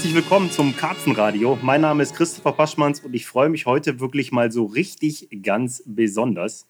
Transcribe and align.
Herzlich 0.00 0.14
willkommen 0.14 0.50
zum 0.50 0.74
Karpfenradio. 0.74 1.58
Mein 1.60 1.82
Name 1.82 2.02
ist 2.02 2.14
Christopher 2.14 2.52
Paschmanns 2.52 3.00
und 3.00 3.12
ich 3.12 3.26
freue 3.26 3.50
mich 3.50 3.66
heute 3.66 4.00
wirklich 4.00 4.32
mal 4.32 4.50
so 4.50 4.64
richtig 4.64 5.28
ganz 5.42 5.82
besonders. 5.84 6.66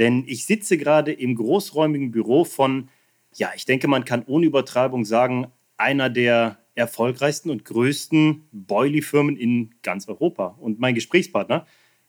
Denn 0.00 0.24
ich 0.26 0.46
sitze 0.46 0.76
gerade 0.76 1.12
im 1.12 1.36
großräumigen 1.36 2.10
Büro 2.10 2.44
von, 2.44 2.88
ja, 3.34 3.52
ich 3.54 3.66
denke, 3.66 3.86
man 3.86 4.04
kann 4.04 4.24
ohne 4.26 4.46
Übertreibung 4.46 5.04
sagen, 5.04 5.46
einer 5.76 6.10
der 6.10 6.58
erfolgreichsten 6.74 7.50
und 7.50 7.64
größten 7.64 8.48
Boilie-Firmen 8.50 9.36
in 9.36 9.76
ganz 9.84 10.08
Europa. 10.08 10.56
Und 10.58 10.80
mein 10.80 10.96
Gesprächspartner 10.96 11.68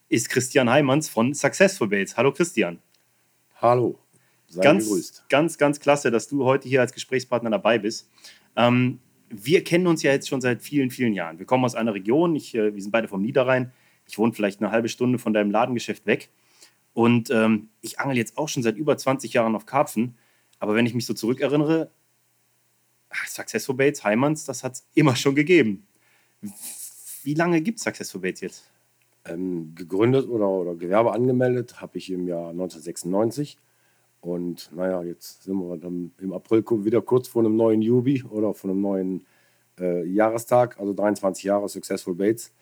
ist 0.09 0.29
Christian 0.29 0.71
Heimanns 0.71 1.07
von 1.07 1.35
Successful 1.35 1.87
Baits. 1.87 2.17
Hallo 2.17 2.31
Christian. 2.31 2.79
Hallo. 3.61 3.99
Sei 4.47 4.63
ganz, 4.63 4.85
gegrüßt. 4.85 5.25
ganz, 5.29 5.59
ganz 5.59 5.79
klasse, 5.79 6.09
dass 6.09 6.27
du 6.27 6.45
heute 6.45 6.67
hier 6.67 6.81
als 6.81 6.93
Gesprächspartner 6.93 7.51
dabei 7.51 7.77
bist. 7.77 8.09
Ähm, 8.55 8.97
wir 9.35 9.63
kennen 9.63 9.87
uns 9.87 10.03
ja 10.03 10.11
jetzt 10.11 10.29
schon 10.29 10.41
seit 10.41 10.61
vielen, 10.61 10.91
vielen 10.91 11.13
Jahren. 11.13 11.39
Wir 11.39 11.45
kommen 11.45 11.65
aus 11.65 11.75
einer 11.75 11.93
Region, 11.93 12.35
ich, 12.35 12.55
äh, 12.55 12.73
wir 12.73 12.81
sind 12.81 12.91
beide 12.91 13.07
vom 13.07 13.21
Niederrhein. 13.21 13.71
Ich 14.05 14.17
wohne 14.17 14.33
vielleicht 14.33 14.61
eine 14.61 14.71
halbe 14.71 14.89
Stunde 14.89 15.17
von 15.17 15.33
deinem 15.33 15.51
Ladengeschäft 15.51 16.05
weg. 16.05 16.29
Und 16.93 17.29
ähm, 17.31 17.69
ich 17.81 17.99
angel 17.99 18.17
jetzt 18.17 18.37
auch 18.37 18.49
schon 18.49 18.63
seit 18.63 18.77
über 18.77 18.97
20 18.97 19.33
Jahren 19.33 19.55
auf 19.55 19.65
Karpfen. 19.65 20.15
Aber 20.59 20.75
wenn 20.75 20.85
ich 20.85 20.93
mich 20.93 21.05
so 21.05 21.13
zurückerinnere, 21.13 21.91
Successful 23.27 23.75
Baits, 23.75 24.03
Heimanns, 24.03 24.45
das 24.45 24.63
hat 24.63 24.73
es 24.73 24.87
immer 24.93 25.15
schon 25.15 25.35
gegeben. 25.35 25.87
Wie 27.23 27.33
lange 27.33 27.61
gibt 27.61 27.79
es 27.79 27.83
Successful 27.83 28.21
Baits 28.21 28.41
jetzt? 28.41 28.69
Ähm, 29.25 29.73
gegründet 29.75 30.27
oder, 30.27 30.49
oder 30.49 30.75
Gewerbe 30.75 31.13
angemeldet 31.13 31.79
habe 31.81 31.97
ich 31.97 32.11
im 32.11 32.27
Jahr 32.27 32.49
1996. 32.49 33.57
Und 34.23 34.71
naja, 34.73 35.03
jetzt 35.03 35.43
sind 35.43 35.57
wir 35.57 35.77
dann 35.77 36.13
im 36.17 36.31
April 36.31 36.63
wieder 36.85 37.01
kurz 37.01 37.27
vor 37.27 37.43
einem 37.43 37.57
neuen 37.57 37.81
Jubi 37.81 38.23
oder 38.23 38.53
vor 38.53 38.69
einem 38.69 38.79
neuen 38.79 39.25
äh, 39.77 40.05
Jahrestag, 40.05 40.79
also 40.79 40.93
23 40.93 41.43
Jahre 41.43 41.67
Successful 41.67 42.15
Baits. 42.15 42.53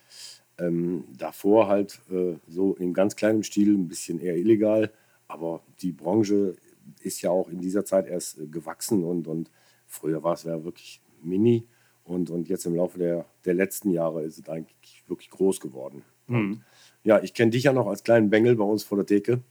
Ähm, 0.58 1.04
davor 1.16 1.68
halt 1.68 2.02
äh, 2.10 2.34
so 2.48 2.74
in 2.74 2.96
ganz 2.96 3.16
kleinem 3.16 3.44
Stil, 3.44 3.76
ein 3.76 3.88
bisschen 3.88 4.20
eher 4.20 4.38
illegal, 4.38 4.92
aber 5.28 5.62
die 5.84 5.92
Branche 5.92 6.56
ist 7.00 7.22
ja 7.22 7.30
auch 7.30 7.48
in 7.48 7.60
dieser 7.60 7.86
Zeit 7.86 8.08
erst 8.08 8.40
äh, 8.40 8.48
gewachsen 8.48 9.04
und, 9.04 9.28
und 9.28 9.52
früher 9.86 10.24
war 10.24 10.34
es 10.34 10.44
ja 10.44 10.64
wirklich 10.64 11.00
mini 11.22 11.68
und, 12.04 12.32
und 12.32 12.50
jetzt 12.50 12.66
im 12.66 12.74
Laufe 12.74 12.98
der, 12.98 13.28
der 13.46 13.54
letzten 13.54 13.92
Jahre 13.92 14.24
ist 14.24 14.40
es 14.40 14.50
eigentlich 14.50 15.04
wirklich 15.08 15.30
groß 15.30 15.60
geworden. 15.60 16.02
Mhm. 16.26 16.64
ja, 17.04 17.22
ich 17.22 17.36
kenne 17.36 17.52
dich 17.52 17.64
ja 17.64 17.74
noch 17.74 17.86
als 17.86 18.04
kleinen 18.04 18.32
Bengel 18.32 18.56
bei 18.56 18.64
uns 18.64 18.84
vor 18.84 18.98
der 18.98 19.06
Theke 19.06 19.44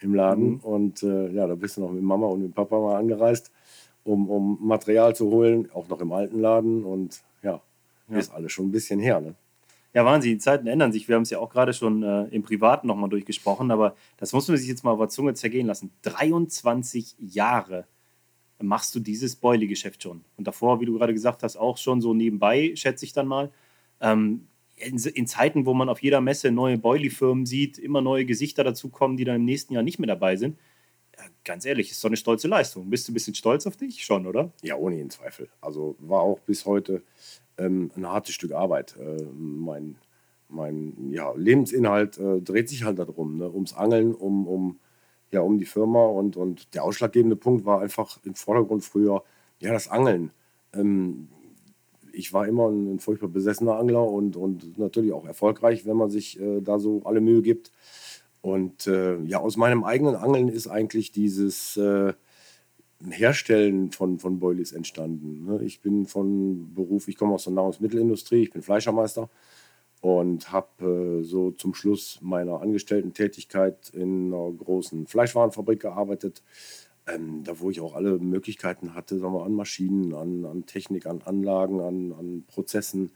im 0.00 0.14
Laden. 0.14 0.54
Mhm. 0.54 0.60
Und 0.60 1.02
äh, 1.02 1.30
ja, 1.30 1.46
da 1.46 1.54
bist 1.54 1.76
du 1.76 1.80
noch 1.80 1.90
mit 1.90 2.02
Mama 2.02 2.26
und 2.26 2.42
mit 2.42 2.54
Papa 2.54 2.78
mal 2.78 2.96
angereist, 2.96 3.50
um, 4.04 4.28
um 4.28 4.58
Material 4.60 5.14
zu 5.14 5.30
holen, 5.30 5.68
auch 5.72 5.88
noch 5.88 6.00
im 6.00 6.12
alten 6.12 6.40
Laden. 6.40 6.84
Und 6.84 7.22
ja, 7.42 7.60
ja. 8.08 8.18
ist 8.18 8.32
alles 8.32 8.52
schon 8.52 8.68
ein 8.68 8.72
bisschen 8.72 9.00
her. 9.00 9.20
Ne? 9.20 9.34
Ja, 9.94 10.04
Wahnsinn, 10.04 10.32
die 10.32 10.38
Zeiten 10.38 10.66
ändern 10.66 10.92
sich. 10.92 11.08
Wir 11.08 11.16
haben 11.16 11.22
es 11.22 11.30
ja 11.30 11.38
auch 11.38 11.50
gerade 11.50 11.72
schon 11.72 12.02
äh, 12.02 12.24
im 12.24 12.42
Privaten 12.42 12.86
nochmal 12.86 13.08
durchgesprochen, 13.08 13.70
aber 13.70 13.94
das 14.18 14.32
muss 14.32 14.48
man 14.48 14.56
sich 14.56 14.68
jetzt 14.68 14.84
mal 14.84 14.92
auf 14.92 14.98
der 14.98 15.08
Zunge 15.08 15.34
zergehen 15.34 15.66
lassen. 15.66 15.90
23 16.02 17.16
Jahre 17.18 17.86
machst 18.60 18.94
du 18.94 19.00
dieses 19.00 19.36
Boilie-Geschäft 19.36 20.02
schon. 20.02 20.24
Und 20.36 20.46
davor, 20.46 20.80
wie 20.80 20.86
du 20.86 20.98
gerade 20.98 21.14
gesagt 21.14 21.42
hast, 21.42 21.56
auch 21.56 21.76
schon 21.76 22.00
so 22.00 22.12
nebenbei, 22.12 22.72
schätze 22.74 23.04
ich 23.04 23.12
dann 23.12 23.26
mal. 23.26 23.50
Ähm, 24.00 24.47
in, 24.80 24.98
in, 24.98 25.26
Zeiten, 25.26 25.66
wo 25.66 25.74
man 25.74 25.88
auf 25.88 26.02
jeder 26.02 26.20
Messe 26.20 26.50
neue 26.50 26.78
Boilie-Firmen 26.78 27.46
sieht, 27.46 27.78
immer 27.78 28.00
neue 28.00 28.24
Gesichter 28.24 28.64
dazukommen, 28.64 29.16
die 29.16 29.24
dann 29.24 29.36
im 29.36 29.44
nächsten 29.44 29.74
Jahr 29.74 29.82
nicht 29.82 29.98
mehr 29.98 30.06
dabei 30.06 30.36
sind. 30.36 30.58
Ja, 31.16 31.24
ganz 31.44 31.64
ehrlich, 31.64 31.90
ist 31.90 32.02
doch 32.02 32.08
eine 32.08 32.16
stolze 32.16 32.48
Leistung. 32.48 32.90
Bist 32.90 33.08
du 33.08 33.12
ein 33.12 33.14
bisschen 33.14 33.34
stolz 33.34 33.66
auf 33.66 33.76
dich? 33.76 34.04
Schon, 34.04 34.26
oder? 34.26 34.52
Ja, 34.62 34.76
ohne 34.76 34.96
jeden 34.96 35.10
Zweifel. 35.10 35.48
Also 35.60 35.96
war 35.98 36.20
auch 36.20 36.40
bis 36.40 36.64
heute 36.64 37.02
ähm, 37.58 37.90
ein 37.96 38.06
hartes 38.06 38.34
Stück 38.34 38.52
Arbeit. 38.52 38.96
Äh, 38.98 39.24
mein 39.34 39.96
mein 40.48 41.10
ja, 41.10 41.32
Lebensinhalt 41.36 42.18
äh, 42.18 42.40
dreht 42.40 42.68
sich 42.68 42.84
halt 42.84 42.98
darum, 42.98 43.38
ne? 43.38 43.50
ums 43.50 43.74
Angeln, 43.74 44.14
um, 44.14 44.46
um, 44.46 44.78
ja, 45.30 45.40
um 45.40 45.58
die 45.58 45.66
Firma. 45.66 46.06
Und, 46.06 46.36
und 46.36 46.74
der 46.74 46.84
ausschlaggebende 46.84 47.36
Punkt 47.36 47.64
war 47.64 47.80
einfach 47.80 48.18
im 48.24 48.34
Vordergrund 48.34 48.84
früher 48.84 49.22
ja, 49.60 49.72
das 49.72 49.88
Angeln. 49.88 50.30
Ähm, 50.72 51.28
ich 52.18 52.32
war 52.32 52.48
immer 52.48 52.68
ein, 52.68 52.94
ein, 52.94 52.98
furchtbar 52.98 53.28
besessener 53.28 53.78
Angler 53.78 54.06
und, 54.06 54.36
und 54.36 54.76
natürlich 54.76 55.12
auch 55.12 55.24
erfolgreich, 55.24 55.86
wenn 55.86 55.96
man 55.96 56.10
sich 56.10 56.40
äh, 56.40 56.60
da 56.60 56.78
so 56.78 57.02
alle 57.04 57.20
Mühe 57.20 57.42
gibt. 57.42 57.70
Und 58.40 58.86
äh, 58.86 59.18
ja, 59.22 59.38
aus 59.38 59.56
meinem 59.56 59.84
eigenen 59.84 60.16
Angeln 60.16 60.48
ist 60.48 60.66
eigentlich 60.66 61.12
dieses 61.12 61.76
äh, 61.76 62.12
Herstellen 63.08 63.92
von, 63.92 64.18
von 64.18 64.40
Boilies 64.40 64.72
entstanden. 64.72 65.44
Ne? 65.44 65.62
Ich 65.62 65.80
bin 65.80 66.06
von 66.06 66.74
Beruf, 66.74 67.06
ich 67.06 67.16
komme 67.16 67.34
aus 67.34 67.44
der 67.44 67.52
Nahrungsmittelindustrie, 67.52 68.42
ich 68.42 68.50
bin 68.50 68.62
Fleischermeister 68.62 69.30
und 70.00 70.50
habe 70.50 71.20
äh, 71.20 71.24
so 71.24 71.52
zum 71.52 71.74
Schluss 71.74 72.18
meiner 72.20 72.60
Angestellten-Tätigkeit 72.60 73.90
in 73.90 74.32
einer 74.32 74.50
großen 74.52 75.06
Fleischwarenfabrik 75.06 75.80
gearbeitet 75.80 76.42
ähm, 77.12 77.42
da 77.44 77.60
wo 77.60 77.70
ich 77.70 77.80
auch 77.80 77.94
alle 77.94 78.18
Möglichkeiten 78.18 78.94
hatte, 78.94 79.18
sagen 79.18 79.34
wir, 79.34 79.44
an 79.44 79.54
Maschinen, 79.54 80.14
an, 80.14 80.44
an 80.44 80.66
Technik, 80.66 81.06
an 81.06 81.22
Anlagen, 81.22 81.80
an, 81.80 82.12
an 82.12 82.44
Prozessen. 82.46 83.10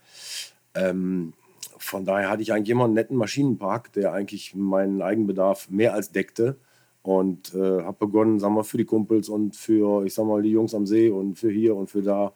Ähm, 0.75 1.34
von 1.78 2.04
daher 2.04 2.31
hatte 2.31 2.42
ich 2.42 2.52
eigentlich 2.52 2.70
immer 2.70 2.84
einen 2.84 2.94
netten 2.94 3.16
Maschinenpark, 3.16 3.92
der 3.92 4.12
eigentlich 4.12 4.54
meinen 4.54 5.02
Eigenbedarf 5.02 5.69
mehr 5.69 5.94
als 5.94 6.12
deckte. 6.12 6.56
Und 7.02 7.52
äh, 7.54 7.82
habe 7.82 8.06
begonnen, 8.06 8.38
sagen 8.38 8.54
wir, 8.54 8.62
für 8.62 8.78
die 8.78 8.84
Kumpels 8.84 9.28
und 9.28 9.56
für, 9.56 10.06
ich 10.06 10.14
sag 10.14 10.25
mal, 10.25 10.42
die 10.42 10.50
Jungs 10.50 10.75
am 10.75 10.86
See 10.86 11.10
und 11.10 11.36
für 11.36 11.50
hier 11.50 11.75
und 11.75 11.91
für 11.91 12.02
da 12.02 12.32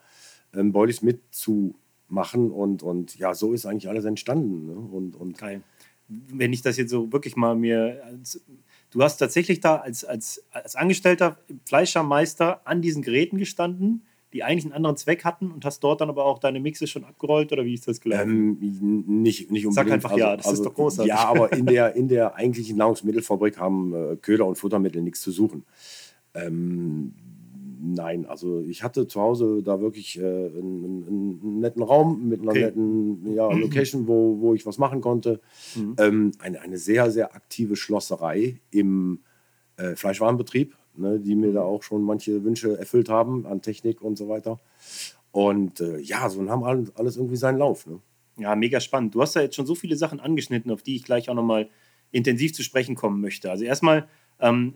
ähm, 0.52 0.72
Boilies 0.72 1.02
mitzumachen. 1.02 2.50
Und, 2.50 2.82
und 2.82 3.16
ja, 3.16 3.34
so 3.34 3.52
ist 3.52 3.64
eigentlich 3.64 3.88
alles 3.88 4.04
entstanden. 4.04 4.66
Ne? 4.66 4.74
Und, 4.74 5.14
und 5.14 5.38
Geil. 5.38 5.62
Wenn 6.08 6.52
ich 6.52 6.62
das 6.62 6.76
jetzt 6.76 6.90
so 6.90 7.12
wirklich 7.12 7.36
mal 7.36 7.54
mir 7.54 8.02
Du 8.96 9.02
hast 9.02 9.18
tatsächlich 9.18 9.60
da 9.60 9.76
als, 9.76 10.06
als, 10.06 10.42
als 10.52 10.74
angestellter 10.74 11.36
Fleischermeister 11.66 12.62
an 12.66 12.80
diesen 12.80 13.02
Geräten 13.02 13.36
gestanden, 13.36 14.06
die 14.32 14.42
eigentlich 14.42 14.64
einen 14.64 14.72
anderen 14.72 14.96
Zweck 14.96 15.22
hatten 15.22 15.50
und 15.50 15.66
hast 15.66 15.80
dort 15.80 16.00
dann 16.00 16.08
aber 16.08 16.24
auch 16.24 16.38
deine 16.38 16.60
Mixe 16.60 16.86
schon 16.86 17.04
abgerollt 17.04 17.52
oder 17.52 17.66
wie 17.66 17.74
ist 17.74 17.86
das 17.86 18.00
gelaufen? 18.00 18.30
Ähm, 18.30 19.04
nicht, 19.22 19.50
nicht 19.50 19.66
unbedingt. 19.66 19.74
Sag 19.74 19.90
einfach 19.90 20.12
also, 20.12 20.20
ja, 20.20 20.34
das 20.38 20.46
also, 20.46 20.62
ist 20.62 20.66
doch 20.66 20.74
großartig. 20.74 21.10
Ja, 21.10 21.28
aber 21.28 21.52
in 21.52 21.66
der, 21.66 21.94
in 21.94 22.08
der 22.08 22.36
eigentlichen 22.36 22.78
Nahrungsmittelfabrik 22.78 23.58
haben 23.58 23.92
äh, 23.92 24.16
Köder 24.16 24.46
und 24.46 24.56
Futtermittel 24.56 25.02
nichts 25.02 25.20
zu 25.20 25.30
suchen. 25.30 25.66
Ähm, 26.32 27.12
nein, 27.80 28.26
also 28.26 28.60
ich 28.60 28.82
hatte 28.82 29.06
zu 29.06 29.20
Hause 29.20 29.62
da 29.62 29.80
wirklich 29.80 30.18
äh, 30.18 30.22
einen, 30.22 31.06
einen, 31.06 31.60
netten 31.60 31.82
Raum 31.82 32.28
mit 32.28 32.40
einer 32.40 32.50
okay. 32.50 32.64
netten 32.66 33.34
ja, 33.34 33.50
Location, 33.50 34.06
wo, 34.06 34.40
wo 34.40 34.54
ich 34.54 34.66
was 34.66 34.78
machen 34.78 35.00
konnte. 35.00 35.40
Mhm. 35.74 35.96
Ähm, 35.98 36.32
eine, 36.38 36.60
eine 36.60 36.78
sehr, 36.78 37.10
sehr 37.10 37.34
aktive 37.34 37.76
Schlosserei 37.76 38.60
im 38.70 39.20
äh, 39.76 39.94
Fleischwarenbetrieb, 39.94 40.76
ne, 40.96 41.20
die 41.20 41.34
mir 41.34 41.52
da 41.52 41.62
auch 41.62 41.82
schon 41.82 42.02
manche 42.02 42.44
Wünsche 42.44 42.78
erfüllt 42.78 43.08
haben 43.08 43.46
an 43.46 43.62
Technik 43.62 44.02
und 44.02 44.16
so 44.16 44.28
weiter. 44.28 44.58
Und 45.32 45.80
äh, 45.80 45.98
ja, 45.98 46.28
so 46.30 46.48
haben 46.48 46.64
alles 46.94 47.16
irgendwie 47.16 47.36
seinen 47.36 47.58
Lauf. 47.58 47.86
Ne? 47.86 48.00
Ja, 48.38 48.56
mega 48.56 48.80
spannend. 48.80 49.14
Du 49.14 49.22
hast 49.22 49.34
ja 49.34 49.42
jetzt 49.42 49.54
schon 49.54 49.66
so 49.66 49.74
viele 49.74 49.96
Sachen 49.96 50.20
angeschnitten, 50.20 50.70
auf 50.70 50.82
die 50.82 50.96
ich 50.96 51.04
gleich 51.04 51.28
auch 51.28 51.34
nochmal 51.34 51.68
intensiv 52.10 52.54
zu 52.54 52.62
sprechen 52.62 52.94
kommen 52.94 53.20
möchte. 53.20 53.50
Also 53.50 53.64
erstmal, 53.64 54.08
ähm, 54.40 54.74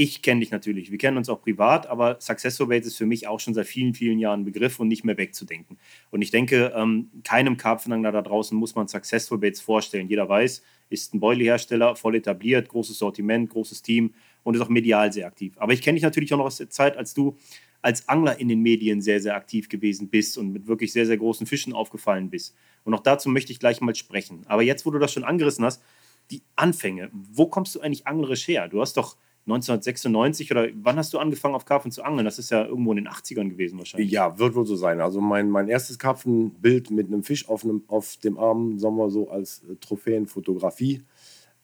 ich 0.00 0.22
kenne 0.22 0.38
dich 0.38 0.52
natürlich, 0.52 0.92
wir 0.92 0.98
kennen 0.98 1.16
uns 1.16 1.28
auch 1.28 1.42
privat, 1.42 1.88
aber 1.88 2.18
Successful 2.20 2.68
Baits 2.68 2.86
ist 2.86 2.96
für 2.96 3.04
mich 3.04 3.26
auch 3.26 3.40
schon 3.40 3.52
seit 3.52 3.66
vielen, 3.66 3.94
vielen 3.94 4.20
Jahren 4.20 4.42
ein 4.42 4.44
Begriff 4.44 4.78
und 4.78 4.86
nicht 4.86 5.02
mehr 5.02 5.18
wegzudenken. 5.18 5.76
Und 6.12 6.22
ich 6.22 6.30
denke, 6.30 6.72
ähm, 6.76 7.10
keinem 7.24 7.56
Karpfenangler 7.56 8.12
da 8.12 8.22
draußen 8.22 8.56
muss 8.56 8.76
man 8.76 8.86
Successful 8.86 9.38
Baits 9.38 9.60
vorstellen. 9.60 10.08
Jeder 10.08 10.28
weiß, 10.28 10.62
ist 10.88 11.14
ein 11.14 11.20
Boilie-Hersteller, 11.20 11.96
voll 11.96 12.14
etabliert, 12.14 12.68
großes 12.68 12.96
Sortiment, 12.96 13.50
großes 13.50 13.82
Team 13.82 14.14
und 14.44 14.54
ist 14.54 14.60
auch 14.60 14.68
medial 14.68 15.12
sehr 15.12 15.26
aktiv. 15.26 15.54
Aber 15.58 15.72
ich 15.72 15.82
kenne 15.82 15.96
dich 15.96 16.04
natürlich 16.04 16.32
auch 16.32 16.38
noch 16.38 16.44
aus 16.44 16.58
der 16.58 16.70
Zeit, 16.70 16.96
als 16.96 17.12
du 17.12 17.36
als 17.82 18.08
Angler 18.08 18.38
in 18.38 18.48
den 18.48 18.60
Medien 18.60 19.02
sehr, 19.02 19.20
sehr 19.20 19.34
aktiv 19.34 19.68
gewesen 19.68 20.10
bist 20.10 20.38
und 20.38 20.52
mit 20.52 20.68
wirklich 20.68 20.92
sehr, 20.92 21.06
sehr 21.06 21.16
großen 21.16 21.44
Fischen 21.44 21.72
aufgefallen 21.72 22.30
bist. 22.30 22.54
Und 22.84 22.94
auch 22.94 23.02
dazu 23.02 23.28
möchte 23.28 23.50
ich 23.50 23.58
gleich 23.58 23.80
mal 23.80 23.96
sprechen. 23.96 24.44
Aber 24.46 24.62
jetzt, 24.62 24.86
wo 24.86 24.92
du 24.92 25.00
das 25.00 25.12
schon 25.12 25.24
angerissen 25.24 25.64
hast, 25.64 25.82
die 26.30 26.42
Anfänge, 26.54 27.10
wo 27.12 27.46
kommst 27.46 27.74
du 27.74 27.80
eigentlich 27.80 28.06
anglerisch 28.06 28.46
her? 28.46 28.68
Du 28.68 28.80
hast 28.80 28.96
doch 28.96 29.16
1996 29.48 30.50
oder 30.50 30.68
wann 30.74 30.96
hast 30.96 31.14
du 31.14 31.18
angefangen 31.18 31.54
auf 31.54 31.64
Karpfen 31.64 31.90
zu 31.90 32.02
angeln? 32.02 32.26
Das 32.26 32.38
ist 32.38 32.50
ja 32.50 32.66
irgendwo 32.66 32.92
in 32.92 32.96
den 32.96 33.08
80ern 33.08 33.48
gewesen 33.48 33.78
wahrscheinlich. 33.78 34.10
Ja, 34.10 34.38
wird 34.38 34.54
wohl 34.54 34.66
so 34.66 34.76
sein. 34.76 35.00
Also 35.00 35.22
mein, 35.22 35.48
mein 35.48 35.68
erstes 35.68 35.98
Karpfenbild 35.98 36.90
mit 36.90 37.06
einem 37.06 37.22
Fisch 37.22 37.48
auf, 37.48 37.64
einem, 37.64 37.82
auf 37.88 38.18
dem 38.18 38.38
Arm, 38.38 38.78
sagen 38.78 38.96
wir 38.96 39.10
so 39.10 39.30
als 39.30 39.62
äh, 39.64 39.76
Trophäenfotografie, 39.76 41.02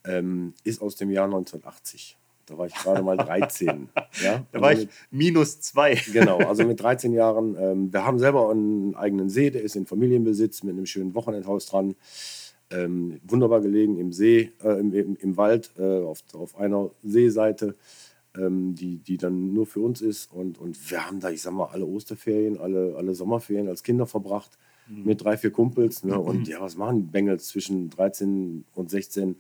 ähm, 0.07 0.55
ist 0.65 0.81
aus 0.81 0.97
dem 0.97 1.11
Jahr 1.11 1.27
1980. 1.27 2.17
Da 2.47 2.59
war 2.59 2.67
ich 2.67 2.75
gerade 2.75 3.03
mal 3.03 3.17
13. 3.17 3.89
ja? 4.23 4.45
Da 4.53 4.59
also 4.59 4.63
war 4.63 4.73
ich 4.73 4.79
mit, 4.79 4.89
minus 5.11 5.61
zwei. 5.61 5.95
genau, 6.13 6.39
also 6.39 6.65
mit 6.65 6.81
13 6.81 7.13
Jahren. 7.13 7.57
Ähm, 7.59 7.93
wir 7.93 8.05
haben 8.05 8.19
selber 8.19 8.51
einen 8.51 8.95
eigenen 8.95 9.29
See, 9.29 9.51
der 9.51 9.63
ist 9.63 9.77
in 9.77 9.87
Familienbesitz 9.87 10.63
mit 10.63 10.75
einem 10.75 10.87
schönen 10.87 11.15
Wochenendhaus 11.15 11.67
dran 11.67 11.95
ähm, 12.75 13.21
wunderbar 13.25 13.61
gelegen 13.61 13.99
im 13.99 14.13
See, 14.13 14.53
äh, 14.63 14.81
im, 14.81 14.93
im, 14.93 15.17
im, 15.17 15.37
Wald, 15.37 15.73
äh, 15.79 16.03
auf, 16.03 16.23
auf 16.35 16.59
einer 16.59 16.91
Seeseite, 17.03 17.75
ähm, 18.37 18.75
die, 18.75 18.99
die 18.99 19.17
dann 19.17 19.53
nur 19.53 19.67
für 19.67 19.81
uns 19.81 20.01
ist. 20.01 20.33
Und, 20.33 20.59
und 20.59 20.91
wir 20.91 21.07
haben 21.07 21.21
da, 21.21 21.31
ich 21.31 21.43
sag 21.43 21.53
mal, 21.53 21.67
alle 21.67 21.87
Osterferien, 21.87 22.59
alle, 22.59 22.95
alle 22.97 23.15
Sommerferien 23.15 23.69
als 23.69 23.83
Kinder 23.83 24.07
verbracht. 24.07 24.59
mhm. 24.89 25.05
mit 25.05 25.23
drei, 25.23 25.37
vier 25.37 25.51
Kumpels. 25.51 26.05
Ne? 26.05 26.19
Und 26.19 26.41
mhm. 26.41 26.45
ja, 26.45 26.61
was 26.61 26.77
machen 26.77 27.11
Bengels 27.11 27.49
zwischen 27.49 27.91
13 27.91 28.65
und 28.75 28.91
16? 28.91 29.37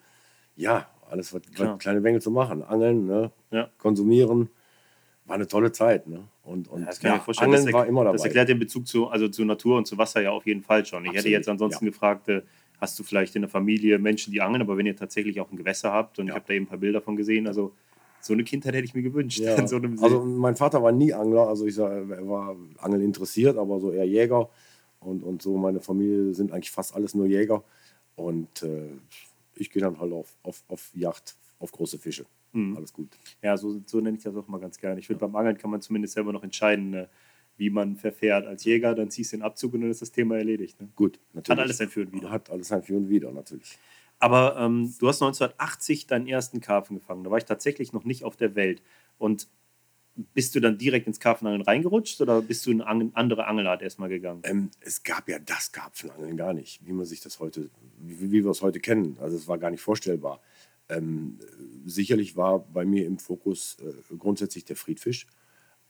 Ja, 0.57 0.89
alles, 1.11 1.35
was, 1.35 1.43
was 1.57 1.79
kleine 1.79 2.01
Bengels 2.01 2.25
zu 2.25 2.31
machen. 2.31 2.63
Angeln, 2.63 3.07
ne? 3.07 3.31
ja. 3.51 3.69
konsumieren. 3.79 4.49
War 5.27 5.37
eine 5.37 5.47
tolle 5.47 5.73
Zeit. 5.73 6.07
Ne? 6.07 6.25
Und, 6.43 6.69
und 6.69 6.81
ja, 6.81 6.87
das 6.87 7.01
kann 7.01 7.13
ja, 7.13 7.25
ich 7.27 7.39
Angeln 7.39 7.65
das 7.65 7.73
war 7.73 7.87
immer 7.87 8.05
dabei. 8.05 8.17
Das 8.17 8.25
erklärt 8.25 8.49
den 8.49 8.59
Bezug 8.59 8.87
zu, 8.87 9.09
also 9.09 9.29
zu 9.29 9.45
Natur 9.45 9.79
und 9.79 9.87
zu 9.87 9.97
Wasser 9.97 10.21
ja 10.21 10.31
auf 10.31 10.47
jeden 10.47 10.63
Fall 10.63 10.85
schon. 10.85 11.05
Ich 11.05 11.09
Absolut. 11.09 11.25
hätte 11.25 11.29
jetzt 11.31 11.49
ansonsten 11.49 11.87
gefragt, 11.87 12.29
äh, 12.29 12.43
hast 12.85 12.99
du 12.99 13.03
vielleicht 13.03 13.35
in 13.35 13.43
der 13.43 13.49
Familie 13.49 13.99
Menschen, 13.99 14.31
die 14.33 14.43
angeln, 14.43 14.61
aber 14.61 14.77
wenn 14.77 14.87
ihr 14.87 14.95
tatsächlich 14.95 15.41
auch 15.41 15.51
ein 15.51 15.57
Gewässer 15.57 15.91
habt 15.91 16.19
und 16.19 16.29
ich 16.29 16.35
habe 16.35 16.45
da 16.47 16.53
eben 16.53 16.67
ein 16.67 16.69
paar 16.69 16.79
Bilder 16.79 17.01
von 17.01 17.17
gesehen, 17.17 17.47
also 17.47 17.73
so 18.21 18.35
eine 18.35 18.45
Kindheit 18.45 18.75
hätte 18.75 18.85
ich 18.85 18.95
mir 18.95 19.03
gewünscht. 19.03 19.39
Ja. 19.39 19.57
So 19.67 19.81
also 20.03 20.23
mein 20.25 20.55
Vater 20.55 20.83
war 20.83 20.93
nie 20.93 21.13
Angler, 21.13 21.49
also 21.49 21.67
ich 21.67 21.75
sag, 21.75 21.91
er 21.91 22.29
war 22.29 22.57
Angeln 22.79 23.03
interessiert, 23.03 23.57
aber 23.57 23.81
so 23.81 23.91
eher 23.91 24.07
Jäger. 24.07 24.51
Und, 25.01 25.23
und 25.23 25.43
so 25.43 25.57
meine 25.57 25.81
Familie 25.81 26.35
sind 26.35 26.53
eigentlich 26.53 26.71
fast 26.71 26.95
alles 26.95 27.15
nur 27.15 27.27
Jäger. 27.27 27.65
Und 28.17 28.63
äh, 28.63 28.91
ich 29.55 29.71
gehe 29.71 29.83
dann 29.83 29.99
halt 29.99 30.13
auf, 30.13 30.37
auf, 30.43 30.63
auf 30.69 30.91
Yacht, 30.95 31.37
auf 31.59 31.73
große 31.73 31.99
Fische. 31.99 32.27
Mhm. 32.53 32.77
Alles 32.77 32.93
gut. 32.93 33.09
Ja, 33.43 33.57
so, 33.57 33.81
so 33.87 34.01
nenne 34.01 34.17
ich 34.17 34.23
das 34.23 34.37
auch 34.37 34.49
mal 34.49 34.61
ganz 34.61 34.79
gerne. 34.79 35.01
Ich 35.01 35.07
finde, 35.07 35.23
ja. 35.23 35.27
beim 35.27 35.37
Angeln 35.37 35.59
kann 35.59 35.71
man 35.71 35.81
zumindest 35.81 36.15
selber 36.15 36.33
noch 36.33 36.45
entscheiden, 36.45 36.91
ne, 36.91 37.09
wie 37.56 37.71
man 37.71 37.97
verfährt. 37.97 38.47
Als 38.47 38.65
Jäger, 38.65 38.95
dann 38.95 39.11
ziehst 39.11 39.33
du 39.33 39.37
den 39.37 39.43
Abzug 39.43 39.75
und 39.75 39.83
dann 39.83 39.91
ist 39.91 40.03
das 40.03 40.12
Thema 40.12 40.37
erledigt. 40.37 40.81
Ne? 40.81 40.89
Gut, 40.97 41.21
natürlich. 41.33 41.59
Hat 41.59 41.65
alles 41.65 41.81
ein 41.81 41.89
Für 41.89 42.03
und 42.03 42.12
Wider. 42.12 42.31
Hat 42.31 42.51
alles 42.51 42.73
ein 42.73 42.83
Für 42.83 42.97
und 42.97 43.09
Wider, 43.09 43.33
natürlich. 43.33 43.79
Aber 44.19 44.56
ähm, 44.59 44.95
du 44.99 45.09
hast 45.09 45.23
1980 45.23 46.06
deinen 46.06 46.27
ersten 46.27 46.61
Karpfen 46.61 46.97
gefangen. 46.97 47.25
Da 47.25 47.31
war 47.31 47.39
ich 47.39 47.45
tatsächlich 47.45 47.93
noch 47.93 48.05
nicht 48.05 48.25
auf 48.25 48.37
der 48.37 48.55
Welt. 48.55 48.83
Und 49.19 49.49
bist 50.17 50.55
du 50.55 50.61
dann 50.61 50.79
direkt 50.79 51.06
ins 51.06 51.19
Karpfenangeln 51.19 51.62
reingerutscht 51.62 52.21
oder 52.21 52.41
bist 52.41 52.65
du 52.67 52.71
in 52.71 52.81
eine 52.81 53.11
andere 53.15 53.47
Angelart 53.47 53.83
erstmal 53.83 54.09
gegangen? 54.09 54.43
Ähm, 54.45 54.71
es 54.81 55.03
gab 55.03 55.29
ja 55.29 55.39
das 55.39 55.73
Karpfenangeln 55.73 56.37
gar 56.37 56.53
nicht, 56.53 56.87
wie 56.87 56.93
man 56.93 57.05
sich 57.05 57.21
das 57.21 57.41
heute, 57.41 57.71
wie, 57.99 58.31
wie 58.31 58.45
wir 58.45 58.50
es 58.50 58.62
heute 58.62 58.79
kennen. 58.79 59.17
Also 59.21 59.37
es 59.37 59.49
war 59.49 59.59
gar 59.59 59.71
nicht 59.71 59.81
vorstellbar. 59.81 60.41
Ähm, 60.89 61.39
sicherlich 61.85 62.37
war 62.37 62.61
bei 62.61 62.85
mir 62.85 63.07
im 63.07 63.19
Fokus 63.19 63.79
äh, 63.81 64.17
grundsätzlich 64.17 64.65
der 64.65 64.77
Friedfisch. 64.77 65.27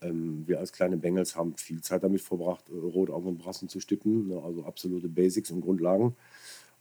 Ähm, 0.01 0.43
wir 0.45 0.59
als 0.59 0.73
kleine 0.73 0.97
Bengels 0.97 1.35
haben 1.35 1.55
viel 1.57 1.81
Zeit 1.81 2.03
damit 2.03 2.21
verbracht, 2.21 2.69
äh, 2.69 2.73
Rotaugen 2.73 3.29
und 3.29 3.37
Brassen 3.37 3.69
zu 3.69 3.79
stippen, 3.79 4.27
ne, 4.27 4.41
also 4.43 4.65
absolute 4.65 5.09
Basics 5.09 5.51
und 5.51 5.61
Grundlagen. 5.61 6.15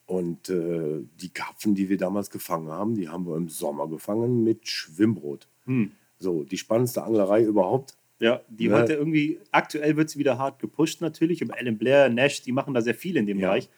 Und 0.06 0.50
äh, 0.50 1.02
die 1.20 1.30
Karpfen, 1.30 1.74
die 1.74 1.88
wir 1.88 1.96
damals 1.96 2.30
gefangen 2.30 2.68
haben, 2.68 2.94
die 2.94 3.08
haben 3.08 3.26
wir 3.26 3.36
im 3.36 3.48
Sommer 3.48 3.88
gefangen 3.88 4.44
mit 4.44 4.68
Schwimmbrot. 4.68 5.48
Hm. 5.64 5.92
So, 6.18 6.44
die 6.44 6.58
spannendste 6.58 7.02
Anglerei 7.04 7.42
überhaupt. 7.42 7.96
Ja, 8.18 8.42
die 8.48 8.68
ne? 8.68 8.76
heute 8.76 8.94
irgendwie, 8.94 9.40
aktuell 9.50 9.96
wird 9.96 10.10
sie 10.10 10.18
wieder 10.18 10.38
hart 10.38 10.58
gepusht 10.58 11.00
natürlich. 11.00 11.40
Über 11.40 11.56
Alan 11.56 11.78
Blair, 11.78 12.08
Nash, 12.10 12.42
die 12.42 12.52
machen 12.52 12.74
da 12.74 12.82
sehr 12.82 12.94
viel 12.94 13.16
in 13.16 13.26
dem 13.26 13.38
ja. 13.38 13.48
Bereich. 13.48 13.68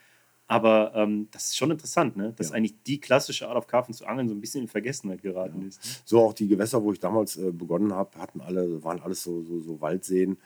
Aber 0.48 0.93
ähm, 0.94 1.28
das 1.32 1.46
ist 1.46 1.56
schon 1.56 1.72
interessant, 1.72 2.16
ne? 2.16 2.32
dass 2.37 2.50
ja. 2.50 2.54
eigentlich 2.54 2.81
die 2.84 3.00
klassische 3.00 3.48
Art 3.48 3.56
auf 3.56 3.66
Karpfen 3.66 3.94
zu 3.94 4.06
angeln 4.06 4.28
so 4.28 4.34
ein 4.34 4.40
bisschen 4.40 4.62
in 4.62 4.69
Vergessenheit 4.69 5.22
geraten 5.22 5.62
ja. 5.62 5.69
ist. 5.69 5.84
Ne? 5.84 5.90
So 6.04 6.20
auch 6.20 6.34
die 6.34 6.46
Gewässer, 6.46 6.84
wo 6.84 6.93
ich 6.93 7.00
damals 7.00 7.37
äh, 7.37 7.50
begonnen 7.50 7.93
habe, 7.93 8.16
hatten 8.19 8.40
alle, 8.40 8.82
waren 8.84 9.00
alles 9.00 9.25
so, 9.25 9.43
so, 9.43 9.58
so 9.58 9.81
Waldseen, 9.81 10.37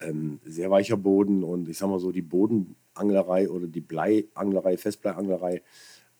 ähm, 0.00 0.40
sehr 0.44 0.70
weicher 0.70 0.96
Boden 0.96 1.44
und 1.44 1.68
ich 1.68 1.76
sag 1.76 1.90
mal 1.90 2.00
so, 2.00 2.10
die 2.10 2.22
Bodenanglerei 2.22 3.50
oder 3.50 3.66
die 3.66 3.82
Bleianglerei, 3.82 4.78
Festbleianglerei 4.78 5.62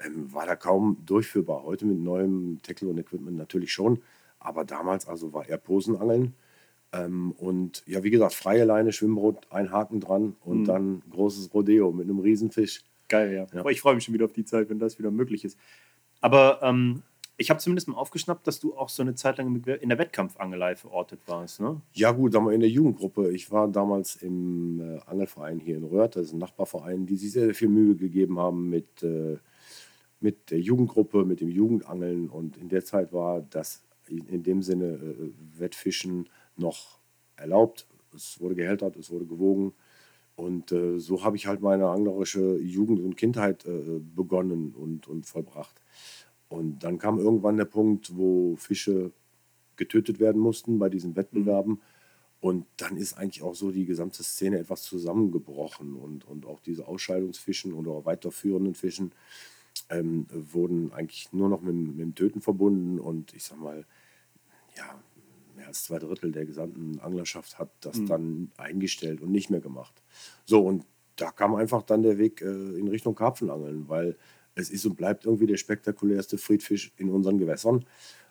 ähm, 0.04 0.32
war 0.32 0.44
da 0.44 0.54
kaum 0.54 0.98
durchführbar. 1.06 1.64
Heute 1.64 1.86
mit 1.86 1.98
neuem 1.98 2.58
Tackle 2.62 2.88
und 2.88 2.98
Equipment 2.98 3.38
natürlich 3.38 3.72
schon, 3.72 4.02
aber 4.38 4.66
damals 4.66 5.08
also 5.08 5.32
war 5.32 5.48
eher 5.48 5.58
Posenangeln. 5.58 6.34
Ähm, 6.92 7.32
und 7.32 7.84
ja, 7.86 8.02
wie 8.02 8.10
gesagt, 8.10 8.34
freie 8.34 8.64
Leine, 8.64 8.92
Schwimmbrot, 8.92 9.46
ein 9.50 9.70
Haken 9.70 10.00
dran 10.00 10.36
und 10.44 10.62
mhm. 10.62 10.64
dann 10.64 11.02
großes 11.10 11.54
Rodeo 11.54 11.90
mit 11.92 12.04
einem 12.04 12.18
Riesenfisch. 12.18 12.82
Geil, 13.10 13.34
ja. 13.34 13.46
ja. 13.52 13.60
Aber 13.60 13.70
ich 13.70 13.82
freue 13.82 13.94
mich 13.94 14.04
schon 14.04 14.14
wieder 14.14 14.24
auf 14.24 14.32
die 14.32 14.44
Zeit, 14.46 14.70
wenn 14.70 14.78
das 14.78 14.98
wieder 14.98 15.10
möglich 15.10 15.44
ist. 15.44 15.58
Aber 16.22 16.60
ähm, 16.62 17.02
ich 17.36 17.50
habe 17.50 17.58
zumindest 17.58 17.88
mal 17.88 17.96
aufgeschnappt, 17.96 18.46
dass 18.46 18.60
du 18.60 18.76
auch 18.76 18.88
so 18.88 19.02
eine 19.02 19.14
Zeit 19.14 19.38
lang 19.38 19.62
in 19.64 19.88
der 19.88 19.98
Wettkampfangelei 19.98 20.76
verortet 20.76 21.20
warst, 21.26 21.60
ne? 21.60 21.80
Ja, 21.92 22.12
gut, 22.12 22.32
sagen 22.32 22.46
wir 22.46 22.52
in 22.52 22.60
der 22.60 22.68
Jugendgruppe. 22.68 23.32
Ich 23.32 23.50
war 23.50 23.66
damals 23.66 24.16
im 24.16 24.80
äh, 24.80 25.00
Angelverein 25.06 25.58
hier 25.58 25.76
in 25.76 25.84
Röhrt, 25.84 26.16
das 26.16 26.26
ist 26.26 26.32
ein 26.34 26.38
Nachbarverein, 26.38 27.06
die 27.06 27.16
sich 27.16 27.32
sehr, 27.32 27.46
sehr 27.46 27.54
viel 27.54 27.68
Mühe 27.68 27.96
gegeben 27.96 28.38
haben 28.38 28.68
mit, 28.68 29.02
äh, 29.02 29.38
mit 30.20 30.50
der 30.50 30.60
Jugendgruppe, 30.60 31.24
mit 31.24 31.40
dem 31.40 31.48
Jugendangeln. 31.48 32.28
Und 32.28 32.58
in 32.58 32.68
der 32.68 32.84
Zeit 32.84 33.12
war 33.12 33.40
das 33.40 33.82
in 34.06 34.42
dem 34.42 34.62
Sinne 34.62 34.86
äh, 34.86 35.32
Wettfischen 35.58 36.28
noch 36.56 36.98
erlaubt. 37.36 37.86
Es 38.14 38.38
wurde 38.38 38.54
gehältert, 38.54 38.96
es 38.96 39.10
wurde 39.10 39.24
gewogen. 39.24 39.72
Und 40.40 40.72
äh, 40.72 40.98
so 40.98 41.22
habe 41.22 41.36
ich 41.36 41.46
halt 41.46 41.60
meine 41.60 41.88
anglerische 41.88 42.56
Jugend 42.56 42.98
und 42.98 43.18
Kindheit 43.18 43.66
äh, 43.66 44.00
begonnen 44.00 44.74
und, 44.74 45.06
und 45.06 45.26
vollbracht. 45.26 45.82
Und 46.48 46.78
dann 46.82 46.96
kam 46.96 47.18
irgendwann 47.18 47.58
der 47.58 47.66
Punkt, 47.66 48.16
wo 48.16 48.56
Fische 48.56 49.12
getötet 49.76 50.18
werden 50.18 50.40
mussten 50.40 50.78
bei 50.78 50.88
diesen 50.88 51.14
Wettbewerben. 51.14 51.72
Mhm. 51.72 51.80
Und 52.40 52.66
dann 52.78 52.96
ist 52.96 53.18
eigentlich 53.18 53.42
auch 53.42 53.54
so 53.54 53.70
die 53.70 53.84
gesamte 53.84 54.22
Szene 54.22 54.58
etwas 54.58 54.82
zusammengebrochen. 54.84 55.94
Und, 55.94 56.26
und 56.26 56.46
auch 56.46 56.60
diese 56.60 56.88
Ausscheidungsfischen 56.88 57.74
oder 57.74 58.06
weiterführenden 58.06 58.74
Fischen 58.74 59.12
ähm, 59.90 60.26
wurden 60.30 60.90
eigentlich 60.94 61.34
nur 61.34 61.50
noch 61.50 61.60
mit, 61.60 61.74
mit 61.74 61.98
dem 61.98 62.14
Töten 62.14 62.40
verbunden. 62.40 62.98
Und 62.98 63.34
ich 63.34 63.44
sag 63.44 63.60
mal, 63.60 63.84
ja, 64.74 64.98
als 65.70 65.84
zwei 65.84 65.98
Drittel 65.98 66.32
der 66.32 66.44
gesamten 66.44 66.98
Anglerschaft 67.00 67.58
hat 67.58 67.70
das 67.80 67.96
mhm. 67.96 68.06
dann 68.06 68.52
eingestellt 68.56 69.20
und 69.20 69.30
nicht 69.30 69.50
mehr 69.50 69.60
gemacht. 69.60 70.02
So, 70.44 70.60
und 70.60 70.84
da 71.16 71.30
kam 71.30 71.54
einfach 71.54 71.82
dann 71.82 72.02
der 72.02 72.18
Weg 72.18 72.42
äh, 72.42 72.78
in 72.78 72.88
Richtung 72.88 73.14
Karpfenangeln, 73.14 73.88
weil 73.88 74.16
es 74.54 74.70
ist 74.70 74.84
und 74.84 74.96
bleibt 74.96 75.26
irgendwie 75.26 75.46
der 75.46 75.56
spektakulärste 75.56 76.38
Friedfisch 76.38 76.92
in 76.96 77.08
unseren 77.08 77.38
Gewässern. 77.38 77.84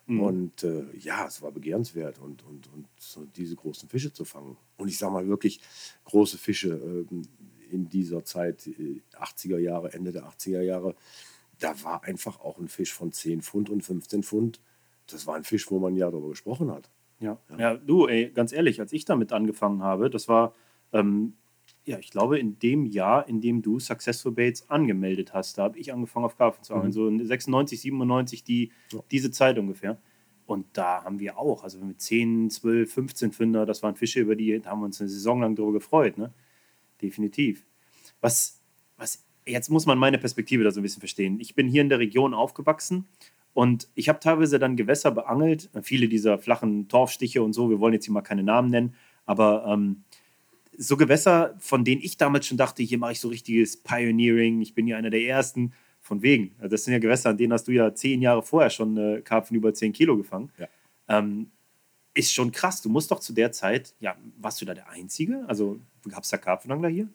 Mhm. 0.06 0.20
Und 0.20 0.64
äh, 0.64 0.84
ja, 0.98 1.26
es 1.26 1.40
war 1.40 1.50
begehrenswert 1.50 2.18
und, 2.18 2.44
und, 2.44 2.70
und 2.72 2.86
so 2.98 3.24
diese 3.36 3.56
großen 3.56 3.88
Fische 3.88 4.12
zu 4.12 4.24
fangen. 4.24 4.56
Und 4.76 4.88
ich 4.88 4.98
sage 4.98 5.12
mal 5.12 5.26
wirklich 5.28 5.60
große 6.04 6.36
Fische 6.36 7.06
äh, 7.08 7.72
in 7.72 7.88
dieser 7.88 8.24
Zeit, 8.24 8.68
80er 9.12 9.56
äh, 9.56 9.62
Jahre, 9.62 9.92
Ende 9.92 10.12
der 10.12 10.24
80er 10.24 10.60
Jahre, 10.60 10.94
da 11.58 11.82
war 11.84 12.04
einfach 12.04 12.40
auch 12.40 12.58
ein 12.58 12.68
Fisch 12.68 12.92
von 12.92 13.12
10 13.12 13.42
Pfund 13.42 13.70
und 13.70 13.82
15 13.82 14.22
Pfund. 14.22 14.60
Das 15.06 15.26
war 15.26 15.36
ein 15.36 15.44
Fisch, 15.44 15.70
wo 15.70 15.78
man 15.78 15.94
ja 15.94 16.10
darüber 16.10 16.30
gesprochen 16.30 16.70
hat. 16.70 16.90
Ja, 17.20 17.38
ja. 17.58 17.76
du, 17.76 18.06
ey, 18.06 18.30
ganz 18.30 18.52
ehrlich, 18.52 18.80
als 18.80 18.92
ich 18.92 19.04
damit 19.04 19.32
angefangen 19.32 19.82
habe, 19.82 20.10
das 20.10 20.26
war, 20.26 20.54
ähm, 20.92 21.34
ja, 21.84 21.98
ich 21.98 22.10
glaube, 22.10 22.38
in 22.38 22.58
dem 22.58 22.86
Jahr, 22.86 23.28
in 23.28 23.40
dem 23.40 23.62
du 23.62 23.78
Successful 23.78 24.32
Baits 24.32 24.68
angemeldet 24.70 25.34
hast, 25.34 25.58
da 25.58 25.64
habe 25.64 25.78
ich 25.78 25.92
angefangen 25.92 26.24
auf 26.24 26.36
Karpfen 26.36 26.64
zu 26.64 26.74
angeln. 26.74 26.90
Mhm. 26.90 27.18
So 27.18 27.24
96, 27.24 27.80
97, 27.80 28.44
die, 28.44 28.72
ja. 28.92 29.00
diese 29.10 29.30
Zeit 29.30 29.58
ungefähr. 29.58 29.98
Und 30.46 30.66
da 30.72 31.04
haben 31.04 31.20
wir 31.20 31.38
auch, 31.38 31.62
also 31.62 31.78
mit 31.78 32.00
10, 32.00 32.50
12, 32.50 32.92
15 32.92 33.32
Fünder, 33.32 33.66
das 33.66 33.82
waren 33.82 33.94
Fische, 33.94 34.20
über 34.20 34.34
die 34.34 34.60
haben 34.64 34.80
wir 34.80 34.86
uns 34.86 35.00
eine 35.00 35.08
Saison 35.08 35.40
lang 35.40 35.54
darüber 35.54 35.74
gefreut, 35.74 36.18
ne? 36.18 36.32
Definitiv. 37.00 37.64
Was, 38.20 38.60
was, 38.96 39.24
jetzt 39.46 39.70
muss 39.70 39.86
man 39.86 39.96
meine 39.96 40.18
Perspektive 40.18 40.64
da 40.64 40.70
so 40.70 40.80
ein 40.80 40.82
bisschen 40.82 41.00
verstehen. 41.00 41.38
Ich 41.38 41.54
bin 41.54 41.68
hier 41.68 41.82
in 41.82 41.88
der 41.88 42.00
Region 42.00 42.34
aufgewachsen 42.34 43.06
und 43.52 43.88
ich 43.94 44.08
habe 44.08 44.20
teilweise 44.20 44.58
dann 44.58 44.76
Gewässer 44.76 45.10
beangelt, 45.10 45.70
viele 45.82 46.08
dieser 46.08 46.38
flachen 46.38 46.88
Torfstiche 46.88 47.42
und 47.42 47.52
so, 47.52 47.70
wir 47.70 47.80
wollen 47.80 47.94
jetzt 47.94 48.04
hier 48.04 48.14
mal 48.14 48.22
keine 48.22 48.42
Namen 48.42 48.70
nennen, 48.70 48.94
aber 49.26 49.64
ähm, 49.66 50.04
so 50.76 50.96
Gewässer, 50.96 51.54
von 51.58 51.84
denen 51.84 52.00
ich 52.00 52.16
damals 52.16 52.46
schon 52.46 52.56
dachte, 52.56 52.82
hier 52.82 52.98
mache 52.98 53.12
ich 53.12 53.20
so 53.20 53.28
richtiges 53.28 53.76
Pioneering, 53.82 54.60
ich 54.60 54.74
bin 54.74 54.86
ja 54.86 54.96
einer 54.96 55.10
der 55.10 55.22
Ersten, 55.22 55.72
von 56.00 56.22
wegen. 56.22 56.54
Also 56.58 56.70
das 56.70 56.84
sind 56.84 56.92
ja 56.92 56.98
Gewässer, 56.98 57.30
an 57.30 57.36
denen 57.36 57.52
hast 57.52 57.68
du 57.68 57.72
ja 57.72 57.94
zehn 57.94 58.22
Jahre 58.22 58.42
vorher 58.42 58.70
schon 58.70 58.96
äh, 58.96 59.22
Karpfen 59.22 59.56
über 59.56 59.72
zehn 59.74 59.92
Kilo 59.92 60.16
gefangen. 60.16 60.50
Ja. 60.58 60.68
Ähm, 61.08 61.50
ist 62.14 62.32
schon 62.34 62.50
krass. 62.50 62.82
Du 62.82 62.88
musst 62.88 63.10
doch 63.10 63.20
zu 63.20 63.32
der 63.32 63.52
Zeit, 63.52 63.94
ja, 64.00 64.16
warst 64.38 64.60
du 64.60 64.64
da 64.64 64.74
der 64.74 64.88
Einzige? 64.88 65.44
Also 65.46 65.78
gab 66.08 66.24
es 66.24 66.30
da 66.30 66.38
Karpfenangler 66.38 66.88
hier? 66.88 67.08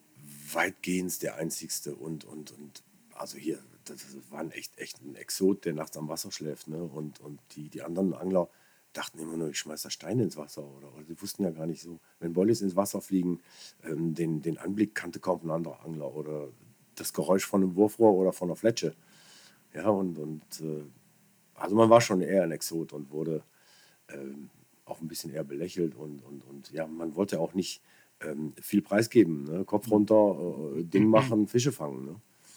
Weitgehend 0.54 1.22
der 1.22 1.36
Einzigste 1.36 1.96
und, 1.96 2.24
und, 2.24 2.52
und 2.52 2.84
also 3.16 3.38
hier 3.38 3.60
das 3.86 4.06
war 4.30 4.40
ein 4.40 4.52
echt, 4.52 4.78
echt 4.78 5.02
ein 5.02 5.16
Exot, 5.16 5.66
der 5.66 5.74
nachts 5.74 5.98
am 5.98 6.08
Wasser 6.08 6.32
schläft. 6.32 6.68
Ne? 6.68 6.84
Und, 6.84 7.20
und 7.20 7.40
die, 7.56 7.70
die 7.70 7.82
anderen 7.82 8.14
Angler 8.14 8.50
dachten 8.94 9.20
immer 9.20 9.38
nur, 9.38 9.50
ich 9.50 9.60
schmeiß 9.60 9.84
da 9.84 9.90
Steine 9.90 10.24
ins 10.24 10.38
Wasser. 10.38 10.64
Oder, 10.64 10.94
oder 10.94 11.04
die 11.04 11.22
wussten 11.22 11.44
ja 11.44 11.52
gar 11.52 11.68
nicht 11.68 11.82
so, 11.82 12.00
wenn 12.20 12.34
Bollies 12.34 12.62
ins 12.62 12.76
Wasser 12.76 13.02
fliegen, 13.02 13.42
ähm, 13.84 14.14
den, 14.14 14.42
den 14.42 14.58
Anblick 14.58 14.96
kannte 14.96 15.20
kaum 15.20 15.42
ein 15.44 15.52
anderer 15.52 15.84
Angler. 15.86 16.14
Oder 16.16 16.50
das 16.96 17.14
Geräusch 17.14 17.46
von 17.46 17.62
einem 17.62 17.76
Wurfrohr 17.76 18.14
oder 18.14 18.32
von 18.32 18.50
einer 18.50 18.56
Fletsche. 18.56 18.96
Ja, 19.74 19.90
und, 19.90 20.18
und 20.18 20.62
äh, 20.62 20.84
also 21.56 21.76
man 21.76 21.90
war 21.90 22.02
schon 22.02 22.22
eher 22.22 22.44
ein 22.44 22.52
Exot 22.52 22.94
und 22.94 23.12
wurde 23.12 23.44
ähm, 24.10 24.50
auch 24.86 25.02
ein 25.02 25.08
bisschen 25.08 25.32
eher 25.32 25.44
belächelt. 25.44 25.96
Und, 25.96 26.24
und, 26.24 26.46
und 26.46 26.72
ja, 26.72 26.88
man 26.88 27.16
wollte 27.16 27.40
auch 27.40 27.54
nicht 27.54 27.82
ähm, 28.22 28.54
viel 28.62 28.82
preisgeben. 28.82 29.44
Ne? 29.44 29.66
Kopf 29.66 29.90
runter, 29.92 30.38
äh, 30.78 30.84
Ding 30.84 31.08
machen, 31.10 31.48
Fische 31.48 31.72
fangen. 31.72 32.06
Ne? 32.06 32.16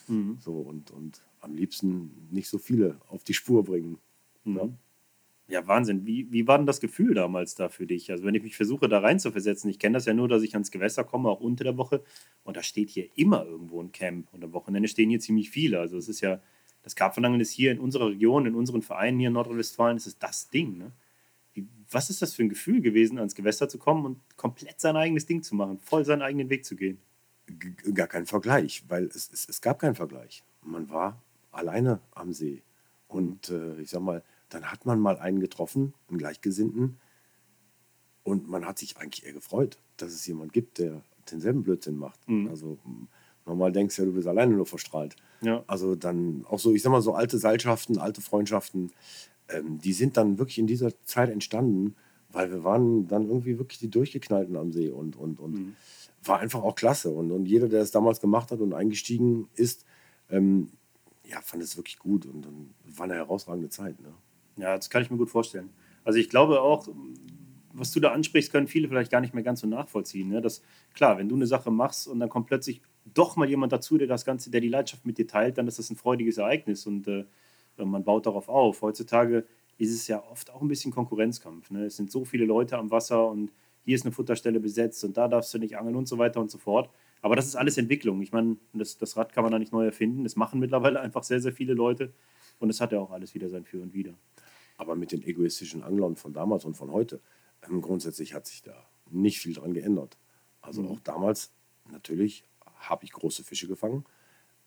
Mhm. 0.09 0.39
So, 0.41 0.53
und, 0.61 0.91
und 0.91 1.23
am 1.41 1.55
liebsten 1.55 2.29
nicht 2.31 2.49
so 2.49 2.59
viele 2.59 3.01
auf 3.09 3.25
die 3.25 3.35
Spur 3.35 3.65
bringen. 3.65 3.99
Mhm. 4.45 4.57
Ja? 4.57 4.69
ja, 5.49 5.67
Wahnsinn. 5.67 6.07
Wie, 6.07 6.31
wie 6.31 6.47
war 6.47 6.59
denn 6.59 6.67
das 6.67 6.81
Gefühl 6.81 7.15
damals 7.15 7.55
da 7.55 7.69
für 7.69 7.87
dich? 7.87 8.11
Also, 8.11 8.25
wenn 8.25 8.35
ich 8.35 8.43
mich 8.43 8.57
versuche, 8.57 8.89
da 8.89 9.01
rein 9.01 9.19
zu 9.19 9.33
versetzen, 9.33 9.69
ich 9.71 9.79
kenne 9.79 9.95
das 9.95 10.05
ja 10.05 10.13
nur, 10.13 10.29
dass 10.29 10.43
ich 10.43 10.55
ans 10.55 10.71
Gewässer 10.71 11.05
komme, 11.05 11.31
auch 11.31 11.41
unter 11.41 11.65
der 11.65 11.77
Woche. 11.77 12.03
Und 12.45 12.57
da 12.57 12.63
steht 12.63 12.91
hier 12.91 13.09
immer 13.17 13.45
irgendwo 13.45 13.83
ein 13.83 13.93
Camp. 13.93 14.33
Und 14.33 14.45
am 14.45 14.53
Wochenende 14.53 14.89
stehen 14.89 15.11
hier 15.11 15.21
ziemlich 15.21 15.51
viele. 15.51 15.81
Also, 15.81 15.97
es 15.97 16.09
ist 16.09 16.21
ja, 16.21 16.41
das 16.83 16.95
Karpfenangeln 16.95 17.41
ist 17.41 17.51
hier 17.51 17.73
in 17.73 17.81
unserer 17.81 18.09
Region, 18.11 18.47
in 18.47 18.55
unseren 18.55 18.83
Vereinen 18.83 19.19
hier 19.19 19.29
in 19.29 19.35
Nordrhein-Westfalen, 19.35 19.97
ist 19.97 20.07
es 20.07 20.19
das 20.19 20.51
Ding. 20.51 20.77
Ne? 20.79 20.93
Wie, 21.55 21.67
was 21.91 22.11
ist 22.11 22.21
das 22.21 22.35
für 22.35 22.43
ein 22.43 22.51
Gefühl 22.51 22.83
gewesen, 22.83 23.19
ans 23.19 23.35
Gewässer 23.35 23.69
zu 23.69 23.79
kommen 23.79 24.05
und 24.05 24.37
komplett 24.37 24.81
sein 24.81 24.97
eigenes 24.97 25.27
Ding 25.27 25.43
zu 25.43 25.55
machen, 25.55 25.79
voll 25.79 26.05
seinen 26.05 26.23
eigenen 26.23 26.51
Weg 26.51 26.65
zu 26.65 26.77
gehen? 26.77 26.99
Gar 27.95 28.09
kein 28.09 28.27
Vergleich, 28.27 28.85
weil 28.89 29.05
es, 29.05 29.31
es, 29.33 29.49
es 29.49 29.61
gab 29.61 29.79
keinen 29.79 29.95
Vergleich. 29.95 30.45
Man 30.63 30.91
war 30.91 31.23
alleine 31.51 32.01
am 32.15 32.33
See. 32.33 32.63
Und 33.07 33.49
äh, 33.51 33.81
ich 33.81 33.91
sag 33.91 34.01
mal, 34.03 34.23
dann 34.49 34.71
hat 34.71 34.87
man 34.87 35.01
mal 35.01 35.19
einen 35.19 35.41
getroffen, 35.41 35.95
einen 36.09 36.19
Gleichgesinnten, 36.19 36.99
und 38.29 38.47
man 38.47 38.67
hat 38.67 38.79
sich 38.79 38.99
eigentlich 38.99 39.25
eher 39.25 39.33
gefreut, 39.33 39.79
dass 39.97 40.13
es 40.13 40.27
jemand 40.27 40.53
gibt, 40.53 40.79
der 40.79 41.03
denselben 41.31 41.63
Blödsinn 41.63 41.97
macht. 41.97 42.29
Mhm. 42.29 42.49
Also 42.49 42.79
normal 43.47 43.73
denkst 43.73 43.97
du 43.97 44.03
ja, 44.03 44.07
du 44.07 44.15
bist 44.15 44.29
alleine 44.29 44.55
nur 44.55 44.67
verstrahlt. 44.67 45.17
Ja. 45.41 45.65
Also 45.67 45.95
dann 45.95 46.45
auch 46.47 46.59
so, 46.59 46.75
ich 46.75 46.83
sag 46.83 46.91
mal, 46.91 47.01
so 47.01 47.15
alte 47.15 47.39
Seilschaften, 47.39 47.97
alte 47.97 48.21
Freundschaften, 48.21 48.93
ähm, 49.49 49.79
die 49.79 49.95
sind 49.95 50.19
dann 50.19 50.39
wirklich 50.39 50.59
in 50.59 50.67
dieser 50.67 50.91
Zeit 51.05 51.31
entstanden, 51.31 51.97
weil 52.29 52.51
wir 52.51 52.65
waren 52.65 53.09
dann 53.09 53.27
irgendwie 53.27 53.59
wirklich 53.59 53.79
die 53.79 53.89
Durchgeknallten 53.89 54.57
am 54.57 54.73
See 54.73 54.91
und, 54.91 55.17
und, 55.17 55.41
und 55.41 55.55
mhm. 55.55 55.77
War 56.29 56.41
einfach 56.41 56.63
auch 56.63 56.75
klasse. 56.75 57.11
Und, 57.11 57.33
und 57.33 57.47
jeder, 57.47 57.69
der 57.69 57.83
es 57.83 57.91
damals 57.91 58.21
gemacht 58.21 58.51
hat 58.51 58.61
und 58.61 58.75
eingestiegen 58.75 59.49
ist, 59.55 59.85
ähm, 60.31 60.71
ja, 61.25 61.41
fand 61.41 61.63
es 61.63 61.77
wirklich 61.77 61.99
gut 61.99 62.27
und 62.27 62.43
dann 62.43 62.75
war 62.85 63.05
eine 63.05 63.15
herausragende 63.15 63.69
Zeit. 63.69 64.01
Ne? 64.01 64.13
Ja, 64.57 64.77
das 64.77 64.91
kann 64.91 65.03
ich 65.03 65.11
mir 65.11 65.19
gut 65.19 65.31
vorstellen. 65.31 65.71
Also 66.05 66.19
ich 66.19 66.31
glaube 66.31 66.61
auch, 66.61 66.89
was 67.73 67.93
du 67.93 68.01
da 68.01 68.13
ansprichst, 68.13 68.51
können 68.51 68.67
viele 68.67 68.89
vielleicht 68.89 69.11
gar 69.11 69.21
nicht 69.21 69.35
mehr 69.35 69.43
ganz 69.43 69.61
so 69.61 69.67
nachvollziehen. 69.67 70.29
Ne? 70.29 70.41
Das, 70.41 70.63
klar, 70.95 71.19
wenn 71.19 71.29
du 71.29 71.37
eine 71.37 71.47
Sache 71.47 71.71
machst 71.71 72.09
und 72.09 72.19
dann 72.19 72.29
kommt 72.29 72.47
plötzlich 72.47 72.81
doch 73.05 73.37
mal 73.37 73.49
jemand 73.49 73.73
dazu, 73.73 73.99
der 73.99 74.07
das 74.07 74.25
Ganze, 74.25 74.51
der 74.51 74.61
die 74.61 74.69
Leidenschaft 74.69 75.05
mit 75.05 75.19
dir 75.19 75.27
teilt, 75.27 75.59
dann 75.59 75.69
ist 75.69 75.79
das 75.79 75.91
ein 75.91 75.97
freudiges 75.97 76.39
Ereignis 76.39 76.87
und 76.87 77.07
äh, 77.09 77.25
man 77.77 78.05
baut 78.05 78.27
darauf 78.27 78.49
auf. 78.49 78.83
Heutzutage 78.83 79.47
ist 79.77 79.93
es 79.95 80.09
ja 80.09 80.23
oft 80.31 80.51
auch 80.51 80.63
ein 80.63 80.69
bisschen 80.69 80.93
Konkurrenzkampf. 80.93 81.71
Ne? 81.71 81.85
Es 81.85 81.97
sind 81.97 82.11
so 82.11 82.25
viele 82.25 82.45
Leute 82.45 82.77
am 82.77 82.91
Wasser 82.91 83.29
und 83.29 83.53
hier 83.89 83.95
ist 83.95 84.05
eine 84.05 84.13
Futterstelle 84.13 84.61
besetzt 84.61 85.03
und 85.03 85.17
da 85.17 85.29
darfst 85.29 85.55
du 85.55 85.59
nicht 85.59 85.79
angeln 85.79 85.97
und 85.97 86.07
so 86.07 86.19
weiter 86.19 86.41
und 86.41 86.51
so 86.51 86.59
fort. 86.59 86.91
Aber 87.23 87.37
das 87.37 87.47
ist 87.47 87.57
alles 87.57 87.79
Entwicklung. 87.79 88.21
Ich 88.21 88.33
meine, 88.33 88.59
das, 88.75 88.99
das 88.99 89.17
Rad 89.17 89.33
kann 89.33 89.45
man 89.45 89.51
da 89.51 89.59
nicht 89.59 89.73
neu 89.73 89.87
erfinden. 89.87 90.25
Das 90.25 90.37
machen 90.37 90.61
mittlerweile 90.61 91.01
einfach 91.01 91.23
sehr, 91.23 91.41
sehr 91.41 91.55
viele 91.55 91.73
Leute. 91.73 92.13
Und 92.59 92.69
es 92.69 92.83
hat 92.83 92.93
ja 92.93 93.01
auch 93.01 93.11
alles 93.13 93.33
wieder 93.33 93.49
sein 93.49 93.65
Für 93.65 93.81
und 93.81 93.95
Wider. 93.95 94.13
Aber 94.77 94.95
mit 94.95 95.11
den 95.11 95.23
egoistischen 95.23 95.83
Anglern 95.83 96.17
von 96.17 96.35
damals 96.35 96.67
und 96.67 96.77
von 96.77 96.93
heute, 96.93 97.23
ähm, 97.67 97.81
grundsätzlich 97.81 98.35
hat 98.35 98.47
sich 98.47 98.63
da 98.63 98.75
nicht 99.11 99.39
viel 99.39 99.55
dran 99.55 99.73
geändert. 99.73 100.19
Also 100.61 100.83
mhm. 100.83 100.89
auch 100.89 101.01
damals, 101.01 101.55
natürlich 101.91 102.45
habe 102.77 103.07
ich 103.07 103.13
große 103.13 103.43
Fische 103.43 103.69
gefangen, 103.69 104.05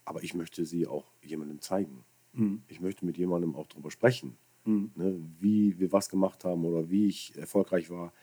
aber 0.04 0.24
ich 0.24 0.34
möchte 0.34 0.66
sie 0.66 0.88
auch 0.88 1.06
jemandem 1.22 1.62
zeigen. 1.62 2.06
Mhm. 2.34 2.63
Ich 2.70 2.82
möchte 2.82 3.06
mit 3.06 3.20
jemandem 3.20 3.56
auch 3.56 3.68
darüber 3.68 3.92
sprechen, 3.92 4.36
mhm. 4.66 4.90
ne, 4.96 5.16
wie 5.40 5.78
wir 5.78 5.92
was 5.92 6.10
gemacht 6.10 6.44
haben 6.44 6.66
oder 6.66 6.90
wie 6.90 7.06
ich 7.06 7.36
erfolgreich 7.38 7.92
war. 7.92 8.13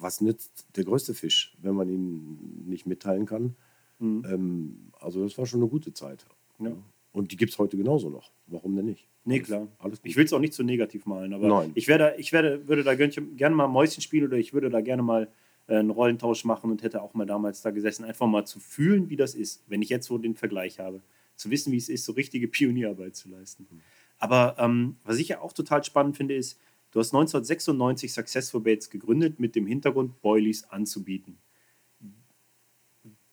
Was 0.00 0.20
nützt 0.20 0.66
der 0.76 0.84
größte 0.84 1.14
Fisch, 1.14 1.56
wenn 1.60 1.74
man 1.74 1.88
ihn 1.88 2.64
nicht 2.66 2.86
mitteilen 2.86 3.26
kann? 3.26 3.56
Mhm. 3.98 4.24
Ähm, 4.28 4.92
also 4.98 5.22
das 5.22 5.38
war 5.38 5.46
schon 5.46 5.60
eine 5.60 5.68
gute 5.68 5.92
Zeit. 5.92 6.26
Ja. 6.58 6.72
Und 7.12 7.32
die 7.32 7.36
gibt 7.36 7.52
es 7.52 7.58
heute 7.58 7.76
genauso 7.76 8.08
noch. 8.08 8.30
Warum 8.46 8.76
denn 8.76 8.86
nicht? 8.86 9.08
Nee, 9.24 9.36
alles, 9.36 9.46
klar. 9.46 9.68
Alles 9.78 10.00
ich 10.02 10.16
will 10.16 10.24
es 10.24 10.32
auch 10.32 10.38
nicht 10.38 10.54
so 10.54 10.62
negativ 10.62 11.06
malen, 11.06 11.34
aber 11.34 11.48
Nein. 11.48 11.72
ich, 11.74 11.88
werde, 11.88 12.14
ich 12.18 12.32
werde, 12.32 12.68
würde 12.68 12.84
da 12.84 12.94
gerne 12.94 13.54
mal 13.54 13.68
Mäuschen 13.68 14.02
spielen 14.02 14.26
oder 14.26 14.36
ich 14.36 14.52
würde 14.52 14.70
da 14.70 14.80
gerne 14.80 15.02
mal 15.02 15.28
äh, 15.66 15.76
einen 15.76 15.90
Rollentausch 15.90 16.44
machen 16.44 16.70
und 16.70 16.82
hätte 16.82 17.02
auch 17.02 17.14
mal 17.14 17.26
damals 17.26 17.62
da 17.62 17.70
gesessen, 17.70 18.04
einfach 18.04 18.26
mal 18.26 18.44
zu 18.44 18.60
fühlen, 18.60 19.10
wie 19.10 19.16
das 19.16 19.34
ist, 19.34 19.64
wenn 19.68 19.82
ich 19.82 19.88
jetzt 19.88 20.06
so 20.06 20.18
den 20.18 20.34
Vergleich 20.34 20.78
habe. 20.78 21.02
Zu 21.36 21.50
wissen, 21.50 21.72
wie 21.72 21.78
es 21.78 21.88
ist, 21.88 22.04
so 22.04 22.12
richtige 22.12 22.48
Pionierarbeit 22.48 23.16
zu 23.16 23.28
leisten. 23.28 23.66
Mhm. 23.70 23.80
Aber 24.18 24.56
ähm, 24.58 24.96
was 25.02 25.18
ich 25.18 25.28
ja 25.28 25.40
auch 25.40 25.52
total 25.52 25.82
spannend 25.82 26.16
finde, 26.16 26.34
ist, 26.34 26.58
du 26.90 27.00
hast 27.00 27.14
1996 27.14 28.12
Successful 28.12 28.60
Baits 28.60 28.90
gegründet 28.90 29.40
mit 29.40 29.54
dem 29.54 29.66
Hintergrund, 29.66 30.20
Boilies 30.22 30.64
anzubieten. 30.64 31.38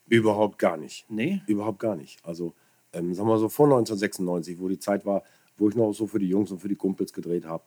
Überhaupt 0.10 0.58
gar 0.58 0.78
nicht. 0.78 1.10
Nee? 1.10 1.42
Überhaupt 1.48 1.80
gar 1.80 1.96
nicht. 1.96 2.24
Also 2.24 2.54
ähm, 2.94 3.14
sagen 3.14 3.28
wir 3.28 3.38
so 3.38 3.50
vor 3.50 3.66
1996, 3.66 4.60
wo 4.60 4.68
die 4.70 4.80
Zeit 4.80 5.06
war, 5.06 5.24
wo 5.58 5.70
ich 5.70 5.76
noch 5.76 5.92
so 5.94 6.08
für 6.08 6.20
die 6.20 6.30
Jungs 6.30 6.52
und 6.52 6.60
für 6.60 6.70
die 6.70 6.76
Kumpels 6.76 7.12
gedreht 7.14 7.46
habe. 7.46 7.64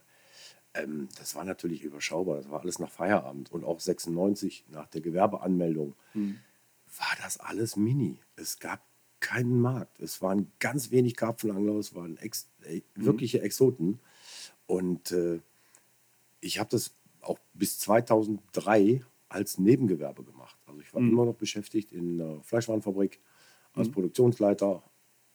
Ähm, 0.75 1.09
das 1.19 1.35
war 1.35 1.45
natürlich 1.45 1.83
überschaubar. 1.83 2.37
Das 2.37 2.51
war 2.51 2.61
alles 2.61 2.79
nach 2.79 2.91
Feierabend. 2.91 3.53
Und 3.53 3.65
auch 3.65 3.81
96 3.81 4.65
nach 4.69 4.87
der 4.89 5.01
Gewerbeanmeldung 5.01 5.95
mhm. 6.15 6.39
war 6.97 7.17
das 7.23 7.39
alles 7.39 7.77
mini. 7.77 8.21
Es 8.37 8.59
gab 8.59 8.81
keinen 9.21 9.61
Markt. 9.61 10.01
Es 10.01 10.23
waren 10.23 10.51
ganz 10.59 10.91
wenig 10.91 11.17
Karpfenangler, 11.17 11.75
es 11.75 11.95
waren 11.95 12.17
ex 12.17 12.49
äh, 12.63 12.81
wirkliche 12.95 13.43
Exoten. 13.43 14.01
Und 14.67 15.13
äh, 15.13 15.41
ich 16.41 16.59
habe 16.59 16.71
das 16.71 16.95
auch 17.21 17.39
bis 17.53 17.79
2003 17.81 19.03
als 19.29 19.59
Nebengewerbe 19.59 20.25
gemacht. 20.25 20.59
Also 20.67 20.81
ich 20.81 20.93
war 20.93 21.01
mhm. 21.01 21.11
immer 21.11 21.25
noch 21.27 21.35
beschäftigt 21.35 21.93
in 21.93 22.19
der 22.19 22.41
Fleischwarenfabrik 22.43 23.21
als 23.75 23.89
mhm. 23.89 23.93
Produktionsleiter, 23.93 24.83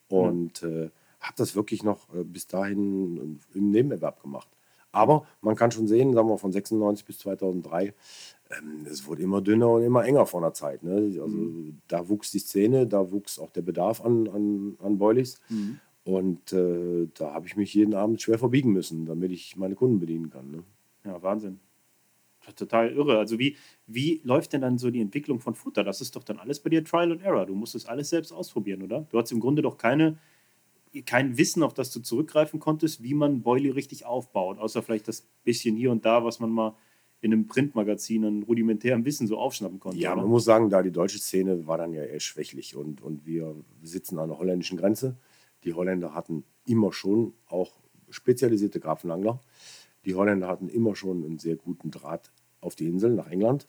und 0.08 0.64
äh, 0.64 0.90
habe 1.20 1.34
das 1.38 1.56
wirklich 1.56 1.84
noch 1.84 2.14
äh, 2.14 2.24
bis 2.24 2.48
dahin 2.48 3.40
im 3.54 3.72
Nebenerwerb 3.72 4.22
gemacht. 4.22 4.48
Aber 4.92 5.26
man 5.42 5.56
kann 5.56 5.72
schon 5.72 5.88
sehen, 5.88 6.14
sagen 6.14 6.30
wir 6.30 6.38
von 6.38 6.54
96 6.54 7.06
bis 7.06 7.18
2003, 7.20 7.94
ähm, 8.52 8.86
es 8.86 9.06
wurde 9.08 9.24
immer 9.24 9.42
dünner 9.42 9.70
und 9.70 9.84
immer 9.84 10.06
enger 10.06 10.26
von 10.26 10.44
der 10.44 10.54
Zeit. 10.54 10.84
Ne? 10.84 11.18
Also 11.22 11.28
mhm. 11.28 11.82
da 11.88 12.08
wuchs 12.08 12.32
die 12.32 12.40
Szene, 12.40 12.88
da 12.88 13.12
wuchs 13.12 13.40
auch 13.40 13.50
der 13.50 13.64
Bedarf 13.64 14.02
an, 14.02 14.28
an, 14.30 14.78
an 14.82 14.98
Boilies. 14.98 15.42
Mhm. 15.50 15.80
Und 16.06 16.54
äh, 16.54 17.08
da 17.16 17.34
habe 17.34 17.48
ich 17.48 17.58
mich 17.58 17.74
jeden 17.74 17.96
Abend 17.96 18.22
schwer 18.22 18.38
verbiegen 18.38 18.72
müssen, 18.72 19.06
damit 19.08 19.32
ich 19.32 19.56
meine 19.58 19.74
Kunden 19.74 20.00
bedienen 20.00 20.30
kann. 20.30 20.52
Ne? 20.52 20.64
Ja, 21.06 21.22
Wahnsinn. 21.22 21.60
Total 22.56 22.92
irre. 22.92 23.18
Also 23.18 23.40
wie, 23.40 23.58
wie 23.88 24.22
läuft 24.24 24.54
denn 24.54 24.62
dann 24.62 24.78
so 24.78 24.92
die 24.92 25.02
Entwicklung 25.02 25.40
von 25.40 25.56
Futter? 25.56 25.84
Das 25.84 26.02
ist 26.02 26.16
doch 26.16 26.24
dann 26.24 26.38
alles 26.38 26.60
bei 26.60 26.70
dir 26.70 26.84
Trial 26.84 27.12
and 27.12 27.24
Error. 27.24 27.46
Du 27.46 27.56
musst 27.56 27.74
es 27.74 27.86
alles 27.86 28.10
selbst 28.10 28.32
ausprobieren, 28.32 28.84
oder? 28.84 29.08
Du 29.10 29.18
hast 29.18 29.32
im 29.32 29.40
Grunde 29.40 29.64
doch 29.64 29.78
keine, 29.78 30.20
kein 31.06 31.38
Wissen, 31.38 31.64
auf 31.64 31.74
das 31.74 31.92
du 31.92 32.02
zurückgreifen 32.02 32.60
konntest, 32.60 33.02
wie 33.02 33.16
man 33.16 33.42
Boilie 33.42 33.74
richtig 33.74 34.06
aufbaut. 34.06 34.60
Außer 34.60 34.84
vielleicht 34.84 35.08
das 35.08 35.28
bisschen 35.44 35.76
hier 35.76 35.92
und 35.92 36.06
da, 36.06 36.24
was 36.24 36.40
man 36.40 36.52
mal 36.52 36.76
in 37.22 37.34
einem 37.34 37.48
Printmagazin 37.48 38.24
an 38.26 38.44
rudimentärem 38.44 39.04
Wissen 39.06 39.26
so 39.26 39.38
aufschnappen 39.38 39.80
konnte. 39.80 39.98
Ja, 39.98 40.14
oder? 40.14 40.22
man 40.22 40.30
muss 40.30 40.46
sagen, 40.46 40.70
da 40.70 40.84
die 40.84 40.92
deutsche 40.92 41.18
Szene 41.18 41.66
war 41.66 41.80
dann 41.80 41.94
ja 41.94 42.04
eher 42.04 42.20
schwächlich 42.20 42.76
und, 42.76 43.02
und 43.02 43.26
wir 43.26 43.56
sitzen 43.82 44.20
an 44.20 44.30
der 44.30 44.38
holländischen 44.38 44.78
Grenze. 44.78 45.18
Die 45.64 45.74
Holländer 45.74 46.14
hatten 46.14 46.44
immer 46.68 46.94
schon 46.94 47.34
auch 47.48 47.72
spezialisierte 48.12 48.80
Grafenangler. 48.80 49.42
Die 50.06 50.16
Holländer 50.16 50.48
hatten 50.48 50.70
immer 50.70 50.96
schon 50.96 51.24
einen 51.24 51.40
sehr 51.40 51.56
guten 51.56 51.92
Draht 51.92 52.32
auf 52.62 52.76
die 52.76 52.88
Insel 52.88 53.14
nach 53.14 53.30
England. 53.30 53.68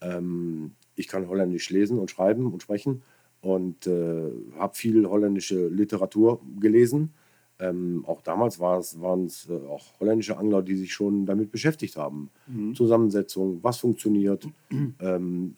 Ähm, 0.00 0.72
ich 0.94 1.08
kann 1.08 1.28
Holländisch 1.28 1.70
lesen 1.70 1.98
und 1.98 2.10
schreiben 2.10 2.52
und 2.52 2.62
sprechen 2.62 3.02
und 3.40 3.86
äh, 3.86 4.30
habe 4.58 4.74
viel 4.74 5.08
holländische 5.08 5.68
Literatur 5.68 6.40
gelesen. 6.58 7.12
Ähm, 7.58 8.04
auch 8.06 8.22
damals 8.22 8.58
waren 8.58 9.26
es 9.26 9.48
äh, 9.48 9.52
auch 9.66 10.00
holländische 10.00 10.38
Angler, 10.38 10.62
die 10.62 10.76
sich 10.76 10.92
schon 10.92 11.26
damit 11.26 11.50
beschäftigt 11.50 11.96
haben. 11.96 12.30
Mhm. 12.46 12.74
Zusammensetzung, 12.74 13.62
was 13.62 13.78
funktioniert, 13.78 14.48
ähm, 15.00 15.56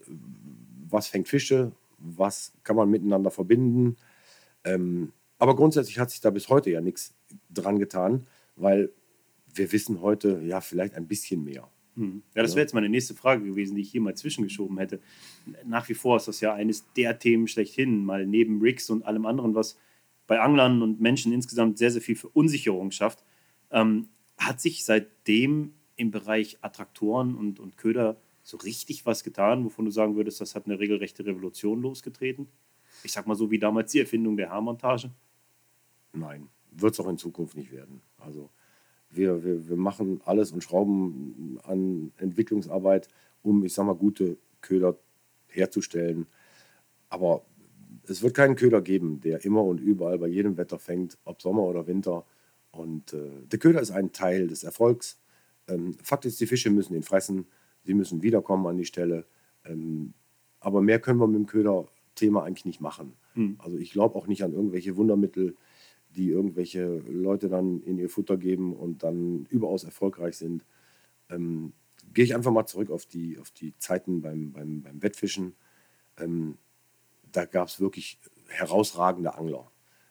was 0.89 1.07
fängt 1.07 1.29
Fische, 1.29 1.73
was 1.99 2.53
kann 2.65 2.77
man 2.77 2.91
miteinander 2.91 3.31
verbinden. 3.31 3.97
Ähm, 4.65 5.13
aber 5.39 5.57
grundsätzlich 5.57 5.99
hat 5.99 6.11
sich 6.11 6.21
da 6.21 6.31
bis 6.31 6.49
heute 6.49 6.71
ja 6.71 6.81
nichts 6.81 7.15
dran 7.51 7.79
getan, 7.79 8.27
weil 8.57 8.93
wir 9.55 9.73
wissen 9.73 10.01
heute 10.01 10.41
ja 10.45 10.61
vielleicht 10.61 10.95
ein 10.95 11.07
bisschen 11.07 11.45
mehr. 11.45 11.69
Hm. 11.97 12.23
Ja, 12.35 12.43
das 12.43 12.55
wäre 12.55 12.63
jetzt 12.63 12.73
meine 12.73 12.89
nächste 12.89 13.15
Frage 13.15 13.45
gewesen, 13.45 13.75
die 13.75 13.83
ich 13.83 13.91
hier 13.91 14.01
mal 14.01 14.17
zwischengeschoben 14.17 14.79
hätte. 14.79 15.01
Nach 15.65 15.89
wie 15.89 15.95
vor 15.95 16.17
ist 16.17 16.29
das 16.29 16.41
ja 16.41 16.55
eines 16.55 16.91
der 16.95 17.19
Themen 17.19 17.49
schlechthin, 17.49 18.05
mal 18.05 18.27
neben 18.27 18.61
Rigs 18.61 18.89
und 18.89 19.05
allem 19.05 19.27
anderen, 19.27 19.55
was 19.55 19.79
bei 20.27 20.41
Anglern 20.41 20.81
und 20.81 21.01
Menschen 21.01 21.33
insgesamt 21.33 21.79
sehr, 21.79 21.91
sehr 21.91 22.01
viel 22.01 22.17
Verunsicherung 22.17 22.91
schafft. 22.91 23.25
Ähm, 23.71 24.09
hat 24.39 24.61
sich 24.61 24.85
seitdem 24.85 25.75
im 25.97 26.11
Bereich 26.11 26.59
Attraktoren 26.63 27.37
und, 27.37 27.61
und 27.61 27.77
Köder 27.77 28.17
so 28.43 28.57
richtig 28.57 29.07
was 29.07 29.23
getan, 29.23 29.65
wovon 29.65 29.85
du 29.85 29.91
sagen 29.91 30.17
würdest, 30.17 30.41
das 30.41 30.55
hat 30.55 30.67
eine 30.67 30.79
regelrechte 30.79 31.25
Revolution 31.25 31.83
losgetreten? 31.83 32.49
Ich 33.05 33.13
sag 33.13 33.27
mal 33.27 33.35
so 33.35 33.51
wie 33.51 33.59
damals 33.59 33.93
die 33.93 34.01
Erfindung 34.01 34.37
der 34.37 34.51
Haarmontage? 34.51 35.11
Nein, 36.13 36.49
wird 36.71 36.95
es 36.95 37.01
auch 37.01 37.09
in 37.09 37.19
Zukunft 37.19 37.57
nicht 37.57 37.71
werden. 37.71 38.03
Also 38.19 38.51
wir, 39.15 39.45
wir, 39.45 39.69
wir 39.69 39.77
machen 39.77 40.21
alles 40.25 40.53
und 40.53 40.63
schrauben 40.63 41.59
an 41.65 42.13
Entwicklungsarbeit, 42.19 43.09
um, 43.43 43.65
ich 43.65 43.75
sag 43.75 43.87
mal, 43.87 43.95
gute 43.95 44.39
Köder 44.61 44.97
herzustellen. 45.49 46.27
Aber 47.09 47.45
es 48.09 48.23
wird 48.23 48.35
keinen 48.35 48.57
Köder 48.57 48.81
geben, 48.81 49.21
der 49.21 49.45
immer 49.45 49.65
und 49.65 49.81
überall 49.81 50.19
bei 50.19 50.29
jedem 50.29 50.57
Wetter 50.57 50.79
fängt, 50.79 51.19
ob 51.25 51.43
Sommer 51.43 51.63
oder 51.63 51.87
Winter. 51.87 52.25
Und 52.71 53.13
äh, 53.13 53.31
der 53.47 53.59
Köder 53.59 53.81
ist 53.81 53.91
ein 53.91 54.13
Teil 54.13 54.49
des 54.49 54.65
Erfolgs. 54.65 55.19
Ähm, 55.69 55.95
Fakt 56.03 56.25
ist, 56.25 56.41
die 56.41 56.47
Fische 56.47 56.71
müssen 56.71 56.95
ihn 56.95 57.03
fressen, 57.03 57.47
sie 57.85 57.95
müssen 57.95 58.23
wiederkommen 58.23 58.67
an 58.67 58.79
die 58.79 58.85
Stelle. 58.85 59.27
Ähm, 59.65 60.15
aber 60.61 60.81
mehr 60.81 61.01
können 61.01 61.19
wir 61.19 61.27
mit 61.27 61.37
dem 61.37 61.47
Köder-Thema 61.47 62.45
eigentlich 62.45 62.65
nicht 62.65 62.81
machen. 62.81 63.15
Mhm. 63.35 63.57
Also 63.59 63.77
ich 63.77 63.93
glaube 63.93 64.17
auch 64.17 64.27
nicht 64.27 64.43
an 64.43 64.53
irgendwelche 64.53 64.97
Wundermittel, 64.97 65.57
die 66.15 66.29
irgendwelche 66.29 66.99
Leute 66.99 67.49
dann 67.49 67.81
in 67.83 67.99
ihr 67.99 68.09
Futter 68.09 68.37
geben 68.37 68.75
und 68.75 69.03
dann 69.03 69.47
überaus 69.51 69.85
erfolgreich 69.85 70.37
sind. 70.37 70.65
Ähm, 71.31 71.73
Gehe 72.15 72.25
ich 72.25 72.35
einfach 72.35 72.53
mal 72.53 72.67
zurück 72.67 72.91
auf 72.91 73.07
die, 73.07 73.39
auf 73.39 73.51
die 73.51 73.77
Zeiten 73.79 74.21
beim, 74.21 74.53
beim, 74.53 74.83
beim 74.83 75.03
Wettfischen. 75.03 75.55
Ähm, 76.19 76.59
da 77.31 77.47
gab 77.47 77.69
es 77.69 77.81
wirklich 77.81 78.21
herausragende 78.49 79.35
Angler. 79.35 79.71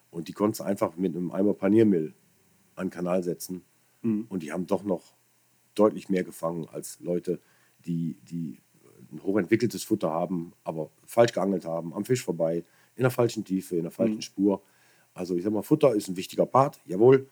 Und 0.09 0.27
die 0.27 0.33
konntest 0.33 0.61
du 0.61 0.63
einfach 0.63 0.95
mit 0.97 1.15
einem 1.15 1.31
Eimer 1.31 1.53
Paniermehl 1.53 2.15
an 2.75 2.87
den 2.87 2.91
Kanal 2.91 3.23
setzen. 3.23 3.63
Mhm. 4.01 4.25
Und 4.29 4.43
die 4.43 4.51
haben 4.51 4.67
doch 4.67 4.83
noch 4.83 5.13
deutlich 5.75 6.09
mehr 6.09 6.23
gefangen 6.23 6.67
als 6.69 6.99
Leute, 6.99 7.39
die, 7.85 8.17
die 8.23 8.59
ein 9.11 9.23
hochentwickeltes 9.23 9.83
Futter 9.83 10.09
haben, 10.09 10.53
aber 10.63 10.91
falsch 11.05 11.33
geangelt 11.33 11.65
haben, 11.65 11.93
am 11.93 12.05
Fisch 12.05 12.23
vorbei, 12.23 12.63
in 12.95 13.03
der 13.03 13.11
falschen 13.11 13.43
Tiefe, 13.43 13.75
in 13.75 13.83
der 13.83 13.91
falschen 13.91 14.15
mhm. 14.15 14.21
Spur. 14.21 14.63
Also 15.13 15.35
ich 15.35 15.43
sag 15.43 15.53
mal, 15.53 15.61
Futter 15.61 15.93
ist 15.93 16.07
ein 16.07 16.17
wichtiger 16.17 16.45
Part, 16.45 16.79
jawohl. 16.85 17.27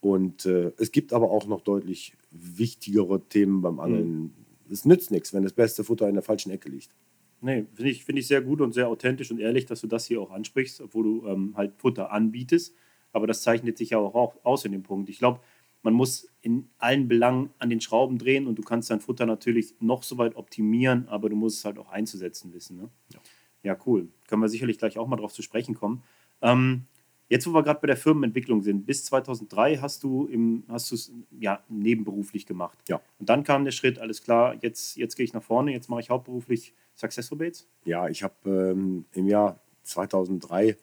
Und 0.00 0.46
äh, 0.46 0.72
es 0.78 0.92
gibt 0.92 1.12
aber 1.12 1.30
auch 1.30 1.46
noch 1.46 1.60
deutlich 1.60 2.14
wichtigere 2.30 3.20
Themen 3.28 3.62
beim 3.62 3.80
Angeln. 3.80 4.18
Mhm. 4.18 4.32
Es 4.70 4.84
nützt 4.84 5.10
nichts, 5.10 5.32
wenn 5.32 5.42
das 5.42 5.52
beste 5.52 5.82
Futter 5.82 6.08
in 6.08 6.14
der 6.14 6.22
falschen 6.22 6.50
Ecke 6.50 6.68
liegt. 6.68 6.94
Nee, 7.40 7.66
finde 7.74 7.90
ich, 7.90 8.04
find 8.04 8.18
ich 8.18 8.26
sehr 8.26 8.42
gut 8.42 8.60
und 8.60 8.74
sehr 8.74 8.88
authentisch 8.88 9.30
und 9.30 9.38
ehrlich, 9.38 9.66
dass 9.66 9.80
du 9.80 9.86
das 9.86 10.06
hier 10.06 10.20
auch 10.20 10.30
ansprichst, 10.30 10.80
obwohl 10.80 11.04
du 11.04 11.26
ähm, 11.26 11.54
halt 11.56 11.74
Futter 11.76 12.12
anbietest. 12.12 12.74
Aber 13.12 13.26
das 13.26 13.42
zeichnet 13.42 13.78
sich 13.78 13.90
ja 13.90 13.98
auch 13.98 14.34
aus 14.44 14.64
in 14.64 14.72
dem 14.72 14.82
Punkt. 14.82 15.08
Ich 15.08 15.18
glaube, 15.18 15.40
man 15.82 15.94
muss 15.94 16.28
in 16.42 16.68
allen 16.78 17.08
Belangen 17.08 17.50
an 17.58 17.70
den 17.70 17.80
Schrauben 17.80 18.18
drehen 18.18 18.46
und 18.46 18.56
du 18.56 18.62
kannst 18.62 18.90
dein 18.90 19.00
Futter 19.00 19.26
natürlich 19.26 19.74
noch 19.80 20.02
so 20.02 20.18
weit 20.18 20.36
optimieren, 20.36 21.08
aber 21.08 21.28
du 21.28 21.36
musst 21.36 21.58
es 21.58 21.64
halt 21.64 21.78
auch 21.78 21.88
einzusetzen 21.88 22.52
wissen. 22.52 22.76
Ne? 22.76 22.90
Ja. 23.12 23.20
ja. 23.62 23.78
cool. 23.86 24.08
Können 24.26 24.42
wir 24.42 24.48
sicherlich 24.48 24.78
gleich 24.78 24.98
auch 24.98 25.06
mal 25.06 25.16
drauf 25.16 25.32
zu 25.32 25.42
sprechen 25.42 25.74
kommen. 25.74 26.02
Ähm, 26.42 26.86
jetzt, 27.28 27.46
wo 27.46 27.52
wir 27.52 27.62
gerade 27.62 27.80
bei 27.80 27.86
der 27.86 27.96
Firmenentwicklung 27.96 28.62
sind, 28.62 28.86
bis 28.86 29.04
2003 29.04 29.76
hast 29.76 30.02
du 30.02 30.26
im, 30.26 30.64
hast 30.68 30.92
es 30.92 31.12
ja 31.38 31.62
nebenberuflich 31.68 32.46
gemacht. 32.46 32.78
Ja. 32.88 33.00
Und 33.18 33.28
dann 33.28 33.44
kam 33.44 33.64
der 33.64 33.72
Schritt, 33.72 33.98
alles 33.98 34.22
klar, 34.22 34.56
jetzt, 34.60 34.96
jetzt 34.96 35.16
gehe 35.16 35.24
ich 35.24 35.32
nach 35.32 35.42
vorne, 35.42 35.72
jetzt 35.72 35.88
mache 35.88 36.00
ich 36.00 36.10
hauptberuflich 36.10 36.74
Successful 36.94 37.38
Baits. 37.38 37.68
Ja, 37.84 38.08
ich 38.08 38.22
habe 38.22 38.34
ähm, 38.46 39.04
im 39.12 39.26
Jahr 39.26 39.60
2003 39.84 40.76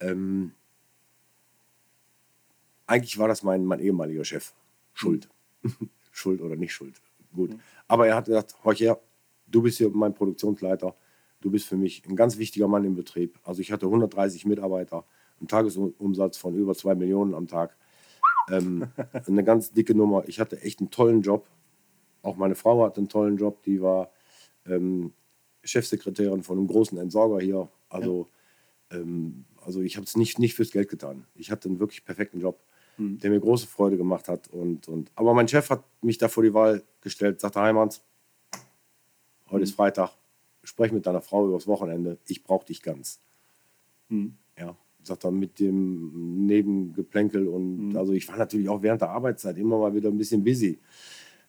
ähm, 0.00 0.52
eigentlich 2.86 3.18
war 3.18 3.28
das 3.28 3.42
mein, 3.42 3.64
mein 3.64 3.80
ehemaliger 3.80 4.24
Chef. 4.24 4.52
Schuld. 4.92 5.28
Mhm. 5.62 5.88
schuld 6.10 6.40
oder 6.42 6.56
nicht 6.56 6.72
schuld. 6.72 7.00
Gut. 7.34 7.50
Mhm. 7.50 7.60
Aber 7.88 8.06
er 8.06 8.16
hat 8.16 8.26
gesagt, 8.26 8.56
Horcher, 8.64 9.00
du 9.46 9.62
bist 9.62 9.78
hier 9.78 9.90
mein 9.90 10.14
Produktionsleiter. 10.14 10.94
Du 11.40 11.50
bist 11.50 11.66
für 11.66 11.76
mich 11.76 12.04
ein 12.06 12.16
ganz 12.16 12.38
wichtiger 12.38 12.68
Mann 12.68 12.84
im 12.84 12.94
Betrieb. 12.94 13.38
Also 13.42 13.60
ich 13.60 13.72
hatte 13.72 13.86
130 13.86 14.44
Mitarbeiter, 14.46 15.04
einen 15.42 15.48
Tagesumsatz 15.48 16.36
von 16.36 16.54
über 16.54 16.74
2 16.74 16.94
Millionen 16.94 17.34
am 17.34 17.46
Tag. 17.46 17.76
Ähm, 18.50 18.88
eine 19.26 19.44
ganz 19.44 19.72
dicke 19.72 19.94
Nummer. 19.94 20.24
Ich 20.26 20.40
hatte 20.40 20.60
echt 20.62 20.80
einen 20.80 20.90
tollen 20.90 21.22
Job. 21.22 21.46
Auch 22.22 22.36
meine 22.36 22.54
Frau 22.54 22.84
hatte 22.84 22.98
einen 22.98 23.08
tollen 23.08 23.36
Job. 23.36 23.62
Die 23.64 23.82
war 23.82 24.10
ähm, 24.66 25.12
Chefsekretärin 25.64 26.42
von 26.42 26.58
einem 26.58 26.66
großen 26.66 26.96
Entsorger 26.98 27.40
hier. 27.40 27.68
Also, 27.88 28.28
ja. 28.90 28.98
ähm, 28.98 29.44
also 29.64 29.80
ich 29.80 29.96
habe 29.96 30.06
es 30.06 30.16
nicht, 30.16 30.38
nicht 30.38 30.54
fürs 30.54 30.70
Geld 30.70 30.88
getan. 30.88 31.26
Ich 31.34 31.50
hatte 31.50 31.68
einen 31.68 31.78
wirklich 31.78 32.04
perfekten 32.04 32.40
Job 32.40 32.62
mhm. 32.96 33.18
der 33.18 33.30
mir 33.30 33.40
große 33.40 33.66
Freude 33.66 33.96
gemacht 33.96 34.28
hat. 34.28 34.48
Und, 34.48 34.88
und, 34.88 35.10
aber 35.14 35.34
mein 35.34 35.48
Chef 35.48 35.70
hat 35.70 35.84
mich 36.02 36.18
da 36.18 36.28
vor 36.28 36.42
die 36.42 36.54
Wahl 36.54 36.82
gestellt, 37.00 37.40
sagte 37.40 37.60
Heimanns, 37.60 38.02
heute 39.46 39.58
mhm. 39.58 39.62
ist 39.62 39.74
Freitag, 39.74 40.10
sprech 40.62 40.92
mit 40.92 41.06
deiner 41.06 41.20
Frau 41.20 41.46
übers 41.46 41.66
Wochenende, 41.66 42.18
ich 42.26 42.42
brauche 42.42 42.66
dich 42.66 42.82
ganz. 42.82 43.20
Mhm. 44.08 44.36
Ja, 45.02 45.06
sagt 45.06 45.24
er 45.24 45.30
mit 45.30 45.58
dem 45.60 46.46
Nebengeplänkel 46.46 47.48
und 47.48 47.88
mhm. 47.90 47.96
also 47.96 48.12
ich 48.12 48.28
war 48.28 48.36
natürlich 48.36 48.68
auch 48.68 48.82
während 48.82 49.02
der 49.02 49.10
Arbeitszeit 49.10 49.56
immer 49.58 49.78
mal 49.78 49.94
wieder 49.94 50.08
ein 50.08 50.18
bisschen 50.18 50.44
busy. 50.44 50.78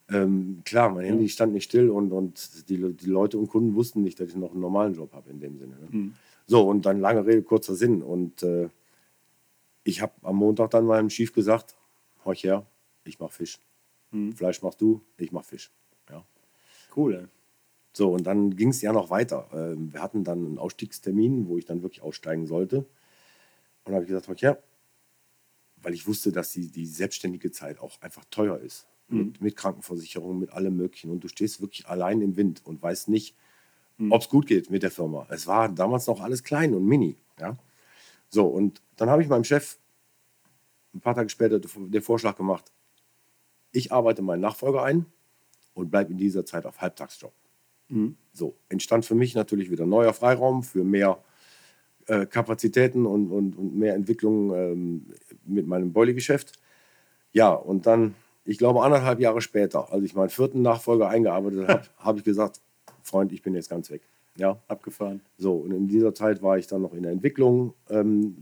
Ähm, 0.10 0.62
klar, 0.66 0.90
mein 0.90 1.06
Handy 1.06 1.30
stand 1.30 1.54
nicht 1.54 1.64
still 1.64 1.90
und, 1.90 2.12
und 2.12 2.70
die, 2.70 2.94
die 2.94 3.10
Leute 3.10 3.38
und 3.38 3.48
Kunden 3.48 3.76
wussten 3.76 4.02
nicht, 4.02 4.20
dass 4.20 4.30
ich 4.30 4.36
noch 4.36 4.52
einen 4.52 4.62
normalen 4.62 4.94
Job 4.96 5.14
habe 5.14 5.30
in 5.30 5.40
dem 5.40 5.58
Sinne. 5.58 5.76
Ne? 5.76 5.88
Mhm. 5.90 6.14
So, 6.46 6.68
und 6.68 6.86
dann 6.86 7.00
lange 7.00 7.26
Rede, 7.26 7.42
kurzer 7.42 7.76
Sinn. 7.76 8.02
Und 8.02 8.44
äh, 8.44 8.70
ich 9.84 10.02
habe 10.02 10.14
am 10.24 10.38
Montag 10.38 10.72
dann 10.72 10.86
meinem 10.86 11.10
Chief 11.10 11.34
gesagt, 11.34 11.76
horch 12.26 12.44
her, 12.44 12.66
ich 13.06 13.20
mache 13.20 13.34
Fisch. 13.34 13.60
Hm. 14.12 14.34
Fleisch 14.34 14.62
machst 14.62 14.82
du, 14.82 15.02
ich 15.18 15.32
mache 15.32 15.46
Fisch. 15.46 15.72
Ja. 16.10 16.24
Cool. 16.96 17.16
Ey. 17.16 17.26
So, 17.94 18.12
und 18.12 18.24
dann 18.24 18.56
ging 18.56 18.70
es 18.70 18.82
ja 18.82 18.92
noch 18.92 19.10
weiter. 19.10 19.48
Ähm, 19.54 19.94
wir 19.94 20.02
hatten 20.02 20.24
dann 20.24 20.46
einen 20.46 20.58
Ausstiegstermin, 20.58 21.48
wo 21.48 21.58
ich 21.58 21.66
dann 21.66 21.84
wirklich 21.84 22.02
aussteigen 22.02 22.48
sollte. 22.48 22.86
Und 23.84 23.92
dann 23.92 23.96
habe 23.96 24.06
ich 24.06 24.10
gesagt, 24.10 24.42
her, 24.42 24.64
weil 25.78 25.94
ich 25.94 26.08
wusste, 26.08 26.32
dass 26.32 26.52
die, 26.52 26.70
die 26.70 26.86
selbstständige 26.86 27.52
Zeit 27.52 27.80
auch 27.80 28.02
einfach 28.02 28.24
teuer 28.30 28.58
ist. 28.60 28.88
Mhm. 29.10 29.18
Mit, 29.18 29.42
mit 29.42 29.56
Krankenversicherung, 29.58 30.40
mit 30.40 30.52
allem 30.52 30.78
Möglichen. 30.78 31.12
Und 31.12 31.24
du 31.24 31.28
stehst 31.28 31.62
wirklich 31.62 31.88
allein 31.88 32.22
im 32.22 32.38
Wind 32.38 32.66
und 32.66 32.82
weißt 32.82 33.10
nicht, 33.10 33.36
mhm. 33.98 34.12
ob 34.12 34.22
es 34.22 34.30
gut 34.30 34.48
geht 34.48 34.70
mit 34.70 34.84
der 34.84 34.92
Firma. 34.92 35.28
Es 35.30 35.48
war 35.48 35.70
damals 35.70 36.08
noch 36.08 36.22
alles 36.22 36.44
klein 36.44 36.74
und 36.74 36.86
mini. 36.86 37.18
Ja? 37.40 37.58
So, 38.30 38.48
und 38.48 38.82
dann 38.96 39.10
habe 39.10 39.22
ich 39.22 39.28
meinem 39.28 39.44
Chef 39.44 39.78
ein 40.94 41.02
paar 41.02 41.16
Tage 41.16 41.30
später 41.30 41.60
den 41.60 42.02
Vorschlag 42.02 42.38
gemacht, 42.38 42.72
ich 43.72 43.92
arbeite 43.92 44.22
meinen 44.22 44.42
Nachfolger 44.42 44.84
ein 44.84 45.08
und 45.74 45.90
bleibe 45.90 46.12
in 46.12 46.18
dieser 46.18 46.46
Zeit 46.46 46.66
auf 46.66 46.82
Halbtagsjob. 46.82 47.34
Mhm. 47.90 48.16
So, 48.32 48.56
entstand 48.70 49.06
für 49.06 49.16
mich 49.16 49.36
natürlich 49.36 49.72
wieder 49.72 49.86
neuer 49.86 50.14
Freiraum 50.14 50.64
für 50.64 50.84
mehr 50.84 51.24
äh, 52.08 52.26
Kapazitäten 52.26 53.06
und, 53.06 53.32
und, 53.32 53.58
und, 53.58 53.76
mehr 53.76 53.96
Entwicklung 53.96 54.54
ähm, 54.54 55.06
mit 55.46 55.68
meinem 55.68 55.94
Boilie-Geschäft. 55.94 56.54
Ja, 57.32 57.52
und 57.52 57.86
dann, 57.86 58.16
ich 58.46 58.58
glaube, 58.58 58.84
anderthalb 58.84 59.20
Jahre 59.20 59.42
später, 59.42 59.92
als 59.92 60.04
ich 60.04 60.16
meinen 60.16 60.30
vierten 60.30 60.62
Nachfolger 60.62 61.10
eingearbeitet 61.10 61.68
habe, 61.68 61.84
habe 61.98 62.18
ich 62.20 62.24
gesagt, 62.24 62.62
Freund, 63.02 63.32
ich 63.32 63.42
bin 63.42 63.56
jetzt 63.56 63.70
ganz 63.70 63.90
weg. 63.90 64.02
Ja, 64.36 64.58
abgefahren. 64.68 65.22
So, 65.38 65.54
und 65.54 65.72
in 65.72 65.88
dieser 65.88 66.16
Zeit 66.16 66.42
war 66.42 66.58
ich 66.58 66.66
dann 66.66 66.82
noch 66.82 66.94
in 66.94 67.04
der 67.04 67.12
Entwicklung, 67.12 67.76
ähm, 67.90 68.36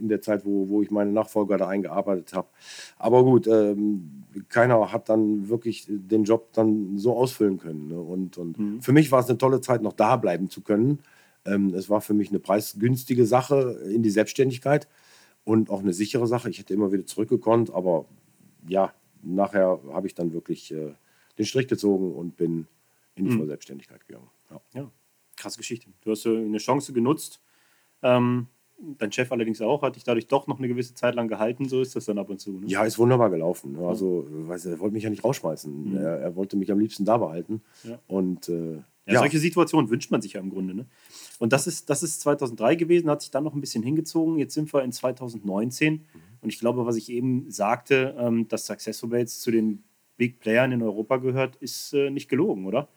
in 0.00 0.08
der 0.08 0.20
Zeit, 0.20 0.44
wo, 0.44 0.68
wo 0.68 0.82
ich 0.82 0.90
meine 0.90 1.12
Nachfolger 1.12 1.56
da 1.56 1.68
eingearbeitet 1.68 2.34
habe. 2.34 2.48
Aber 2.98 3.22
gut, 3.22 3.46
ähm, 3.46 4.24
keiner 4.48 4.92
hat 4.92 5.08
dann 5.08 5.48
wirklich 5.48 5.86
den 5.88 6.24
Job 6.24 6.52
dann 6.52 6.98
so 6.98 7.16
ausfüllen 7.16 7.58
können. 7.58 7.88
Ne? 7.88 8.00
Und, 8.00 8.38
und 8.38 8.58
mhm. 8.58 8.80
für 8.82 8.92
mich 8.92 9.12
war 9.12 9.20
es 9.20 9.28
eine 9.28 9.38
tolle 9.38 9.60
Zeit, 9.60 9.82
noch 9.82 9.92
da 9.92 10.16
bleiben 10.16 10.50
zu 10.50 10.62
können. 10.62 10.98
Ähm, 11.46 11.74
es 11.74 11.88
war 11.88 12.00
für 12.00 12.14
mich 12.14 12.30
eine 12.30 12.38
preisgünstige 12.38 13.26
Sache 13.26 13.80
in 13.92 14.02
die 14.02 14.10
Selbstständigkeit 14.10 14.88
und 15.44 15.70
auch 15.70 15.80
eine 15.80 15.92
sichere 15.92 16.26
Sache. 16.26 16.50
Ich 16.50 16.58
hätte 16.58 16.74
immer 16.74 16.92
wieder 16.92 17.06
zurückgekonnt, 17.06 17.72
aber 17.72 18.06
ja, 18.68 18.92
nachher 19.22 19.80
habe 19.92 20.06
ich 20.06 20.14
dann 20.14 20.32
wirklich 20.32 20.72
äh, 20.72 20.92
den 21.38 21.46
Strich 21.46 21.68
gezogen 21.68 22.14
und 22.14 22.36
bin 22.36 22.66
in 23.14 23.24
die 23.26 23.30
mhm. 23.30 23.38
Vollselbstständigkeit 23.38 24.06
gegangen. 24.06 24.28
Ja. 24.50 24.60
ja 24.74 24.90
krasse 25.36 25.58
Geschichte. 25.58 25.88
Du 26.02 26.10
hast 26.10 26.26
eine 26.26 26.58
Chance 26.58 26.92
genutzt. 26.92 27.40
Ähm, 28.02 28.48
dein 28.98 29.12
Chef 29.12 29.30
allerdings 29.32 29.60
auch, 29.62 29.82
hat 29.82 29.96
dich 29.96 30.04
dadurch 30.04 30.26
doch 30.26 30.46
noch 30.46 30.58
eine 30.58 30.68
gewisse 30.68 30.94
Zeit 30.94 31.14
lang 31.14 31.28
gehalten. 31.28 31.68
So 31.68 31.80
ist 31.80 31.94
das 31.94 32.06
dann 32.06 32.18
ab 32.18 32.28
und 32.28 32.40
zu. 32.40 32.52
Ne? 32.52 32.66
Ja, 32.66 32.84
ist 32.84 32.98
wunderbar 32.98 33.30
gelaufen. 33.30 33.78
Also, 33.78 34.26
weiß, 34.28 34.66
er 34.66 34.80
wollte 34.80 34.94
mich 34.94 35.04
ja 35.04 35.10
nicht 35.10 35.24
rausschmeißen. 35.24 35.90
Mhm. 35.90 35.96
Er, 35.96 36.18
er, 36.18 36.36
wollte 36.36 36.56
mich 36.56 36.72
am 36.72 36.78
liebsten 36.78 37.04
da 37.04 37.18
behalten. 37.18 37.62
Ja. 37.84 37.98
Und 38.06 38.48
äh, 38.48 38.82
ja, 39.06 39.14
ja, 39.14 39.18
solche 39.20 39.38
Situationen 39.38 39.88
wünscht 39.90 40.10
man 40.10 40.20
sich 40.20 40.34
ja 40.34 40.40
im 40.40 40.50
Grunde. 40.50 40.74
Ne? 40.74 40.86
Und 41.38 41.52
das 41.52 41.66
ist, 41.66 41.88
das 41.90 42.02
ist 42.02 42.20
2003 42.22 42.74
gewesen, 42.74 43.08
hat 43.08 43.22
sich 43.22 43.30
dann 43.30 43.44
noch 43.44 43.54
ein 43.54 43.60
bisschen 43.60 43.82
hingezogen. 43.82 44.38
Jetzt 44.38 44.54
sind 44.54 44.72
wir 44.74 44.82
in 44.82 44.92
2019. 44.92 45.92
Mhm. 45.92 46.00
Und 46.40 46.48
ich 46.48 46.58
glaube, 46.58 46.86
was 46.86 46.96
ich 46.96 47.10
eben 47.10 47.50
sagte, 47.50 48.16
ähm, 48.18 48.48
dass 48.48 48.66
Successful 48.66 49.10
Bates 49.10 49.40
zu 49.40 49.50
den 49.50 49.84
Big 50.16 50.40
Playern 50.40 50.72
in 50.72 50.82
Europa 50.82 51.18
gehört, 51.18 51.56
ist 51.56 51.92
äh, 51.92 52.10
nicht 52.10 52.28
gelogen, 52.28 52.66
oder? 52.66 52.88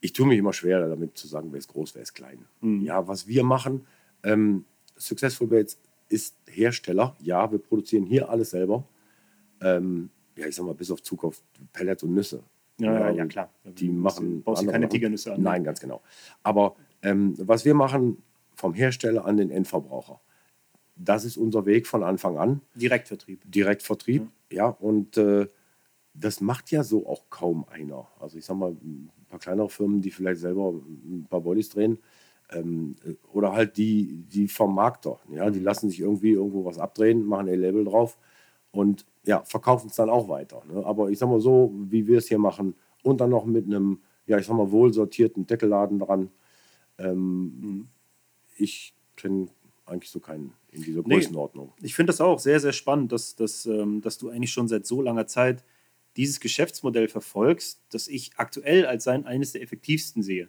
ich 0.00 0.12
tue 0.12 0.26
mich 0.26 0.38
immer 0.38 0.52
schwer 0.52 0.88
damit 0.88 1.16
zu 1.18 1.26
sagen, 1.26 1.48
wer 1.50 1.58
ist 1.58 1.68
groß, 1.68 1.94
wer 1.94 2.02
ist 2.02 2.14
klein. 2.14 2.44
Mhm. 2.60 2.82
Ja, 2.82 3.08
was 3.08 3.26
wir 3.26 3.42
machen, 3.42 3.86
ähm, 4.22 4.64
Successful 4.96 5.48
Baits 5.48 5.80
ist 6.08 6.36
Hersteller. 6.46 7.16
Ja, 7.20 7.50
wir 7.50 7.58
produzieren 7.58 8.06
hier 8.06 8.28
alles 8.28 8.50
selber. 8.50 8.86
Ähm, 9.60 10.10
ja, 10.36 10.46
ich 10.46 10.54
sag 10.54 10.64
mal, 10.64 10.74
bis 10.74 10.90
auf 10.90 11.02
Zukunft 11.02 11.42
Pellets 11.72 12.02
und 12.02 12.14
Nüsse. 12.14 12.42
Ja, 12.78 12.92
ja, 12.92 13.10
ja 13.10 13.26
klar. 13.26 13.50
Die 13.64 13.88
machen. 13.88 14.42
Brauchst 14.42 14.62
du 14.62 14.66
keine 14.66 14.88
Tigernüsse 14.88 15.34
an? 15.34 15.42
Nein, 15.42 15.64
ganz 15.64 15.80
genau. 15.80 16.02
Aber 16.42 16.76
ähm, 17.02 17.34
was 17.38 17.64
wir 17.64 17.74
machen 17.74 18.22
vom 18.54 18.74
Hersteller 18.74 19.24
an 19.24 19.36
den 19.36 19.50
Endverbraucher, 19.50 20.20
das 20.96 21.24
ist 21.24 21.36
unser 21.36 21.66
Weg 21.66 21.86
von 21.86 22.02
Anfang 22.02 22.38
an. 22.38 22.60
Direktvertrieb. 22.74 23.42
Direktvertrieb, 23.44 24.26
ja. 24.50 24.56
ja 24.56 24.68
und 24.68 25.16
äh, 25.16 25.46
das 26.14 26.40
macht 26.40 26.70
ja 26.70 26.82
so 26.82 27.06
auch 27.06 27.28
kaum 27.28 27.66
einer. 27.68 28.08
Also 28.18 28.38
ich 28.38 28.44
sag 28.44 28.56
mal, 28.56 28.70
ein 28.72 29.10
paar 29.28 29.38
kleinere 29.38 29.68
Firmen, 29.68 30.00
die 30.00 30.10
vielleicht 30.10 30.40
selber 30.40 30.70
ein 30.70 31.26
paar 31.28 31.42
Bodies 31.42 31.68
drehen. 31.68 31.98
Ähm, 32.50 32.96
oder 33.32 33.52
halt 33.52 33.76
die, 33.76 34.24
die 34.28 34.48
Vermarkter. 34.48 35.18
Ja, 35.30 35.50
die 35.50 35.58
mhm. 35.58 35.64
lassen 35.64 35.90
sich 35.90 36.00
irgendwie 36.00 36.32
irgendwo 36.32 36.64
was 36.64 36.78
abdrehen, 36.78 37.26
machen 37.26 37.48
ihr 37.48 37.56
Label 37.56 37.84
drauf. 37.84 38.18
Und 38.70 39.06
ja, 39.26 39.42
verkaufen 39.44 39.88
es 39.88 39.96
dann 39.96 40.08
auch 40.08 40.28
weiter. 40.28 40.62
Ne? 40.72 40.84
Aber 40.86 41.10
ich 41.10 41.18
sag 41.18 41.28
mal 41.28 41.40
so, 41.40 41.72
wie 41.74 42.06
wir 42.06 42.18
es 42.18 42.28
hier 42.28 42.38
machen 42.38 42.74
und 43.02 43.20
dann 43.20 43.30
noch 43.30 43.44
mit 43.44 43.66
einem, 43.66 44.00
ja, 44.26 44.38
ich 44.38 44.46
sag 44.46 44.56
mal, 44.56 44.70
wohl 44.70 44.92
sortierten 44.92 45.46
Deckelladen 45.46 45.98
dran. 45.98 46.30
Ähm. 46.98 47.88
Ich 48.58 48.94
kenne 49.16 49.48
eigentlich 49.84 50.10
so 50.10 50.18
keinen 50.18 50.54
in 50.70 50.82
dieser 50.82 51.02
Größenordnung. 51.02 51.72
Ich 51.82 51.94
finde 51.94 52.10
das 52.10 52.20
auch 52.20 52.38
sehr, 52.38 52.60
sehr 52.60 52.72
spannend, 52.72 53.12
dass, 53.12 53.36
dass, 53.36 53.66
ähm, 53.66 54.00
dass 54.00 54.18
du 54.18 54.30
eigentlich 54.30 54.52
schon 54.52 54.68
seit 54.68 54.86
so 54.86 55.02
langer 55.02 55.26
Zeit 55.26 55.62
dieses 56.16 56.40
Geschäftsmodell 56.40 57.08
verfolgst, 57.08 57.82
das 57.90 58.08
ich 58.08 58.32
aktuell 58.36 58.86
als 58.86 59.04
sein 59.04 59.26
eines 59.26 59.52
der 59.52 59.62
effektivsten 59.62 60.22
sehe. 60.22 60.48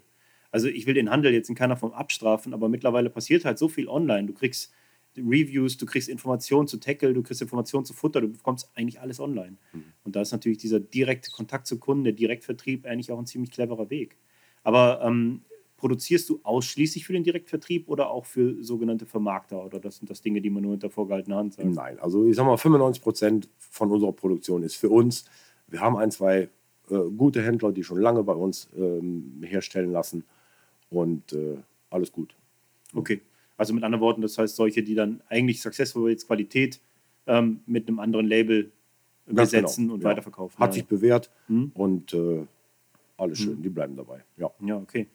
Also 0.51 0.67
ich 0.67 0.87
will 0.87 0.93
den 0.93 1.09
Handel 1.09 1.33
jetzt 1.33 1.49
in 1.49 1.55
keiner 1.55 1.75
Form 1.75 1.91
abstrafen, 1.91 2.53
aber 2.53 2.69
mittlerweile 2.69 3.09
passiert 3.09 3.43
halt 3.43 3.57
so 3.57 3.67
viel 3.67 3.87
online. 3.89 4.27
Du 4.27 4.33
kriegst 4.33 4.71
Reviews, 5.17 5.77
du 5.77 5.86
kriegst 5.86 6.10
Informationen 6.10 6.67
zu 6.67 6.77
Tackle, 6.77 7.13
du 7.13 7.23
kriegst 7.23 7.41
Informationen 7.41 7.86
zu 7.86 7.93
Futter, 7.93 8.21
du 8.21 8.30
bekommst 8.30 8.69
eigentlich 8.75 9.01
alles 9.01 9.19
online. 9.19 9.58
Und 10.03 10.15
da 10.15 10.21
ist 10.21 10.32
natürlich 10.32 10.58
dieser 10.58 10.80
direkte 10.80 11.32
Kontakt 11.32 11.67
zu 11.67 11.77
Kunden, 11.80 12.03
der 12.03 12.13
Direktvertrieb 12.13 12.86
eigentlich 12.86 13.12
auch 13.12 13.19
ein 13.19 13.25
ziemlich 13.25 13.51
cleverer 13.51 13.89
Weg. 13.89 14.17
Aber 14.63 15.01
ähm, 15.03 15.41
produzierst 15.77 16.30
du 16.30 16.39
ausschließlich 16.43 17.06
für 17.06 17.13
den 17.13 17.23
Direktvertrieb 17.23 17.88
oder 17.88 18.10
auch 18.10 18.25
für 18.25 18.63
sogenannte 18.63 19.06
Vermarkter? 19.06 19.63
Oder 19.63 19.80
das 19.80 19.97
sind 19.97 20.10
das 20.10 20.21
Dinge, 20.21 20.41
die 20.41 20.49
man 20.49 20.63
nur 20.63 20.73
unter 20.73 20.89
vorgehaltener 20.89 21.38
Hand 21.38 21.53
sagt? 21.53 21.69
Nein, 21.69 21.99
also 21.99 22.25
ich 22.25 22.36
sag 22.36 22.45
mal, 22.45 22.58
95 22.58 23.01
Prozent 23.01 23.49
von 23.58 23.91
unserer 23.91 24.12
Produktion 24.12 24.63
ist 24.63 24.75
für 24.75 24.89
uns. 24.89 25.25
Wir 25.67 25.80
haben 25.80 25.95
ein, 25.97 26.12
zwei 26.12 26.49
äh, 26.89 26.97
gute 27.15 27.41
Händler, 27.43 27.71
die 27.71 27.84
schon 27.84 28.01
lange 28.01 28.23
bei 28.23 28.34
uns 28.34 28.69
ähm, 28.75 29.41
herstellen 29.43 29.91
lassen 29.91 30.23
und 30.89 31.34
äh, 31.34 31.58
alles 31.89 32.12
gut. 32.12 32.36
Okay. 32.93 33.21
Also 33.58 33.74
mit 33.74 33.84
anderen 33.84 34.02
Worten, 34.02 34.22
das 34.22 34.38
heißt 34.38 34.56
solche, 34.56 34.84
die 34.84 34.96
dann 34.96 35.22
eigentlich 35.30 35.62
Successful 35.62 36.08
Rates 36.10 36.26
Qualität 36.28 36.80
ähm, 37.26 37.62
mit 37.65 37.88
einem 37.88 38.00
anderen 38.00 38.28
Label 38.28 38.72
Ganz 39.26 39.52
besetzen 39.52 39.84
genau, 39.86 39.96
und 39.96 40.04
ja. 40.04 40.10
weiterverkaufen. 40.10 40.58
Hat 40.60 40.70
ja, 40.70 40.74
sich 40.76 40.86
bewährt 40.86 41.30
Mhm. 41.48 41.72
und 41.74 42.13
äh, 42.13 42.46
alles 43.17 43.39
schön, 43.39 43.62
die 43.62 43.70
bleiben 43.70 43.96
dabei. 43.96 44.24
Ja. 44.38 44.52
Ja, 44.62 44.78
okay. 44.78 45.08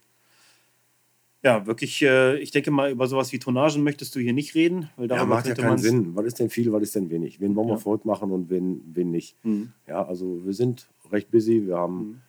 Ja, 1.44 1.66
wirklich, 1.66 2.00
äh, 2.02 2.38
ich 2.38 2.52
denke 2.52 2.70
mal, 2.70 2.90
über 2.92 3.06
sowas 3.08 3.32
wie 3.32 3.38
Tonnagen 3.38 3.82
möchtest 3.82 4.14
du 4.14 4.20
hier 4.20 4.32
nicht 4.32 4.54
reden, 4.54 4.90
weil 4.96 5.08
Ja, 5.08 5.16
darüber 5.16 5.34
macht 5.36 5.46
ja 5.46 5.54
keinen 5.54 5.68
man 5.70 5.78
Sinn. 5.78 6.14
Was 6.14 6.26
ist 6.26 6.38
denn 6.38 6.50
viel, 6.50 6.72
was 6.72 6.82
ist 6.82 6.94
denn 6.94 7.10
wenig? 7.10 7.40
Wen 7.40 7.56
wollen 7.56 7.66
wir 7.68 7.74
Ja. 7.74 7.78
verrückt 7.80 8.04
machen 8.04 8.30
und 8.30 8.48
wen, 8.50 8.80
wen 8.94 9.10
nicht? 9.10 9.36
Mhm. 9.44 9.72
Ja, 9.88 10.04
also 10.06 10.44
wir 10.44 10.52
sind 10.52 10.88
recht 11.10 11.30
busy. 11.32 11.66
Wir 11.66 11.78
haben 11.78 12.22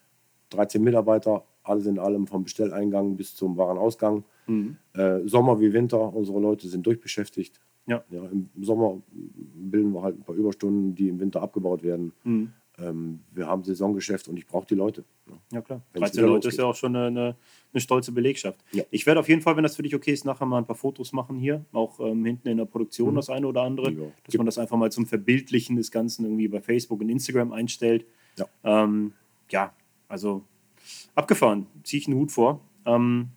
13 0.49 0.81
Mitarbeiter, 0.83 1.43
alles 1.63 1.85
in 1.85 1.99
allem 1.99 2.27
vom 2.27 2.43
Bestelleingang 2.43 3.15
bis 3.15 3.35
zum 3.35 3.57
Warenausgang. 3.57 4.23
Mhm. 4.47 4.77
Äh, 4.93 5.19
Sommer 5.25 5.59
wie 5.59 5.73
Winter, 5.73 6.13
unsere 6.13 6.39
Leute 6.39 6.67
sind 6.67 6.85
durchbeschäftigt. 6.85 7.59
Ja. 7.85 8.03
Ja, 8.09 8.23
Im 8.25 8.49
Sommer 8.61 9.01
bilden 9.11 9.91
wir 9.93 10.01
halt 10.03 10.17
ein 10.19 10.23
paar 10.23 10.35
Überstunden, 10.35 10.95
die 10.95 11.09
im 11.09 11.19
Winter 11.19 11.41
abgebaut 11.41 11.83
werden. 11.83 12.13
Mhm. 12.23 12.53
Ähm, 12.79 13.19
wir 13.31 13.45
haben 13.45 13.63
Saisongeschäft 13.63 14.27
und 14.27 14.37
ich 14.37 14.47
brauche 14.47 14.65
die 14.65 14.73
Leute. 14.73 15.03
ne? 15.27 15.35
Ja, 15.51 15.61
klar. 15.61 15.81
Wenn's 15.91 16.05
13 16.11 16.23
wieder 16.23 16.27
Leute 16.33 16.47
ist 16.47 16.57
ja 16.57 16.65
auch 16.65 16.75
schon 16.75 16.95
eine, 16.95 17.35
eine, 17.71 17.81
stolze 17.81 18.11
Belegschaft. 18.11 18.63
Ja. 18.71 18.83
Ich 18.89 19.05
werde 19.05 19.19
auf 19.19 19.29
jeden 19.29 19.41
Fall, 19.41 19.55
wenn 19.55 19.61
das 19.63 19.75
für 19.75 19.83
dich 19.83 19.93
okay 19.93 20.11
ist, 20.11 20.25
nachher 20.25 20.45
mal 20.47 20.57
ein 20.57 20.65
paar 20.65 20.75
Fotos 20.75 21.13
machen 21.13 21.37
hier. 21.37 21.63
Auch 21.71 21.99
ähm, 21.99 22.25
hinten 22.25 22.47
in 22.47 22.57
der 22.57 22.65
Produktion 22.65 23.11
Mhm. 23.11 23.15
das 23.17 23.29
eine 23.29 23.47
oder 23.47 23.61
andere. 23.61 23.91
Ja. 23.91 24.05
Dass 24.25 24.35
man 24.37 24.45
das 24.47 24.57
einfach 24.57 24.75
mal 24.77 24.91
zum 24.91 25.05
Verbildlichen 25.05 25.75
des 25.75 25.91
Ganzen 25.91 26.25
irgendwie 26.25 26.47
bei 26.47 26.61
Facebook 26.61 26.99
und 27.01 27.09
Instagram 27.09 27.51
einstellt. 27.51 28.05
Ja. 28.37 28.47
Ähm, 28.63 29.13
ja, 29.51 29.71
also 30.07 30.43
abgefahren. 31.15 31.67
Ziehe 31.83 32.01
ich 32.01 32.07
einen 32.07 32.17
Hut 32.17 32.31
vor. 32.31 32.61
Ähm, 32.85 33.29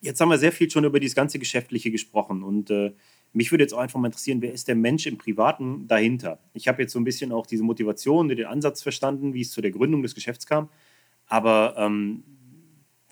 jetzt 0.00 0.20
haben 0.20 0.28
wir 0.30 0.38
sehr 0.38 0.52
viel 0.52 0.70
schon 0.70 0.84
über 0.84 1.00
dieses 1.00 1.14
ganze 1.14 1.38
Geschäftliche 1.38 1.90
gesprochen 1.90 2.42
und 2.42 2.70
äh, 2.70 2.92
mich 3.32 3.50
würde 3.50 3.64
jetzt 3.64 3.74
auch 3.74 3.78
einfach 3.80 4.00
mal 4.00 4.06
interessieren, 4.06 4.40
wer 4.40 4.52
ist 4.52 4.66
der 4.66 4.76
Mensch 4.76 5.06
im 5.06 5.18
Privaten 5.18 5.86
dahinter? 5.88 6.38
Ich 6.54 6.68
habe 6.68 6.80
jetzt 6.82 6.92
so 6.92 6.98
ein 6.98 7.04
bisschen 7.04 7.32
auch 7.32 7.46
diese 7.46 7.62
Motivation, 7.64 8.28
den 8.28 8.46
Ansatz 8.46 8.82
verstanden, 8.82 9.34
wie 9.34 9.42
es 9.42 9.50
zu 9.50 9.60
der 9.60 9.72
Gründung 9.72 10.02
des 10.02 10.14
Geschäfts 10.14 10.46
kam. 10.46 10.70
Aber 11.26 11.74
ähm, 11.76 12.22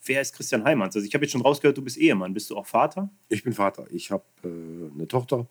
wer 0.06 0.22
ist 0.22 0.34
Christian 0.34 0.64
Heimanns? 0.64 0.96
Also 0.96 1.06
ich 1.06 1.12
habe 1.14 1.24
jetzt 1.24 1.32
schon 1.32 1.42
rausgehört, 1.42 1.76
du 1.76 1.82
bist 1.82 1.98
Ehemann. 1.98 2.32
Bist 2.32 2.48
du 2.48 2.56
auch 2.56 2.64
Vater? 2.64 3.10
Ich 3.28 3.42
bin 3.44 3.52
Vater. 3.52 3.86
Ich 3.90 4.10
habe 4.10 4.24
äh, 4.44 4.94
eine 4.94 5.06
Tochter, 5.08 5.46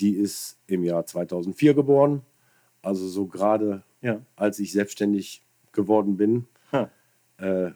die 0.00 0.12
ist 0.16 0.58
im 0.66 0.82
Jahr 0.82 1.06
2004 1.06 1.74
geboren. 1.74 2.22
Also 2.82 3.06
so 3.06 3.26
gerade 3.26 3.84
Ja. 4.00 4.22
als 4.34 4.58
ich 4.58 4.72
selbstständig 4.72 5.42
geworden 5.72 6.16
bin. 6.16 6.46
Äh, 7.38 7.70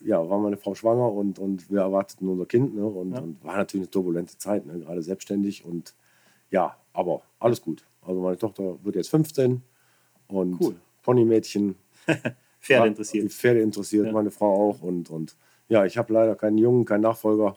ja, 0.00 0.28
war 0.28 0.38
meine 0.38 0.56
Frau 0.56 0.74
schwanger 0.74 1.10
und, 1.12 1.38
und 1.38 1.70
wir 1.70 1.80
erwarteten 1.80 2.28
unser 2.28 2.46
Kind. 2.46 2.74
Ne? 2.74 2.84
Und, 2.84 3.12
Ja. 3.12 3.20
und 3.20 3.42
war 3.44 3.56
natürlich 3.56 3.86
eine 3.86 3.90
turbulente 3.90 4.36
Zeit, 4.38 4.66
ne? 4.66 4.78
gerade 4.80 5.02
selbstständig. 5.02 5.64
Und 5.64 5.94
ja, 6.50 6.76
aber 6.92 7.22
alles 7.38 7.62
gut. 7.62 7.84
Also 8.02 8.20
meine 8.20 8.36
Tochter 8.38 8.76
wird 8.84 8.96
jetzt 8.96 9.08
15 9.10 9.62
und 10.28 10.60
Cool. 10.60 10.76
Ponymädchen. 11.02 11.76
Pferde 12.60 12.88
interessiert. 12.88 13.30
Pferde 13.32 13.60
interessiert, 13.60 14.06
Ja. 14.06 14.12
meine 14.12 14.30
Frau 14.30 14.70
auch. 14.70 14.82
Und, 14.82 15.08
und 15.10 15.36
ja, 15.68 15.84
ich 15.84 15.96
habe 15.98 16.12
leider 16.12 16.34
keinen 16.36 16.58
Jungen, 16.58 16.84
keinen 16.84 17.02
Nachfolger. 17.02 17.56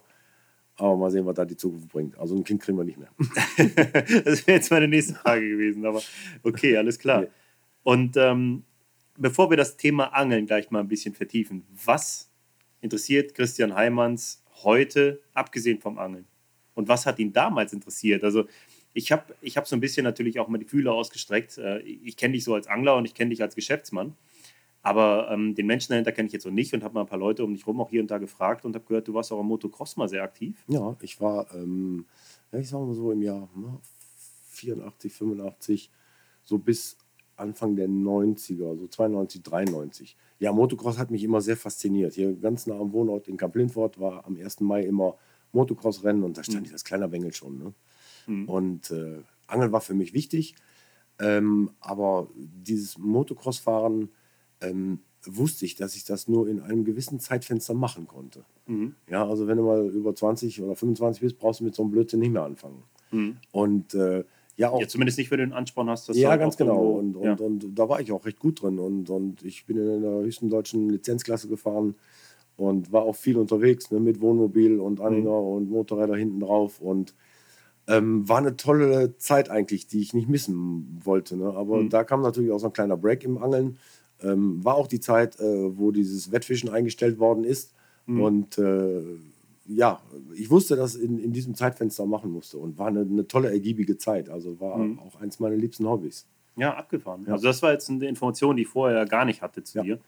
Aber 0.78 0.96
mal 0.96 1.12
sehen, 1.12 1.26
was 1.26 1.36
da 1.36 1.44
die 1.44 1.58
Zukunft 1.58 1.90
bringt. 1.90 2.18
Also 2.18 2.36
ein 2.36 2.44
Kind 2.46 2.62
kriegen 2.62 2.78
wir 2.78 2.86
nicht 2.86 2.98
mehr. 2.98 3.10
das 4.24 4.48
wäre 4.48 4.58
jetzt 4.58 4.72
meine 4.72 4.88
nächste 4.88 5.14
Frage 5.14 5.48
gewesen, 5.50 5.86
aber 5.86 6.02
okay, 6.44 6.78
alles 6.78 6.98
klar. 6.98 7.26
Und 7.84 8.16
ähm, 8.16 8.64
bevor 9.20 9.50
wir 9.50 9.58
das 9.58 9.78
Thema 9.78 10.06
Angeln 10.14 10.46
gleich 10.46 10.72
mal 10.72 10.80
ein 10.80 10.88
bisschen 10.88 11.14
vertiefen, 11.14 11.66
was 11.86 12.32
interessiert 12.82 13.36
Christian 13.36 13.76
Heimanns 13.76 14.42
heute, 14.64 15.22
abgesehen 15.34 15.80
vom 15.80 16.00
Angeln? 16.00 16.26
Und 16.74 16.88
was 16.88 17.06
hat 17.06 17.20
ihn 17.20 17.34
damals 17.34 17.74
interessiert? 17.74 18.24
Also 18.24 18.46
ich 18.94 19.12
habe 19.12 19.36
ich 19.42 19.58
hab 19.58 19.68
so 19.68 19.76
ein 19.76 19.82
bisschen 19.82 20.04
natürlich 20.04 20.40
auch 20.40 20.48
mal 20.48 20.58
die 20.58 20.66
Fühler 20.66 20.94
ausgestreckt. 20.94 21.58
Äh, 21.58 21.80
Ich 21.80 22.18
kenne 22.18 22.34
dich 22.34 22.44
so 22.44 22.54
als 22.54 22.68
Angler 22.68 22.96
und 22.96 23.06
ich 23.06 23.14
kenne 23.14 23.30
dich 23.30 23.42
als 23.42 23.56
Geschäftsmann. 23.56 24.16
Aber 24.82 25.30
ähm, 25.30 25.56
den 25.56 25.66
Menschen 25.66 25.92
dahinter 25.92 26.14
kenne 26.14 26.28
ich 26.28 26.34
jetzt 26.34 26.44
so 26.44 26.50
nicht 26.50 26.74
und 26.74 26.84
habe 26.84 26.94
mal 26.94 27.02
ein 27.02 27.08
paar 27.08 27.20
Leute 27.20 27.44
um 27.44 27.54
dich 27.54 27.68
rum 27.68 27.82
auch 27.82 27.90
hier 27.90 28.02
und 28.02 28.10
da 28.10 28.18
gefragt 28.18 28.64
und 28.64 28.74
habe 28.76 28.86
gehört, 28.86 29.10
du 29.10 29.14
warst 29.14 29.32
auch 29.34 29.40
am 29.40 29.48
Motocross 29.48 29.98
mal 29.98 30.08
sehr 30.08 30.24
aktiv. 30.24 30.56
Ja, 30.68 30.96
ich 31.02 31.20
war, 31.20 31.54
ähm, 31.54 32.06
ich 32.54 32.70
sag 32.70 32.80
mal 32.80 32.94
so 32.94 33.12
im 33.12 33.22
Jahr 33.22 33.50
ne, 33.56 33.78
84, 34.52 35.12
85, 35.12 35.92
so 36.46 36.58
bis 36.58 36.98
Anfang 37.40 37.76
der 37.76 37.88
90er, 37.88 38.78
so 38.78 38.88
92, 38.88 39.44
93. 39.44 40.18
Ja, 40.40 40.52
Motocross 40.52 40.98
hat 40.98 41.12
mich 41.12 41.24
immer 41.24 41.42
sehr 41.42 41.58
fasziniert. 41.58 42.14
Hier 42.14 42.34
ganz 42.36 42.68
nah 42.68 42.80
am 42.80 42.94
Wohnort 42.94 43.28
in 43.28 43.38
Kamp 43.38 43.56
Lindfort 43.56 44.00
war 44.00 44.26
am 44.26 44.38
1. 44.38 44.62
Mai 44.62 44.84
immer 44.84 45.18
Motocross-Rennen 45.52 46.24
und 46.24 46.38
da 46.38 46.44
stand 46.44 46.68
ich 46.68 46.74
als 46.74 46.84
kleiner 46.84 47.08
Bengel 47.08 47.34
schon. 47.34 47.58
Ne? 47.58 47.74
Mhm. 48.28 48.50
Und 48.50 48.92
äh, 48.92 49.22
Angeln 49.48 49.72
war 49.72 49.82
für 49.82 49.94
mich 49.94 50.14
wichtig. 50.14 50.56
Ähm, 51.20 51.72
aber 51.80 52.30
dieses 52.36 52.98
Motocross-Fahren 52.98 54.10
ähm, 54.62 55.00
wusste 55.26 55.66
ich, 55.66 55.76
dass 55.76 55.96
ich 55.96 56.06
das 56.06 56.28
nur 56.28 56.48
in 56.48 56.62
einem 56.62 56.86
gewissen 56.86 57.20
Zeitfenster 57.20 57.74
machen 57.74 58.08
konnte. 58.08 58.46
Mhm. 58.68 58.96
Ja, 59.10 59.28
also 59.28 59.48
wenn 59.48 59.58
du 59.58 59.64
mal 59.64 59.88
über 59.90 60.16
20 60.16 60.62
oder 60.62 60.76
25 60.76 61.22
bist, 61.22 61.38
brauchst 61.38 61.60
du 61.60 61.66
mit 61.66 61.76
so 61.76 61.84
einem 61.84 61.92
Blödsinn 61.92 62.20
nicht 62.20 62.32
mehr 62.32 62.44
anfangen. 62.44 62.84
Mhm. 63.12 63.38
Und 63.52 63.94
äh, 63.96 64.24
ja, 64.60 64.70
auch. 64.70 64.80
Ja, 64.82 64.88
zumindest 64.88 65.18
nicht, 65.18 65.32
wenn 65.32 65.40
du 65.40 65.46
den 65.48 65.54
Ansporn 65.54 65.90
hast. 65.90 66.10
dass 66.10 66.18
ja, 66.18 66.30
halt 66.30 66.42
ganz 66.42 66.58
genau. 66.58 66.92
Und, 66.92 67.16
und, 67.16 67.24
ja. 67.24 67.34
und 67.36 67.66
da 67.78 67.90
war 67.90 68.00
ich 68.02 68.12
auch 68.12 68.26
recht 68.26 68.40
gut 68.40 68.62
drin. 68.62 68.78
Und, 68.80 69.10
und 69.10 69.44
ich 69.44 69.66
bin 69.66 69.78
in 69.78 70.02
der 70.02 70.12
höchsten 70.22 70.50
deutschen 70.50 70.90
Lizenzklasse 70.90 71.48
gefahren 71.48 71.96
und 72.58 72.92
war 72.92 73.04
auch 73.04 73.16
viel 73.16 73.38
unterwegs 73.38 73.90
ne, 73.90 74.00
mit 74.00 74.20
Wohnmobil 74.22 74.80
und 74.80 75.00
Anhänger 75.02 75.30
Mhm. 75.42 75.48
und 75.48 75.70
Motorräder 75.70 76.16
hinten 76.16 76.40
drauf. 76.42 76.82
Und 76.82 77.14
ähm, 77.88 78.28
war 78.30 78.38
eine 78.38 78.56
tolle 78.58 79.18
Zeit 79.18 79.50
eigentlich, 79.50 79.88
die 79.88 80.02
ich 80.02 80.14
nicht 80.14 80.30
missen 80.30 81.00
wollte. 81.04 81.36
Ne? 81.38 81.52
Aber 81.54 81.78
Mhm. 81.78 81.90
da 81.90 82.04
kam 82.04 82.22
natürlich 82.22 82.52
auch 82.52 82.60
so 82.60 82.68
ein 82.68 82.74
kleiner 82.74 82.98
Break 82.98 83.24
im 83.24 83.38
Angeln. 83.38 83.78
Ähm, 84.22 84.64
war 84.64 84.76
auch 84.76 84.88
die 84.88 85.00
Zeit, 85.00 85.40
äh, 85.40 85.78
wo 85.78 85.92
dieses 85.92 86.32
Wettfischen 86.32 86.70
eingestellt 86.70 87.18
worden 87.20 87.46
ist. 87.46 87.74
Mhm. 88.06 88.22
Und 88.22 88.58
äh, 88.58 89.02
ja, 89.72 90.02
ich 90.34 90.50
wusste, 90.50 90.76
dass 90.76 90.96
in, 90.96 91.20
in 91.20 91.32
diesem 91.32 91.54
Zeitfenster 91.54 92.06
machen 92.08 92.32
musste 92.32 92.58
und 92.58 92.78
war 92.80 92.88
eine, 92.88 93.02
eine 93.02 93.28
tolle, 93.28 93.52
ergiebige 93.52 93.98
Zeit. 93.98 94.28
Also 94.30 94.60
war 94.60 94.78
Mhm. 94.80 95.00
auch 95.00 95.16
eins 95.22 95.40
meiner 95.40 95.56
liebsten 95.56 95.88
Hobbys. 95.88 96.28
Ja, 96.56 96.76
abgefahren. 96.76 97.24
Ja. 97.28 97.34
Also 97.34 97.48
das 97.48 97.62
war 97.62 97.72
jetzt 97.72 97.90
eine 97.90 98.08
Information, 98.08 98.56
die 98.56 98.64
ich 98.64 98.68
vorher 98.68 99.06
gar 99.06 99.26
nicht 99.26 99.42
hatte 99.44 99.64
zu 99.64 99.78
Ja. 99.78 99.84
dir. 99.84 100.00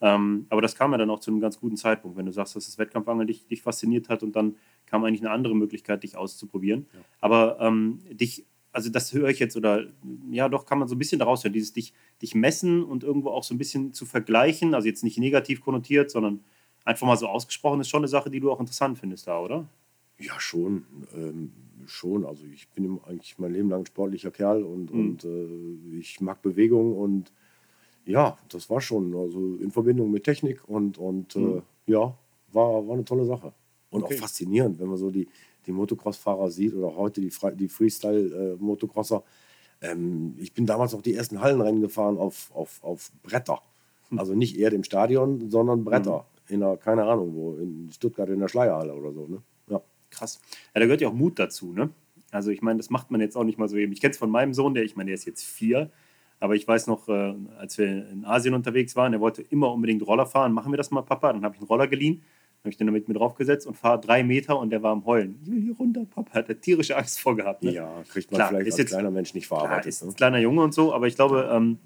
Ähm, 0.00 0.46
aber 0.50 0.60
das 0.60 0.74
kam 0.74 0.90
ja 0.92 0.98
dann 0.98 1.08
auch 1.10 1.20
zu 1.20 1.30
einem 1.30 1.40
ganz 1.40 1.60
guten 1.60 1.76
Zeitpunkt, 1.76 2.16
wenn 2.16 2.26
du 2.26 2.32
sagst, 2.32 2.56
dass 2.56 2.66
das 2.66 2.76
Wettkampfangeln 2.76 3.26
dich, 3.28 3.46
dich 3.46 3.62
fasziniert 3.62 4.08
hat 4.08 4.22
und 4.22 4.34
dann 4.36 4.56
kam 4.86 5.04
eigentlich 5.04 5.20
eine 5.22 5.30
andere 5.30 5.54
Möglichkeit, 5.54 6.02
dich 6.02 6.16
auszuprobieren. 6.16 6.86
Ja. 6.92 7.00
Aber 7.20 7.58
ähm, 7.60 8.00
dich, 8.10 8.44
also 8.72 8.90
das 8.90 9.12
höre 9.12 9.28
ich 9.28 9.38
jetzt, 9.38 9.56
oder 9.56 9.84
ja, 10.32 10.48
doch 10.48 10.66
kann 10.66 10.80
man 10.80 10.88
so 10.88 10.96
ein 10.96 10.98
bisschen 10.98 11.20
daraus 11.20 11.44
hören, 11.44 11.52
dieses 11.52 11.72
dich, 11.72 11.94
dich 12.20 12.34
messen 12.34 12.82
und 12.82 13.04
irgendwo 13.04 13.28
auch 13.30 13.44
so 13.44 13.54
ein 13.54 13.58
bisschen 13.58 13.92
zu 13.92 14.04
vergleichen, 14.04 14.74
also 14.74 14.88
jetzt 14.88 15.04
nicht 15.04 15.16
negativ 15.18 15.60
konnotiert, 15.60 16.10
sondern 16.10 16.40
einfach 16.84 17.06
mal 17.06 17.16
so 17.16 17.26
ausgesprochen, 17.28 17.80
ist 17.80 17.88
schon 17.88 18.00
eine 18.00 18.08
Sache, 18.08 18.30
die 18.30 18.40
du 18.40 18.50
auch 18.50 18.60
interessant 18.60 18.98
findest 18.98 19.26
da, 19.26 19.40
oder? 19.40 19.64
Ja, 20.18 20.38
schon. 20.38 20.84
Ähm, 21.14 21.52
schon. 21.86 22.24
Also 22.24 22.44
ich 22.46 22.68
bin 22.68 23.00
eigentlich 23.06 23.38
mein 23.38 23.52
Leben 23.52 23.68
lang 23.70 23.80
ein 23.80 23.86
sportlicher 23.86 24.30
Kerl 24.30 24.62
und, 24.62 24.92
Mhm. 24.92 25.00
und 25.00 25.24
äh, 25.24 25.98
ich 25.98 26.20
mag 26.20 26.40
Bewegung 26.42 26.96
und 26.96 27.32
ja, 28.06 28.36
das 28.48 28.68
war 28.70 28.80
schon. 28.80 29.14
Also 29.14 29.56
in 29.56 29.70
Verbindung 29.70 30.10
mit 30.10 30.24
Technik 30.24 30.68
und, 30.68 30.98
und 30.98 31.34
Mhm. 31.36 31.62
äh, 31.86 31.92
ja, 31.92 32.14
war, 32.52 32.86
war 32.86 32.94
eine 32.94 33.04
tolle 33.04 33.24
Sache. 33.24 33.52
Und 33.90 34.02
Okay. 34.04 34.14
auch 34.14 34.18
faszinierend, 34.20 34.78
wenn 34.78 34.88
man 34.88 34.96
so 34.96 35.10
die, 35.10 35.28
die 35.66 35.72
Motocross-Fahrer 35.72 36.50
sieht 36.50 36.74
oder 36.74 36.94
heute 36.96 37.20
die, 37.20 37.30
Fre- 37.30 37.54
die 37.54 37.68
Freestyle-Motocrosser. 37.68 39.22
Ähm, 39.80 40.34
ich 40.38 40.52
bin 40.52 40.66
damals 40.66 40.94
auch 40.94 41.02
die 41.02 41.14
ersten 41.14 41.40
Hallenrennen 41.40 41.80
gefahren 41.80 42.18
auf, 42.18 42.50
auf, 42.54 42.82
auf 42.82 43.10
Bretter. 43.22 43.60
Hm. 44.10 44.18
Also 44.18 44.34
nicht 44.34 44.56
eher 44.58 44.72
im 44.72 44.84
Stadion, 44.84 45.50
sondern 45.50 45.84
Bretter. 45.84 46.18
Mhm. 46.18 46.33
In 46.48 46.62
einer, 46.62 46.76
keine 46.76 47.04
Ahnung 47.04 47.34
wo, 47.34 47.56
in 47.56 47.90
Stuttgart 47.92 48.28
in 48.28 48.40
der 48.40 48.48
Schleierhalle 48.48 48.94
oder 48.94 49.12
so. 49.12 49.26
Ne? 49.26 49.42
Ja. 49.68 49.80
Krass. 50.10 50.40
Ja, 50.74 50.80
da 50.80 50.86
gehört 50.86 51.00
ja 51.00 51.08
auch 51.08 51.14
Mut 51.14 51.38
dazu, 51.38 51.72
ne? 51.72 51.90
Also 52.30 52.50
ich 52.50 52.62
meine, 52.62 52.78
das 52.78 52.90
macht 52.90 53.10
man 53.10 53.20
jetzt 53.20 53.36
auch 53.36 53.44
nicht 53.44 53.58
mal 53.58 53.68
so 53.68 53.76
eben. 53.76 53.92
Ich 53.92 54.00
kenne 54.00 54.10
es 54.10 54.18
von 54.18 54.30
meinem 54.30 54.54
Sohn, 54.54 54.74
der, 54.74 54.82
ich 54.82 54.96
meine, 54.96 55.08
der 55.08 55.14
ist 55.14 55.24
jetzt 55.24 55.44
vier, 55.44 55.90
aber 56.40 56.56
ich 56.56 56.66
weiß 56.66 56.88
noch, 56.88 57.08
äh, 57.08 57.34
als 57.58 57.78
wir 57.78 57.86
in 57.86 58.24
Asien 58.24 58.54
unterwegs 58.54 58.96
waren, 58.96 59.12
er 59.12 59.20
wollte 59.20 59.42
immer 59.42 59.72
unbedingt 59.72 60.04
Roller 60.06 60.26
fahren. 60.26 60.52
Machen 60.52 60.72
wir 60.72 60.76
das 60.76 60.90
mal, 60.90 61.02
Papa? 61.02 61.32
Dann 61.32 61.44
habe 61.44 61.54
ich 61.54 61.60
einen 61.60 61.68
Roller 61.68 61.86
geliehen, 61.86 62.22
habe 62.60 62.70
ich 62.70 62.76
den 62.76 62.88
damit 62.88 63.06
mit 63.08 63.16
draufgesetzt 63.16 63.66
und 63.66 63.76
fahre 63.76 64.00
drei 64.00 64.24
Meter 64.24 64.58
und 64.58 64.70
der 64.70 64.82
war 64.82 64.92
am 64.92 65.06
Heulen. 65.06 65.38
Ich 65.42 65.50
will 65.50 65.62
hier 65.62 65.76
runter, 65.76 66.04
Papa. 66.04 66.32
Hat 66.32 66.48
er 66.48 66.60
tierische 66.60 66.96
Angst 66.96 67.20
vor 67.20 67.36
gehabt. 67.36 67.62
Ne? 67.62 67.72
Ja, 67.72 68.02
kriegt 68.08 68.30
man 68.30 68.38
klar, 68.38 68.48
vielleicht 68.48 68.66
als 68.66 68.78
jetzt, 68.78 68.90
kleiner 68.90 69.10
Mensch 69.12 69.32
nicht 69.32 69.46
verarbeitet. 69.46 69.82
Klar, 69.82 69.88
ist 69.88 70.02
ne? 70.02 70.08
ein 70.08 70.14
kleiner 70.16 70.38
Junge 70.38 70.62
und 70.62 70.74
so, 70.74 70.92
aber 70.92 71.06
ich 71.06 71.14
glaube, 71.14 71.48
ähm, 71.52 71.78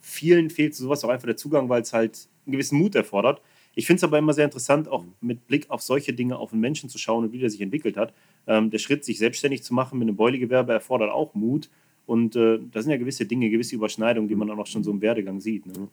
vielen 0.00 0.50
fehlt 0.50 0.74
sowas 0.74 1.02
auch 1.04 1.08
einfach 1.08 1.26
der 1.26 1.36
Zugang, 1.36 1.68
weil 1.68 1.82
es 1.82 1.92
halt 1.92 2.28
einen 2.44 2.52
gewissen 2.52 2.78
Mut 2.78 2.94
erfordert. 2.94 3.40
Ich 3.78 3.86
finde 3.86 3.98
es 3.98 4.04
aber 4.04 4.18
immer 4.18 4.32
sehr 4.32 4.46
interessant, 4.46 4.88
auch 4.88 5.04
mit 5.20 5.46
Blick 5.46 5.68
auf 5.68 5.82
solche 5.82 6.14
Dinge 6.14 6.38
auf 6.38 6.52
einen 6.52 6.62
Menschen 6.62 6.88
zu 6.88 6.96
schauen 6.96 7.24
und 7.24 7.32
wie 7.32 7.38
der 7.38 7.50
sich 7.50 7.60
entwickelt 7.60 7.98
hat. 7.98 8.14
Ähm, 8.46 8.70
der 8.70 8.78
Schritt, 8.78 9.04
sich 9.04 9.18
selbstständig 9.18 9.62
zu 9.62 9.74
machen 9.74 9.98
mit 9.98 10.08
einem 10.08 10.16
Beulegewerbe, 10.16 10.72
erfordert 10.72 11.10
auch 11.10 11.34
Mut. 11.34 11.68
Und 12.06 12.36
äh, 12.36 12.58
da 12.72 12.80
sind 12.80 12.90
ja 12.90 12.96
gewisse 12.96 13.26
Dinge, 13.26 13.50
gewisse 13.50 13.74
Überschneidungen, 13.74 14.28
die 14.28 14.34
man 14.34 14.50
auch 14.50 14.66
schon 14.66 14.82
so 14.82 14.90
im 14.90 15.02
Werdegang 15.02 15.40
sieht. 15.40 15.66
Ne? 15.66 15.88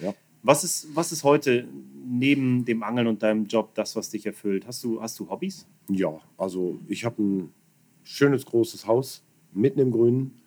Ja. 0.00 0.14
Was, 0.42 0.64
ist, 0.64 0.88
was 0.94 1.12
ist 1.12 1.24
heute 1.24 1.68
neben 2.08 2.64
dem 2.64 2.82
Angeln 2.82 3.06
und 3.06 3.22
deinem 3.22 3.44
Job 3.44 3.74
das, 3.74 3.94
was 3.96 4.08
dich 4.08 4.24
erfüllt? 4.24 4.66
Hast 4.66 4.82
du, 4.82 5.02
hast 5.02 5.18
du 5.20 5.28
Hobbys? 5.28 5.66
Ja, 5.90 6.18
also 6.38 6.78
ich 6.88 7.04
habe 7.04 7.22
ein 7.22 7.52
schönes 8.02 8.46
großes 8.46 8.86
Haus 8.86 9.22
mitten 9.52 9.80
im 9.80 9.90
Grünen 9.90 10.40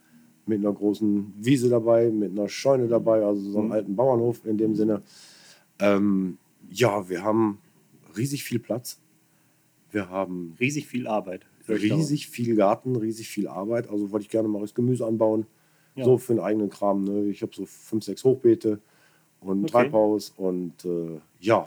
mit 0.48 0.60
einer 0.60 0.74
großen 0.74 1.36
Wiese 1.38 1.70
dabei, 1.70 2.10
mit 2.10 2.32
einer 2.32 2.50
Scheune 2.50 2.88
dabei, 2.88 3.24
also 3.24 3.52
so 3.52 3.60
einem 3.60 3.68
mhm. 3.68 3.74
alten 3.74 3.96
Bauernhof 3.96 4.44
in 4.46 4.58
dem 4.58 4.74
Sinne. 4.74 5.04
Ähm, 5.78 6.40
ja, 6.70 7.10
wir 7.10 7.24
haben 7.24 7.60
riesig 8.16 8.44
viel 8.44 8.60
Platz. 8.60 9.00
Wir 9.92 10.10
haben 10.10 10.56
riesig 10.60 10.88
viel 10.88 11.08
Arbeit. 11.08 11.46
Riesig 11.68 12.28
viel 12.28 12.56
Garten, 12.56 12.96
riesig 12.96 13.28
viel 13.28 13.48
Arbeit. 13.48 13.90
Also 13.90 14.12
wollte 14.12 14.24
ich 14.24 14.30
gerne 14.30 14.48
mal 14.48 14.62
das 14.62 14.74
Gemüse 14.74 15.06
anbauen. 15.06 15.46
Ja. 15.96 16.06
So 16.06 16.18
für 16.18 16.34
den 16.34 16.42
eigenen 16.42 16.70
Kram. 16.70 17.04
Ne? 17.04 17.26
Ich 17.30 17.42
habe 17.42 17.52
so 17.54 17.66
fünf, 17.66 18.04
sechs 18.04 18.24
Hochbeete 18.24 18.80
und 19.42 19.64
okay. 19.64 19.72
Treibhaus. 19.72 20.34
Und 20.36 20.86
äh, 20.86 21.20
ja, 21.40 21.66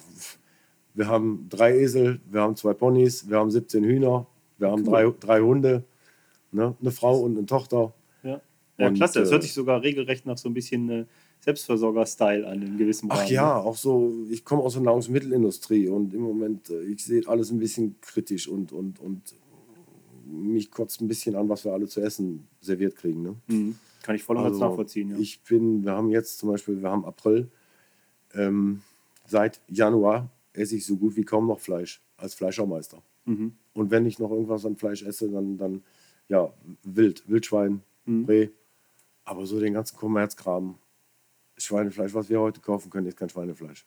wir 0.95 1.09
haben 1.09 1.47
drei 1.49 1.79
Esel, 1.79 2.21
wir 2.31 2.41
haben 2.41 2.57
zwei 2.57 2.75
Ponys, 2.75 3.29
wir 3.29 3.39
haben 3.39 3.51
17 3.51 3.85
Hühner, 3.85 4.27
wir 4.59 4.71
haben 4.71 4.83
cool. 4.87 4.91
drei, 4.91 5.15
drei 5.21 5.41
Hunde, 5.41 5.85
ne? 6.51 6.75
eine 6.81 6.91
Frau 6.91 7.21
und 7.21 7.37
eine 7.37 7.47
Tochter. 7.47 7.93
Ja, 8.23 8.41
ja 8.79 8.89
und, 8.89 8.95
klasse. 8.95 9.21
Das 9.21 9.31
hört 9.31 9.43
äh, 9.43 9.47
sich 9.47 9.53
sogar 9.53 9.83
regelrecht 9.83 10.27
nach 10.27 10.39
so 10.39 10.49
ein 10.49 10.55
bisschen 10.55 10.91
äh, 10.91 11.05
Selbstversorger-Style 11.43 12.47
an 12.47 12.63
in 12.63 12.79
gewissem 12.79 13.11
Rahmen. 13.11 13.23
Ach 13.25 13.29
ja, 13.29 13.57
auch 13.57 13.77
so, 13.77 14.13
ich 14.31 14.45
komme 14.45 14.63
aus 14.63 14.75
der 14.75 14.83
Nahrungsmittelindustrie 14.83 15.89
und 15.89 16.15
im 16.15 16.21
Moment, 16.21 16.71
äh, 16.71 16.83
ich 16.85 17.05
sehe 17.05 17.27
alles 17.27 17.51
ein 17.51 17.59
bisschen 17.59 17.97
kritisch 18.01 18.47
und, 18.47 18.73
und, 18.73 19.01
und 19.01 19.35
mich 20.25 20.71
kotzt 20.71 21.01
ein 21.01 21.09
bisschen 21.09 21.35
an, 21.35 21.49
was 21.49 21.65
wir 21.65 21.73
alle 21.73 21.89
zu 21.89 22.01
essen 22.01 22.47
serviert 22.61 22.95
kriegen. 22.95 23.23
Ne? 23.23 23.37
Mhm. 23.49 23.77
Kann 24.03 24.15
ich 24.15 24.23
voll 24.23 24.37
und 24.37 24.45
also, 24.45 24.61
nachvollziehen. 24.61 25.11
Ja. 25.11 25.19
Ich 25.19 25.41
bin, 25.43 25.85
wir 25.85 25.93
haben 25.93 26.11
jetzt 26.11 26.39
zum 26.39 26.49
Beispiel, 26.49 26.81
wir 26.81 26.91
haben 26.91 27.05
April, 27.05 27.51
ähm, 28.35 28.83
seit 29.27 29.61
Januar 29.69 30.31
esse 30.53 30.77
ich 30.77 30.87
so 30.87 30.97
gut 30.97 31.17
wie 31.17 31.25
kaum 31.25 31.49
noch 31.49 31.59
Fleisch 31.59 32.01
als 32.17 32.35
Fleischermeister. 32.35 33.03
Mhm. 33.25 33.55
Und 33.75 33.91
wenn 33.91 34.07
ich 34.07 34.21
noch 34.21 34.31
irgendwas 34.31 34.65
an 34.65 34.77
Fleisch 34.77 35.03
esse, 35.03 35.29
dann, 35.29 35.57
dann 35.57 35.83
ja, 36.29 36.53
Wild, 36.85 37.29
Wildschwein, 37.29 37.83
mhm. 38.07 38.25
Reh. 38.27 38.49
Aber 39.25 39.47
so 39.47 39.61
den 39.61 39.75
ganzen 39.75 39.97
Kommerzkram, 39.97 40.77
Schweinefleisch, 41.57 42.15
was 42.15 42.29
wir 42.29 42.41
heute 42.41 42.61
kaufen 42.61 42.91
können, 42.91 43.07
ist 43.07 43.17
kein 43.17 43.29
Schweinefleisch. 43.29 43.87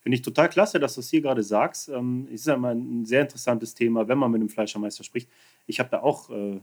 Finde 0.00 0.16
ich 0.16 0.22
total 0.22 0.48
klasse, 0.48 0.80
dass 0.80 0.94
du 0.94 1.00
es 1.00 1.10
hier 1.10 1.20
gerade 1.20 1.42
sagst. 1.42 1.88
Ähm, 1.88 2.26
ist 2.30 2.46
ja 2.46 2.56
mal 2.56 2.74
ein 2.74 3.04
sehr 3.04 3.22
interessantes 3.22 3.74
Thema, 3.74 4.08
wenn 4.08 4.18
man 4.18 4.32
mit 4.32 4.40
einem 4.40 4.48
Fleischermeister 4.48 5.04
spricht. 5.04 5.28
Ich 5.66 5.78
habe 5.78 5.90
da 5.90 6.00
auch 6.00 6.28
äh, 6.30 6.60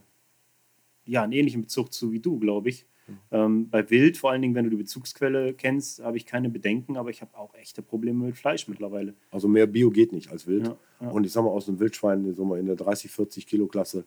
ja, 1.06 1.24
einen 1.24 1.32
ähnlichen 1.32 1.62
Bezug 1.62 1.94
zu 1.94 2.12
wie 2.12 2.20
du, 2.20 2.38
glaube 2.38 2.70
ich. 2.70 2.86
Mhm. 3.08 3.18
Ähm, 3.32 3.70
bei 3.70 3.90
Wild, 3.90 4.18
vor 4.18 4.32
allen 4.32 4.42
Dingen, 4.42 4.56
wenn 4.56 4.66
du 4.66 4.72
die 4.72 4.78
Bezugsquelle 4.78 5.54
kennst, 5.54 6.04
habe 6.04 6.18
ich 6.18 6.26
keine 6.26 6.50
Bedenken, 6.50 6.98
aber 6.98 7.10
ich 7.10 7.22
habe 7.22 7.38
auch 7.38 7.56
echte 7.56 7.82
Probleme 7.82 8.26
mit 8.26 8.38
Fleisch 8.38 8.68
mittlerweile. 8.68 9.16
Also 9.32 9.48
mehr 9.48 9.68
Bio 9.68 9.90
geht 9.90 10.12
nicht 10.12 10.32
als 10.32 10.46
Wild. 10.46 10.68
Ja, 10.68 10.78
ja. 11.02 11.10
Und 11.10 11.26
ich 11.26 11.32
sage 11.32 11.46
mal, 11.46 11.52
aus 11.52 11.70
einem 11.70 11.80
Wildschwein 11.80 12.34
so 12.36 12.44
mal 12.44 12.60
in 12.60 12.66
der 12.66 12.76
30, 12.76 13.10
40 13.10 13.48
Kilo 13.48 13.68
Klasse 13.68 14.06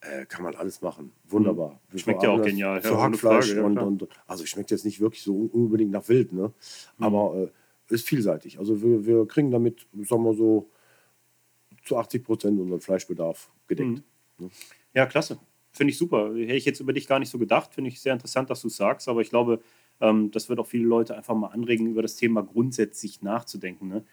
äh, 0.00 0.26
kann 0.26 0.42
man 0.42 0.54
alles 0.54 0.80
machen. 0.80 1.12
Wunderbar. 1.28 1.80
Mhm. 1.92 1.98
Schmeckt 1.98 2.22
ja 2.22 2.30
auch 2.30 2.42
genial. 2.42 2.80
Für 2.80 2.92
ja, 2.92 3.02
Hackfleisch 3.02 3.52
Frage, 3.52 3.64
und, 3.64 3.78
und, 3.78 4.08
also 4.26 4.46
schmeckt 4.46 4.70
jetzt 4.70 4.84
nicht 4.84 5.00
wirklich 5.00 5.22
so 5.22 5.50
unbedingt 5.52 5.90
nach 5.90 6.08
Wild, 6.08 6.32
ne? 6.32 6.52
Mhm. 6.98 7.04
Aber 7.04 7.50
äh, 7.88 7.94
ist 7.94 8.06
vielseitig. 8.06 8.58
Also 8.58 8.82
wir, 8.82 9.06
wir 9.06 9.26
kriegen 9.26 9.50
damit, 9.50 9.86
sagen 10.04 10.24
wir 10.24 10.34
so, 10.34 10.70
zu 11.84 11.96
80 11.96 12.22
Prozent 12.22 12.60
unseren 12.60 12.80
Fleischbedarf 12.80 13.50
gedeckt. 13.66 13.88
Mhm. 13.88 14.02
Ne? 14.38 14.50
Ja, 14.94 15.06
klasse. 15.06 15.38
Finde 15.72 15.92
ich 15.92 15.98
super. 15.98 16.34
Hätte 16.34 16.54
ich 16.54 16.64
jetzt 16.64 16.80
über 16.80 16.92
dich 16.92 17.06
gar 17.06 17.18
nicht 17.18 17.30
so 17.30 17.38
gedacht. 17.38 17.74
Finde 17.74 17.88
ich 17.88 18.00
sehr 18.00 18.12
interessant, 18.12 18.50
dass 18.50 18.62
du 18.62 18.68
es 18.68 18.76
sagst. 18.76 19.08
Aber 19.08 19.20
ich 19.20 19.30
glaube, 19.30 19.60
ähm, 20.00 20.30
das 20.30 20.48
wird 20.48 20.58
auch 20.58 20.66
viele 20.66 20.84
Leute 20.84 21.16
einfach 21.16 21.34
mal 21.34 21.48
anregen, 21.48 21.86
über 21.86 22.02
das 22.02 22.16
Thema 22.16 22.42
grundsätzlich 22.42 23.22
nachzudenken. 23.22 23.88
Ne? 23.88 24.04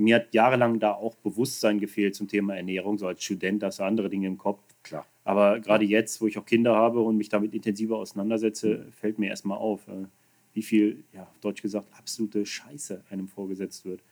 Mir 0.00 0.16
hat 0.16 0.32
jahrelang 0.32 0.80
da 0.80 0.92
auch 0.92 1.14
Bewusstsein 1.16 1.78
gefehlt 1.78 2.14
zum 2.14 2.26
Thema 2.26 2.56
Ernährung. 2.56 2.98
So 2.98 3.06
als 3.06 3.22
Student 3.22 3.62
du 3.62 3.84
andere 3.84 4.08
Dinge 4.08 4.26
im 4.26 4.38
Kopf. 4.38 4.60
Klar. 4.82 5.06
Aber 5.24 5.60
gerade 5.60 5.84
jetzt, 5.84 6.20
wo 6.20 6.26
ich 6.26 6.38
auch 6.38 6.46
Kinder 6.46 6.74
habe 6.74 7.00
und 7.00 7.16
mich 7.16 7.28
damit 7.28 7.54
intensiver 7.54 7.96
auseinandersetze, 7.98 8.86
fällt 8.92 9.18
mir 9.18 9.28
erstmal 9.28 9.58
auf, 9.58 9.86
äh, 9.88 10.06
wie 10.54 10.62
viel, 10.62 11.04
ja, 11.12 11.22
auf 11.24 11.38
Deutsch 11.40 11.62
gesagt, 11.62 11.86
absolute 11.96 12.46
Scheiße 12.46 13.04
einem 13.10 13.28
vorgesetzt 13.28 13.84
wird, 13.84 14.02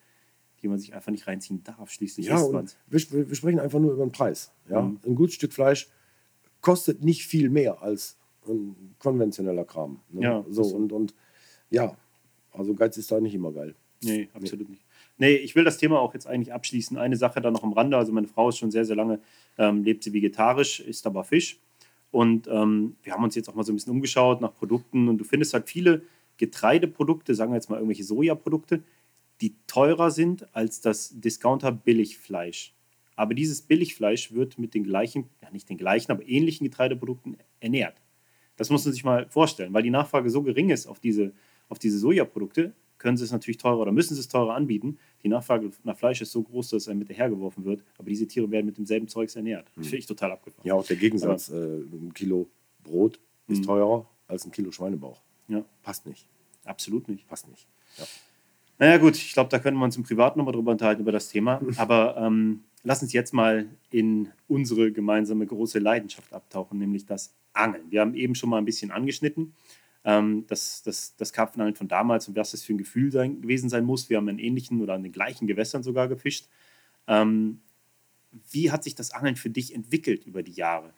die 0.62 0.68
man 0.68 0.78
sich 0.78 0.94
einfach 0.94 1.10
nicht 1.10 1.26
reinziehen 1.26 1.62
darf. 1.64 1.90
Schließlich 1.90 2.26
ja, 2.26 2.40
ist 2.40 2.52
man. 2.52 2.68
Wir, 2.88 3.28
wir, 3.28 3.34
sprechen 3.34 3.58
einfach 3.58 3.80
nur 3.80 3.94
über 3.94 4.04
den 4.04 4.12
Preis. 4.12 4.52
Ja? 4.68 4.82
Mhm. 4.82 5.00
Ein 5.06 5.14
gutes 5.14 5.34
Stück 5.36 5.52
Fleisch 5.52 5.88
kostet 6.60 7.02
nicht 7.02 7.24
viel 7.24 7.48
mehr 7.48 7.82
als 7.82 8.18
ein 8.46 8.94
konventioneller 8.98 9.64
Kram. 9.64 10.00
Ne? 10.10 10.22
Ja, 10.22 10.44
so, 10.50 10.62
und, 10.62 10.92
und 10.92 11.14
ja, 11.70 11.96
also 12.52 12.74
Geiz 12.74 12.96
ist 12.96 13.10
da 13.10 13.20
nicht 13.20 13.34
immer 13.34 13.52
geil. 13.52 13.74
Nee, 14.02 14.28
absolut 14.32 14.68
nee. 14.68 14.74
nicht. 14.74 14.84
Nee, 15.18 15.34
ich 15.34 15.54
will 15.56 15.64
das 15.64 15.78
Thema 15.78 16.00
auch 16.00 16.14
jetzt 16.14 16.26
eigentlich 16.26 16.52
abschließen. 16.52 16.96
Eine 16.96 17.16
Sache 17.16 17.40
da 17.40 17.50
noch 17.50 17.64
am 17.64 17.72
Rande. 17.72 17.96
Also 17.96 18.12
meine 18.12 18.28
Frau 18.28 18.48
ist 18.48 18.58
schon 18.58 18.70
sehr, 18.70 18.84
sehr 18.84 18.96
lange, 18.96 19.20
ähm, 19.58 19.82
lebt 19.82 20.04
sie 20.04 20.12
vegetarisch, 20.12 20.80
isst 20.80 21.06
aber 21.06 21.24
Fisch. 21.24 21.58
Und 22.10 22.46
ähm, 22.48 22.96
wir 23.02 23.12
haben 23.12 23.24
uns 23.24 23.34
jetzt 23.34 23.48
auch 23.48 23.54
mal 23.54 23.64
so 23.64 23.72
ein 23.72 23.76
bisschen 23.76 23.92
umgeschaut 23.92 24.40
nach 24.40 24.54
Produkten. 24.54 25.08
Und 25.08 25.18
du 25.18 25.24
findest 25.24 25.52
halt 25.54 25.68
viele 25.68 26.02
Getreideprodukte, 26.38 27.34
sagen 27.34 27.50
wir 27.50 27.56
jetzt 27.56 27.68
mal 27.68 27.76
irgendwelche 27.76 28.04
Sojaprodukte, 28.04 28.82
die 29.40 29.54
teurer 29.66 30.10
sind 30.10 30.46
als 30.54 30.80
das 30.80 31.20
Discounter-Billigfleisch. 31.20 32.74
Aber 33.16 33.34
dieses 33.34 33.62
Billigfleisch 33.62 34.32
wird 34.32 34.58
mit 34.58 34.74
den 34.74 34.84
gleichen, 34.84 35.28
ja 35.42 35.50
nicht 35.50 35.68
den 35.68 35.76
gleichen, 35.76 36.12
aber 36.12 36.26
ähnlichen 36.28 36.64
Getreideprodukten 36.64 37.36
ernährt. 37.58 38.00
Das 38.56 38.70
muss 38.70 38.84
man 38.84 38.94
sich 38.94 39.04
mal 39.04 39.28
vorstellen, 39.28 39.74
weil 39.74 39.82
die 39.82 39.90
Nachfrage 39.90 40.30
so 40.30 40.42
gering 40.42 40.70
ist 40.70 40.86
auf 40.86 41.00
diese, 41.00 41.32
auf 41.68 41.78
diese 41.78 41.98
Sojaprodukte, 41.98 42.72
können 42.98 43.16
sie 43.16 43.24
es 43.24 43.32
natürlich 43.32 43.58
teurer 43.58 43.80
oder 43.80 43.92
müssen 43.92 44.14
sie 44.14 44.20
es 44.20 44.28
teurer 44.28 44.54
anbieten. 44.54 44.98
Die 45.22 45.28
Nachfrage 45.28 45.70
nach 45.84 45.96
Fleisch 45.96 46.20
ist 46.20 46.32
so 46.32 46.42
groß, 46.42 46.70
dass 46.70 46.82
es 46.82 46.88
einem 46.88 47.00
mit 47.00 47.10
hergeworfen 47.10 47.64
wird, 47.64 47.82
aber 47.96 48.08
diese 48.08 48.26
Tiere 48.26 48.50
werden 48.50 48.66
mit 48.66 48.76
demselben 48.76 49.08
Zeugs 49.08 49.36
ernährt. 49.36 49.66
Das 49.74 49.76
hm. 49.76 49.82
finde 49.84 49.96
ich 49.98 50.06
total 50.06 50.32
abgefahren. 50.32 50.66
Ja, 50.66 50.74
auch 50.74 50.86
der 50.86 50.96
Gegensatz, 50.96 51.50
aber, 51.50 51.60
äh, 51.60 51.80
ein 51.80 52.12
Kilo 52.14 52.48
Brot 52.82 53.18
ist 53.46 53.60
mh. 53.60 53.66
teurer 53.66 54.08
als 54.26 54.44
ein 54.44 54.50
Kilo 54.50 54.70
Schweinebauch. 54.70 55.20
Ja. 55.48 55.64
Passt 55.82 56.06
nicht. 56.06 56.26
Absolut 56.64 57.08
nicht. 57.08 57.26
Passt 57.28 57.48
nicht. 57.48 57.66
Ja. 57.96 58.04
Naja 58.78 58.98
gut, 58.98 59.16
ich 59.16 59.32
glaube, 59.32 59.50
da 59.50 59.58
können 59.58 59.76
wir 59.76 59.84
uns 59.84 59.96
im 59.96 60.04
Privaten 60.04 60.38
nochmal 60.38 60.54
drüber 60.54 60.70
unterhalten, 60.70 61.02
über 61.02 61.12
das 61.12 61.28
Thema. 61.28 61.60
Aber 61.76 62.16
ähm, 62.16 62.64
lass 62.84 63.02
uns 63.02 63.12
jetzt 63.12 63.32
mal 63.32 63.66
in 63.90 64.28
unsere 64.46 64.92
gemeinsame 64.92 65.46
große 65.46 65.78
Leidenschaft 65.78 66.32
abtauchen, 66.32 66.78
nämlich 66.78 67.06
das 67.06 67.34
Angeln. 67.52 67.90
Wir 67.90 68.02
haben 68.02 68.14
eben 68.14 68.34
schon 68.34 68.50
mal 68.50 68.58
ein 68.58 68.64
bisschen 68.64 68.90
angeschnitten 68.90 69.54
ähm, 70.08 70.46
das, 70.46 70.82
das, 70.82 71.16
das 71.16 71.34
Karpfenangeln 71.34 71.76
von 71.76 71.86
damals 71.86 72.28
und 72.28 72.36
was 72.36 72.52
das 72.52 72.62
für 72.62 72.72
ein 72.72 72.78
Gefühl 72.78 73.12
sein, 73.12 73.42
gewesen 73.42 73.68
sein 73.68 73.84
muss. 73.84 74.08
Wir 74.08 74.16
haben 74.16 74.28
in 74.28 74.38
ähnlichen 74.38 74.80
oder 74.80 74.94
an 74.94 75.02
den 75.02 75.12
gleichen 75.12 75.46
Gewässern 75.46 75.82
sogar 75.82 76.08
gefischt. 76.08 76.48
Ähm, 77.06 77.60
wie 78.50 78.70
hat 78.70 78.84
sich 78.84 78.94
das 78.94 79.10
Angeln 79.10 79.36
für 79.36 79.50
dich 79.50 79.74
entwickelt 79.74 80.24
über 80.24 80.42
die 80.42 80.52
Jahre? 80.52 80.94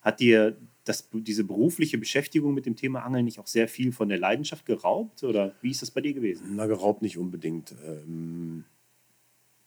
Hat 0.00 0.20
dir 0.20 0.56
das, 0.84 1.10
diese 1.12 1.44
berufliche 1.44 1.98
Beschäftigung 1.98 2.54
mit 2.54 2.64
dem 2.64 2.74
Thema 2.74 3.04
Angeln 3.04 3.26
nicht 3.26 3.38
auch 3.38 3.46
sehr 3.46 3.68
viel 3.68 3.92
von 3.92 4.08
der 4.08 4.18
Leidenschaft 4.18 4.64
geraubt? 4.64 5.22
Oder 5.24 5.54
wie 5.60 5.70
ist 5.70 5.82
das 5.82 5.90
bei 5.90 6.00
dir 6.00 6.14
gewesen? 6.14 6.56
Na, 6.56 6.64
geraubt 6.64 7.02
nicht 7.02 7.18
unbedingt. 7.18 7.74
Ähm, 7.86 8.64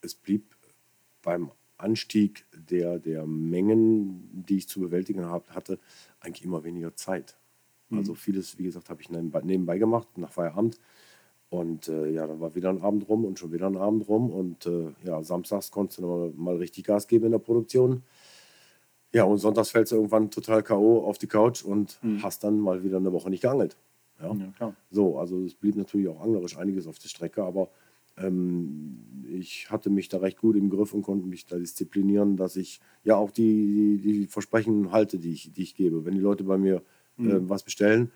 es 0.00 0.16
blieb 0.16 0.56
beim 1.22 1.52
Anstieg 1.76 2.46
der, 2.52 2.98
der 2.98 3.26
Mengen, 3.26 4.44
die 4.48 4.56
ich 4.56 4.68
zu 4.68 4.80
bewältigen 4.80 5.24
hatte, 5.30 5.78
eigentlich 6.18 6.44
immer 6.44 6.64
weniger 6.64 6.96
Zeit. 6.96 7.36
Also 7.90 8.12
mhm. 8.12 8.16
vieles, 8.16 8.58
wie 8.58 8.64
gesagt, 8.64 8.90
habe 8.90 9.00
ich 9.00 9.10
nebenbei 9.10 9.78
gemacht, 9.78 10.08
nach 10.16 10.32
Feierabend. 10.32 10.78
Und 11.50 11.88
äh, 11.88 12.10
ja, 12.10 12.26
dann 12.26 12.40
war 12.40 12.54
wieder 12.54 12.68
ein 12.68 12.82
Abend 12.82 13.08
rum 13.08 13.24
und 13.24 13.38
schon 13.38 13.52
wieder 13.52 13.66
ein 13.66 13.76
Abend 13.76 14.06
rum. 14.08 14.30
Und 14.30 14.66
äh, 14.66 14.92
ja, 15.04 15.22
samstags 15.22 15.70
konntest 15.70 15.98
du 15.98 16.06
mal, 16.06 16.32
mal 16.36 16.56
richtig 16.56 16.84
Gas 16.84 17.06
geben 17.06 17.26
in 17.26 17.32
der 17.32 17.38
Produktion. 17.38 18.02
Ja, 19.12 19.24
und 19.24 19.38
sonntags 19.38 19.70
fällst 19.70 19.92
du 19.92 19.96
irgendwann 19.96 20.30
total 20.30 20.62
K.O. 20.62 21.06
auf 21.06 21.16
die 21.16 21.26
Couch 21.26 21.64
und 21.64 21.98
mhm. 22.02 22.22
hast 22.22 22.44
dann 22.44 22.60
mal 22.60 22.84
wieder 22.84 22.98
eine 22.98 23.12
Woche 23.12 23.30
nicht 23.30 23.40
geangelt. 23.40 23.76
Ja? 24.20 24.34
ja, 24.34 24.52
klar. 24.56 24.76
So, 24.90 25.18
also 25.18 25.42
es 25.44 25.54
blieb 25.54 25.76
natürlich 25.76 26.08
auch 26.08 26.20
anglerisch 26.20 26.58
einiges 26.58 26.86
auf 26.86 26.98
der 26.98 27.08
Strecke, 27.08 27.42
aber 27.42 27.70
ähm, 28.18 28.98
ich 29.30 29.70
hatte 29.70 29.88
mich 29.88 30.08
da 30.08 30.18
recht 30.18 30.38
gut 30.38 30.56
im 30.56 30.68
Griff 30.68 30.92
und 30.92 31.02
konnte 31.02 31.26
mich 31.26 31.46
da 31.46 31.56
disziplinieren, 31.56 32.36
dass 32.36 32.56
ich 32.56 32.80
ja 33.04 33.16
auch 33.16 33.30
die, 33.30 33.98
die, 34.02 34.12
die 34.12 34.26
Versprechen 34.26 34.92
halte, 34.92 35.18
die 35.18 35.32
ich, 35.32 35.52
die 35.52 35.62
ich 35.62 35.74
gebe. 35.74 36.04
Wenn 36.04 36.14
die 36.14 36.20
Leute 36.20 36.44
bei 36.44 36.58
mir 36.58 36.82
mhm. 37.18 37.30
äh, 37.30 37.48
was 37.48 37.62
bestellen, 37.62 38.10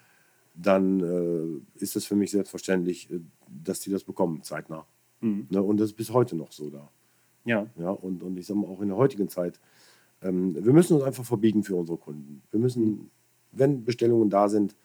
dann 0.55 1.01
äh, 1.01 1.81
ist 1.83 1.97
es 1.97 2.05
für 2.05 2.17
mich 2.17 2.31
selbstverständlich, 2.31 3.11
äh, 3.11 3.21
dass 3.49 3.81
die 3.81 3.91
das 3.91 4.05
bekommen, 4.05 4.43
zeitnah. 4.43 4.87
Mhm. 5.21 5.47
Ne? 5.51 5.63
Und 5.63 5.79
das 5.79 5.91
ist 5.91 5.97
bis 5.97 6.11
heute 6.11 6.37
noch 6.37 6.53
so 6.53 6.71
da. 6.71 6.91
Ja. 7.45 7.67
ja 7.77 7.91
und, 7.91 8.23
und 8.23 8.37
ich 8.39 8.47
sage 8.47 8.61
mal, 8.61 8.69
auch 8.69 8.81
in 8.81 8.89
der 8.89 8.97
heutigen 8.97 9.29
Zeit, 9.29 9.61
ähm, 10.23 10.55
wir 10.55 10.73
müssen 10.73 10.95
uns 10.95 11.05
einfach 11.05 11.25
verbiegen 11.25 11.65
für 11.65 11.77
unsere 11.77 11.99
Kunden. 11.99 12.43
Wir 12.51 12.61
müssen, 12.61 12.85
mhm. 12.85 13.11
wenn 13.53 13.85
Bestellungen 13.85 14.31
da 14.31 14.49
sind, 14.49 14.77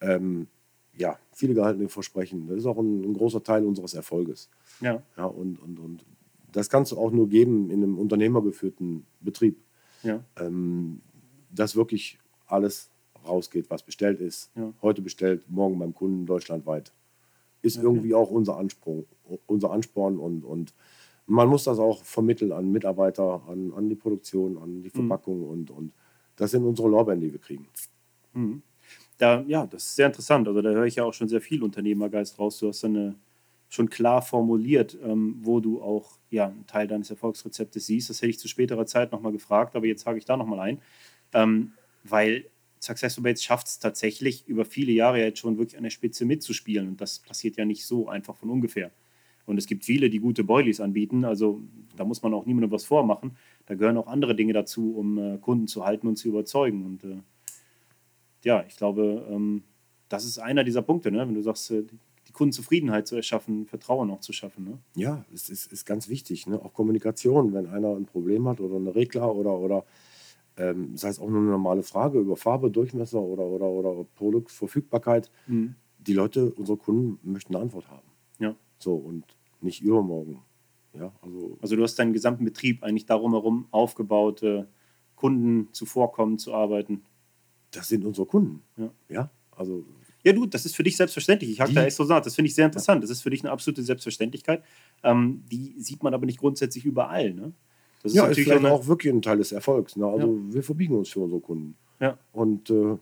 ähm, 0.00 0.48
ja, 0.96 1.18
viele 1.32 1.54
gehaltene 1.54 1.88
Versprechen. 1.88 2.48
Das 2.48 2.58
ist 2.58 2.66
auch 2.66 2.78
ein, 2.78 3.02
ein, 3.02 3.14
großer 3.14 3.42
Teil 3.42 3.64
unseres 3.64 3.94
Erfolges. 3.94 4.50
Ja. 4.80 5.02
ja 5.16 5.24
und, 5.24 5.60
und, 5.62 5.78
und 5.78 6.04
das 6.50 6.68
kannst 6.68 6.92
du 6.92 6.98
auch 6.98 7.10
nur 7.12 7.28
geben 7.28 7.70
in 7.70 7.82
einem 7.82 7.98
unternehmergeführten 7.98 9.06
Betrieb. 9.20 9.62
Ja. 10.02 10.22
Ähm, 10.36 11.00
dass 11.50 11.76
wirklich 11.76 12.18
alles 12.46 12.91
rausgeht, 13.26 13.70
was 13.70 13.82
bestellt 13.82 14.20
ist. 14.20 14.50
Ja. 14.54 14.72
Heute 14.82 15.02
bestellt, 15.02 15.44
morgen 15.48 15.78
beim 15.78 15.94
Kunden 15.94 16.26
deutschlandweit. 16.26 16.92
Ist 17.62 17.78
okay. 17.78 17.86
irgendwie 17.86 18.14
auch 18.14 18.30
unser 18.30 18.56
Ansporn, 18.56 19.04
unser 19.46 19.70
Ansporn 19.70 20.18
und, 20.18 20.44
und 20.44 20.74
man 21.26 21.48
muss 21.48 21.64
das 21.64 21.78
auch 21.78 22.02
vermitteln 22.02 22.52
an 22.52 22.72
Mitarbeiter, 22.72 23.42
an, 23.48 23.72
an 23.72 23.88
die 23.88 23.94
Produktion, 23.94 24.58
an 24.58 24.82
die 24.82 24.88
mhm. 24.88 25.08
Verpackung 25.08 25.38
mhm. 25.38 25.48
und, 25.48 25.70
und 25.70 25.92
das 26.36 26.50
sind 26.50 26.64
unsere 26.64 26.88
Lorbeeren, 26.88 27.20
die 27.20 27.32
wir 27.32 27.40
kriegen. 27.40 27.66
Mhm 28.32 28.62
da, 29.22 29.44
ja, 29.46 29.66
das 29.66 29.84
ist 29.84 29.96
sehr 29.96 30.08
interessant. 30.08 30.48
Also 30.48 30.60
da 30.62 30.70
höre 30.70 30.86
ich 30.86 30.96
ja 30.96 31.04
auch 31.04 31.14
schon 31.14 31.28
sehr 31.28 31.40
viel 31.40 31.62
Unternehmergeist 31.62 32.40
raus. 32.40 32.58
Du 32.58 32.66
hast 32.66 32.82
dann 32.82 33.14
schon 33.68 33.88
klar 33.88 34.20
formuliert, 34.20 34.98
ähm, 35.02 35.36
wo 35.42 35.60
du 35.60 35.80
auch 35.80 36.18
ja, 36.30 36.48
einen 36.48 36.66
Teil 36.66 36.88
deines 36.88 37.08
Erfolgsrezeptes 37.10 37.86
siehst. 37.86 38.10
Das 38.10 38.20
hätte 38.20 38.30
ich 38.30 38.40
zu 38.40 38.48
späterer 38.48 38.84
Zeit 38.84 39.12
nochmal 39.12 39.30
gefragt, 39.30 39.76
aber 39.76 39.86
jetzt 39.86 40.06
hake 40.06 40.18
ich 40.18 40.24
da 40.24 40.36
nochmal 40.36 40.58
ein. 40.58 40.80
Ähm, 41.32 41.72
weil 42.02 42.46
Successful 42.82 43.22
Bates 43.22 43.44
schafft 43.44 43.68
es 43.68 43.78
tatsächlich, 43.78 44.48
über 44.48 44.64
viele 44.64 44.90
Jahre 44.90 45.20
jetzt 45.20 45.38
schon 45.38 45.56
wirklich 45.56 45.76
an 45.76 45.84
der 45.84 45.90
Spitze 45.90 46.24
mitzuspielen. 46.24 46.88
Und 46.88 47.00
das 47.00 47.20
passiert 47.20 47.56
ja 47.56 47.64
nicht 47.64 47.86
so 47.86 48.08
einfach 48.08 48.36
von 48.36 48.50
ungefähr. 48.50 48.90
Und 49.46 49.56
es 49.56 49.66
gibt 49.66 49.84
viele, 49.84 50.10
die 50.10 50.18
gute 50.18 50.42
Boilies 50.42 50.80
anbieten. 50.80 51.24
Also 51.24 51.62
da 51.96 52.04
muss 52.04 52.22
man 52.22 52.34
auch 52.34 52.44
niemandem 52.44 52.72
was 52.72 52.84
vormachen. 52.84 53.36
Da 53.66 53.74
gehören 53.74 53.96
auch 53.98 54.08
andere 54.08 54.34
Dinge 54.34 54.52
dazu, 54.52 54.96
um 54.96 55.16
äh, 55.16 55.38
Kunden 55.38 55.68
zu 55.68 55.84
halten 55.84 56.08
und 56.08 56.16
zu 56.16 56.28
überzeugen. 56.28 56.84
Und 56.84 57.04
äh, 57.04 57.18
ja, 58.42 58.64
ich 58.66 58.76
glaube, 58.76 59.28
ähm, 59.30 59.62
das 60.08 60.24
ist 60.24 60.38
einer 60.38 60.64
dieser 60.64 60.82
Punkte, 60.82 61.12
ne? 61.12 61.20
wenn 61.20 61.34
du 61.34 61.42
sagst, 61.42 61.70
äh, 61.70 61.84
die 62.26 62.32
Kundenzufriedenheit 62.32 63.06
zu 63.06 63.14
erschaffen, 63.14 63.66
Vertrauen 63.66 64.10
auch 64.10 64.20
zu 64.20 64.32
schaffen. 64.32 64.64
Ne? 64.64 64.78
Ja, 64.96 65.24
es 65.32 65.48
ist, 65.48 65.72
ist 65.72 65.86
ganz 65.86 66.08
wichtig. 66.08 66.48
Ne? 66.48 66.60
Auch 66.60 66.74
Kommunikation, 66.74 67.52
wenn 67.52 67.68
einer 67.68 67.94
ein 67.94 68.06
Problem 68.06 68.48
hat 68.48 68.58
oder 68.58 68.76
eine 68.76 68.94
Regler 68.94 69.32
oder, 69.34 69.56
oder 69.56 69.84
ähm, 70.56 70.96
sei 70.96 71.08
es 71.08 71.18
auch 71.18 71.28
nur 71.28 71.40
eine 71.40 71.50
normale 71.50 71.82
Frage 71.82 72.18
über 72.18 72.36
Farbe, 72.36 72.70
Durchmesser 72.70 73.20
oder, 73.20 73.44
oder, 73.44 73.66
oder 73.66 74.04
Produktverfügbarkeit. 74.16 75.30
Mhm. 75.46 75.74
Die 75.98 76.14
Leute, 76.14 76.52
unsere 76.52 76.78
Kunden, 76.78 77.18
möchten 77.22 77.54
eine 77.54 77.64
Antwort 77.64 77.88
haben. 77.88 78.08
Ja. 78.38 78.54
So 78.78 78.94
und 78.94 79.24
nicht 79.60 79.82
übermorgen. 79.82 80.42
Ja, 80.94 81.12
also, 81.22 81.56
also 81.62 81.76
du 81.76 81.82
hast 81.82 81.98
deinen 81.98 82.12
gesamten 82.12 82.44
Betrieb 82.44 82.82
eigentlich 82.82 83.06
darum 83.06 83.32
herum 83.32 83.66
aufgebaut, 83.70 84.42
äh, 84.42 84.64
Kunden 85.14 85.72
zuvorkommen 85.72 86.38
zu 86.38 86.52
arbeiten 86.52 87.02
das 87.72 87.88
sind 87.88 88.04
unsere 88.04 88.26
Kunden. 88.26 88.62
Ja. 88.76 88.90
ja? 89.08 89.30
Also. 89.50 89.84
Ja, 90.24 90.32
du, 90.32 90.46
das 90.46 90.64
ist 90.64 90.76
für 90.76 90.84
dich 90.84 90.96
selbstverständlich. 90.96 91.50
Ich 91.50 91.60
habe 91.60 91.72
da 91.72 91.84
echt 91.84 91.96
so 91.96 92.04
gesagt, 92.04 92.26
das 92.26 92.36
finde 92.36 92.46
ich 92.48 92.54
sehr 92.54 92.66
interessant. 92.66 92.98
Ja. 92.98 93.00
Das 93.00 93.10
ist 93.10 93.22
für 93.22 93.30
dich 93.30 93.42
eine 93.42 93.50
absolute 93.50 93.82
Selbstverständlichkeit. 93.82 94.62
Ähm, 95.02 95.42
die 95.50 95.74
sieht 95.78 96.04
man 96.04 96.14
aber 96.14 96.26
nicht 96.26 96.38
grundsätzlich 96.38 96.84
überall. 96.84 97.34
Ne? 97.34 97.52
Das 98.02 98.12
ist 98.12 98.16
ja, 98.16 98.26
natürlich 98.26 98.48
ist 98.48 98.64
auch, 98.64 98.70
auch, 98.70 98.86
wirklich 98.86 99.12
ein 99.12 99.22
Teil 99.22 99.38
des 99.38 99.52
Erfolgs. 99.52 99.96
Ne? 99.96 100.06
Also 100.06 100.26
ja. 100.26 100.54
wir 100.54 100.62
verbiegen 100.62 100.96
uns 100.96 101.10
für 101.10 101.20
unsere 101.20 101.40
Kunden. 101.40 101.76
Ja. 102.00 102.18
Und 102.32 102.70
äh, 102.70 102.96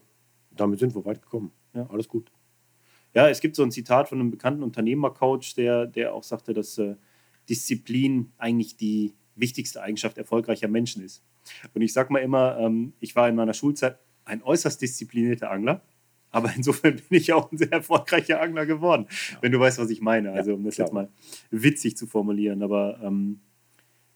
damit 0.51 0.79
sind 0.79 0.95
wir 0.95 1.03
weit 1.05 1.21
gekommen. 1.21 1.51
Ja. 1.73 1.87
Alles 1.89 2.07
gut. 2.07 2.31
Ja, 3.13 3.29
es 3.29 3.41
gibt 3.41 3.55
so 3.55 3.63
ein 3.63 3.71
Zitat 3.71 4.09
von 4.09 4.19
einem 4.19 4.31
bekannten 4.31 4.63
Unternehmercoach, 4.63 5.55
der, 5.55 5.85
der 5.85 6.13
auch 6.13 6.23
sagte, 6.23 6.53
dass 6.53 6.77
äh, 6.77 6.95
Disziplin 7.49 8.31
eigentlich 8.37 8.77
die 8.77 9.13
wichtigste 9.35 9.81
Eigenschaft 9.81 10.17
erfolgreicher 10.17 10.67
Menschen 10.67 11.03
ist. 11.03 11.23
Und 11.73 11.81
ich 11.81 11.93
sage 11.93 12.13
mal 12.13 12.19
immer, 12.19 12.57
ähm, 12.59 12.93
ich 12.99 13.15
war 13.15 13.27
in 13.27 13.35
meiner 13.35 13.53
Schulzeit 13.53 13.97
ein 14.23 14.43
äußerst 14.43 14.81
disziplinierter 14.81 15.49
Angler. 15.51 15.81
Aber 16.29 16.51
insofern 16.55 16.95
bin 16.95 17.19
ich 17.19 17.33
auch 17.33 17.51
ein 17.51 17.57
sehr 17.57 17.71
erfolgreicher 17.71 18.41
Angler 18.41 18.65
geworden, 18.65 19.07
ja. 19.09 19.37
wenn 19.41 19.51
du 19.51 19.59
weißt, 19.59 19.79
was 19.79 19.89
ich 19.89 20.01
meine. 20.01 20.31
Also, 20.31 20.53
um 20.53 20.63
das 20.63 20.75
klar. 20.75 20.87
jetzt 20.87 20.93
mal 20.93 21.09
witzig 21.49 21.97
zu 21.97 22.07
formulieren. 22.07 22.63
Aber 22.63 22.99
ähm, 23.03 23.41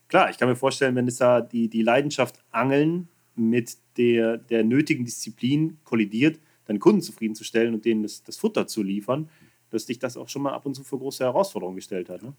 klar, 0.08 0.30
ich 0.30 0.38
kann 0.38 0.50
mir 0.50 0.56
vorstellen, 0.56 0.96
wenn 0.96 1.08
es 1.08 1.18
da 1.18 1.41
die, 1.41 1.70
die 1.70 1.82
Leidenschaft 1.82 2.39
Angeln 2.52 3.08
mit 3.36 3.78
der, 3.98 4.38
der 4.38 4.63
nötigen 4.63 5.06
Disziplin 5.06 5.78
kollidiert, 5.84 6.39
deine 6.65 6.80
Kunden 6.80 7.02
zufriedenzustellen 7.02 7.74
und 7.74 7.86
denen 7.86 8.04
das, 8.04 8.24
das 8.24 8.38
Futter 8.38 8.68
zu 8.68 8.82
liefern, 8.84 9.30
dass 9.70 9.86
dich 9.86 10.00
das 10.00 10.18
auch 10.18 10.30
schon 10.30 10.41
mal 10.41 10.54
ab 10.54 10.65
und 10.65 10.74
zu 10.74 10.84
für 10.84 10.98
große 10.98 11.24
Herausforderungen 11.24 11.76
gestellt 11.76 12.10
hat. 12.10 12.24
Ne? 12.24 12.34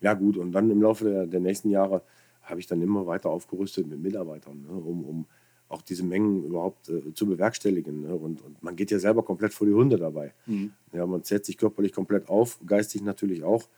Ja, 0.00 0.14
gut. 0.14 0.36
Und 0.36 0.52
dann 0.52 0.70
im 0.70 0.82
Laufe 0.82 1.04
der, 1.04 1.26
der 1.26 1.40
nächsten 1.40 1.70
Jahre 1.70 2.02
habe 2.42 2.60
ich 2.60 2.66
dann 2.66 2.82
immer 2.82 3.06
weiter 3.06 3.30
aufgerüstet 3.30 3.86
mit 3.86 4.00
Mitarbeitern, 4.00 4.62
ne? 4.62 4.72
um, 4.72 5.04
um 5.04 5.26
auch 5.68 5.82
diese 5.82 6.02
Mengen 6.02 6.44
überhaupt 6.44 6.88
äh, 6.88 7.14
zu 7.14 7.26
bewerkstelligen. 7.26 8.02
Ne? 8.02 8.14
Und, 8.14 8.42
und, 8.42 8.60
man 8.62 8.74
geht 8.74 8.90
ja 8.90 8.98
selber 8.98 9.22
komplett 9.22 9.54
vor 9.54 9.66
die 9.66 9.72
Hunde 9.72 9.98
dabei. 9.98 10.34
Mhm. 10.46 10.72
Ja, 10.92 11.06
man 11.06 11.22
zählt 11.22 11.44
sich 11.44 11.56
körperlich 11.56 11.92
komplett 11.92 12.28
auf, 12.28 12.58
geistig 12.66 13.02
natürlich 13.02 13.44
auch. 13.44 13.68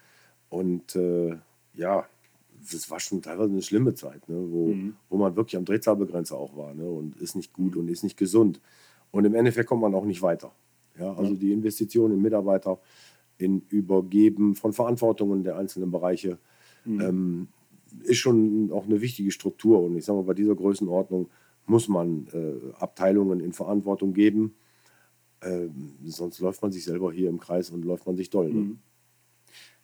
Und 0.48 0.96
äh, 0.96 1.36
ja, 1.74 2.06
das 2.70 2.90
war 2.90 3.00
schon 3.00 3.22
teilweise 3.22 3.50
eine 3.50 3.62
schlimme 3.62 3.94
Zeit, 3.94 4.28
ne? 4.28 4.36
wo, 4.50 4.68
mhm. 4.68 4.94
wo 5.08 5.16
man 5.16 5.34
wirklich 5.36 5.56
am 5.56 5.64
Drehzahlbegrenzer 5.64 6.36
auch 6.36 6.56
war 6.56 6.74
ne? 6.74 6.88
und 6.88 7.16
ist 7.16 7.34
nicht 7.34 7.52
gut 7.52 7.76
und 7.76 7.88
ist 7.88 8.04
nicht 8.04 8.16
gesund. 8.16 8.60
Und 9.10 9.24
im 9.24 9.34
Endeffekt 9.34 9.68
kommt 9.68 9.82
man 9.82 9.94
auch 9.94 10.04
nicht 10.04 10.22
weiter. 10.22 10.52
Ja, 10.98 11.14
also 11.14 11.32
mhm. 11.32 11.38
die 11.38 11.52
Investition 11.52 12.12
in 12.12 12.20
Mitarbeiter, 12.20 12.80
in 13.38 13.62
Übergeben 13.68 14.54
von 14.54 14.72
Verantwortungen 14.72 15.42
der 15.42 15.56
einzelnen 15.56 15.90
Bereiche, 15.90 16.38
mhm. 16.84 17.00
ähm, 17.00 17.48
ist 18.04 18.18
schon 18.18 18.70
auch 18.72 18.86
eine 18.86 19.00
wichtige 19.00 19.30
Struktur. 19.30 19.82
Und 19.82 19.96
ich 19.96 20.04
sage 20.04 20.18
mal, 20.18 20.24
bei 20.24 20.34
dieser 20.34 20.54
Größenordnung 20.54 21.28
muss 21.66 21.88
man 21.88 22.26
äh, 22.32 22.74
Abteilungen 22.78 23.40
in 23.40 23.52
Verantwortung 23.52 24.12
geben. 24.12 24.54
Ähm, 25.42 25.94
sonst 26.04 26.40
läuft 26.40 26.62
man 26.62 26.72
sich 26.72 26.84
selber 26.84 27.12
hier 27.12 27.28
im 27.28 27.40
Kreis 27.40 27.70
und 27.70 27.84
läuft 27.84 28.06
man 28.06 28.16
sich 28.16 28.30
doll. 28.30 28.48
Ne? 28.48 28.60
Mhm. 28.60 28.78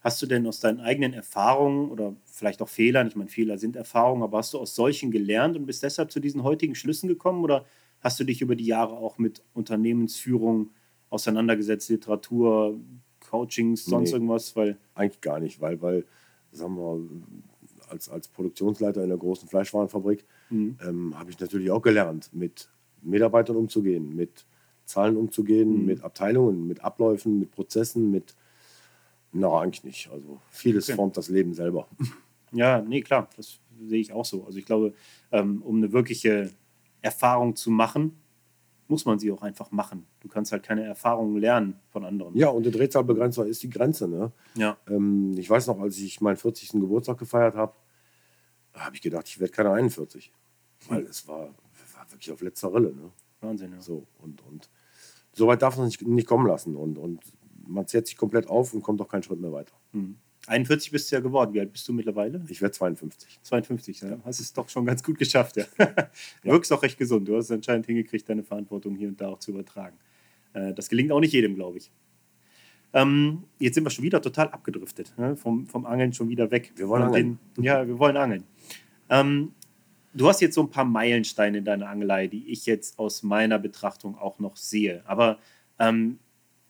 Hast 0.00 0.22
du 0.22 0.26
denn 0.26 0.46
aus 0.46 0.60
deinen 0.60 0.80
eigenen 0.80 1.12
Erfahrungen 1.12 1.90
oder 1.90 2.14
vielleicht 2.24 2.62
auch 2.62 2.68
Fehlern, 2.68 3.08
ich 3.08 3.16
meine, 3.16 3.30
Fehler 3.30 3.58
sind 3.58 3.74
Erfahrungen, 3.74 4.22
aber 4.22 4.38
hast 4.38 4.54
du 4.54 4.58
aus 4.58 4.74
solchen 4.74 5.10
gelernt 5.10 5.56
und 5.56 5.66
bist 5.66 5.82
deshalb 5.82 6.12
zu 6.12 6.20
diesen 6.20 6.44
heutigen 6.44 6.74
Schlüssen 6.74 7.08
gekommen 7.08 7.42
oder 7.42 7.64
hast 8.00 8.20
du 8.20 8.24
dich 8.24 8.40
über 8.40 8.54
die 8.54 8.66
Jahre 8.66 8.92
auch 8.92 9.18
mit 9.18 9.42
Unternehmensführung 9.54 10.70
auseinandergesetzt, 11.10 11.88
Literatur, 11.90 12.78
Coachings, 13.28 13.84
sonst 13.84 14.10
nee, 14.10 14.16
irgendwas? 14.16 14.54
Weil 14.54 14.78
eigentlich 14.94 15.20
gar 15.20 15.40
nicht, 15.40 15.60
weil, 15.60 15.82
weil 15.82 16.04
sagen 16.52 16.76
wir, 16.76 17.90
als, 17.90 18.08
als 18.08 18.28
Produktionsleiter 18.28 19.02
in 19.02 19.08
der 19.08 19.18
großen 19.18 19.48
Fleischwarenfabrik 19.48 20.24
mhm. 20.50 20.78
ähm, 20.86 21.18
habe 21.18 21.30
ich 21.30 21.40
natürlich 21.40 21.70
auch 21.70 21.82
gelernt, 21.82 22.30
mit 22.32 22.68
Mitarbeitern 23.02 23.56
umzugehen, 23.56 24.14
mit 24.14 24.46
Zahlen 24.84 25.16
umzugehen, 25.16 25.80
mhm. 25.80 25.86
mit 25.86 26.02
Abteilungen, 26.02 26.66
mit 26.66 26.82
Abläufen, 26.82 27.38
mit 27.38 27.50
Prozessen, 27.50 28.10
mit. 28.10 28.34
Na, 29.32 29.60
eigentlich 29.60 29.84
nicht. 29.84 30.10
Also 30.10 30.40
vieles 30.50 30.88
okay. 30.88 30.96
formt 30.96 31.16
das 31.16 31.28
Leben 31.28 31.54
selber. 31.54 31.88
Ja, 32.52 32.80
nee, 32.80 33.02
klar, 33.02 33.28
das 33.36 33.58
sehe 33.78 34.00
ich 34.00 34.12
auch 34.12 34.24
so. 34.24 34.44
Also 34.44 34.58
ich 34.58 34.64
glaube, 34.64 34.94
ähm, 35.32 35.62
um 35.62 35.76
eine 35.76 35.92
wirkliche 35.92 36.50
Erfahrung 37.02 37.56
zu 37.56 37.70
machen, 37.70 38.18
muss 38.88 39.04
man 39.04 39.18
sie 39.18 39.30
auch 39.30 39.42
einfach 39.42 39.70
machen. 39.70 40.06
Du 40.20 40.28
kannst 40.28 40.50
halt 40.50 40.62
keine 40.62 40.82
Erfahrungen 40.82 41.36
lernen 41.36 41.78
von 41.90 42.04
anderen. 42.04 42.34
Ja, 42.36 42.48
und 42.48 42.62
der 42.64 42.72
Drehzahlbegrenzer 42.72 43.46
ist 43.46 43.62
die 43.62 43.70
Grenze. 43.70 44.08
Ne? 44.08 44.32
Ja. 44.54 44.78
Ähm, 44.88 45.34
ich 45.36 45.48
weiß 45.48 45.66
noch, 45.66 45.78
als 45.78 45.98
ich 45.98 46.20
meinen 46.20 46.38
40. 46.38 46.70
Geburtstag 46.72 47.18
gefeiert 47.18 47.54
habe, 47.54 47.74
habe 48.72 48.96
ich 48.96 49.02
gedacht, 49.02 49.28
ich 49.28 49.38
werde 49.40 49.52
keine 49.52 49.72
41. 49.72 50.32
Weil 50.88 51.02
es 51.02 51.28
war, 51.28 51.54
war 51.94 52.10
wirklich 52.10 52.32
auf 52.32 52.40
letzter 52.40 52.72
Rille. 52.72 52.94
Ne? 52.94 53.10
Wahnsinn, 53.40 53.72
ja. 53.72 53.80
So, 53.80 54.06
und, 54.20 54.42
und 54.46 54.70
so 55.32 55.46
weit 55.46 55.62
darf 55.62 55.76
man 55.76 55.86
nicht, 55.86 56.00
nicht 56.02 56.26
kommen 56.26 56.46
lassen. 56.46 56.74
Und, 56.74 56.96
und 56.96 57.20
man 57.68 57.86
zählt 57.86 58.06
sich 58.06 58.16
komplett 58.16 58.48
auf 58.48 58.74
und 58.74 58.82
kommt 58.82 59.00
auch 59.00 59.08
keinen 59.08 59.22
Schritt 59.22 59.40
mehr 59.40 59.52
weiter. 59.52 59.74
Mhm. 59.92 60.16
41 60.46 60.90
bist 60.90 61.10
du 61.10 61.16
ja 61.16 61.20
geworden. 61.20 61.52
Wie 61.52 61.60
alt 61.60 61.72
bist 61.72 61.86
du 61.88 61.92
mittlerweile? 61.92 62.42
Ich 62.48 62.62
werde 62.62 62.72
52. 62.72 63.40
52, 63.42 64.00
ja. 64.00 64.18
Hast 64.24 64.40
es 64.40 64.52
doch 64.52 64.68
schon 64.68 64.86
ganz 64.86 65.02
gut 65.02 65.18
geschafft, 65.18 65.56
ja. 65.56 65.64
ja. 65.78 65.94
Wirkst 66.42 66.72
auch 66.72 66.82
recht 66.82 66.96
gesund. 66.98 67.28
Du 67.28 67.36
hast 67.36 67.46
es 67.46 67.50
anscheinend 67.50 67.86
hingekriegt, 67.86 68.28
deine 68.28 68.42
Verantwortung 68.42 68.94
hier 68.94 69.08
und 69.08 69.20
da 69.20 69.28
auch 69.28 69.40
zu 69.40 69.50
übertragen. 69.50 69.98
Äh, 70.54 70.72
das 70.72 70.88
gelingt 70.88 71.12
auch 71.12 71.20
nicht 71.20 71.32
jedem, 71.32 71.54
glaube 71.54 71.78
ich. 71.78 71.92
Ähm, 72.94 73.44
jetzt 73.58 73.74
sind 73.74 73.84
wir 73.84 73.90
schon 73.90 74.04
wieder 74.04 74.22
total 74.22 74.48
abgedriftet. 74.48 75.12
Ne? 75.18 75.36
Vom, 75.36 75.66
vom 75.66 75.84
Angeln 75.84 76.14
schon 76.14 76.30
wieder 76.30 76.50
weg. 76.50 76.72
Wir 76.76 76.88
wollen 76.88 77.02
angeln. 77.02 77.38
Den, 77.56 77.64
ja, 77.64 77.86
wir 77.86 77.98
wollen 77.98 78.16
angeln. 78.16 78.44
Ähm, 79.10 79.52
Du 80.14 80.28
hast 80.28 80.40
jetzt 80.40 80.54
so 80.54 80.62
ein 80.62 80.70
paar 80.70 80.84
Meilensteine 80.84 81.58
in 81.58 81.64
deiner 81.64 81.88
Angelei, 81.88 82.26
die 82.26 82.48
ich 82.48 82.66
jetzt 82.66 82.98
aus 82.98 83.22
meiner 83.22 83.58
Betrachtung 83.58 84.16
auch 84.16 84.38
noch 84.38 84.56
sehe. 84.56 85.02
Aber 85.06 85.38
ähm, 85.78 86.18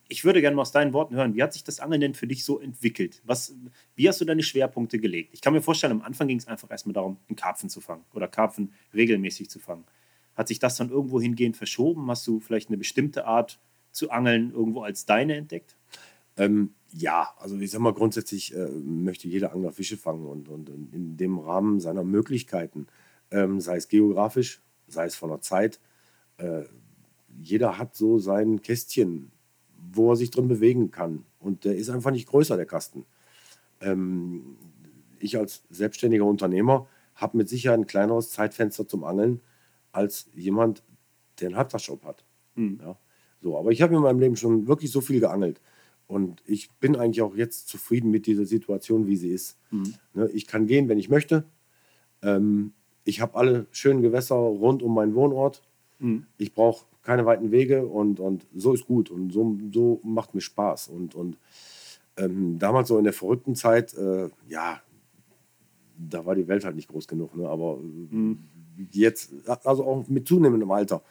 ich 0.09 0.24
würde 0.24 0.40
gerne 0.40 0.56
mal 0.56 0.62
aus 0.62 0.72
deinen 0.72 0.94
Worten 0.94 1.14
hören, 1.14 1.34
wie 1.34 1.42
hat 1.42 1.52
sich 1.52 1.64
das 1.64 1.80
Angeln 1.80 2.00
denn 2.00 2.14
für 2.14 2.26
dich 2.26 2.44
so 2.44 2.59
entwickelt? 2.59 3.20
Was, 3.24 3.54
wie 3.94 4.09
hast 4.09 4.20
du 4.20 4.24
deine 4.24 4.42
Schwerpunkte 4.42 4.98
gelegt? 4.98 5.34
Ich 5.34 5.42
kann 5.42 5.52
mir 5.52 5.61
vorstellen, 5.61 5.92
am 5.92 6.02
Anfang 6.02 6.28
ging 6.28 6.38
es 6.38 6.48
einfach 6.48 6.70
erstmal 6.70 6.94
darum, 6.94 7.18
einen 7.28 7.36
Karpfen 7.36 7.68
zu 7.68 7.80
fangen 7.80 8.04
oder 8.14 8.26
Karpfen 8.26 8.72
regelmäßig 8.94 9.50
zu 9.50 9.59
fangen. 9.59 9.84
Hat 10.34 10.48
sich 10.48 10.59
das 10.59 10.76
dann 10.76 10.90
irgendwo 10.90 11.20
hingehend 11.20 11.56
verschoben? 11.56 12.11
Hast 12.11 12.26
du 12.26 12.40
vielleicht 12.40 12.68
eine 12.68 12.78
bestimmte 12.78 13.26
Art 13.26 13.61
zu 13.92 14.11
angeln 14.11 14.50
irgendwo 14.52 14.82
als 14.82 15.04
deine 15.04 15.36
entdeckt? 15.36 15.76
Ähm, 16.38 16.74
ja, 16.92 17.34
also 17.38 17.59
ich 17.59 17.70
sag 17.70 17.80
mal, 17.80 17.92
grundsätzlich 17.92 18.54
äh, 18.54 18.70
möchte 18.70 19.28
jeder 19.28 19.52
Angler 19.52 19.72
Fische 19.72 19.98
fangen 19.98 20.26
und, 20.26 20.48
und, 20.48 20.70
und 20.70 20.94
in 20.94 21.16
dem 21.16 21.38
Rahmen 21.38 21.80
seiner 21.80 22.04
Möglichkeiten, 22.04 22.86
ähm, 23.30 23.61
sei 23.61 23.76
es 23.76 23.88
geografisch, 23.88 24.62
sei 24.86 25.04
es 25.04 25.16
von 25.16 25.28
der 25.28 25.42
Zeit, 25.42 25.80
äh, 26.38 26.62
jeder 27.40 27.76
hat 27.76 27.94
so 27.94 28.18
sein 28.18 28.62
Kästchen, 28.62 29.32
wo 29.79 30.12
er 30.12 30.16
sich 30.16 30.31
drin 30.31 30.49
bewegen 30.49 30.91
kann. 30.91 31.24
Und 31.39 31.64
der 31.64 31.76
ist 31.76 31.89
einfach 31.91 32.11
nicht 32.11 32.29
größer, 32.29 32.57
der 32.57 32.66
Kasten. 32.66 33.07
Ähm, 33.81 34.57
ich 35.18 35.39
als 35.39 35.62
selbstständiger 35.70 36.24
Unternehmer 36.24 36.87
habe 37.14 37.37
mit 37.37 37.49
Sicherheit 37.49 37.81
ein 37.81 37.87
kleineres 37.87 38.31
Zeitfenster 38.31 38.87
zum 38.87 39.05
Angeln 39.05 39.41
als 39.93 40.29
jemand, 40.35 40.83
der 41.41 41.49
einen 41.49 41.57
Halbtagsjob 41.57 42.05
hat. 42.05 42.24
Mhm. 42.55 42.79
Ja, 42.83 42.99
so, 43.41 43.59
aber 43.59 43.70
ich 43.70 43.83
habe 43.83 43.95
in 43.95 44.03
meinem 44.03 44.20
Leben 44.20 44.37
schon 44.37 44.66
wirklich 44.66 44.91
so 44.91 45.01
viel 45.01 45.20
geangelt. 45.20 45.61
Und 46.07 46.43
ich 46.47 46.70
bin 46.81 46.97
eigentlich 46.97 47.22
auch 47.22 47.37
jetzt 47.37 47.68
zufrieden 47.68 48.11
mit 48.11 48.26
dieser 48.26 48.47
Situation, 48.47 49.07
wie 49.07 49.16
sie 49.16 49.31
ist. 49.31 49.59
Mhm. 49.70 49.95
Ne, 50.14 50.31
ich 50.33 50.47
kann 50.47 50.66
gehen, 50.66 50.89
wenn 50.89 50.99
ich 50.99 51.09
möchte. 51.09 51.45
Ähm, 52.22 52.72
ich 53.05 53.20
habe 53.20 53.37
alle 53.37 53.66
schönen 53.70 54.03
Gewässer 54.03 54.35
rund 54.35 54.83
um 54.83 54.95
meinen 54.95 55.14
Wohnort. 55.14 55.62
Mhm. 55.99 56.26
Ich 56.39 56.55
brauche 56.55 56.87
keine 57.09 57.24
weiten 57.24 57.50
Wege 57.50 57.86
und, 57.86 58.20
und 58.20 58.46
so 58.54 58.74
ist 58.74 58.84
gut 58.84 59.11
und 59.11 59.32
so, 59.32 59.56
so 59.72 59.98
macht 60.04 60.34
mir 60.34 60.42
Spaß. 60.42 60.88
Und, 60.88 61.14
und 61.14 61.38
ähm, 62.18 62.59
damals 62.59 62.88
so 62.88 62.98
in 62.98 63.04
der 63.04 63.14
verrückten 63.14 63.54
Zeit, 63.54 63.94
äh, 63.94 64.28
ja, 64.46 64.82
da 65.96 66.26
war 66.26 66.34
die 66.34 66.48
Welt 66.48 66.66
halt 66.66 66.76
nicht 66.76 66.90
groß 66.90 67.09
genug. 67.09 67.34
Ne? 67.34 67.48
Aber 67.48 67.78
mhm. 67.78 68.40
jetzt, 68.90 69.32
also 69.64 69.86
auch 69.86 70.06
mit 70.06 70.28
zunehmendem 70.28 70.70
Alter, 70.70 71.02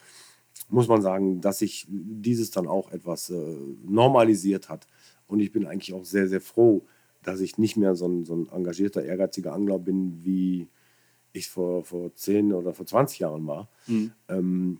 muss 0.68 0.86
man 0.86 1.02
sagen, 1.02 1.40
dass 1.40 1.58
sich 1.58 1.88
dieses 1.88 2.52
dann 2.52 2.68
auch 2.68 2.92
etwas 2.92 3.30
äh, 3.30 3.56
normalisiert 3.84 4.68
hat. 4.68 4.86
Und 5.26 5.40
ich 5.40 5.50
bin 5.50 5.66
eigentlich 5.66 5.94
auch 5.94 6.04
sehr, 6.04 6.28
sehr 6.28 6.40
froh, 6.40 6.86
dass 7.24 7.40
ich 7.40 7.58
nicht 7.58 7.76
mehr 7.76 7.96
so 7.96 8.06
ein, 8.06 8.24
so 8.24 8.36
ein 8.36 8.48
engagierter, 8.52 9.02
ehrgeiziger 9.02 9.52
Angler 9.52 9.80
bin, 9.80 10.20
wie 10.22 10.68
ich 11.32 11.48
vor, 11.48 11.82
vor 11.82 12.14
10 12.14 12.52
oder 12.52 12.72
vor 12.72 12.86
20 12.86 13.18
Jahren 13.18 13.48
war. 13.48 13.68
Mhm. 13.88 14.12
Ähm, 14.28 14.78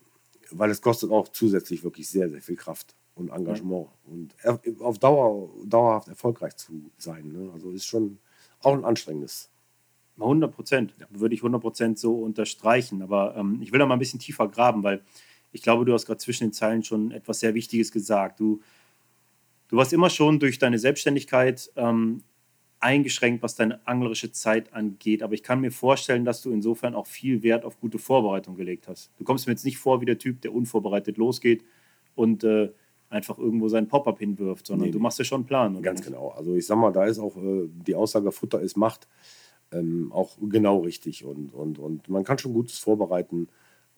weil 0.51 0.71
es 0.71 0.81
kostet 0.81 1.11
auch 1.11 1.29
zusätzlich 1.29 1.85
wirklich 1.85 2.09
sehr, 2.09 2.29
sehr 2.29 2.41
viel 2.41 2.57
Kraft 2.57 2.95
und 3.15 3.31
Engagement 3.31 3.89
und 4.07 4.35
auf 4.81 4.99
Dauer 4.99 5.51
dauerhaft 5.65 6.09
erfolgreich 6.09 6.57
zu 6.57 6.91
sein. 6.97 7.33
Ne? 7.33 7.51
Also 7.53 7.71
ist 7.71 7.87
schon 7.87 8.19
auch 8.61 8.75
ein 8.75 8.85
anstrengendes. 8.85 9.51
100 10.19 10.53
Prozent, 10.53 10.95
ja. 10.99 11.07
würde 11.11 11.35
ich 11.35 11.41
100 11.41 11.61
Prozent 11.61 11.99
so 11.99 12.15
unterstreichen. 12.23 13.03
Aber 13.03 13.37
ähm, 13.37 13.61
ich 13.63 13.73
will 13.73 13.79
da 13.79 13.87
mal 13.87 13.95
ein 13.95 14.01
bisschen 14.01 14.19
tiefer 14.19 14.49
graben, 14.49 14.83
weil 14.83 15.03
ich 15.53 15.63
glaube, 15.63 15.85
du 15.85 15.93
hast 15.93 16.07
gerade 16.07 16.19
zwischen 16.19 16.49
den 16.49 16.53
Zeilen 16.53 16.83
schon 16.83 17.13
etwas 17.13 17.41
sehr 17.41 17.55
Wichtiges 17.55 17.93
gesagt. 17.93 18.41
Du, 18.41 18.61
du 19.69 19.77
warst 19.77 19.93
immer 19.93 20.11
schon 20.11 20.41
durch 20.41 20.59
deine 20.59 20.79
Selbstständigkeit 20.79 21.71
ähm, 21.77 22.23
eingeschränkt, 22.81 23.43
was 23.43 23.57
deine 23.57 23.87
anglerische 23.87 24.33
Zeit 24.33 24.73
angeht. 24.73 25.23
Aber 25.23 25.35
ich 25.35 25.43
kann 25.43 25.61
mir 25.61 25.73
vorstellen, 25.73 26.25
dass 26.25 26.43
du 26.43 26.51
insofern 26.51 26.95
auch 26.95 27.07
viel 27.07 27.43
Wert 27.43 27.65
auf 27.65 27.81
gute 27.81 27.99
Vorbereitung 27.99 28.57
gelegt 28.57 28.89
hast. 28.89 29.11
Du 29.19 29.25
kommst 29.25 29.47
mir 29.47 29.53
jetzt 29.53 29.65
nicht 29.65 29.79
vor 29.79 30.01
wie 30.01 30.05
der 30.05 30.19
Typ, 30.19 30.41
der 30.43 30.55
unvorbereitet 30.55 31.17
losgeht 31.17 31.65
und 32.15 32.45
äh, 32.45 32.71
einfach 33.11 33.39
irgendwo 33.39 33.69
seinen 33.69 33.89
Pop-up 33.89 34.19
hinwirft, 34.19 34.67
sondern 34.67 34.89
nee, 34.89 34.93
du 34.93 35.01
machst 35.01 35.19
ja 35.19 35.25
schon 35.25 35.41
einen 35.41 35.47
Plan. 35.47 35.83
Ganz 35.83 36.01
nicht? 36.01 36.09
genau. 36.09 36.29
Also 36.29 36.55
ich 36.55 36.67
sag 36.67 36.77
mal, 36.77 36.93
da 36.93 37.07
ist 37.07 37.19
auch 37.19 37.37
äh, 37.37 37.69
die 37.87 37.95
Aussage, 37.95 38.31
Futter 38.31 38.61
ist 38.61 38.77
Macht, 38.77 39.09
ähm, 39.73 40.13
auch 40.13 40.37
genau 40.41 40.81
richtig. 40.81 41.25
Und, 41.25 41.53
und, 41.55 41.79
und 41.79 42.09
man 42.09 42.25
kann 42.25 42.39
schon 42.39 42.53
Gutes 42.53 42.79
vorbereiten, 42.79 43.49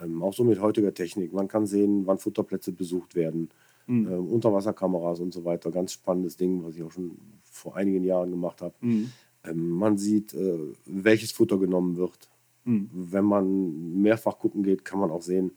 ähm, 0.00 0.22
auch 0.22 0.32
so 0.32 0.44
mit 0.44 0.60
heutiger 0.60 0.94
Technik. 0.94 1.32
Man 1.32 1.48
kann 1.48 1.66
sehen, 1.66 2.06
wann 2.06 2.18
Futterplätze 2.18 2.72
besucht 2.72 3.14
werden 3.14 3.50
mhm. 3.90 4.06
äh, 4.06 4.14
Unterwasserkameras 4.14 5.20
und 5.20 5.32
so 5.32 5.44
weiter. 5.44 5.70
Ganz 5.70 5.92
spannendes 5.92 6.36
Ding, 6.36 6.64
was 6.64 6.76
ich 6.76 6.82
auch 6.82 6.92
schon 6.92 7.16
vor 7.50 7.76
einigen 7.76 8.04
Jahren 8.04 8.30
gemacht 8.30 8.62
habe. 8.62 8.74
Mhm. 8.80 9.12
Ähm, 9.44 9.68
man 9.70 9.98
sieht, 9.98 10.32
äh, 10.34 10.58
welches 10.86 11.32
Futter 11.32 11.58
genommen 11.58 11.96
wird. 11.96 12.30
Mhm. 12.64 12.88
Wenn 12.92 13.24
man 13.24 14.00
mehrfach 14.00 14.38
gucken 14.38 14.62
geht, 14.62 14.84
kann 14.84 15.00
man 15.00 15.10
auch 15.10 15.22
sehen, 15.22 15.52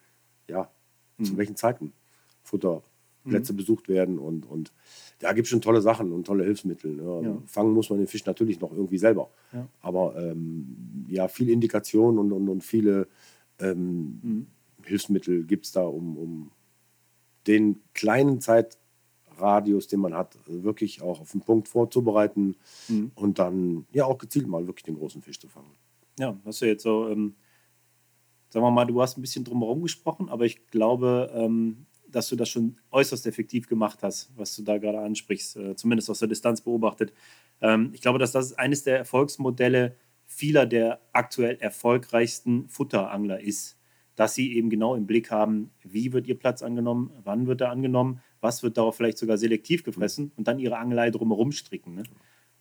ja, 0.50 0.70
zu 1.22 1.34
mhm. 1.34 1.38
welchen 1.38 1.56
Zeiten 1.56 1.94
Futterplätze 2.42 3.54
mhm. 3.54 3.58
besucht 3.58 3.88
werden. 3.88 4.20
Und, 4.20 4.46
und 4.46 4.74
da 5.20 5.34
gibt 5.34 5.46
es 5.46 5.50
schon 5.50 5.62
tolle 5.62 5.82
Sachen 5.82 6.12
und 6.12 6.26
tolle 6.26 6.44
Hilfsmittel. 6.44 6.96
Ne? 6.96 7.22
Ja. 7.24 7.38
Fangen 7.46 7.74
muss 7.74 7.90
man 7.90 8.00
den 8.00 8.08
Fisch 8.08 8.26
natürlich 8.26 8.60
noch 8.60 8.72
irgendwie 8.72 8.98
selber. 8.98 9.30
Ja. 9.52 9.68
Aber 9.82 10.16
ähm, 10.18 11.06
ja, 11.08 11.28
viele 11.28 11.52
Indikationen 11.52 12.20
und, 12.20 12.32
und, 12.32 12.50
und 12.50 12.64
viele 12.64 13.08
ähm, 13.60 14.20
mhm. 14.22 14.48
Hilfsmittel 14.84 15.46
gibt 15.46 15.66
es 15.66 15.72
da, 15.72 15.84
um, 15.84 16.18
um 16.18 16.52
den 17.48 17.82
kleinen 17.94 18.42
Zeitradius, 19.34 19.88
den 19.88 20.00
man 20.00 20.14
hat, 20.14 20.38
wirklich 20.46 21.02
auch 21.02 21.22
auf 21.22 21.32
den 21.32 21.42
Punkt 21.42 21.68
vorzubereiten 21.68 22.56
mhm. 22.88 23.12
und 23.16 23.40
dann 23.40 23.86
ja 23.92 24.06
auch 24.06 24.18
gezielt 24.18 24.48
mal 24.48 24.66
wirklich 24.68 24.84
den 24.84 24.96
großen 24.96 25.22
Fisch 25.22 25.40
zu 25.40 25.48
fangen. 25.48 25.72
Ja, 26.20 26.38
hast 26.46 26.62
du 26.62 26.66
jetzt 26.66 26.84
so, 26.84 27.10
ähm, 27.10 27.36
sagen 28.50 28.66
wir 28.66 28.72
mal, 28.72 28.86
du 28.86 29.02
hast 29.02 29.18
ein 29.18 29.22
bisschen 29.22 29.44
drumherum 29.44 29.82
gesprochen, 29.82 30.30
aber 30.30 30.46
ich 30.46 30.68
glaube, 30.68 31.32
ähm, 31.34 31.86
dass 32.08 32.30
du 32.30 32.36
das 32.36 32.50
schon 32.50 32.78
äußerst 32.92 33.26
effektiv 33.26 33.68
gemacht 33.68 34.04
hast, 34.04 34.32
was 34.36 34.56
du 34.56 34.62
da 34.62 34.78
gerade 34.78 35.00
ansprichst, 35.00 35.58
äh, 35.58 35.76
zumindest 35.76 36.10
aus 36.10 36.20
der 36.20 36.28
Distanz 36.28 36.62
beobachtet. 36.62 37.14
Ähm, 37.62 37.90
ich 37.94 38.02
glaube, 38.02 38.20
dass 38.20 38.32
das 38.32 38.54
eines 38.54 38.84
der 38.84 38.98
Erfolgsmodelle 38.98 39.96
vieler 40.26 40.66
der 40.66 41.02
aktuell 41.12 41.58
erfolgreichsten 41.60 42.68
Futterangler 42.70 43.42
ist 43.42 43.78
dass 44.16 44.36
sie 44.36 44.56
eben 44.56 44.70
genau 44.70 44.96
im 44.96 45.08
Blick 45.08 45.32
haben, 45.32 45.72
wie 45.82 46.14
wird 46.14 46.28
ihr 46.28 46.38
Platz 46.38 46.62
angenommen, 46.62 47.12
wann 47.24 47.48
wird 47.48 47.62
er 47.62 47.72
angenommen, 47.72 48.22
was 48.44 48.62
wird 48.62 48.78
darauf 48.78 48.96
vielleicht 48.96 49.18
sogar 49.18 49.38
selektiv 49.38 49.84
gefressen 49.84 50.32
und 50.36 50.48
dann 50.48 50.60
ihre 50.60 50.78
Angelei 50.78 51.10
drumherum 51.10 51.52
stricken. 51.52 51.96
Ne? 51.96 52.04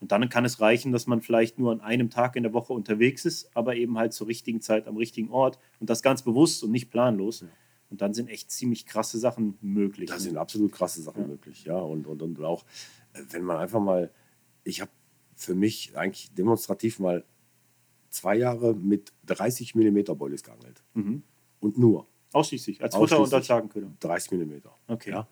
Und 0.00 0.12
dann 0.12 0.28
kann 0.28 0.44
es 0.44 0.60
reichen, 0.60 0.92
dass 0.92 1.06
man 1.06 1.20
vielleicht 1.20 1.58
nur 1.58 1.72
an 1.72 1.80
einem 1.80 2.10
Tag 2.10 2.36
in 2.36 2.42
der 2.42 2.52
Woche 2.52 2.72
unterwegs 2.72 3.24
ist, 3.24 3.54
aber 3.54 3.76
eben 3.76 3.98
halt 3.98 4.12
zur 4.12 4.26
richtigen 4.26 4.60
Zeit 4.60 4.86
am 4.86 4.96
richtigen 4.96 5.30
Ort 5.30 5.58
und 5.78 5.90
das 5.90 6.02
ganz 6.02 6.22
bewusst 6.22 6.62
und 6.64 6.70
nicht 6.70 6.90
planlos. 6.90 7.40
Ja. 7.40 7.48
Und 7.90 8.00
dann 8.00 8.14
sind 8.14 8.30
echt 8.30 8.50
ziemlich 8.50 8.86
krasse 8.86 9.18
Sachen 9.18 9.58
möglich. 9.60 10.08
Da 10.08 10.14
ne? 10.14 10.20
sind 10.20 10.36
absolut 10.38 10.72
krasse 10.72 11.02
Sachen 11.02 11.22
ja. 11.22 11.28
möglich, 11.28 11.64
ja. 11.64 11.76
Und, 11.76 12.06
und, 12.06 12.22
und 12.22 12.40
auch, 12.42 12.64
äh, 13.12 13.20
wenn 13.30 13.42
man 13.42 13.58
einfach 13.58 13.80
mal, 13.80 14.10
ich 14.64 14.80
habe 14.80 14.90
für 15.34 15.54
mich 15.54 15.96
eigentlich 15.96 16.32
demonstrativ 16.34 16.98
mal 16.98 17.24
zwei 18.08 18.36
Jahre 18.36 18.74
mit 18.74 19.12
30 19.26 19.74
mm 19.74 20.14
Boilies 20.16 20.42
geangelt. 20.42 20.82
Mhm 20.94 21.22
und 21.62 21.78
nur. 21.78 22.06
Ausschließlich, 22.32 22.82
als 22.82 22.94
Futter 22.94 23.20
und 23.20 23.32
als 23.32 23.48
Hakenköder. 23.48 23.92
30 24.00 24.32
mm. 24.32 24.52
Okay. 24.88 25.10
Ja? 25.10 25.28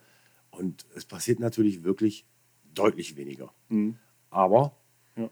Und 0.61 0.85
es 0.95 1.07
passiert 1.07 1.41
natürlich 1.41 1.85
wirklich 1.85 2.27
deutlich 2.75 3.17
weniger. 3.17 3.53
Mhm. 3.71 3.97
Aber 4.29 4.77
ja. 5.17 5.31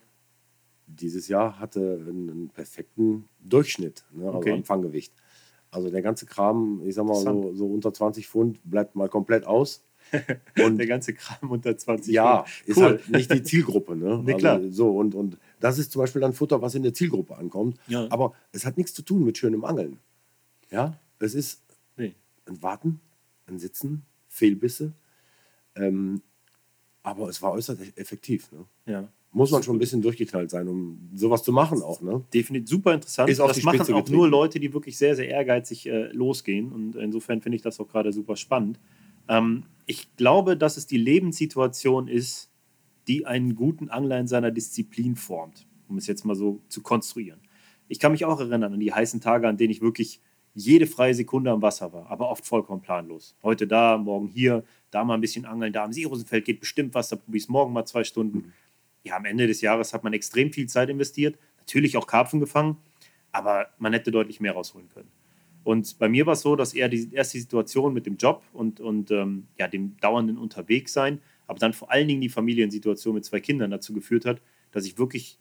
dieses 0.86 1.28
Jahr 1.28 1.60
hatte 1.60 2.02
einen, 2.08 2.30
einen 2.30 2.48
perfekten 2.48 3.28
Durchschnitt, 3.40 4.04
ne? 4.12 4.26
also 4.26 4.38
okay. 4.38 4.50
Empfanggewicht. 4.50 5.12
Also 5.70 5.90
der 5.90 6.00
ganze 6.00 6.24
Kram, 6.24 6.80
ich 6.84 6.94
sag 6.94 7.04
mal 7.04 7.14
so, 7.14 7.54
so 7.54 7.66
unter 7.66 7.92
20 7.92 8.26
Pfund, 8.26 8.58
bleibt 8.64 8.96
mal 8.96 9.08
komplett 9.08 9.44
aus. 9.44 9.84
Und 10.64 10.78
der 10.78 10.86
ganze 10.86 11.12
Kram 11.12 11.50
unter 11.50 11.76
20 11.76 12.14
Ja, 12.14 12.44
Pfund. 12.44 12.68
ist 12.68 12.82
halt 12.82 13.08
nicht 13.10 13.30
die 13.30 13.42
Zielgruppe. 13.42 13.94
Ne? 13.94 14.22
Nee, 14.24 14.34
klar. 14.34 14.56
Also 14.56 14.70
so, 14.70 14.96
und, 14.96 15.14
und 15.14 15.36
das 15.60 15.78
ist 15.78 15.92
zum 15.92 16.00
Beispiel 16.00 16.22
dann 16.22 16.32
Futter, 16.32 16.62
was 16.62 16.74
in 16.74 16.82
der 16.82 16.94
Zielgruppe 16.94 17.36
ankommt. 17.36 17.78
Ja. 17.88 18.06
Aber 18.08 18.32
es 18.52 18.64
hat 18.64 18.78
nichts 18.78 18.94
zu 18.94 19.02
tun 19.02 19.22
mit 19.22 19.36
schönem 19.36 19.66
Angeln. 19.66 19.98
Ja, 20.70 20.98
es 21.18 21.34
ist 21.34 21.60
nee. 21.98 22.14
ein 22.46 22.62
Warten, 22.62 23.00
ein 23.46 23.58
Sitzen, 23.58 24.06
Fehlbisse. 24.28 24.94
Ähm, 25.76 26.22
aber 27.02 27.28
es 27.28 27.40
war 27.42 27.52
äußerst 27.52 27.80
e-, 27.80 28.00
effektiv. 28.00 28.50
Ne? 28.52 28.64
Ja. 28.86 29.08
Muss 29.30 29.50
man 29.50 29.62
schon 29.62 29.76
ein 29.76 29.78
bisschen 29.78 30.02
durchgeknallt 30.02 30.50
sein, 30.50 30.68
um 30.68 31.10
sowas 31.14 31.42
zu 31.42 31.52
machen 31.52 31.82
auch. 31.82 32.00
Ne? 32.00 32.24
Definitiv 32.32 32.68
super 32.68 32.94
interessant. 32.94 33.30
Ist 33.30 33.40
das 33.40 33.62
machen 33.62 33.80
auch 33.80 33.86
getrieben. 33.86 34.12
nur 34.12 34.28
Leute, 34.28 34.58
die 34.58 34.72
wirklich 34.72 34.96
sehr, 34.96 35.14
sehr 35.14 35.28
ehrgeizig 35.28 35.86
äh, 35.86 36.12
losgehen. 36.12 36.72
Und 36.72 36.96
insofern 36.96 37.40
finde 37.40 37.56
ich 37.56 37.62
das 37.62 37.78
auch 37.78 37.88
gerade 37.88 38.12
super 38.12 38.36
spannend. 38.36 38.78
Ähm, 39.28 39.64
ich 39.86 40.16
glaube, 40.16 40.56
dass 40.56 40.76
es 40.76 40.86
die 40.86 40.96
Lebenssituation 40.96 42.08
ist, 42.08 42.50
die 43.06 43.26
einen 43.26 43.54
guten 43.54 43.88
Angler 43.88 44.18
in 44.18 44.28
seiner 44.28 44.50
Disziplin 44.50 45.16
formt, 45.16 45.66
um 45.88 45.96
es 45.96 46.06
jetzt 46.06 46.24
mal 46.24 46.34
so 46.34 46.60
zu 46.68 46.82
konstruieren. 46.82 47.40
Ich 47.88 47.98
kann 47.98 48.12
mich 48.12 48.24
auch 48.24 48.38
erinnern 48.38 48.74
an 48.74 48.80
die 48.80 48.92
heißen 48.92 49.20
Tage, 49.20 49.48
an 49.48 49.56
denen 49.56 49.70
ich 49.70 49.80
wirklich 49.80 50.20
jede 50.54 50.86
freie 50.86 51.14
Sekunde 51.14 51.50
am 51.50 51.62
Wasser 51.62 51.92
war, 51.92 52.10
aber 52.10 52.30
oft 52.30 52.44
vollkommen 52.44 52.82
planlos. 52.82 53.36
Heute 53.42 53.66
da, 53.66 53.96
morgen 53.96 54.28
hier, 54.28 54.64
da 54.90 55.04
mal 55.04 55.14
ein 55.14 55.20
bisschen 55.20 55.44
angeln, 55.44 55.72
da 55.72 55.84
am 55.84 55.92
Seerosenfeld 55.92 56.44
geht 56.44 56.60
bestimmt 56.60 56.94
was, 56.94 57.08
da 57.08 57.16
probiere 57.16 57.38
ich 57.38 57.44
es 57.44 57.48
morgen 57.48 57.72
mal 57.72 57.84
zwei 57.84 58.04
Stunden. 58.04 58.52
Ja, 59.04 59.16
am 59.16 59.24
Ende 59.24 59.46
des 59.46 59.60
Jahres 59.60 59.92
hat 59.92 60.04
man 60.04 60.12
extrem 60.12 60.52
viel 60.52 60.68
Zeit 60.68 60.88
investiert, 60.88 61.38
natürlich 61.58 61.96
auch 61.96 62.06
Karpfen 62.06 62.40
gefangen, 62.40 62.76
aber 63.32 63.68
man 63.78 63.92
hätte 63.92 64.10
deutlich 64.10 64.40
mehr 64.40 64.52
rausholen 64.52 64.88
können. 64.88 65.10
Und 65.64 65.98
bei 65.98 66.08
mir 66.08 66.24
war 66.24 66.32
es 66.32 66.40
so, 66.40 66.56
dass 66.56 66.72
eher 66.72 66.88
die 66.88 67.12
erste 67.12 67.38
Situation 67.38 67.92
mit 67.92 68.06
dem 68.06 68.16
Job 68.16 68.42
und, 68.52 68.80
und 68.80 69.10
ähm, 69.10 69.48
ja, 69.58 69.68
dem 69.68 69.96
dauernden 69.98 70.38
Unterwegssein, 70.38 71.20
aber 71.46 71.58
dann 71.58 71.72
vor 71.72 71.90
allen 71.90 72.08
Dingen 72.08 72.20
die 72.20 72.28
Familiensituation 72.28 73.14
mit 73.14 73.24
zwei 73.24 73.40
Kindern 73.40 73.70
dazu 73.70 73.92
geführt 73.92 74.24
hat, 74.24 74.40
dass 74.70 74.86
ich 74.86 74.98
wirklich, 74.98 75.38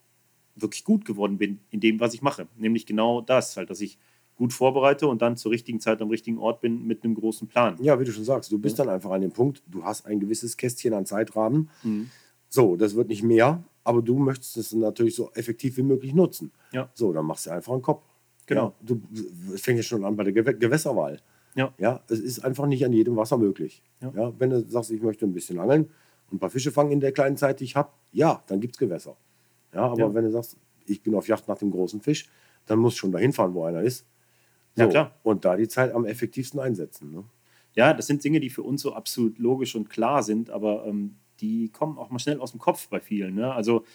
wirklich 0.56 0.84
gut 0.84 1.06
geworden 1.06 1.38
bin 1.38 1.60
in 1.70 1.80
dem, 1.80 2.00
was 2.00 2.14
ich 2.14 2.22
mache. 2.22 2.48
Nämlich 2.58 2.86
genau 2.86 3.22
das, 3.22 3.56
halt, 3.56 3.70
dass 3.70 3.82
ich 3.82 3.98
gut 4.38 4.54
vorbereite 4.54 5.08
und 5.08 5.22
dann 5.22 5.36
zur 5.36 5.52
richtigen 5.52 5.80
Zeit 5.80 6.02
am 6.02 6.10
richtigen 6.10 6.38
Ort 6.38 6.62
bin 6.62 6.86
mit 6.86 7.04
einem 7.04 7.16
großen 7.16 7.48
Plan. 7.48 7.76
Ja, 7.82 8.00
wie 8.00 8.06
du 8.06 8.12
schon 8.12 8.24
sagst, 8.24 8.52
du 8.52 8.60
bist 8.60 8.78
ja. 8.78 8.86
dann 8.86 8.94
einfach 8.94 9.12
an 9.12 9.22
dem 9.22 9.32
Punkt, 9.32 9.64
du 9.68 9.84
hast 9.84 10.06
ein 10.06 10.20
gewisses 10.20 10.56
Kästchen 10.58 10.94
an 10.94 11.06
Zeitrahmen. 11.06 11.70
Mhm. 11.84 12.10
So, 12.48 12.76
das 12.76 12.96
wird 12.96 13.10
nicht 13.10 13.24
mehr, 13.24 13.64
aber 13.84 14.02
du 14.02 14.18
möchtest 14.18 14.58
es 14.58 14.74
natürlich 14.74 15.16
so 15.16 15.32
effektiv 15.34 15.78
wie 15.78 15.84
möglich 15.84 16.14
nutzen. 16.14 16.52
Ja. 16.72 16.90
So, 16.94 17.12
dann 17.12 17.26
machst 17.26 17.48
du 17.48 17.52
einfach 17.52 17.74
einen 17.74 17.82
Kopf. 17.82 18.04
Genau. 18.46 18.68
Ja, 18.68 18.74
du, 18.82 19.02
es 19.54 19.62
fängt 19.62 19.78
ja 19.78 19.84
schon 19.84 20.06
an 20.06 20.16
bei 20.16 20.24
der 20.24 20.34
Gew 20.34 20.44
Gewässerwahl. 20.44 21.20
Ja. 21.56 21.74
ja. 21.78 22.02
Es 22.08 22.20
ist 22.20 22.40
einfach 22.46 22.68
nicht 22.68 22.86
an 22.86 22.94
jedem 22.94 23.16
Wasser 23.16 23.38
möglich. 23.38 23.82
Ja. 24.02 24.14
ja. 24.16 24.34
Wenn 24.38 24.52
du 24.52 24.62
sagst, 24.68 24.92
ich 24.92 25.02
möchte 25.02 25.26
ein 25.26 25.34
bisschen 25.34 25.60
angeln 25.60 25.90
und 26.30 26.36
ein 26.36 26.40
paar 26.40 26.50
Fische 26.50 26.72
fangen 26.72 26.92
in 26.92 27.00
der 27.00 27.12
kleinen 27.12 27.38
Zeit, 27.38 27.60
die 27.60 27.66
ich 27.66 27.76
habe, 27.76 27.90
ja, 28.12 28.44
dann 28.48 28.62
gibt 28.62 28.76
es 28.76 28.80
Gewässer. 28.80 29.18
Ja, 29.74 29.82
aber 29.82 30.14
wenn 30.14 30.24
du 30.24 30.32
sagst, 30.32 30.58
ich 30.86 31.02
bin 31.02 31.14
auf 31.16 31.28
Yacht 31.28 31.48
nach 31.48 31.58
dem 31.58 31.72
großen 31.72 32.00
Fisch, 32.02 32.30
dann 32.66 32.80
musst 32.80 32.98
du 32.98 33.00
schon 33.00 33.12
dahin 33.12 33.34
fahren, 33.34 33.54
wo 33.54 33.64
einer 33.64 33.82
ist. 33.82 34.06
So, 34.78 34.84
ja, 34.84 34.90
klar. 34.90 35.16
Und 35.24 35.44
da 35.44 35.58
die 35.58 35.68
Zeit 35.68 35.92
am 35.92 36.06
effektivsten 36.06 36.60
einsetzen. 36.60 37.12
Ne? 37.12 37.24
Ja, 37.74 37.94
das 37.94 38.06
sind 38.06 38.24
Dinge, 38.24 38.40
die 38.40 38.52
für 38.52 38.62
uns 38.62 38.84
so 38.84 38.94
absolut 38.94 39.40
logisch 39.40 39.76
und 39.76 39.90
klar 39.90 40.22
sind, 40.22 40.52
aber 40.52 40.86
ähm, 40.86 41.16
die 41.40 41.70
kommen 41.70 41.98
auch 41.98 42.12
mal 42.12 42.20
schnell 42.20 42.40
aus 42.40 42.52
dem 42.52 42.60
Kopf 42.60 42.88
bei 42.88 43.00
vielen. 43.00 43.34
Ne? 43.34 43.52
Also 43.52 43.86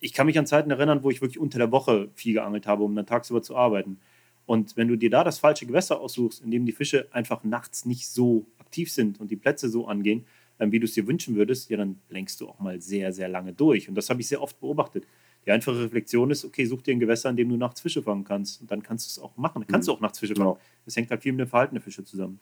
ich 0.00 0.14
kann 0.14 0.26
mich 0.26 0.38
an 0.38 0.46
Zeiten 0.46 0.70
erinnern, 0.70 1.02
wo 1.02 1.10
ich 1.10 1.20
wirklich 1.20 1.38
unter 1.38 1.58
der 1.58 1.70
Woche 1.70 2.08
viel 2.14 2.32
geangelt 2.32 2.66
habe, 2.66 2.82
um 2.82 2.94
dann 2.94 3.04
tagsüber 3.04 3.42
zu 3.42 3.56
arbeiten. 3.56 4.00
Und 4.46 4.76
wenn 4.76 4.88
du 4.88 4.96
dir 4.96 5.10
da 5.10 5.22
das 5.22 5.38
falsche 5.38 5.66
Gewässer 5.66 6.00
aussuchst, 6.00 6.42
in 6.42 6.50
dem 6.50 6.64
die 6.64 6.72
Fische 6.72 7.08
einfach 7.12 7.44
nachts 7.44 7.84
nicht 7.84 8.08
so 8.08 8.46
aktiv 8.58 8.90
sind 8.90 9.20
und 9.20 9.30
die 9.30 9.36
Plätze 9.36 9.68
so 9.68 9.86
angehen, 9.86 10.24
ähm, 10.58 10.72
wie 10.72 10.80
du 10.80 10.86
es 10.86 10.94
dir 10.94 11.06
wünschen 11.06 11.36
würdest, 11.36 11.68
ja, 11.68 11.76
dann 11.76 12.00
lenkst 12.08 12.40
du 12.40 12.48
auch 12.48 12.58
mal 12.58 12.80
sehr, 12.80 13.12
sehr 13.12 13.28
lange 13.28 13.52
durch. 13.52 13.88
Und 13.88 13.96
das 13.96 14.08
habe 14.08 14.22
ich 14.22 14.28
sehr 14.28 14.40
oft 14.40 14.58
beobachtet. 14.60 15.06
Die 15.44 15.50
einfache 15.50 15.80
Reflexion 15.80 16.30
ist, 16.30 16.44
okay, 16.44 16.64
such 16.64 16.82
dir 16.82 16.94
ein 16.94 17.00
Gewässer, 17.00 17.30
in 17.30 17.36
dem 17.36 17.48
du 17.48 17.56
nachts 17.56 17.80
Fische 17.80 18.02
fangen 18.02 18.24
kannst. 18.24 18.60
Und 18.60 18.70
dann 18.70 18.82
kannst 18.82 19.06
du 19.06 19.08
es 19.08 19.18
auch 19.18 19.36
machen. 19.36 19.62
Dann 19.62 19.66
kannst 19.66 19.88
mhm. 19.88 19.92
du 19.92 19.96
auch 19.96 20.00
nachts 20.00 20.18
Fische 20.18 20.36
fangen. 20.36 20.56
Das 20.84 20.94
hängt 20.94 21.10
halt 21.10 21.22
viel 21.22 21.32
mit 21.32 21.40
dem 21.40 21.48
Verhalten 21.48 21.74
der 21.74 21.82
Fische 21.82 22.04
zusammen. 22.04 22.38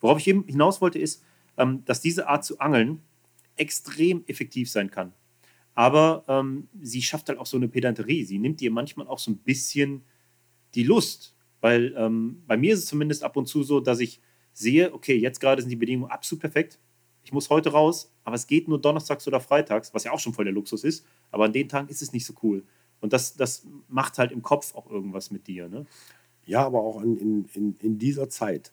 Worauf 0.00 0.18
ich 0.18 0.28
eben 0.28 0.44
hinaus 0.46 0.80
wollte, 0.80 0.98
ist, 0.98 1.24
ähm, 1.56 1.82
dass 1.86 2.00
diese 2.00 2.28
Art 2.28 2.44
zu 2.44 2.58
angeln 2.58 3.00
extrem 3.56 4.24
effektiv 4.26 4.70
sein 4.70 4.90
kann. 4.90 5.12
Aber 5.74 6.24
ähm, 6.28 6.68
sie 6.80 7.00
schafft 7.00 7.28
halt 7.28 7.38
auch 7.38 7.46
so 7.46 7.56
eine 7.56 7.68
Pedanterie. 7.68 8.24
Sie 8.24 8.38
nimmt 8.38 8.60
dir 8.60 8.70
manchmal 8.70 9.06
auch 9.06 9.18
so 9.18 9.30
ein 9.30 9.38
bisschen 9.38 10.02
die 10.74 10.82
Lust. 10.82 11.34
Weil 11.62 11.94
ähm, 11.96 12.42
bei 12.46 12.56
mir 12.56 12.74
ist 12.74 12.80
es 12.80 12.86
zumindest 12.86 13.22
ab 13.22 13.36
und 13.36 13.46
zu 13.46 13.62
so, 13.62 13.80
dass 13.80 14.00
ich 14.00 14.20
sehe, 14.52 14.92
okay, 14.92 15.16
jetzt 15.16 15.40
gerade 15.40 15.62
sind 15.62 15.70
die 15.70 15.76
Bedingungen 15.76 16.10
absolut 16.10 16.40
perfekt 16.40 16.78
ich 17.24 17.32
muss 17.32 17.50
heute 17.50 17.70
raus, 17.70 18.12
aber 18.24 18.36
es 18.36 18.46
geht 18.46 18.68
nur 18.68 18.80
donnerstags 18.80 19.26
oder 19.28 19.40
freitags, 19.40 19.94
was 19.94 20.04
ja 20.04 20.12
auch 20.12 20.18
schon 20.18 20.34
voll 20.34 20.44
der 20.44 20.54
Luxus 20.54 20.84
ist, 20.84 21.04
aber 21.30 21.44
an 21.44 21.52
den 21.52 21.68
Tagen 21.68 21.88
ist 21.88 22.02
es 22.02 22.12
nicht 22.12 22.26
so 22.26 22.34
cool. 22.42 22.64
Und 23.00 23.12
das, 23.12 23.34
das 23.34 23.66
macht 23.88 24.18
halt 24.18 24.32
im 24.32 24.42
Kopf 24.42 24.74
auch 24.74 24.90
irgendwas 24.90 25.30
mit 25.30 25.46
dir. 25.46 25.68
Ne? 25.68 25.86
Ja, 26.46 26.64
aber 26.64 26.80
auch 26.80 27.02
in, 27.02 27.48
in, 27.52 27.76
in 27.80 27.98
dieser 27.98 28.28
Zeit, 28.28 28.72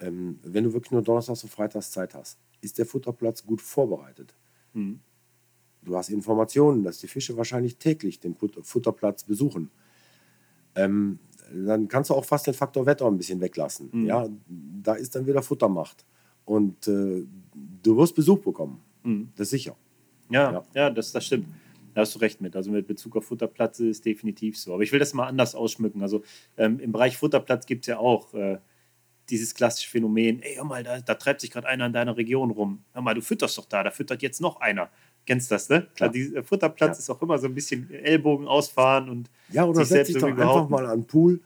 ähm, 0.00 0.38
wenn 0.42 0.64
du 0.64 0.72
wirklich 0.72 0.92
nur 0.92 1.02
donnerstags 1.02 1.42
und 1.42 1.50
freitags 1.50 1.90
Zeit 1.90 2.14
hast, 2.14 2.38
ist 2.60 2.78
der 2.78 2.86
Futterplatz 2.86 3.44
gut 3.44 3.60
vorbereitet. 3.60 4.34
Mhm. 4.72 5.00
Du 5.82 5.96
hast 5.96 6.08
Informationen, 6.08 6.82
dass 6.82 6.98
die 6.98 7.06
Fische 7.06 7.36
wahrscheinlich 7.36 7.76
täglich 7.76 8.18
den 8.18 8.34
Futterplatz 8.34 9.24
besuchen. 9.24 9.70
Ähm, 10.74 11.18
dann 11.52 11.86
kannst 11.88 12.10
du 12.10 12.14
auch 12.14 12.24
fast 12.24 12.46
den 12.46 12.54
Faktor 12.54 12.86
Wetter 12.86 13.06
ein 13.06 13.16
bisschen 13.16 13.40
weglassen. 13.40 13.90
Mhm. 13.92 14.06
Ja, 14.06 14.28
da 14.82 14.94
ist 14.94 15.14
dann 15.14 15.26
wieder 15.26 15.42
Futtermacht. 15.42 16.04
Und 16.46 16.88
äh, 16.88 17.24
du 17.82 17.96
wirst 17.98 18.14
Besuch 18.14 18.38
bekommen. 18.38 18.80
Mhm. 19.02 19.28
Das 19.36 19.48
ist 19.48 19.50
sicher. 19.50 19.76
Ja, 20.30 20.52
ja, 20.52 20.64
ja, 20.74 20.90
das, 20.90 21.12
das 21.12 21.26
stimmt. 21.26 21.46
Da 21.94 22.02
hast 22.02 22.14
du 22.14 22.18
recht 22.18 22.40
mit. 22.40 22.56
Also 22.56 22.70
mit 22.70 22.86
Bezug 22.86 23.16
auf 23.16 23.26
Futterplatz 23.26 23.80
ist 23.80 23.96
es 23.96 24.00
definitiv 24.02 24.58
so. 24.58 24.74
Aber 24.74 24.82
ich 24.82 24.92
will 24.92 24.98
das 24.98 25.14
mal 25.14 25.26
anders 25.26 25.54
ausschmücken. 25.54 26.02
Also 26.02 26.22
ähm, 26.56 26.78
im 26.80 26.92
Bereich 26.92 27.16
Futterplatz 27.16 27.66
gibt 27.66 27.84
es 27.84 27.88
ja 27.88 27.98
auch 27.98 28.34
äh, 28.34 28.58
dieses 29.30 29.54
klassische 29.54 29.90
Phänomen, 29.90 30.42
ey, 30.42 30.56
hör 30.56 30.64
mal, 30.64 30.82
da, 30.82 31.00
da 31.00 31.14
treibt 31.14 31.40
sich 31.40 31.50
gerade 31.50 31.66
einer 31.66 31.86
in 31.86 31.92
deiner 31.92 32.16
Region 32.16 32.50
rum. 32.50 32.84
Hör 32.92 33.02
mal, 33.02 33.14
du 33.14 33.22
fütterst 33.22 33.58
doch 33.58 33.64
da, 33.64 33.82
da 33.82 33.90
füttert 33.90 34.22
jetzt 34.22 34.40
noch 34.40 34.60
einer. 34.60 34.90
Kennst 35.24 35.50
das, 35.50 35.68
ne? 35.68 35.88
Klar. 35.96 36.12
Also, 36.14 36.42
Futterplatz 36.42 36.98
ja. 36.98 37.00
ist 37.00 37.10
auch 37.10 37.20
immer 37.22 37.38
so 37.38 37.46
ein 37.46 37.54
bisschen 37.54 37.90
Ellbogen 37.90 38.46
ausfahren 38.46 39.08
und 39.08 39.30
Ja, 39.50 39.64
oder 39.64 39.84
setz 39.84 40.08
dich 40.08 40.18
doch 40.18 40.28
einfach 40.28 40.68
mal 40.68 40.86
an 40.86 41.00
den 41.00 41.06
Pool 41.06 41.40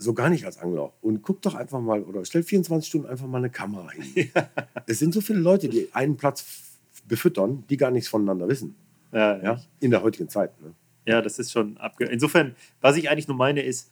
so 0.00 0.14
gar 0.14 0.30
nicht 0.30 0.46
als 0.46 0.58
Angler. 0.58 0.92
Und 1.02 1.22
guck 1.22 1.42
doch 1.42 1.54
einfach 1.54 1.80
mal 1.80 2.02
oder 2.02 2.24
stell 2.24 2.42
24 2.42 2.88
Stunden 2.88 3.06
einfach 3.06 3.26
mal 3.26 3.38
eine 3.38 3.50
Kamera 3.50 3.90
hin. 3.90 4.30
Ja. 4.34 4.48
Es 4.86 4.98
sind 4.98 5.14
so 5.14 5.20
viele 5.20 5.40
Leute, 5.40 5.68
die 5.68 5.88
einen 5.92 6.16
Platz 6.16 6.78
befüttern, 7.06 7.64
die 7.68 7.76
gar 7.76 7.90
nichts 7.90 8.08
voneinander 8.08 8.48
wissen. 8.48 8.74
Ja, 9.12 9.42
ja? 9.42 9.60
In 9.80 9.90
der 9.90 10.02
heutigen 10.02 10.28
Zeit. 10.28 10.58
Ne? 10.62 10.72
Ja, 11.06 11.20
das 11.20 11.38
ist 11.38 11.52
schon 11.52 11.76
abge. 11.76 12.06
Insofern, 12.06 12.54
was 12.80 12.96
ich 12.96 13.10
eigentlich 13.10 13.28
nur 13.28 13.36
meine, 13.36 13.62
ist, 13.62 13.90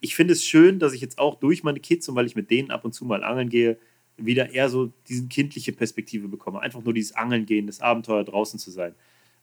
ich 0.00 0.14
finde 0.14 0.32
es 0.32 0.44
schön, 0.44 0.78
dass 0.78 0.92
ich 0.92 1.00
jetzt 1.00 1.18
auch 1.18 1.36
durch 1.36 1.62
meine 1.62 1.80
Kids 1.80 2.08
und 2.08 2.14
weil 2.14 2.26
ich 2.26 2.36
mit 2.36 2.50
denen 2.50 2.70
ab 2.70 2.84
und 2.84 2.92
zu 2.92 3.04
mal 3.04 3.24
angeln 3.24 3.48
gehe, 3.48 3.78
wieder 4.16 4.50
eher 4.50 4.68
so 4.68 4.92
diese 5.08 5.26
kindliche 5.26 5.72
Perspektive 5.72 6.28
bekomme. 6.28 6.60
Einfach 6.60 6.82
nur 6.82 6.94
dieses 6.94 7.14
Angeln 7.14 7.46
gehen, 7.46 7.66
das 7.66 7.80
Abenteuer 7.80 8.24
draußen 8.24 8.58
zu 8.58 8.70
sein. 8.70 8.94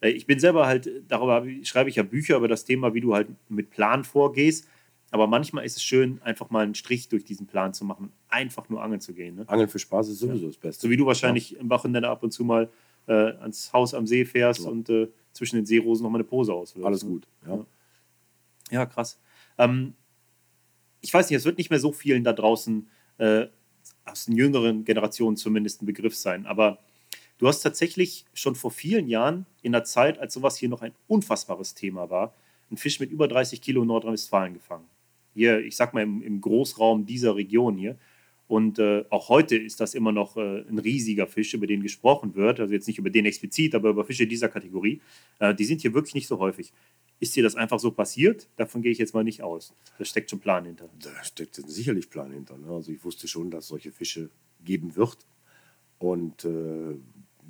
Ich 0.01 0.27
bin 0.27 0.39
selber 0.39 0.65
halt, 0.65 0.89
darüber 1.09 1.45
schreibe 1.63 1.89
ich 1.89 1.97
ja 1.97 2.03
Bücher 2.03 2.37
über 2.37 2.47
das 2.47 2.63
Thema, 2.63 2.93
wie 2.93 3.01
du 3.01 3.13
halt 3.13 3.27
mit 3.49 3.69
Plan 3.69 4.03
vorgehst. 4.03 4.65
Aber 5.11 5.27
manchmal 5.27 5.65
ist 5.65 5.77
es 5.77 5.83
schön, 5.83 6.21
einfach 6.21 6.49
mal 6.49 6.63
einen 6.63 6.75
Strich 6.75 7.09
durch 7.09 7.23
diesen 7.23 7.47
Plan 7.47 7.73
zu 7.73 7.83
machen, 7.83 8.11
einfach 8.27 8.69
nur 8.69 8.83
angeln 8.83 9.01
zu 9.01 9.13
gehen. 9.13 9.35
Ne? 9.35 9.49
Angeln 9.49 9.69
für 9.69 9.79
Spaß 9.79 10.09
ist 10.09 10.19
sowieso 10.19 10.43
ja. 10.43 10.47
das 10.47 10.57
Beste. 10.57 10.81
So 10.83 10.89
wie 10.89 10.97
du 10.97 11.05
wahrscheinlich 11.05 11.51
ja. 11.51 11.59
im 11.59 11.69
Wochenende 11.69 12.07
ab 12.07 12.21
und 12.21 12.31
zu 12.31 12.43
mal 12.43 12.69
äh, 13.07 13.13
ans 13.13 13.73
Haus 13.73 13.93
am 13.93 14.05
See 14.05 14.23
fährst 14.23 14.65
ja. 14.65 14.69
und 14.69 14.89
äh, 14.89 15.07
zwischen 15.33 15.55
den 15.55 15.65
Seerosen 15.65 16.03
noch 16.03 16.11
mal 16.11 16.17
eine 16.17 16.25
Pose 16.25 16.53
auswirfst. 16.53 16.85
Alles 16.85 17.03
ne? 17.03 17.09
gut, 17.09 17.27
ja. 17.47 17.65
Ja, 18.71 18.85
krass. 18.85 19.19
Ähm, 19.57 19.95
ich 21.01 21.11
weiß 21.11 21.29
nicht, 21.29 21.37
es 21.37 21.45
wird 21.45 21.57
nicht 21.57 21.71
mehr 21.71 21.79
so 21.79 21.91
vielen 21.91 22.23
da 22.23 22.33
draußen 22.33 22.87
äh, 23.17 23.47
aus 24.05 24.25
den 24.25 24.35
jüngeren 24.35 24.85
Generationen 24.85 25.37
zumindest 25.37 25.81
ein 25.81 25.87
Begriff 25.87 26.15
sein, 26.15 26.45
aber 26.45 26.79
du 27.39 27.47
hast 27.47 27.61
tatsächlich 27.61 28.25
schon 28.33 28.53
vor 28.53 28.69
vielen 28.69 29.07
Jahren 29.07 29.47
in 29.63 29.71
der 29.71 29.85
Zeit, 29.85 30.19
als 30.19 30.35
sowas 30.35 30.57
hier 30.57 30.69
noch 30.69 30.83
ein 30.83 30.93
unfassbares 31.07 31.73
Thema 31.73 32.11
war, 32.11 32.35
einen 32.69 32.77
Fisch 32.77 32.99
mit 32.99 33.09
über 33.09 33.27
30 33.27 33.61
Kilo 33.61 33.81
in 33.81 33.87
Nordrhein-Westfalen 33.87 34.53
gefangen 34.53 34.85
hier, 35.33 35.59
ich 35.59 35.75
sag 35.75 35.93
mal, 35.93 36.03
im, 36.03 36.21
im 36.21 36.41
Großraum 36.41 37.05
dieser 37.05 37.35
Region 37.35 37.77
hier. 37.77 37.97
Und 38.49 38.79
äh, 38.79 39.05
auch 39.11 39.29
heute 39.29 39.55
ist 39.55 39.79
das 39.79 39.93
immer 39.93 40.11
noch 40.11 40.35
äh, 40.35 40.61
ein 40.67 40.79
riesiger 40.79 41.27
Fisch, 41.27 41.53
über 41.53 41.67
den 41.67 41.83
gesprochen 41.83 42.33
wird. 42.33 42.59
Also 42.59 42.73
jetzt 42.73 42.87
nicht 42.87 42.97
über 42.97 43.11
den 43.11 43.27
explizit, 43.27 43.75
aber 43.75 43.91
über 43.91 44.03
Fische 44.03 44.25
dieser 44.25 44.49
Kategorie. 44.49 45.01
Äh, 45.37 45.53
die 45.53 45.65
sind 45.65 45.81
hier 45.81 45.93
wirklich 45.93 46.15
nicht 46.15 46.27
so 46.27 46.39
häufig. 46.39 46.73
Ist 47.19 47.35
dir 47.35 47.43
das 47.43 47.53
einfach 47.53 47.79
so 47.79 47.91
passiert? 47.91 48.47
Davon 48.55 48.81
gehe 48.81 48.91
ich 48.91 48.97
jetzt 48.97 49.13
mal 49.13 49.23
nicht 49.23 49.43
aus. 49.43 49.75
Da 49.99 50.05
steckt 50.05 50.31
schon 50.31 50.39
Plan 50.39 50.65
hinter. 50.65 50.89
Da 50.99 51.23
steckt 51.23 51.55
sicherlich 51.57 52.09
Plan 52.09 52.31
hinter. 52.31 52.57
Ne? 52.57 52.71
Also 52.71 52.91
ich 52.91 53.03
wusste 53.03 53.27
schon, 53.27 53.51
dass 53.51 53.67
solche 53.67 53.91
Fische 53.91 54.31
geben 54.65 54.95
wird. 54.95 55.19
Und 55.99 56.43
äh, 56.43 56.97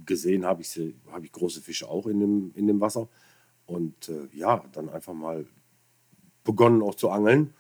gesehen 0.06 0.44
habe 0.44 0.64
ich, 0.64 0.78
hab 1.14 1.24
ich 1.24 1.32
große 1.32 1.62
Fische 1.62 1.88
auch 1.88 2.08
in 2.08 2.20
dem, 2.20 2.52
in 2.56 2.68
dem 2.68 2.82
Wasser. 2.82 3.08
Und 3.68 4.10
äh, 4.10 4.28
ja, 4.34 4.66
dann 4.74 4.90
einfach 4.90 5.14
mal 5.14 5.46
begonnen 6.44 6.82
auch 6.82 6.96
zu 6.96 7.10
angeln 7.10 7.54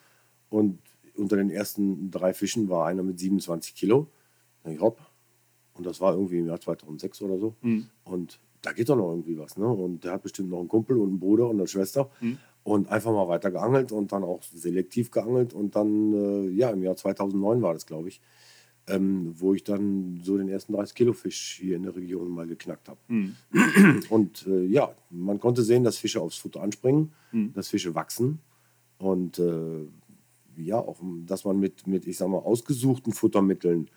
und 0.49 0.79
unter 1.15 1.35
den 1.35 1.49
ersten 1.49 2.11
drei 2.11 2.33
Fischen 2.33 2.69
war 2.69 2.87
einer 2.87 3.03
mit 3.03 3.19
27 3.19 3.75
Kilo. 3.75 4.07
Ich 4.65 4.79
hopp. 4.79 4.99
Und 5.73 5.85
das 5.85 6.01
war 6.01 6.13
irgendwie 6.13 6.39
im 6.39 6.47
Jahr 6.47 6.59
2006 6.59 7.21
oder 7.21 7.37
so. 7.37 7.55
Mhm. 7.61 7.87
Und 8.03 8.39
da 8.61 8.73
geht 8.73 8.89
doch 8.89 8.95
noch 8.95 9.09
irgendwie 9.09 9.37
was. 9.37 9.57
Ne? 9.57 9.67
Und 9.67 10.03
der 10.03 10.13
hat 10.13 10.23
bestimmt 10.23 10.49
noch 10.49 10.59
einen 10.59 10.67
Kumpel 10.67 10.97
und 10.97 11.09
einen 11.09 11.19
Bruder 11.19 11.49
und 11.49 11.57
eine 11.57 11.67
Schwester. 11.67 12.09
Mhm. 12.19 12.37
Und 12.63 12.89
einfach 12.89 13.11
mal 13.11 13.27
weiter 13.27 13.51
geangelt 13.51 13.91
und 13.91 14.11
dann 14.11 14.23
auch 14.23 14.43
selektiv 14.43 15.11
geangelt. 15.11 15.53
Und 15.53 15.75
dann, 15.75 16.13
äh, 16.13 16.49
ja, 16.49 16.69
im 16.71 16.83
Jahr 16.83 16.95
2009 16.95 17.61
war 17.61 17.73
das, 17.73 17.85
glaube 17.85 18.09
ich, 18.09 18.21
ähm, 18.87 19.33
wo 19.37 19.53
ich 19.53 19.63
dann 19.63 20.19
so 20.23 20.37
den 20.37 20.49
ersten 20.49 20.73
30 20.73 20.95
Kilo 20.95 21.13
Fisch 21.13 21.59
hier 21.61 21.77
in 21.77 21.83
der 21.83 21.95
Region 21.95 22.29
mal 22.29 22.47
geknackt 22.47 22.89
habe. 22.89 22.99
Mhm. 23.07 23.35
Und 24.09 24.45
äh, 24.47 24.65
ja, 24.65 24.93
man 25.09 25.39
konnte 25.39 25.63
sehen, 25.63 25.83
dass 25.83 25.97
Fische 25.97 26.21
aufs 26.21 26.37
Futter 26.37 26.61
anspringen, 26.61 27.13
mhm. 27.31 27.53
dass 27.53 27.69
Fische 27.69 27.95
wachsen. 27.95 28.39
Und 28.97 29.39
äh, 29.39 29.87
ja, 30.65 30.77
auch, 30.77 30.99
dass 31.25 31.45
man 31.45 31.59
mit, 31.59 31.87
mit, 31.87 32.07
ich 32.07 32.17
sag 32.17 32.29
mal, 32.29 32.39
ausgesuchten 32.39 33.13
Futtermitteln 33.13 33.89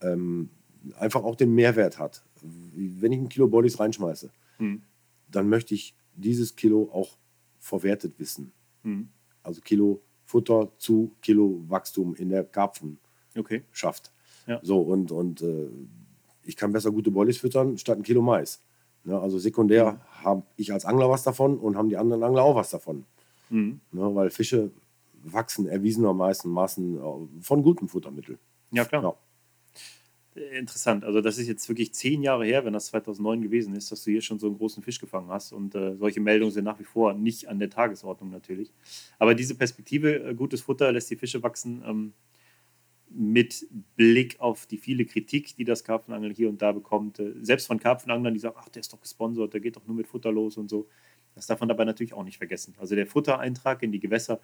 ähm, 0.00 0.50
einfach 0.98 1.22
auch 1.22 1.36
den 1.36 1.54
Mehrwert 1.54 1.98
hat. 1.98 2.24
Wenn 2.42 3.12
ich 3.12 3.18
ein 3.18 3.28
Kilo 3.28 3.48
Bodies 3.48 3.78
reinschmeiße, 3.78 4.30
hm. 4.58 4.82
dann 5.30 5.48
möchte 5.48 5.74
ich 5.74 5.94
dieses 6.14 6.56
Kilo 6.56 6.90
auch 6.92 7.16
verwertet 7.58 8.18
wissen. 8.18 8.52
Hm. 8.82 9.08
Also 9.42 9.60
Kilo 9.60 10.02
Futter 10.24 10.72
zu 10.78 11.12
Kilo 11.20 11.62
Wachstum 11.68 12.14
in 12.14 12.28
der 12.28 12.44
Karpfen 12.44 12.98
okay. 13.36 13.62
schafft. 13.72 14.12
Ja. 14.46 14.60
So, 14.62 14.80
und, 14.80 15.12
und 15.12 15.42
äh, 15.42 15.68
ich 16.44 16.56
kann 16.56 16.72
besser 16.72 16.90
gute 16.90 17.10
Bollies 17.10 17.38
füttern 17.38 17.78
statt 17.78 17.98
ein 17.98 18.02
Kilo 18.02 18.22
Mais. 18.22 18.60
Ne, 19.04 19.18
also 19.18 19.38
sekundär 19.38 19.92
mhm. 19.92 20.24
habe 20.24 20.42
ich 20.56 20.72
als 20.72 20.84
Angler 20.84 21.10
was 21.10 21.22
davon 21.22 21.58
und 21.58 21.76
haben 21.76 21.88
die 21.88 21.96
anderen 21.96 22.22
Angler 22.22 22.42
auch 22.42 22.54
was 22.54 22.70
davon. 22.70 23.04
Mhm. 23.50 23.80
Ne, 23.90 24.14
weil 24.14 24.30
Fische 24.30 24.70
wachsen 25.24 25.66
erwiesenermaßen 25.66 26.50
Maßen 26.50 27.00
von 27.40 27.62
gutem 27.62 27.88
Futtermittel. 27.88 28.38
Ja, 28.70 28.84
klar. 28.84 29.02
Ja. 29.02 29.16
Äh, 30.34 30.58
interessant. 30.58 31.04
Also 31.04 31.20
das 31.20 31.38
ist 31.38 31.48
jetzt 31.48 31.68
wirklich 31.68 31.92
zehn 31.94 32.22
Jahre 32.22 32.44
her, 32.44 32.64
wenn 32.64 32.72
das 32.72 32.86
2009 32.86 33.42
gewesen 33.42 33.74
ist, 33.74 33.92
dass 33.92 34.04
du 34.04 34.10
hier 34.10 34.22
schon 34.22 34.38
so 34.38 34.46
einen 34.46 34.58
großen 34.58 34.82
Fisch 34.82 35.00
gefangen 35.00 35.28
hast. 35.28 35.52
Und 35.52 35.74
äh, 35.74 35.96
solche 35.96 36.20
Meldungen 36.20 36.52
sind 36.52 36.64
nach 36.64 36.78
wie 36.78 36.84
vor 36.84 37.14
nicht 37.14 37.48
an 37.48 37.58
der 37.58 37.70
Tagesordnung 37.70 38.30
natürlich. 38.30 38.72
Aber 39.18 39.34
diese 39.34 39.54
Perspektive, 39.54 40.24
äh, 40.24 40.34
gutes 40.34 40.62
Futter 40.62 40.92
lässt 40.92 41.10
die 41.10 41.16
Fische 41.16 41.42
wachsen, 41.42 41.82
ähm, 41.86 42.12
mit 43.14 43.66
Blick 43.96 44.40
auf 44.40 44.64
die 44.64 44.78
viele 44.78 45.04
Kritik, 45.04 45.54
die 45.56 45.64
das 45.64 45.84
Karpfenangeln 45.84 46.32
hier 46.34 46.48
und 46.48 46.62
da 46.62 46.72
bekommt. 46.72 47.18
Äh, 47.18 47.34
selbst 47.42 47.66
von 47.66 47.78
Karpfenanglern, 47.78 48.32
die 48.32 48.40
sagen, 48.40 48.56
ach, 48.58 48.68
der 48.70 48.80
ist 48.80 48.92
doch 48.92 49.00
gesponsert, 49.00 49.52
der 49.52 49.60
geht 49.60 49.76
doch 49.76 49.86
nur 49.86 49.96
mit 49.96 50.06
Futter 50.06 50.32
los 50.32 50.56
und 50.56 50.70
so. 50.70 50.88
Das 51.34 51.46
darf 51.46 51.60
man 51.60 51.68
dabei 51.68 51.84
natürlich 51.84 52.12
auch 52.12 52.24
nicht 52.24 52.38
vergessen. 52.38 52.74
Also 52.78 52.94
der 52.94 53.06
Futtereintrag 53.06 53.82
in 53.82 53.92
die 53.92 54.00
Gewässer 54.00 54.40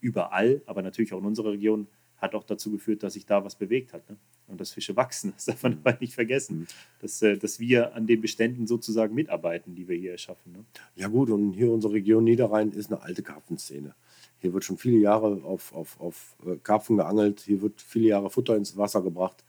überall, 0.00 0.62
aber 0.66 0.82
natürlich 0.82 1.12
auch 1.12 1.18
in 1.18 1.26
unserer 1.26 1.52
Region, 1.52 1.88
hat 2.18 2.34
auch 2.34 2.44
dazu 2.44 2.70
geführt, 2.70 3.02
dass 3.02 3.12
sich 3.14 3.26
da 3.26 3.44
was 3.44 3.56
bewegt 3.56 3.92
hat. 3.92 4.08
Ne? 4.08 4.16
Und 4.46 4.60
dass 4.60 4.70
Fische 4.70 4.96
wachsen, 4.96 5.32
das 5.36 5.46
darf 5.46 5.62
man 5.62 5.72
mhm. 5.72 5.76
dabei 5.82 5.98
nicht 6.00 6.14
vergessen. 6.14 6.60
Mhm. 6.60 6.66
Dass, 7.00 7.22
äh, 7.22 7.36
dass 7.36 7.60
wir 7.60 7.94
an 7.94 8.06
den 8.06 8.20
Beständen 8.20 8.66
sozusagen 8.66 9.14
mitarbeiten, 9.14 9.74
die 9.74 9.88
wir 9.88 9.96
hier 9.96 10.12
erschaffen. 10.12 10.52
Ne? 10.52 10.64
Ja 10.94 11.08
gut, 11.08 11.30
und 11.30 11.52
hier 11.52 11.70
unsere 11.70 11.94
Region 11.94 12.24
Niederrhein 12.24 12.72
ist 12.72 12.92
eine 12.92 13.02
alte 13.02 13.22
Karpfenszene. 13.22 13.94
Hier 14.38 14.52
wird 14.52 14.64
schon 14.64 14.76
viele 14.76 14.98
Jahre 14.98 15.42
auf, 15.44 15.74
auf, 15.74 16.00
auf 16.00 16.36
äh, 16.46 16.56
Karpfen 16.56 16.96
geangelt, 16.96 17.40
hier 17.40 17.62
wird 17.62 17.80
viele 17.80 18.08
Jahre 18.08 18.30
Futter 18.30 18.56
ins 18.56 18.76
Wasser 18.76 19.02
gebracht. 19.02 19.44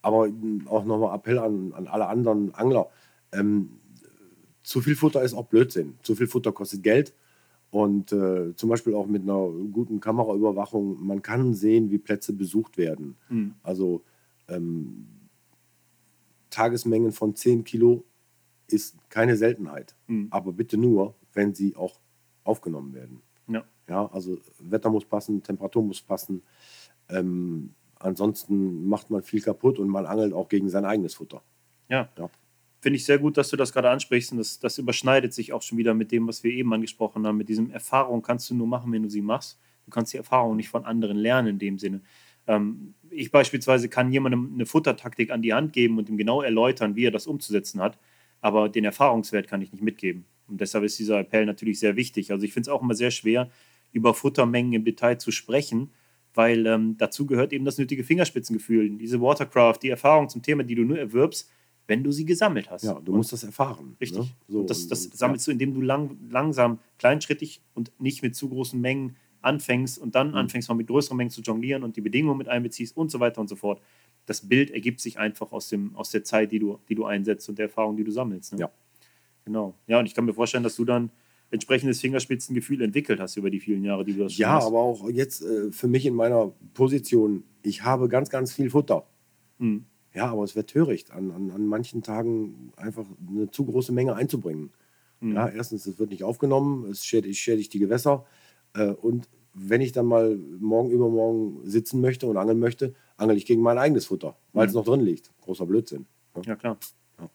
Aber 0.00 0.28
auch 0.66 0.84
nochmal 0.84 1.14
Appell 1.14 1.38
an, 1.38 1.72
an 1.74 1.86
alle 1.86 2.06
anderen 2.08 2.52
Angler. 2.54 2.90
Ähm, 3.30 3.78
zu 4.64 4.80
viel 4.80 4.96
Futter 4.96 5.22
ist 5.22 5.34
auch 5.34 5.46
Blödsinn. 5.46 5.96
Zu 6.02 6.16
viel 6.16 6.26
Futter 6.26 6.50
kostet 6.50 6.82
Geld. 6.82 7.14
Und 7.72 8.12
äh, 8.12 8.54
zum 8.54 8.68
Beispiel 8.68 8.94
auch 8.94 9.06
mit 9.06 9.22
einer 9.22 9.48
guten 9.72 9.98
Kameraüberwachung, 9.98 11.02
man 11.02 11.22
kann 11.22 11.54
sehen, 11.54 11.90
wie 11.90 11.96
Plätze 11.96 12.34
besucht 12.34 12.76
werden. 12.76 13.16
Mhm. 13.30 13.54
Also 13.62 14.02
ähm, 14.46 15.06
Tagesmengen 16.50 17.12
von 17.12 17.34
10 17.34 17.64
Kilo 17.64 18.04
ist 18.68 18.96
keine 19.08 19.38
Seltenheit. 19.38 19.96
Mhm. 20.06 20.26
Aber 20.28 20.52
bitte 20.52 20.76
nur, 20.76 21.14
wenn 21.32 21.54
sie 21.54 21.74
auch 21.74 21.98
aufgenommen 22.44 22.92
werden. 22.92 23.22
Ja. 23.48 23.64
ja 23.88 24.06
also 24.12 24.36
Wetter 24.58 24.90
muss 24.90 25.06
passen, 25.06 25.42
Temperatur 25.42 25.82
muss 25.82 26.02
passen. 26.02 26.42
Ähm, 27.08 27.70
ansonsten 27.98 28.86
macht 28.86 29.08
man 29.08 29.22
viel 29.22 29.40
kaputt 29.40 29.78
und 29.78 29.88
man 29.88 30.04
angelt 30.04 30.34
auch 30.34 30.50
gegen 30.50 30.68
sein 30.68 30.84
eigenes 30.84 31.14
Futter. 31.14 31.42
Ja. 31.88 32.10
ja 32.18 32.28
finde 32.82 32.96
ich 32.96 33.04
sehr 33.04 33.18
gut, 33.18 33.36
dass 33.36 33.48
du 33.48 33.56
das 33.56 33.72
gerade 33.72 33.88
ansprichst. 33.90 34.32
Und 34.32 34.38
das, 34.38 34.58
das 34.58 34.76
überschneidet 34.76 35.32
sich 35.32 35.52
auch 35.52 35.62
schon 35.62 35.78
wieder 35.78 35.94
mit 35.94 36.10
dem, 36.10 36.26
was 36.26 36.42
wir 36.42 36.52
eben 36.52 36.74
angesprochen 36.74 37.24
haben. 37.24 37.38
Mit 37.38 37.48
diesem 37.48 37.70
Erfahrung 37.70 38.22
kannst 38.22 38.50
du 38.50 38.56
nur 38.56 38.66
machen, 38.66 38.92
wenn 38.92 39.04
du 39.04 39.08
sie 39.08 39.22
machst. 39.22 39.58
Du 39.86 39.90
kannst 39.90 40.12
die 40.12 40.16
Erfahrung 40.16 40.56
nicht 40.56 40.68
von 40.68 40.84
anderen 40.84 41.16
lernen 41.16 41.48
in 41.48 41.58
dem 41.60 41.78
Sinne. 41.78 42.02
Ähm, 42.48 42.94
ich 43.08 43.30
beispielsweise 43.30 43.88
kann 43.88 44.12
jemandem 44.12 44.50
eine 44.54 44.66
Futtertaktik 44.66 45.30
an 45.30 45.42
die 45.42 45.54
Hand 45.54 45.72
geben 45.72 45.96
und 45.96 46.08
ihm 46.08 46.16
genau 46.16 46.42
erläutern, 46.42 46.96
wie 46.96 47.06
er 47.06 47.12
das 47.12 47.28
umzusetzen 47.28 47.80
hat. 47.80 47.98
Aber 48.40 48.68
den 48.68 48.84
Erfahrungswert 48.84 49.46
kann 49.46 49.62
ich 49.62 49.70
nicht 49.70 49.84
mitgeben. 49.84 50.24
Und 50.48 50.60
deshalb 50.60 50.82
ist 50.82 50.98
dieser 50.98 51.20
Appell 51.20 51.46
natürlich 51.46 51.78
sehr 51.78 51.94
wichtig. 51.94 52.32
Also 52.32 52.44
ich 52.44 52.52
finde 52.52 52.68
es 52.68 52.74
auch 52.74 52.82
immer 52.82 52.94
sehr 52.94 53.12
schwer, 53.12 53.48
über 53.92 54.12
Futtermengen 54.12 54.72
im 54.72 54.84
Detail 54.84 55.18
zu 55.18 55.30
sprechen, 55.30 55.92
weil 56.34 56.66
ähm, 56.66 56.96
dazu 56.98 57.26
gehört 57.26 57.52
eben 57.52 57.64
das 57.64 57.78
nötige 57.78 58.02
Fingerspitzengefühl, 58.02 58.90
diese 58.98 59.20
Watercraft, 59.20 59.78
die 59.82 59.90
Erfahrung 59.90 60.28
zum 60.28 60.42
Thema, 60.42 60.64
die 60.64 60.74
du 60.74 60.82
nur 60.82 60.98
erwirbst, 60.98 61.48
wenn 61.86 62.04
du 62.04 62.12
sie 62.12 62.24
gesammelt 62.24 62.70
hast. 62.70 62.84
Ja, 62.84 62.94
du 62.94 63.12
und 63.12 63.18
musst 63.18 63.32
das 63.32 63.44
erfahren. 63.44 63.90
Ne? 63.90 63.96
Richtig. 64.00 64.20
Ne? 64.20 64.28
So, 64.48 64.60
und 64.60 64.70
das, 64.70 64.88
das 64.88 65.06
und, 65.06 65.16
sammelst 65.16 65.46
ja. 65.46 65.50
du, 65.50 65.52
indem 65.52 65.74
du 65.74 65.80
lang, 65.80 66.16
langsam, 66.30 66.78
kleinschrittig 66.98 67.60
und 67.74 67.92
nicht 68.00 68.22
mit 68.22 68.36
zu 68.36 68.48
großen 68.48 68.80
Mengen 68.80 69.16
anfängst 69.40 69.98
und 69.98 70.14
dann 70.14 70.28
mhm. 70.28 70.36
anfängst 70.36 70.68
mal 70.68 70.74
mit 70.74 70.86
größeren 70.86 71.16
Mengen 71.16 71.30
zu 71.30 71.42
jonglieren 71.42 71.82
und 71.82 71.96
die 71.96 72.00
Bedingungen 72.00 72.38
mit 72.38 72.48
einbeziehst 72.48 72.96
und 72.96 73.10
so 73.10 73.20
weiter 73.20 73.40
und 73.40 73.48
so 73.48 73.56
fort. 73.56 73.80
Das 74.26 74.48
Bild 74.48 74.70
ergibt 74.70 75.00
sich 75.00 75.18
einfach 75.18 75.52
aus, 75.52 75.68
dem, 75.68 75.96
aus 75.96 76.10
der 76.10 76.22
Zeit, 76.22 76.52
die 76.52 76.60
du, 76.60 76.78
die 76.88 76.94
du 76.94 77.04
einsetzt 77.04 77.48
und 77.48 77.58
der 77.58 77.66
Erfahrung, 77.66 77.96
die 77.96 78.04
du 78.04 78.12
sammelst. 78.12 78.52
Ne? 78.52 78.60
Ja. 78.60 78.70
Genau. 79.44 79.74
Ja, 79.88 79.98
und 79.98 80.06
ich 80.06 80.14
kann 80.14 80.24
mir 80.24 80.34
vorstellen, 80.34 80.62
dass 80.62 80.76
du 80.76 80.84
dann 80.84 81.10
entsprechendes 81.50 82.00
Fingerspitzengefühl 82.00 82.80
entwickelt 82.80 83.20
hast 83.20 83.36
über 83.36 83.50
die 83.50 83.60
vielen 83.60 83.84
Jahre, 83.84 84.04
die 84.04 84.14
du 84.14 84.22
das 84.22 84.32
schon 84.32 84.42
Ja, 84.42 84.54
hast. 84.54 84.66
aber 84.66 84.78
auch 84.78 85.10
jetzt 85.10 85.42
äh, 85.42 85.70
für 85.70 85.88
mich 85.88 86.06
in 86.06 86.14
meiner 86.14 86.52
Position, 86.72 87.44
ich 87.62 87.82
habe 87.82 88.08
ganz, 88.08 88.30
ganz 88.30 88.52
viel 88.52 88.70
Futter. 88.70 89.06
Mhm. 89.58 89.84
Ja, 90.14 90.26
aber 90.26 90.44
es 90.44 90.54
wäre 90.54 90.66
töricht, 90.66 91.10
an, 91.10 91.30
an, 91.30 91.50
an 91.50 91.66
manchen 91.66 92.02
Tagen 92.02 92.72
einfach 92.76 93.06
eine 93.28 93.50
zu 93.50 93.64
große 93.64 93.92
Menge 93.92 94.14
einzubringen. 94.14 94.70
Mhm. 95.20 95.34
Ja, 95.34 95.48
erstens, 95.48 95.86
es 95.86 95.98
wird 95.98 96.10
nicht 96.10 96.24
aufgenommen, 96.24 96.90
es 96.90 97.04
schädigt, 97.04 97.38
schädigt 97.38 97.72
die 97.72 97.78
Gewässer. 97.78 98.26
Äh, 98.74 98.90
und 98.90 99.28
wenn 99.54 99.80
ich 99.80 99.92
dann 99.92 100.06
mal 100.06 100.36
morgen 100.36 100.90
übermorgen 100.90 101.60
sitzen 101.64 102.00
möchte 102.00 102.26
und 102.26 102.36
angeln 102.36 102.58
möchte, 102.58 102.94
angel 103.16 103.36
ich 103.36 103.46
gegen 103.46 103.62
mein 103.62 103.78
eigenes 103.78 104.06
Futter, 104.06 104.36
weil 104.52 104.66
mhm. 104.66 104.68
es 104.68 104.74
noch 104.74 104.84
drin 104.84 105.00
liegt. 105.00 105.30
Großer 105.40 105.66
Blödsinn. 105.66 106.06
Ja, 106.36 106.42
ja 106.42 106.56
klar. 106.56 106.78
Ja. 107.18 107.30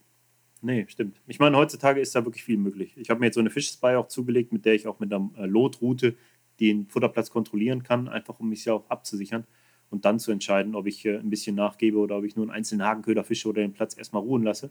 Nee, 0.62 0.86
stimmt. 0.88 1.22
Ich 1.28 1.40
meine, 1.40 1.58
heutzutage 1.58 2.00
ist 2.00 2.16
da 2.16 2.26
wirklich 2.26 2.44
viel 2.44 2.58
möglich. 2.58 2.96
Ich 2.98 3.10
habe 3.10 3.20
mir 3.20 3.28
jetzt 3.28 3.36
so 3.36 3.40
eine 3.40 3.50
Fischspy 3.50 3.96
auch 3.96 4.08
zugelegt, 4.08 4.52
mit 4.54 4.66
der 4.66 4.76
ich 4.76 4.88
auch 4.88 5.00
mit 5.00 5.12
einer 5.14 5.30
äh, 5.38 5.46
Lotroute 5.46 6.16
den 6.60 6.88
Futterplatz 6.88 7.30
kontrollieren 7.30 7.84
kann, 7.84 8.08
einfach 8.08 8.40
um 8.40 8.50
mich 8.50 8.66
ja 8.66 8.74
auch 8.74 8.90
abzusichern 8.90 9.46
und 9.90 10.06
dann 10.06 10.20
zu 10.20 10.32
entscheiden, 10.32 10.76
ob 10.76 10.88
ich 10.88 11.06
äh, 11.06 11.18
ein 11.18 11.30
bisschen 11.30 11.56
nachgebe 11.56 11.98
oder 11.98 12.18
ob 12.18 12.26
ich 12.26 12.36
nur 12.36 12.46
einen 12.46 12.52
einzelnen 12.52 12.86
Hakenköder 12.86 13.24
fische 13.24 13.48
oder 13.50 13.62
den 13.62 13.74
Platz 13.74 13.98
erstmal 13.98 14.22
ruhen 14.22 14.44
lasse. 14.44 14.70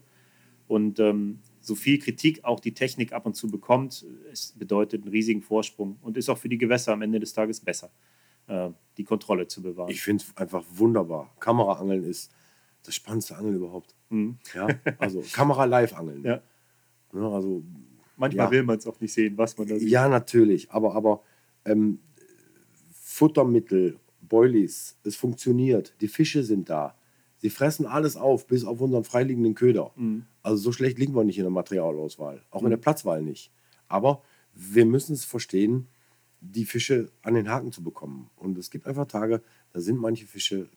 Und 0.67 0.99
ähm, 0.99 1.39
so 1.61 1.75
viel 1.75 1.97
Kritik 1.97 2.43
auch 2.43 2.59
die 2.59 2.73
Technik 2.73 3.13
ab 3.13 3.25
und 3.25 3.35
zu 3.35 3.47
bekommt, 3.47 4.05
es 4.31 4.53
bedeutet 4.57 5.03
einen 5.03 5.11
riesigen 5.11 5.41
Vorsprung 5.41 5.97
und 6.01 6.17
ist 6.17 6.29
auch 6.29 6.37
für 6.37 6.49
die 6.49 6.57
Gewässer 6.57 6.93
am 6.93 7.01
Ende 7.01 7.19
des 7.19 7.33
Tages 7.33 7.61
besser, 7.61 7.89
äh, 8.47 8.69
die 8.97 9.03
Kontrolle 9.03 9.47
zu 9.47 9.61
bewahren. 9.61 9.89
Ich 9.89 10.01
finde 10.01 10.23
es 10.23 10.37
einfach 10.37 10.63
wunderbar. 10.69 11.33
Kameraangeln 11.39 12.03
ist 12.03 12.31
das 12.83 12.95
spannendste 12.95 13.37
Angeln 13.37 13.55
überhaupt. 13.55 13.95
Mhm. 14.09 14.37
Ja, 14.53 14.67
also 14.97 15.23
Kamera-Live-Angeln. 15.33 16.23
Ja. 16.23 16.41
ja. 17.13 17.29
also, 17.29 17.63
Manchmal 18.17 18.47
ja. 18.47 18.51
will 18.51 18.63
man 18.63 18.77
es 18.77 18.87
auch 18.87 18.99
nicht 18.99 19.13
sehen, 19.13 19.37
was 19.37 19.57
man 19.57 19.67
da 19.67 19.77
sieht. 19.77 19.89
Ja, 19.89 20.09
natürlich. 20.09 20.71
Aber, 20.71 20.95
aber 20.95 21.21
ähm, 21.65 21.99
Futtermittel 22.91 23.99
Boilies, 24.27 24.97
es 25.03 25.15
funktioniert, 25.15 25.93
die 26.01 26.07
Fische 26.07 26.43
sind 26.43 26.69
da. 26.69 26.95
Sie 27.37 27.49
fressen 27.49 27.85
alles 27.85 28.15
auf, 28.15 28.47
bis 28.47 28.65
auf 28.65 28.81
unseren 28.81 29.03
freiliegenden 29.03 29.53
Köder. 29.53 29.91
Mhm. 29.95 30.25
Also 30.41 30.57
so 30.57 30.71
schlecht 30.71 30.97
liegen 30.97 31.13
wir 31.15 31.23
nicht 31.23 31.37
in 31.37 31.43
der 31.43 31.51
Materialauswahl, 31.51 32.41
auch 32.49 32.61
mhm. 32.61 32.67
in 32.67 32.71
der 32.71 32.77
Platzwahl 32.77 33.21
nicht. 33.21 33.51
Aber 33.87 34.23
wir 34.53 34.85
müssen 34.85 35.13
es 35.13 35.23
verstehen, 35.23 35.87
die 36.41 36.65
Fische 36.65 37.11
an 37.21 37.35
den 37.35 37.49
Haken 37.49 37.71
zu 37.71 37.83
bekommen. 37.83 38.29
Und 38.35 38.57
es 38.57 38.69
gibt 38.69 38.87
einfach 38.87 39.05
Tage, 39.05 39.41
da 39.71 39.79
sind 39.79 39.97
manche 39.97 40.25
Fische 40.25 40.69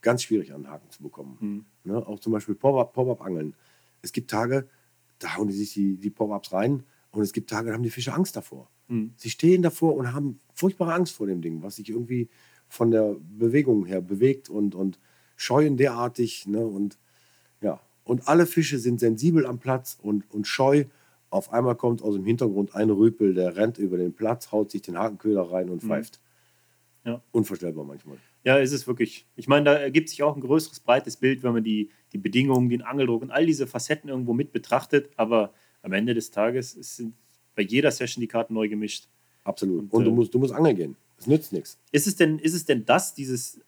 ganz 0.00 0.22
schwierig 0.22 0.52
an 0.52 0.62
den 0.62 0.70
Haken 0.70 0.90
zu 0.90 1.02
bekommen. 1.02 1.36
Mhm. 1.40 1.90
Ne? 1.90 2.06
Auch 2.06 2.20
zum 2.20 2.32
Beispiel 2.32 2.54
Pop-Up-Angeln. 2.54 3.54
es 4.02 4.12
gibt 4.12 4.30
Tage, 4.30 4.68
da 5.18 5.36
hauen 5.36 5.48
die 5.48 5.54
sich 5.54 5.72
die, 5.72 5.96
die 5.96 6.10
Pop-Ups 6.10 6.52
rein 6.52 6.84
und 7.10 7.22
es 7.22 7.32
gibt 7.32 7.50
Tage, 7.50 7.68
da 7.68 7.74
haben 7.74 7.82
die 7.82 7.90
Fische 7.90 8.12
Angst 8.12 8.36
davor. 8.36 8.70
Mhm. 8.88 9.12
Sie 9.16 9.30
stehen 9.30 9.62
davor 9.62 9.94
und 9.96 10.12
haben 10.12 10.38
furchtbare 10.54 10.94
Angst 10.94 11.14
vor 11.14 11.26
dem 11.26 11.42
Ding, 11.42 11.62
was 11.62 11.76
sich 11.76 11.88
irgendwie 11.88 12.28
von 12.68 12.90
der 12.90 13.16
Bewegung 13.38 13.86
her 13.86 14.00
bewegt 14.00 14.50
und, 14.50 14.74
und 14.74 14.98
scheuen 15.36 15.76
derartig. 15.76 16.46
Ne? 16.46 16.66
Und, 16.66 16.98
ja. 17.60 17.80
und 18.04 18.28
alle 18.28 18.46
Fische 18.46 18.78
sind 18.78 19.00
sensibel 19.00 19.46
am 19.46 19.58
Platz 19.58 19.98
und, 20.02 20.24
und 20.32 20.46
scheu. 20.46 20.84
Auf 21.30 21.52
einmal 21.52 21.74
kommt 21.74 22.02
aus 22.02 22.14
dem 22.14 22.24
Hintergrund 22.24 22.74
ein 22.74 22.90
Rüpel, 22.90 23.34
der 23.34 23.56
rennt 23.56 23.78
über 23.78 23.96
den 23.96 24.14
Platz, 24.14 24.52
haut 24.52 24.70
sich 24.70 24.82
den 24.82 24.98
Hakenköder 24.98 25.42
rein 25.42 25.68
und 25.70 25.82
mhm. 25.82 25.88
pfeift. 25.88 26.20
Ja. 27.04 27.22
Unvorstellbar 27.30 27.84
manchmal. 27.84 28.18
Ja, 28.42 28.56
ist 28.56 28.72
es 28.72 28.86
wirklich. 28.86 29.26
Ich 29.36 29.48
meine, 29.48 29.64
da 29.64 29.74
ergibt 29.74 30.08
sich 30.08 30.22
auch 30.22 30.34
ein 30.34 30.40
größeres, 30.40 30.80
breites 30.80 31.16
Bild, 31.16 31.42
wenn 31.42 31.52
man 31.52 31.64
die, 31.64 31.90
die 32.12 32.18
Bedingungen, 32.18 32.68
den 32.68 32.82
Angeldruck 32.82 33.22
und 33.22 33.30
all 33.30 33.46
diese 33.46 33.66
Facetten 33.66 34.08
irgendwo 34.08 34.32
mit 34.34 34.52
betrachtet. 34.52 35.10
Aber 35.16 35.52
am 35.82 35.92
Ende 35.92 36.14
des 36.14 36.30
Tages 36.30 36.72
sind 36.72 37.14
bei 37.54 37.62
jeder 37.62 37.90
Session 37.90 38.20
die 38.20 38.28
Karten 38.28 38.54
neu 38.54 38.68
gemischt. 38.68 39.08
Absolut. 39.44 39.80
Und, 39.80 39.92
und 39.92 40.04
du, 40.04 40.10
äh, 40.10 40.14
musst, 40.14 40.34
du 40.34 40.38
musst 40.38 40.52
angeln 40.52 40.76
gehen. 40.76 40.96
Es 41.18 41.26
nützt 41.26 41.52
nichts. 41.52 41.78
Ist 41.92 42.06
es 42.06 42.16
denn, 42.16 42.38
ist 42.38 42.54
es 42.54 42.64
denn 42.64 42.84
das, 42.84 43.14
dieses, 43.14 43.60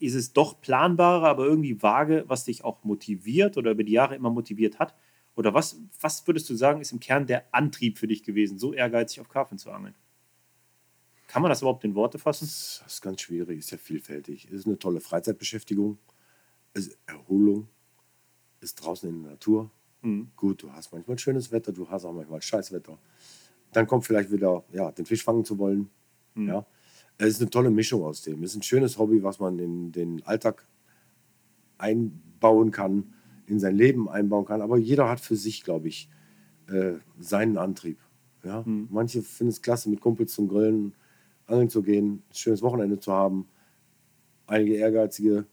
dieses 0.00 0.32
doch 0.32 0.60
planbare, 0.60 1.28
aber 1.28 1.46
irgendwie 1.46 1.82
vage, 1.82 2.24
was 2.26 2.44
dich 2.44 2.64
auch 2.64 2.84
motiviert 2.84 3.56
oder 3.56 3.70
über 3.70 3.84
die 3.84 3.92
Jahre 3.92 4.14
immer 4.14 4.30
motiviert 4.30 4.78
hat? 4.78 4.94
Oder 5.34 5.52
was, 5.54 5.78
was 6.00 6.26
würdest 6.26 6.48
du 6.48 6.54
sagen, 6.54 6.80
ist 6.80 6.92
im 6.92 7.00
Kern 7.00 7.26
der 7.26 7.54
Antrieb 7.54 7.98
für 7.98 8.06
dich 8.06 8.22
gewesen, 8.22 8.58
so 8.58 8.72
ehrgeizig 8.72 9.20
auf 9.20 9.28
Karpfen 9.28 9.58
zu 9.58 9.70
angeln? 9.70 9.94
Kann 11.28 11.42
man 11.42 11.50
das 11.50 11.60
überhaupt 11.60 11.84
in 11.84 11.94
Worte 11.94 12.18
fassen? 12.18 12.46
Das 12.46 12.82
ist 12.86 13.02
ganz 13.02 13.20
schwierig, 13.20 13.58
ist 13.58 13.70
ja 13.70 13.78
vielfältig. 13.78 14.46
Es 14.46 14.60
ist 14.60 14.66
eine 14.66 14.78
tolle 14.78 15.00
Freizeitbeschäftigung, 15.00 15.98
es 16.72 16.88
ist 16.88 16.98
Erholung, 17.06 17.68
ist 18.60 18.76
draußen 18.76 19.08
in 19.08 19.22
der 19.22 19.32
Natur. 19.32 19.70
Mhm. 20.02 20.30
Gut, 20.36 20.62
du 20.62 20.72
hast 20.72 20.92
manchmal 20.92 21.18
schönes 21.18 21.50
Wetter, 21.52 21.72
du 21.72 21.88
hast 21.88 22.04
auch 22.04 22.12
manchmal 22.12 22.40
Scheißwetter. 22.40 22.98
Dann 23.72 23.86
kommt 23.86 24.06
vielleicht 24.06 24.30
wieder, 24.30 24.64
ja, 24.72 24.92
den 24.92 25.04
Fisch 25.04 25.24
fangen 25.24 25.44
zu 25.44 25.58
wollen. 25.58 25.90
Mhm. 26.34 26.48
Ja. 26.48 26.66
Es 27.18 27.28
ist 27.28 27.40
eine 27.40 27.50
tolle 27.50 27.70
Mischung 27.70 28.02
aus 28.02 28.22
dem. 28.22 28.42
Es 28.42 28.50
ist 28.50 28.56
ein 28.56 28.62
schönes 28.62 28.98
Hobby, 28.98 29.22
was 29.22 29.38
man 29.38 29.58
in 29.58 29.92
den 29.92 30.22
Alltag 30.26 30.66
einbauen 31.78 32.70
kann, 32.70 33.14
in 33.46 33.58
sein 33.58 33.74
Leben 33.76 34.08
einbauen 34.08 34.44
kann. 34.44 34.60
Aber 34.60 34.76
jeder 34.76 35.08
hat 35.08 35.20
für 35.20 35.36
sich, 35.36 35.62
glaube 35.62 35.88
ich, 35.88 36.10
äh, 36.68 36.94
seinen 37.18 37.56
Antrieb. 37.56 37.98
Ja? 38.44 38.62
Mhm. 38.66 38.88
Manche 38.90 39.22
finden 39.22 39.50
es 39.50 39.62
klasse, 39.62 39.88
mit 39.88 40.00
Kumpels 40.00 40.34
zum 40.34 40.48
Grillen 40.48 40.94
angeln 41.46 41.70
zu 41.70 41.82
gehen, 41.82 42.22
ein 42.28 42.34
schönes 42.34 42.62
Wochenende 42.62 42.98
zu 42.98 43.12
haben. 43.12 43.48
Einige 44.46 44.74
Ehrgeizige 44.74 45.46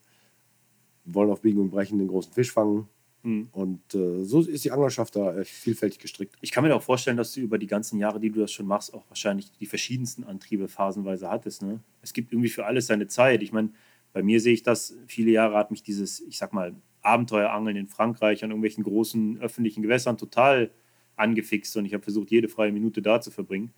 wollen 1.05 1.29
auf 1.29 1.41
Biegen 1.41 1.61
und 1.61 1.69
Brechen 1.69 1.99
den 1.99 2.07
großen 2.07 2.33
Fisch 2.33 2.51
fangen. 2.51 2.87
Mhm. 3.23 3.47
Und 3.51 3.95
äh, 3.95 4.23
so 4.23 4.41
ist 4.41 4.63
die 4.65 4.71
Anglerschaft 4.71 5.15
da 5.15 5.35
äh, 5.35 5.45
vielfältig 5.45 5.99
gestrickt. 5.99 6.35
Ich 6.41 6.51
kann 6.51 6.63
mir 6.63 6.75
auch 6.75 6.81
vorstellen, 6.83 7.17
dass 7.17 7.31
du 7.33 7.39
über 7.41 7.57
die 7.57 7.67
ganzen 7.67 7.97
Jahre, 7.99 8.19
die 8.19 8.29
du 8.29 8.39
das 8.41 8.51
schon 8.51 8.67
machst, 8.67 8.93
auch 8.93 9.03
wahrscheinlich 9.09 9.51
die 9.59 9.65
verschiedensten 9.65 10.23
Antriebe 10.23 10.67
phasenweise 10.67 11.29
hattest. 11.29 11.61
Ne? 11.61 11.79
Es 12.01 12.13
gibt 12.13 12.31
irgendwie 12.33 12.49
für 12.49 12.65
alles 12.65 12.87
seine 12.87 13.07
Zeit. 13.07 13.41
Ich 13.41 13.51
meine, 13.53 13.69
bei 14.11 14.21
mir 14.21 14.39
sehe 14.39 14.53
ich 14.53 14.61
das, 14.63 14.95
viele 15.07 15.31
Jahre 15.31 15.55
hat 15.57 15.71
mich 15.71 15.83
dieses, 15.83 16.19
ich 16.21 16.37
sag 16.37 16.53
mal, 16.53 16.75
Abenteuerangeln 17.01 17.75
in 17.75 17.87
Frankreich 17.87 18.43
an 18.43 18.51
irgendwelchen 18.51 18.83
großen 18.83 19.39
öffentlichen 19.41 19.81
Gewässern 19.81 20.17
total 20.17 20.71
angefixt 21.15 21.75
und 21.77 21.85
ich 21.85 21.93
habe 21.93 22.03
versucht, 22.03 22.31
jede 22.31 22.47
freie 22.47 22.71
Minute 22.71 23.01
da 23.01 23.19
zu 23.21 23.29
verbringen. 23.31 23.71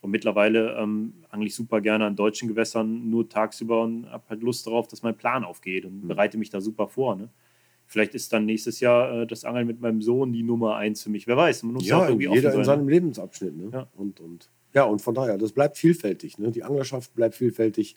Und 0.00 0.10
mittlerweile 0.10 0.76
ähm, 0.78 1.12
angle 1.28 1.48
ich 1.48 1.54
super 1.54 1.80
gerne 1.82 2.06
an 2.06 2.16
deutschen 2.16 2.48
Gewässern 2.48 3.10
nur 3.10 3.28
tagsüber 3.28 3.82
und 3.82 4.08
habe 4.10 4.24
halt 4.30 4.42
Lust 4.42 4.66
darauf, 4.66 4.88
dass 4.88 5.02
mein 5.02 5.16
Plan 5.16 5.44
aufgeht 5.44 5.84
und 5.84 6.04
Mhm. 6.04 6.08
bereite 6.08 6.38
mich 6.38 6.48
da 6.50 6.60
super 6.62 6.88
vor. 6.88 7.16
Ne? 7.16 7.28
Vielleicht 7.90 8.14
ist 8.14 8.32
dann 8.32 8.46
nächstes 8.46 8.78
Jahr 8.78 9.22
äh, 9.22 9.26
das 9.26 9.44
Angeln 9.44 9.66
mit 9.66 9.80
meinem 9.80 10.00
Sohn 10.00 10.32
die 10.32 10.44
Nummer 10.44 10.76
eins 10.76 11.02
für 11.02 11.10
mich. 11.10 11.26
Wer 11.26 11.36
weiß, 11.36 11.64
man 11.64 11.74
muss 11.74 11.88
Ja, 11.88 12.06
irgendwie 12.06 12.28
jeder 12.32 12.50
in 12.50 12.58
sein, 12.58 12.64
seinem 12.64 12.84
ne? 12.84 12.92
Lebensabschnitt. 12.92 13.56
Ne? 13.56 13.70
Ja. 13.72 13.88
Und, 13.96 14.20
und, 14.20 14.48
ja, 14.72 14.84
und 14.84 15.02
von 15.02 15.12
daher, 15.12 15.36
das 15.38 15.50
bleibt 15.50 15.76
vielfältig. 15.76 16.38
Ne? 16.38 16.52
Die 16.52 16.62
Anglerschaft 16.62 17.12
bleibt 17.16 17.34
vielfältig. 17.34 17.96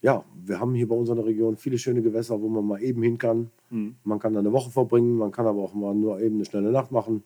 Ja, 0.00 0.24
wir 0.44 0.60
haben 0.60 0.76
hier 0.76 0.86
bei 0.86 0.94
uns 0.94 1.08
in 1.08 1.16
der 1.16 1.26
Region 1.26 1.56
viele 1.56 1.76
schöne 1.76 2.02
Gewässer, 2.02 2.40
wo 2.40 2.48
man 2.48 2.64
mal 2.64 2.80
eben 2.80 3.02
hin 3.02 3.18
kann. 3.18 3.50
Mhm. 3.70 3.96
Man 4.04 4.20
kann 4.20 4.32
da 4.32 4.38
eine 4.38 4.52
Woche 4.52 4.70
verbringen, 4.70 5.16
man 5.16 5.32
kann 5.32 5.44
aber 5.48 5.60
auch 5.60 5.74
mal 5.74 5.92
nur 5.92 6.20
eben 6.20 6.36
eine 6.36 6.44
schnelle 6.44 6.70
Nacht 6.70 6.92
machen. 6.92 7.24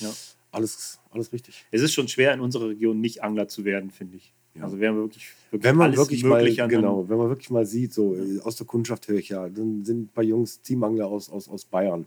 Ja. 0.00 0.08
Alles, 0.52 1.00
alles 1.10 1.34
richtig. 1.34 1.66
Es 1.70 1.82
ist 1.82 1.92
schon 1.92 2.08
schwer, 2.08 2.32
in 2.32 2.40
unserer 2.40 2.70
Region 2.70 2.98
nicht 2.98 3.22
Angler 3.22 3.48
zu 3.48 3.66
werden, 3.66 3.90
finde 3.90 4.16
ich. 4.16 4.32
Ja. 4.54 4.64
Also 4.64 4.78
wir 4.78 4.88
haben 4.88 4.96
wirklich, 4.98 5.28
wirklich 5.50 5.64
Wenn 5.64 5.76
man 5.76 5.96
wirklich 5.96 6.24
mal, 6.24 6.44
genau, 6.68 7.08
wenn 7.08 7.16
man 7.16 7.28
wirklich 7.30 7.48
mal 7.50 7.64
sieht, 7.64 7.94
so 7.94 8.14
äh, 8.14 8.38
aus 8.40 8.56
der 8.56 8.66
Kundschaft 8.66 9.08
höre 9.08 9.18
ich 9.18 9.30
ja, 9.30 9.48
dann 9.48 9.84
sind 9.84 10.02
ein 10.02 10.08
paar 10.08 10.24
Jungs, 10.24 10.60
Teamangler 10.60 11.06
aus, 11.06 11.30
aus, 11.30 11.48
aus 11.48 11.64
Bayern. 11.64 12.06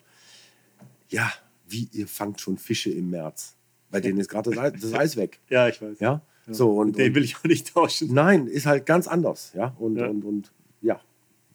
Ja, 1.10 1.32
wie 1.68 1.88
ihr 1.92 2.08
fangt 2.08 2.40
schon 2.42 2.58
Fische 2.58 2.92
im 2.92 3.10
März. 3.10 3.56
Bei 3.90 4.00
denen 4.00 4.20
ist 4.20 4.30
gerade 4.30 4.50
das, 4.52 4.60
Eis- 4.60 4.82
das 4.82 4.94
Eis 4.94 5.18
weg. 5.18 5.40
Ja, 5.50 5.68
ich 5.70 5.82
weiß. 5.82 6.00
Ja, 6.00 6.22
so 6.48 6.72
und, 6.78 6.98
Den 6.98 7.10
und 7.10 7.16
will 7.16 7.24
ich 7.24 7.38
auch 7.38 7.44
nicht 7.46 7.74
tauschen. 7.74 8.14
nein, 8.14 8.48
ist 8.48 8.66
halt 8.68 8.86
ganz 8.86 9.08
anders. 9.08 9.52
Ja, 9.56 9.76
und, 9.80 9.96
Ja. 9.98 10.08
und, 10.08 10.24
und 10.24 10.52
ja, 10.82 11.00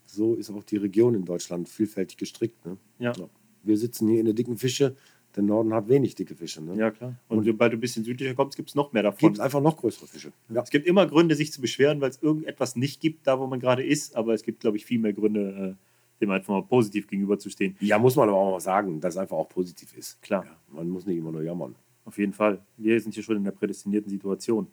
so 0.06 0.34
ist 0.34 0.50
auch 0.50 0.64
die 0.64 0.76
Region 0.78 1.14
in 1.14 1.24
Deutschland 1.24 1.68
vielfältig 1.68 2.16
gestrickt. 2.16 2.64
Ne? 2.66 2.76
Ja. 2.98 3.12
Wir 3.62 3.76
sitzen 3.76 4.08
hier 4.08 4.18
in 4.18 4.24
der 4.24 4.34
dicken 4.34 4.56
Fische, 4.56 4.96
der 5.36 5.42
Norden 5.42 5.72
hat 5.74 5.88
wenig 5.88 6.14
dicke 6.14 6.34
Fische. 6.34 6.62
Ne? 6.62 6.74
Ja, 6.76 6.90
klar. 6.90 7.16
Und, 7.28 7.38
Und- 7.38 7.44
sobald 7.44 7.72
du 7.72 7.76
ein 7.76 7.80
bisschen 7.80 8.04
südlicher 8.04 8.34
kommst, 8.34 8.56
gibt 8.56 8.68
es 8.70 8.74
noch 8.74 8.92
mehr 8.92 9.02
davon. 9.02 9.18
Gibt 9.18 9.36
es 9.36 9.40
einfach 9.40 9.60
noch 9.60 9.76
größere 9.76 10.06
Fische. 10.06 10.32
Ja. 10.48 10.62
Es 10.62 10.70
gibt 10.70 10.86
immer 10.86 11.06
Gründe, 11.06 11.34
sich 11.34 11.52
zu 11.52 11.60
beschweren, 11.60 12.00
weil 12.00 12.10
es 12.10 12.20
irgendetwas 12.22 12.76
nicht 12.76 13.00
gibt, 13.00 13.26
da 13.26 13.38
wo 13.38 13.46
man 13.46 13.60
gerade 13.60 13.84
ist. 13.84 14.16
Aber 14.16 14.34
es 14.34 14.42
gibt, 14.42 14.60
glaube 14.60 14.76
ich, 14.76 14.84
viel 14.84 14.98
mehr 14.98 15.12
Gründe, 15.12 15.76
äh, 15.78 16.20
dem 16.20 16.30
einfach 16.30 16.52
mal 16.52 16.62
positiv 16.62 17.06
gegenüberzustehen. 17.08 17.76
ja, 17.80 17.98
muss 17.98 18.16
man 18.16 18.28
aber 18.28 18.36
auch 18.38 18.50
mal 18.52 18.60
sagen, 18.60 19.00
dass 19.00 19.14
es 19.14 19.18
einfach 19.18 19.36
auch 19.36 19.48
positiv 19.48 19.96
ist. 19.96 20.20
Klar. 20.22 20.44
Ja, 20.44 20.56
man 20.74 20.88
muss 20.88 21.06
nicht 21.06 21.16
immer 21.16 21.32
nur 21.32 21.42
jammern. 21.42 21.74
Auf 22.04 22.18
jeden 22.18 22.32
Fall. 22.32 22.60
Wir 22.76 23.00
sind 23.00 23.14
hier 23.14 23.22
schon 23.22 23.36
in 23.36 23.44
der 23.44 23.52
prädestinierten 23.52 24.10
Situation. 24.10 24.66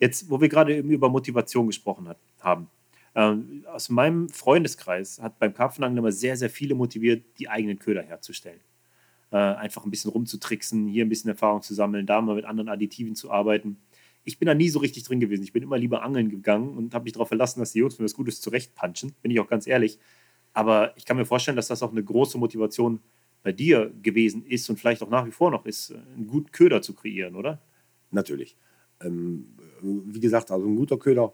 Jetzt, 0.00 0.28
wo 0.28 0.40
wir 0.40 0.48
gerade 0.48 0.76
eben 0.76 0.90
über 0.90 1.08
Motivation 1.08 1.66
gesprochen 1.68 2.08
hat, 2.08 2.18
haben. 2.40 2.66
Ähm, 3.14 3.64
aus 3.70 3.88
meinem 3.88 4.28
Freundeskreis 4.30 5.20
hat 5.20 5.38
beim 5.38 5.52
Karpfenangeln 5.54 5.98
immer 5.98 6.12
sehr, 6.12 6.36
sehr 6.36 6.50
viele 6.50 6.74
motiviert, 6.74 7.22
die 7.38 7.48
eigenen 7.48 7.78
Köder 7.78 8.02
herzustellen. 8.02 8.60
Äh, 9.32 9.36
einfach 9.36 9.86
ein 9.86 9.90
bisschen 9.90 10.10
rumzutricksen, 10.10 10.86
hier 10.86 11.06
ein 11.06 11.08
bisschen 11.08 11.30
Erfahrung 11.30 11.62
zu 11.62 11.72
sammeln, 11.72 12.04
da 12.04 12.20
mal 12.20 12.36
mit 12.36 12.44
anderen 12.44 12.68
Additiven 12.68 13.14
zu 13.14 13.30
arbeiten. 13.30 13.78
Ich 14.24 14.38
bin 14.38 14.44
da 14.46 14.52
nie 14.52 14.68
so 14.68 14.78
richtig 14.78 15.04
drin 15.04 15.20
gewesen. 15.20 15.42
Ich 15.42 15.54
bin 15.54 15.62
immer 15.62 15.78
lieber 15.78 16.02
angeln 16.02 16.28
gegangen 16.28 16.76
und 16.76 16.92
habe 16.92 17.04
mich 17.04 17.14
darauf 17.14 17.28
verlassen, 17.28 17.60
dass 17.60 17.72
die 17.72 17.78
Jungs 17.78 17.98
mir 17.98 18.04
was 18.04 18.12
Gutes 18.12 18.42
zurechtpunchen. 18.42 19.14
Bin 19.22 19.30
ich 19.30 19.40
auch 19.40 19.48
ganz 19.48 19.66
ehrlich. 19.66 19.98
Aber 20.52 20.94
ich 20.98 21.06
kann 21.06 21.16
mir 21.16 21.24
vorstellen, 21.24 21.56
dass 21.56 21.68
das 21.68 21.82
auch 21.82 21.92
eine 21.92 22.04
große 22.04 22.36
Motivation 22.36 23.00
bei 23.42 23.52
dir 23.52 23.90
gewesen 24.02 24.44
ist 24.44 24.68
und 24.68 24.78
vielleicht 24.78 25.02
auch 25.02 25.08
nach 25.08 25.24
wie 25.24 25.30
vor 25.30 25.50
noch 25.50 25.64
ist, 25.64 25.92
einen 25.92 26.26
guten 26.26 26.52
Köder 26.52 26.82
zu 26.82 26.92
kreieren, 26.92 27.34
oder? 27.34 27.62
Natürlich. 28.10 28.58
Ähm, 29.00 29.56
wie 29.80 30.20
gesagt, 30.20 30.50
also 30.50 30.66
ein 30.66 30.76
guter 30.76 30.98
Köder, 30.98 31.32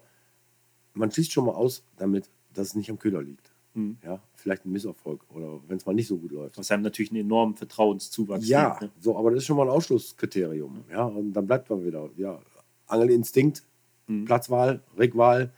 man 0.93 1.11
schließt 1.11 1.33
schon 1.33 1.45
mal 1.45 1.51
aus 1.53 1.85
damit, 1.97 2.29
dass 2.53 2.67
es 2.67 2.75
nicht 2.75 2.89
am 2.89 2.97
Köder 2.97 3.21
liegt. 3.21 3.48
Mhm. 3.73 3.97
Ja, 4.03 4.19
vielleicht 4.33 4.65
ein 4.65 4.71
Misserfolg 4.71 5.21
oder 5.33 5.59
wenn 5.67 5.77
es 5.77 5.85
mal 5.85 5.93
nicht 5.93 6.07
so 6.07 6.17
gut 6.17 6.31
läuft. 6.31 6.57
Was 6.57 6.71
einem 6.71 6.83
natürlich 6.83 7.11
einen 7.11 7.21
enormen 7.21 7.55
Vertrauenszuwachs 7.55 8.47
Ja, 8.47 8.71
gibt. 8.71 8.81
Ne? 8.81 8.89
so, 8.99 9.17
aber 9.17 9.29
das 9.31 9.39
ist 9.39 9.45
schon 9.45 9.57
mal 9.57 9.63
ein 9.63 9.69
Ausschlusskriterium. 9.69 10.83
Ja, 10.91 11.03
und 11.05 11.33
dann 11.33 11.45
bleibt 11.47 11.69
man 11.69 11.85
wieder. 11.85 12.09
Ja, 12.17 12.39
Angelinstinkt, 12.87 13.63
Mhm. 14.07 14.25
Platzwahl, 14.25 14.81
Regwahl. 14.97 15.53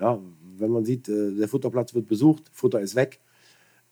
Ja, 0.00 0.18
wenn 0.56 0.70
man 0.72 0.84
sieht, 0.84 1.08
äh, 1.08 1.32
der 1.36 1.46
Futterplatz 1.48 1.94
wird 1.94 2.08
besucht, 2.08 2.50
Futter 2.52 2.80
ist 2.80 2.96
weg. 2.96 3.20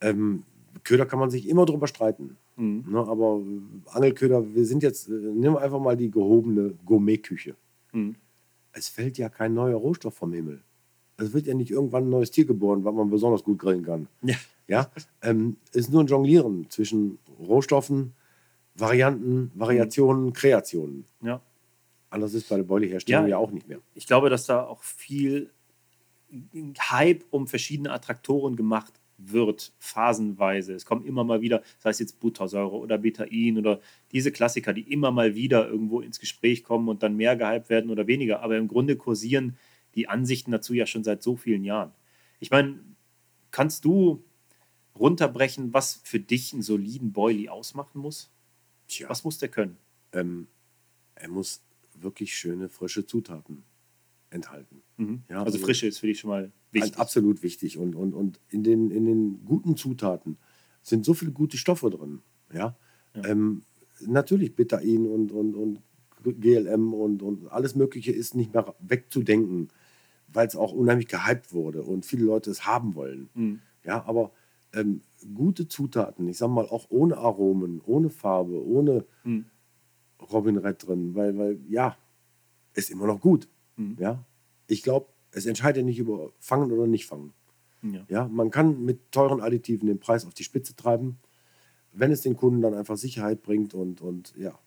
Ähm, 0.00 0.42
Köder 0.82 1.06
kann 1.06 1.18
man 1.20 1.30
sich 1.30 1.48
immer 1.48 1.64
drüber 1.64 1.86
streiten. 1.86 2.36
Mhm. 2.56 2.84
Ne, 2.88 2.98
aber 2.98 3.40
äh, 3.40 3.90
Angelköder, 3.90 4.52
wir 4.54 4.64
sind 4.66 4.82
jetzt, 4.82 5.08
äh, 5.08 5.12
nimm 5.12 5.56
einfach 5.56 5.78
mal 5.78 5.96
die 5.96 6.10
gehobene 6.10 6.74
Gourmetküche. 6.84 7.54
Mhm. 7.92 8.16
Es 8.72 8.88
fällt 8.88 9.16
ja 9.18 9.28
kein 9.28 9.54
neuer 9.54 9.76
Rohstoff 9.76 10.14
vom 10.14 10.32
Himmel. 10.32 10.60
Es 11.20 11.32
wird 11.34 11.46
ja 11.46 11.54
nicht 11.54 11.70
irgendwann 11.70 12.04
ein 12.04 12.10
neues 12.10 12.30
Tier 12.30 12.44
geboren, 12.46 12.84
was 12.84 12.94
man 12.94 13.10
besonders 13.10 13.44
gut 13.44 13.58
grillen 13.58 13.84
kann. 13.84 14.08
Ja. 14.22 14.36
Ja, 14.68 14.88
ähm, 15.22 15.56
ist 15.72 15.90
nur 15.92 16.00
ein 16.02 16.06
Jonglieren 16.06 16.70
zwischen 16.70 17.18
Rohstoffen, 17.40 18.12
Varianten, 18.76 19.50
Variationen, 19.54 20.32
Kreationen. 20.32 21.04
ja. 21.22 21.40
Anders 22.12 22.34
ist 22.34 22.48
bei 22.48 22.56
der 22.56 22.64
Beuleherstellung 22.64 23.22
Ja. 23.24 23.28
ja 23.30 23.36
auch 23.38 23.52
nicht 23.52 23.68
mehr. 23.68 23.78
Ich 23.94 24.04
glaube, 24.06 24.30
dass 24.30 24.44
da 24.46 24.64
auch 24.64 24.82
viel 24.82 25.50
Hype 26.90 27.24
um 27.30 27.46
verschiedene 27.46 27.92
Attraktoren 27.92 28.56
gemacht 28.56 28.92
wird, 29.18 29.72
phasenweise. 29.78 30.74
Es 30.74 30.84
kommen 30.86 31.04
immer 31.04 31.24
mal 31.24 31.40
wieder, 31.40 31.62
sei 31.78 31.90
es 31.90 31.98
jetzt 31.98 32.18
Buttersäure 32.20 32.76
oder 32.76 32.98
Betain 32.98 33.58
oder 33.58 33.80
diese 34.12 34.32
Klassiker, 34.32 34.72
die 34.72 34.90
immer 34.92 35.10
mal 35.10 35.34
wieder 35.34 35.68
irgendwo 35.68 36.00
ins 36.00 36.18
Gespräch 36.20 36.64
kommen 36.64 36.88
und 36.88 37.02
dann 37.02 37.16
mehr 37.16 37.36
gehypt 37.36 37.68
werden 37.68 37.90
oder 37.90 38.06
weniger. 38.06 38.40
Aber 38.42 38.56
im 38.56 38.66
Grunde 38.68 38.96
kursieren 38.96 39.56
die 39.94 40.08
Ansichten 40.08 40.50
dazu 40.52 40.74
ja 40.74 40.86
schon 40.86 41.04
seit 41.04 41.22
so 41.22 41.36
vielen 41.36 41.64
Jahren. 41.64 41.92
Ich 42.38 42.50
meine, 42.50 42.80
kannst 43.50 43.84
du 43.84 44.22
runterbrechen, 44.98 45.72
was 45.72 46.00
für 46.04 46.20
dich 46.20 46.52
einen 46.52 46.62
soliden 46.62 47.12
Boilie 47.12 47.50
ausmachen 47.50 48.00
muss? 48.00 48.30
Tja, 48.88 49.08
Was 49.08 49.24
muss 49.24 49.38
der 49.38 49.48
können? 49.48 49.76
ähm, 50.12 50.48
er 51.14 51.28
muss 51.28 51.62
wirklich 51.94 52.34
schöne, 52.36 52.68
frische 52.68 53.06
Zutaten 53.06 53.62
enthalten. 54.30 54.82
Mhm. 54.96 55.22
Ja, 55.28 55.40
also 55.42 55.52
also- 55.56 55.66
Frische 55.66 55.86
ist 55.86 55.98
für 55.98 56.06
dich 56.06 56.20
schon 56.20 56.30
mal 56.30 56.52
wichtig. 56.72 56.96
Absolut 56.98 57.42
wichtig. 57.42 57.78
Und, 57.78 57.94
und, 57.94 58.14
und 58.14 58.40
in, 58.48 58.62
den, 58.64 58.90
in 58.90 59.04
den 59.04 59.44
guten 59.44 59.76
Zutaten 59.76 60.38
sind 60.82 61.04
so 61.04 61.14
viele 61.14 61.32
gute 61.32 61.56
Stoffe 61.58 61.90
drin. 61.90 62.22
Ja? 62.52 62.76
Ja. 63.14 63.24
Ähm, 63.26 63.62
natürlich 64.00 64.54
Betain 64.54 65.06
und, 65.06 65.30
und, 65.32 65.54
und 65.54 65.82
GLM 66.22 66.94
und, 66.94 67.22
und 67.22 67.50
alles 67.50 67.74
Mögliche 67.74 68.12
ist 68.12 68.34
nicht 68.34 68.52
mehr 68.54 68.74
wegzudenken, 68.80 69.68
weil 70.32 70.46
es 70.46 70.56
auch 70.56 70.72
unheimlich 70.72 71.08
gehypt 71.08 71.52
wurde 71.52 71.82
und 71.82 72.06
viele 72.06 72.24
Leute 72.24 72.50
es 72.50 72.66
haben 72.66 72.94
wollen. 72.94 73.28
Mhm. 73.34 73.60
Ja, 73.84 74.04
aber 74.06 74.30
ähm, 74.72 75.00
gute 75.34 75.66
Zutaten, 75.68 76.28
ich 76.28 76.38
sag 76.38 76.48
mal 76.48 76.66
auch 76.66 76.86
ohne 76.90 77.16
Aromen, 77.16 77.80
ohne 77.84 78.10
Farbe, 78.10 78.64
ohne 78.64 79.04
Mhm. 79.24 79.46
Robin 80.32 80.58
Red 80.58 80.86
drin, 80.86 81.14
weil, 81.14 81.36
weil 81.38 81.58
ja, 81.68 81.96
ist 82.74 82.90
immer 82.90 83.06
noch 83.06 83.20
gut. 83.20 83.48
Mhm. 83.76 83.96
Ja, 83.98 84.24
ich 84.66 84.82
glaube, 84.82 85.06
es 85.32 85.46
entscheidet 85.46 85.84
nicht 85.84 85.98
über 85.98 86.30
Fangen 86.38 86.70
oder 86.72 86.86
nicht 86.86 87.06
Fangen. 87.06 87.32
Ja. 87.82 88.04
Ja, 88.08 88.28
man 88.28 88.50
kann 88.50 88.84
mit 88.84 89.10
teuren 89.10 89.40
Additiven 89.40 89.86
den 89.86 89.98
Preis 89.98 90.26
auf 90.26 90.34
die 90.34 90.44
Spitze 90.44 90.76
treiben, 90.76 91.18
wenn 91.92 92.12
es 92.12 92.20
den 92.20 92.36
Kunden 92.36 92.60
dann 92.60 92.74
einfach 92.74 92.96
Sicherheit 92.98 93.42
bringt 93.42 93.72
und, 93.72 94.02
und 94.02 94.34
ja, 94.36 94.58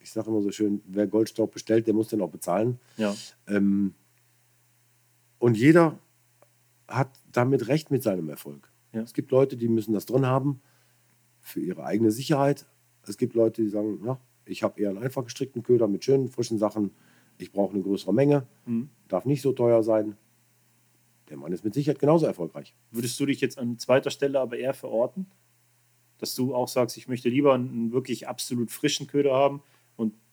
ich 0.00 0.10
sage 0.10 0.30
immer 0.30 0.42
so 0.42 0.50
schön, 0.50 0.82
wer 0.86 1.06
Goldstaub 1.06 1.52
bestellt, 1.52 1.86
der 1.86 1.94
muss 1.94 2.08
den 2.08 2.20
auch 2.20 2.30
bezahlen. 2.30 2.78
Ja. 2.96 3.14
Ähm, 3.46 3.94
und 5.38 5.56
jeder 5.56 5.98
hat 6.88 7.10
damit 7.32 7.68
recht 7.68 7.90
mit 7.90 8.02
seinem 8.02 8.28
Erfolg. 8.28 8.70
Ja. 8.92 9.02
Es 9.02 9.12
gibt 9.14 9.30
Leute, 9.30 9.56
die 9.56 9.68
müssen 9.68 9.92
das 9.92 10.06
drin 10.06 10.26
haben 10.26 10.60
für 11.40 11.60
ihre 11.60 11.84
eigene 11.84 12.10
Sicherheit. 12.10 12.66
Es 13.06 13.16
gibt 13.18 13.34
Leute, 13.34 13.62
die 13.62 13.68
sagen, 13.68 14.00
ja, 14.04 14.18
ich 14.44 14.62
habe 14.62 14.80
eher 14.80 14.90
einen 14.90 14.98
einfach 14.98 15.24
gestrickten 15.24 15.62
Köder 15.62 15.88
mit 15.88 16.04
schönen, 16.04 16.28
frischen 16.28 16.58
Sachen. 16.58 16.92
Ich 17.38 17.52
brauche 17.52 17.74
eine 17.74 17.82
größere 17.82 18.14
Menge, 18.14 18.46
Mhm. 18.64 18.88
darf 19.08 19.24
nicht 19.26 19.42
so 19.42 19.52
teuer 19.52 19.82
sein. 19.82 20.16
Der 21.28 21.36
Mann 21.36 21.52
ist 21.52 21.64
mit 21.64 21.74
Sicherheit 21.74 21.98
genauso 21.98 22.26
erfolgreich. 22.26 22.74
Würdest 22.92 23.18
du 23.18 23.26
dich 23.26 23.40
jetzt 23.40 23.58
an 23.58 23.78
zweiter 23.78 24.10
Stelle 24.10 24.40
aber 24.40 24.56
eher 24.56 24.74
verorten? 24.74 25.26
Dass 26.18 26.34
du 26.34 26.54
auch 26.54 26.68
sagst, 26.68 26.96
ich 26.96 27.08
möchte 27.08 27.28
lieber 27.28 27.52
einen 27.54 27.92
wirklich 27.92 28.28
absolut 28.28 28.70
frischen 28.70 29.06
Köder 29.08 29.34
haben 29.34 29.60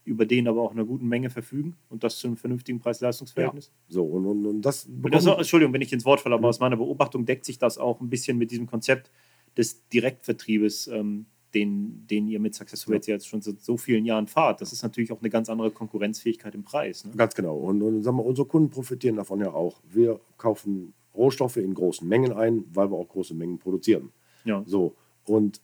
über 0.06 0.26
den 0.26 0.47
aber 0.47 0.62
auch 0.62 0.72
einer 0.72 0.86
guten 0.86 1.08
Menge 1.08 1.30
verfügen 1.30 1.76
und 1.89 2.04
das 2.04 2.18
zu 2.18 2.28
einem 2.28 2.38
vernünftigen 2.38 2.80
Preis-Leistungs-Verhältnis? 2.80 3.72
So, 3.88 4.04
und, 4.04 4.26
und, 4.26 4.45
und 4.45 4.62
das 4.62 4.86
Und 4.86 5.14
das, 5.14 5.24
bekommen- 5.24 5.39
Entschuldigung, 5.39 5.74
wenn 5.74 5.82
ich 5.82 5.93
ins 5.93 6.06
Wort 6.06 6.22
falle, 6.22 6.36
aber 6.36 6.49
aus 6.49 6.60
meiner 6.60 6.78
Beobachtung 6.78 7.26
deckt 7.26 7.45
sich 7.45 7.58
das 7.58 7.78
auch 7.78 8.01
ein 8.01 8.10
bisschen 8.10 8.38
mit 8.38 8.51
diesem 8.51 8.68
Konzept 8.68 9.12
des 9.56 9.88
Direktvertriebes, 9.89 10.88
ähm, 10.88 11.26
den, 11.54 12.08
den 12.08 12.28
ihr 12.28 12.39
mit 12.39 12.56
Success 12.56 12.89
Rates 12.89 13.08
ja. 13.08 13.14
jetzt 13.14 13.28
schon 13.28 13.41
seit 13.41 13.62
so 13.62 13.78
vielen 13.78 14.06
Jahren 14.06 14.28
fahrt. 14.28 14.60
Das 14.60 14.74
ist 14.74 14.82
natürlich 14.82 15.12
auch 15.12 15.20
eine 15.22 15.30
ganz 15.30 15.49
andere 15.49 15.70
Konkurrenzfähigkeit 15.70 16.56
im 16.56 16.64
Preis. 16.64 17.06
Ne? 17.06 17.12
Ganz 17.16 17.36
genau. 17.36 17.56
Und, 17.58 17.82
und 17.84 18.01
sagen 18.01 18.18
wir, 18.18 18.26
unsere 18.26 18.47
Kunden 18.47 18.72
profitieren 18.72 19.18
davon 19.18 19.39
ja 19.39 19.54
auch. 19.54 19.80
Wir 19.88 20.20
kaufen 20.38 20.93
Rohstoffe 21.14 21.58
in 21.58 21.76
großen 21.76 22.08
Mengen 22.08 22.34
ein, 22.34 22.66
weil 22.74 22.89
wir 22.89 22.97
auch 22.97 23.08
große 23.08 23.36
Mengen 23.36 23.60
produzieren. 23.60 24.10
Ja. 24.45 24.64
So. 24.66 24.95
Und 25.26 25.62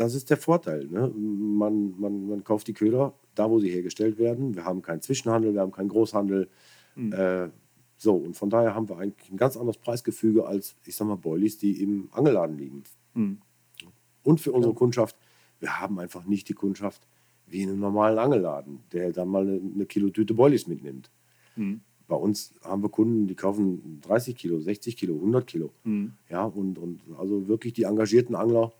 das 0.00 0.14
ist 0.14 0.30
der 0.30 0.38
Vorteil. 0.38 0.86
Ne? 0.86 1.08
Man, 1.08 1.94
man, 2.00 2.26
man 2.26 2.42
kauft 2.42 2.66
die 2.68 2.72
Köder 2.72 3.12
da, 3.34 3.50
wo 3.50 3.58
sie 3.58 3.68
hergestellt 3.68 4.18
werden. 4.18 4.54
Wir 4.54 4.64
haben 4.64 4.80
keinen 4.80 5.02
Zwischenhandel, 5.02 5.52
wir 5.52 5.60
haben 5.60 5.72
keinen 5.72 5.90
Großhandel. 5.90 6.48
Mhm. 6.96 7.12
Äh, 7.12 7.50
so, 7.98 8.14
und 8.14 8.34
von 8.34 8.48
daher 8.48 8.74
haben 8.74 8.88
wir 8.88 8.96
eigentlich 8.96 9.30
ein 9.30 9.36
ganz 9.36 9.58
anderes 9.58 9.76
Preisgefüge 9.76 10.46
als, 10.46 10.74
ich 10.86 10.96
sag 10.96 11.06
mal, 11.06 11.16
Boilies, 11.16 11.58
die 11.58 11.82
im 11.82 12.08
Angelladen 12.12 12.56
liegen. 12.56 12.84
Mhm. 13.12 13.42
Und 14.22 14.40
für 14.40 14.52
unsere 14.52 14.72
ja. 14.72 14.78
Kundschaft, 14.78 15.16
wir 15.58 15.80
haben 15.80 15.98
einfach 15.98 16.24
nicht 16.24 16.48
die 16.48 16.54
Kundschaft 16.54 17.06
wie 17.46 17.60
in 17.60 17.68
einem 17.68 17.80
normalen 17.80 18.18
Angelladen, 18.18 18.80
der 18.92 19.12
dann 19.12 19.28
mal 19.28 19.42
eine, 19.42 19.60
eine 19.60 19.84
Kilotüte 19.84 20.32
Boilies 20.32 20.66
mitnimmt. 20.66 21.10
Mhm. 21.56 21.82
Bei 22.08 22.16
uns 22.16 22.54
haben 22.64 22.82
wir 22.82 22.88
Kunden, 22.88 23.26
die 23.26 23.34
kaufen 23.34 24.00
30 24.00 24.34
Kilo, 24.34 24.60
60 24.60 24.96
Kilo, 24.96 25.16
100 25.16 25.46
Kilo. 25.46 25.74
Mhm. 25.84 26.14
Ja, 26.30 26.44
und, 26.44 26.78
und 26.78 27.02
also 27.18 27.48
wirklich 27.48 27.74
die 27.74 27.82
engagierten 27.82 28.34
Angler, 28.34 28.72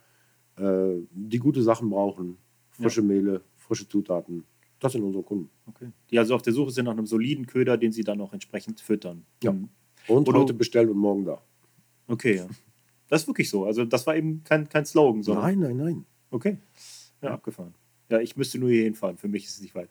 äh, 0.61 1.07
die 1.11 1.39
gute 1.39 1.63
Sachen 1.63 1.91
brauchen, 1.91 2.37
frische 2.71 3.01
ja. 3.01 3.07
Mehle, 3.07 3.43
frische 3.57 3.89
Zutaten. 3.89 4.45
Das 4.79 4.93
sind 4.93 5.03
unsere 5.03 5.23
Kunden. 5.23 5.51
Okay. 5.67 5.91
Die 6.11 6.19
also 6.19 6.35
auf 6.35 6.43
der 6.43 6.53
Suche 6.53 6.71
sind 6.71 6.87
nach 6.87 6.93
einem 6.93 7.07
soliden 7.07 7.47
Köder, 7.47 7.77
den 7.77 7.93
sie 7.93 8.03
dann 8.03 8.21
auch 8.21 8.33
entsprechend 8.33 8.81
füttern. 8.81 9.25
Ja. 9.43 9.53
Mhm. 9.53 9.69
Und 10.09 10.29
Oder 10.29 10.41
heute 10.41 10.55
bestellt 10.55 10.89
und 10.89 10.97
morgen 10.97 11.25
da. 11.25 11.43
Okay, 12.07 12.37
ja. 12.37 12.47
Das 13.09 13.23
ist 13.23 13.29
wirklich 13.29 13.51
so. 13.51 13.65
Also 13.65 13.85
das 13.85 14.07
war 14.07 14.17
eben 14.17 14.43
kein, 14.45 14.69
kein 14.69 14.87
Slogan, 14.87 15.23
sondern. 15.23 15.45
Nein, 15.45 15.59
nein, 15.59 15.77
nein. 15.77 16.05
Okay. 16.31 16.59
Ja, 17.23 17.33
abgefahren. 17.33 17.75
Ja, 18.09 18.21
ich 18.21 18.37
müsste 18.37 18.59
nur 18.59 18.71
hier 18.71 18.85
hinfahren. 18.85 19.17
Für 19.19 19.29
mich 19.29 19.45
ist 19.45 19.57
es 19.57 19.61
nicht 19.61 19.75
weit. 19.75 19.91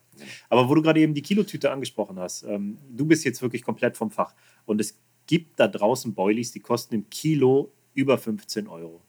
Aber 0.49 0.67
wo 0.67 0.75
du 0.75 0.81
gerade 0.81 0.99
eben 0.99 1.13
die 1.13 1.21
Kilotüte 1.21 1.71
angesprochen 1.71 2.19
hast, 2.19 2.43
ähm, 2.43 2.77
du 2.89 3.05
bist 3.05 3.23
jetzt 3.23 3.41
wirklich 3.41 3.63
komplett 3.63 3.95
vom 3.95 4.11
Fach. 4.11 4.33
Und 4.65 4.81
es 4.81 4.99
gibt 5.27 5.59
da 5.59 5.67
draußen 5.67 6.13
Boilies, 6.13 6.51
die 6.51 6.59
kosten 6.59 6.95
im 6.95 7.09
Kilo 7.09 7.71
über 7.93 8.17
15 8.17 8.67
Euro. 8.67 9.01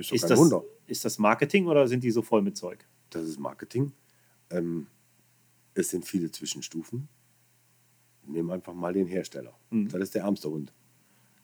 Ist, 0.00 0.12
ist, 0.12 0.30
das, 0.30 0.38
Wunder. 0.38 0.64
ist 0.86 1.04
das 1.04 1.18
Marketing 1.18 1.66
oder 1.66 1.86
sind 1.86 2.02
die 2.02 2.10
so 2.10 2.22
voll 2.22 2.40
mit 2.40 2.56
Zeug? 2.56 2.86
Das 3.10 3.24
ist 3.24 3.38
Marketing. 3.38 3.92
Ähm, 4.48 4.86
es 5.74 5.90
sind 5.90 6.06
viele 6.06 6.30
Zwischenstufen. 6.30 7.06
Nehmen 8.26 8.50
einfach 8.50 8.72
mal 8.72 8.94
den 8.94 9.06
Hersteller. 9.06 9.54
Mhm. 9.68 9.88
Das 9.88 10.00
ist 10.00 10.14
der 10.14 10.22
ärmste 10.22 10.50
Hund. 10.50 10.72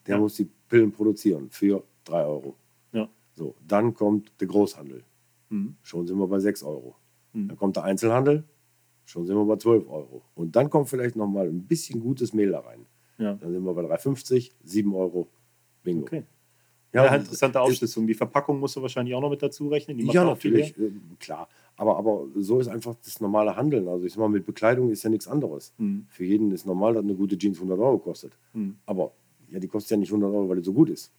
Der 0.06 0.14
ja. 0.14 0.20
muss 0.20 0.36
die 0.36 0.48
Pillen 0.68 0.90
produzieren 0.90 1.50
für 1.50 1.84
3 2.04 2.24
Euro. 2.24 2.56
Ja. 2.92 3.10
So, 3.34 3.54
dann 3.66 3.92
kommt 3.92 4.32
der 4.40 4.48
Großhandel. 4.48 5.04
Mhm. 5.50 5.76
Schon 5.82 6.06
sind 6.06 6.18
wir 6.18 6.26
bei 6.26 6.38
6 6.38 6.62
Euro. 6.62 6.96
Mhm. 7.34 7.48
Dann 7.48 7.56
kommt 7.58 7.76
der 7.76 7.84
Einzelhandel. 7.84 8.44
Schon 9.04 9.26
sind 9.26 9.36
wir 9.36 9.44
bei 9.44 9.56
12 9.56 9.86
Euro. 9.86 10.22
Und 10.34 10.56
dann 10.56 10.70
kommt 10.70 10.88
vielleicht 10.88 11.14
noch 11.14 11.28
mal 11.28 11.46
ein 11.46 11.66
bisschen 11.66 12.00
gutes 12.00 12.32
Mehl 12.32 12.52
da 12.52 12.60
rein. 12.60 12.86
Ja. 13.18 13.34
Dann 13.34 13.52
sind 13.52 13.64
wir 13.64 13.74
bei 13.74 13.82
3,50, 13.82 14.52
7 14.64 14.94
Euro. 14.94 15.28
Bingo. 15.82 16.06
Okay. 16.06 16.24
Ja, 16.92 17.04
ja 17.04 17.14
interessante 17.16 17.60
Aufschlüsselung. 17.60 18.06
Die 18.06 18.14
Verpackung 18.14 18.58
musst 18.58 18.76
du 18.76 18.82
wahrscheinlich 18.82 19.14
auch 19.14 19.20
noch 19.20 19.30
mit 19.30 19.42
dazu 19.42 19.68
rechnen. 19.68 19.98
ja, 19.98 20.24
natürlich, 20.24 20.76
äh, 20.78 20.90
klar. 21.18 21.48
Aber, 21.76 21.98
aber 21.98 22.26
so 22.36 22.58
ist 22.58 22.68
einfach 22.68 22.94
das 23.04 23.20
normale 23.20 23.54
Handeln. 23.54 23.86
Also 23.86 24.06
ich 24.06 24.12
sag 24.12 24.20
mal, 24.20 24.28
mit 24.28 24.46
Bekleidung 24.46 24.90
ist 24.90 25.02
ja 25.02 25.10
nichts 25.10 25.28
anderes. 25.28 25.74
Mhm. 25.76 26.06
Für 26.08 26.24
jeden 26.24 26.50
ist 26.52 26.64
normal, 26.64 26.94
dass 26.94 27.04
eine 27.04 27.14
gute 27.14 27.36
Jeans 27.36 27.58
100 27.58 27.78
Euro 27.78 27.98
kostet. 27.98 28.32
Mhm. 28.54 28.76
Aber 28.86 29.12
ja, 29.50 29.58
die 29.58 29.68
kostet 29.68 29.90
ja 29.90 29.96
nicht 29.98 30.10
100 30.10 30.32
Euro, 30.32 30.48
weil 30.48 30.56
die 30.56 30.64
so 30.64 30.72
gut 30.72 30.88
ist. 30.88 31.12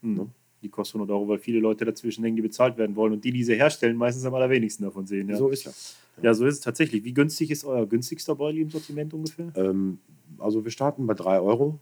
Mhm. 0.00 0.14
Ne? 0.14 0.26
Die 0.62 0.68
kostet 0.68 0.96
100 0.96 1.14
Euro, 1.14 1.28
weil 1.28 1.38
viele 1.38 1.60
Leute 1.60 1.84
dazwischen 1.84 2.24
hängen, 2.24 2.36
die 2.36 2.42
bezahlt 2.42 2.76
werden 2.78 2.96
wollen. 2.96 3.12
Und 3.12 3.24
die, 3.24 3.32
die 3.32 3.44
sie 3.44 3.54
herstellen, 3.54 3.96
meistens 3.96 4.24
am 4.24 4.34
allerwenigsten 4.34 4.84
davon 4.84 5.06
sehen. 5.06 5.28
Ja. 5.28 5.36
So 5.36 5.48
ist 5.48 5.64
ja. 5.64 5.72
Ja, 6.20 6.34
so 6.34 6.44
ist 6.46 6.54
es 6.54 6.60
tatsächlich. 6.60 7.04
Wie 7.04 7.14
günstig 7.14 7.50
ist 7.50 7.64
euer 7.64 7.86
günstigster 7.86 8.34
Boilie 8.34 8.62
im 8.62 8.70
Sortiment 8.70 9.14
ungefähr? 9.14 9.50
Ähm, 9.56 9.98
also 10.38 10.64
wir 10.64 10.70
starten 10.70 11.06
bei 11.06 11.14
3 11.14 11.40
Euro. 11.40 11.78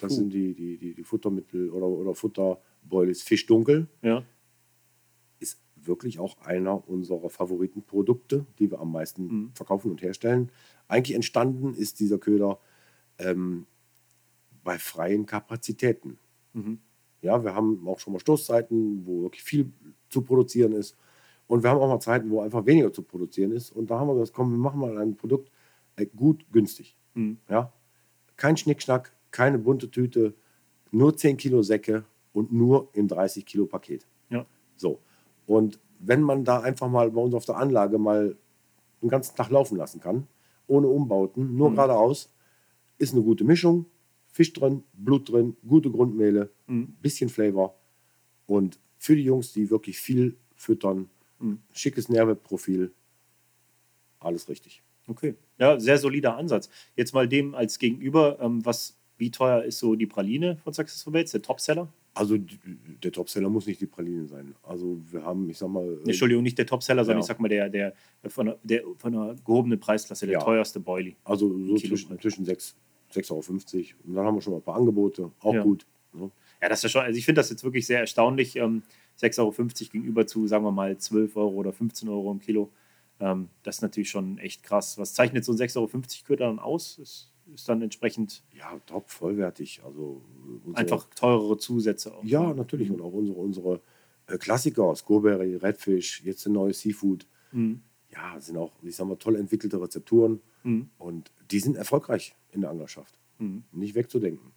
Das 0.00 0.12
Puh. 0.12 0.18
sind 0.20 0.32
die, 0.32 0.54
die, 0.54 0.78
die, 0.78 0.94
die 0.94 1.04
Futtermittel 1.04 1.70
oder, 1.70 1.86
oder 1.86 2.14
Futterboilies 2.14 3.22
Fischdunkel. 3.22 3.88
Ja. 4.02 4.24
Ist 5.38 5.60
wirklich 5.76 6.18
auch 6.18 6.38
einer 6.38 6.88
unserer 6.88 7.30
Favoritenprodukte, 7.30 8.46
die 8.58 8.70
wir 8.70 8.80
am 8.80 8.92
meisten 8.92 9.24
mhm. 9.24 9.50
verkaufen 9.54 9.90
und 9.90 10.02
herstellen. 10.02 10.50
Eigentlich 10.88 11.14
entstanden 11.14 11.74
ist 11.74 12.00
dieser 12.00 12.18
Köder 12.18 12.58
ähm, 13.18 13.66
bei 14.64 14.78
freien 14.78 15.26
Kapazitäten. 15.26 16.18
Mhm. 16.52 16.80
Ja, 17.22 17.44
wir 17.44 17.54
haben 17.54 17.86
auch 17.86 17.98
schon 17.98 18.14
mal 18.14 18.18
Stoßzeiten, 18.18 19.06
wo 19.06 19.22
wirklich 19.22 19.42
viel 19.42 19.72
zu 20.08 20.22
produzieren 20.22 20.72
ist. 20.72 20.96
Und 21.46 21.62
wir 21.62 21.70
haben 21.70 21.80
auch 21.80 21.88
mal 21.88 22.00
Zeiten, 22.00 22.30
wo 22.30 22.40
einfach 22.40 22.64
weniger 22.64 22.92
zu 22.92 23.02
produzieren 23.02 23.52
ist. 23.52 23.70
Und 23.70 23.90
da 23.90 23.98
haben 23.98 24.08
wir 24.08 24.14
gesagt, 24.14 24.32
komm, 24.32 24.52
wir 24.52 24.58
machen 24.58 24.80
mal 24.80 24.96
ein 24.98 25.16
Produkt 25.16 25.50
äh, 25.96 26.06
gut, 26.06 26.46
günstig. 26.52 26.96
Mhm. 27.14 27.38
Ja? 27.48 27.72
Kein 28.36 28.56
Schnickschnack, 28.56 29.12
keine 29.30 29.58
bunte 29.58 29.90
Tüte, 29.90 30.34
nur 30.90 31.16
10 31.16 31.36
Kilo 31.36 31.62
Säcke 31.62 32.04
und 32.32 32.52
nur 32.52 32.88
im 32.92 33.08
30 33.08 33.44
Kilo 33.46 33.66
Paket. 33.66 34.06
Ja. 34.28 34.46
So. 34.76 35.00
Und 35.46 35.78
wenn 35.98 36.22
man 36.22 36.44
da 36.44 36.60
einfach 36.60 36.88
mal 36.88 37.10
bei 37.10 37.20
uns 37.20 37.34
auf 37.34 37.44
der 37.44 37.56
Anlage 37.56 37.98
mal 37.98 38.36
den 39.02 39.08
ganzen 39.08 39.36
Tag 39.36 39.50
laufen 39.50 39.76
lassen 39.76 40.00
kann, 40.00 40.26
ohne 40.66 40.88
Umbauten, 40.88 41.56
nur 41.56 41.70
mhm. 41.70 41.74
geradeaus, 41.74 42.32
ist 42.98 43.14
eine 43.14 43.22
gute 43.22 43.44
Mischung. 43.44 43.86
Fisch 44.32 44.52
drin, 44.52 44.84
Blut 44.92 45.28
drin, 45.28 45.56
gute 45.66 45.90
Grundmehle, 45.90 46.50
mhm. 46.68 46.94
bisschen 47.02 47.28
Flavor. 47.28 47.74
Und 48.46 48.78
für 48.96 49.16
die 49.16 49.24
Jungs, 49.24 49.52
die 49.52 49.70
wirklich 49.70 49.98
viel 49.98 50.36
füttern, 50.54 51.10
mhm. 51.40 51.58
schickes 51.72 52.08
Nährwertprofil, 52.08 52.92
alles 54.20 54.48
richtig. 54.48 54.82
Okay, 55.08 55.34
ja, 55.58 55.80
sehr 55.80 55.98
solider 55.98 56.36
Ansatz. 56.36 56.68
Jetzt 56.94 57.14
mal 57.14 57.26
dem 57.26 57.54
als 57.54 57.78
Gegenüber, 57.78 58.38
ähm, 58.40 58.64
was, 58.64 58.96
wie 59.20 59.30
teuer 59.30 59.62
ist 59.62 59.78
so 59.78 59.94
die 59.94 60.06
Praline 60.06 60.56
von 60.56 60.72
Successful 60.72 61.12
Baits, 61.12 61.32
der 61.32 61.42
Topseller? 61.42 61.88
Also 62.14 62.36
der 62.38 63.12
Topseller 63.12 63.48
muss 63.48 63.66
nicht 63.66 63.80
die 63.80 63.86
Praline 63.86 64.26
sein. 64.26 64.54
Also 64.62 64.98
wir 65.10 65.24
haben, 65.24 65.48
ich 65.48 65.58
sag 65.58 65.68
mal. 65.68 65.98
Entschuldigung, 66.04 66.42
nicht 66.42 66.58
der 66.58 66.66
Topseller, 66.66 67.04
sondern 67.04 67.18
ja. 67.18 67.20
ich 67.20 67.26
sag 67.26 67.38
mal 67.38 67.48
der, 67.48 67.68
der, 67.68 67.92
von, 68.26 68.54
der, 68.64 68.82
von 68.98 69.14
einer 69.14 69.34
gehobenen 69.36 69.78
Preisklasse, 69.78 70.26
der 70.26 70.38
ja. 70.38 70.40
teuerste 70.40 70.80
Boilie. 70.80 71.14
Also 71.22 71.56
so 71.66 71.76
zwischen, 71.76 72.18
zwischen 72.20 72.44
6, 72.44 72.74
6,50 73.14 73.30
Euro. 73.30 73.42
Und 74.06 74.14
dann 74.14 74.26
haben 74.26 74.34
wir 74.34 74.40
schon 74.40 74.54
mal 74.54 74.58
ein 74.58 74.62
paar 74.64 74.76
Angebote, 74.76 75.30
auch 75.40 75.54
ja. 75.54 75.62
gut. 75.62 75.86
Ne? 76.12 76.30
Ja, 76.60 76.68
das 76.68 76.82
ist 76.82 76.90
schon, 76.90 77.02
also 77.02 77.16
ich 77.16 77.24
finde 77.24 77.40
das 77.40 77.50
jetzt 77.50 77.62
wirklich 77.62 77.86
sehr 77.86 78.00
erstaunlich. 78.00 78.56
Ähm, 78.56 78.82
6,50 79.20 79.38
Euro 79.40 79.52
gegenüber 79.92 80.26
zu, 80.26 80.46
sagen 80.46 80.64
wir 80.64 80.72
mal, 80.72 80.96
12 80.96 81.36
Euro 81.36 81.50
oder 81.50 81.72
15 81.72 82.08
Euro 82.08 82.32
im 82.32 82.40
Kilo. 82.40 82.70
Ähm, 83.20 83.50
das 83.62 83.76
ist 83.76 83.82
natürlich 83.82 84.10
schon 84.10 84.38
echt 84.38 84.62
krass. 84.62 84.98
Was 84.98 85.14
zeichnet 85.14 85.44
so 85.44 85.52
ein 85.52 85.58
6,50 85.58 85.76
Euro 85.76 85.88
Köder 86.26 86.46
dann 86.46 86.58
aus? 86.58 86.98
Ist, 86.98 87.29
ist 87.54 87.68
dann 87.68 87.82
entsprechend. 87.82 88.42
Ja, 88.56 88.78
top, 88.86 89.10
vollwertig. 89.10 89.82
Also 89.84 90.22
unsere, 90.64 90.76
einfach 90.76 91.08
teurere 91.14 91.58
Zusätze 91.58 92.14
auch. 92.14 92.24
Ja, 92.24 92.54
natürlich. 92.54 92.90
Und 92.90 93.00
auch 93.00 93.12
unsere, 93.12 93.38
unsere 93.38 93.80
äh, 94.26 94.38
Klassiker, 94.38 94.94
Scoberry, 94.94 95.56
Redfish, 95.56 96.22
jetzt 96.24 96.46
ein 96.46 96.52
neues 96.52 96.80
Seafood. 96.80 97.26
Mhm. 97.52 97.82
Ja, 98.12 98.40
sind 98.40 98.56
auch, 98.56 98.72
ich 98.82 98.96
sag 98.96 99.06
mal, 99.06 99.16
toll 99.16 99.36
entwickelte 99.36 99.80
Rezepturen. 99.80 100.40
Mhm. 100.64 100.90
Und 100.98 101.32
die 101.50 101.60
sind 101.60 101.76
erfolgreich 101.76 102.34
in 102.52 102.60
der 102.60 102.70
Anglerschaft. 102.70 103.18
Mhm. 103.38 103.64
Nicht 103.72 103.94
wegzudenken. 103.94 104.52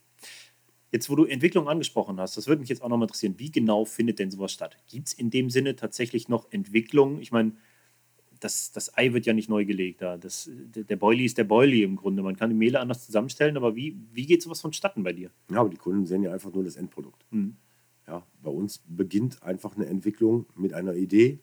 Jetzt, 0.90 1.10
wo 1.10 1.16
du 1.16 1.24
Entwicklung 1.24 1.68
angesprochen 1.68 2.20
hast, 2.20 2.36
das 2.36 2.46
würde 2.46 2.60
mich 2.60 2.68
jetzt 2.68 2.82
auch 2.82 2.88
nochmal 2.88 3.06
interessieren. 3.06 3.34
Wie 3.38 3.50
genau 3.50 3.84
findet 3.84 4.20
denn 4.20 4.30
sowas 4.30 4.52
statt? 4.52 4.76
Gibt 4.86 5.08
es 5.08 5.12
in 5.12 5.28
dem 5.28 5.50
Sinne 5.50 5.74
tatsächlich 5.74 6.28
noch 6.28 6.52
Entwicklung? 6.52 7.18
Ich 7.18 7.32
meine, 7.32 7.52
das, 8.44 8.72
das 8.72 8.94
Ei 8.98 9.14
wird 9.14 9.24
ja 9.24 9.32
nicht 9.32 9.48
neu 9.48 9.64
gelegt 9.64 10.02
da. 10.02 10.18
Das, 10.18 10.50
der 10.52 10.96
Boilie 10.96 11.24
ist 11.24 11.38
der 11.38 11.44
Boilie 11.44 11.82
im 11.82 11.96
Grunde. 11.96 12.22
Man 12.22 12.36
kann 12.36 12.50
die 12.50 12.56
Mehle 12.56 12.78
anders 12.78 13.06
zusammenstellen, 13.06 13.56
aber 13.56 13.74
wie, 13.74 13.96
wie 14.12 14.26
geht 14.26 14.42
sowas 14.42 14.60
vonstatten 14.60 15.02
bei 15.02 15.14
dir? 15.14 15.30
Ja, 15.50 15.60
aber 15.60 15.70
die 15.70 15.78
Kunden 15.78 16.04
sehen 16.04 16.22
ja 16.22 16.30
einfach 16.30 16.52
nur 16.52 16.62
das 16.62 16.76
Endprodukt. 16.76 17.24
Mhm. 17.30 17.56
Ja, 18.06 18.26
bei 18.42 18.50
uns 18.50 18.82
beginnt 18.86 19.42
einfach 19.42 19.76
eine 19.76 19.86
Entwicklung 19.86 20.44
mit 20.54 20.74
einer 20.74 20.94
Idee, 20.94 21.38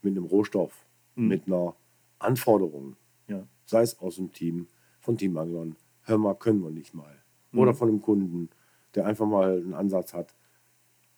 mit 0.00 0.16
einem 0.16 0.24
Rohstoff, 0.24 0.86
mhm. 1.16 1.28
mit 1.28 1.46
einer 1.46 1.76
Anforderung. 2.18 2.96
Ja. 3.28 3.46
Sei 3.66 3.82
es 3.82 3.98
aus 3.98 4.16
dem 4.16 4.32
Team, 4.32 4.68
von 5.00 5.18
Teamanglern, 5.18 5.76
hör 6.04 6.16
mal, 6.16 6.34
können 6.34 6.62
wir 6.62 6.70
nicht 6.70 6.94
mal. 6.94 7.22
Mhm. 7.52 7.58
Oder 7.58 7.74
von 7.74 7.90
einem 7.90 8.00
Kunden, 8.00 8.48
der 8.94 9.04
einfach 9.04 9.26
mal 9.26 9.58
einen 9.58 9.74
Ansatz 9.74 10.14
hat, 10.14 10.34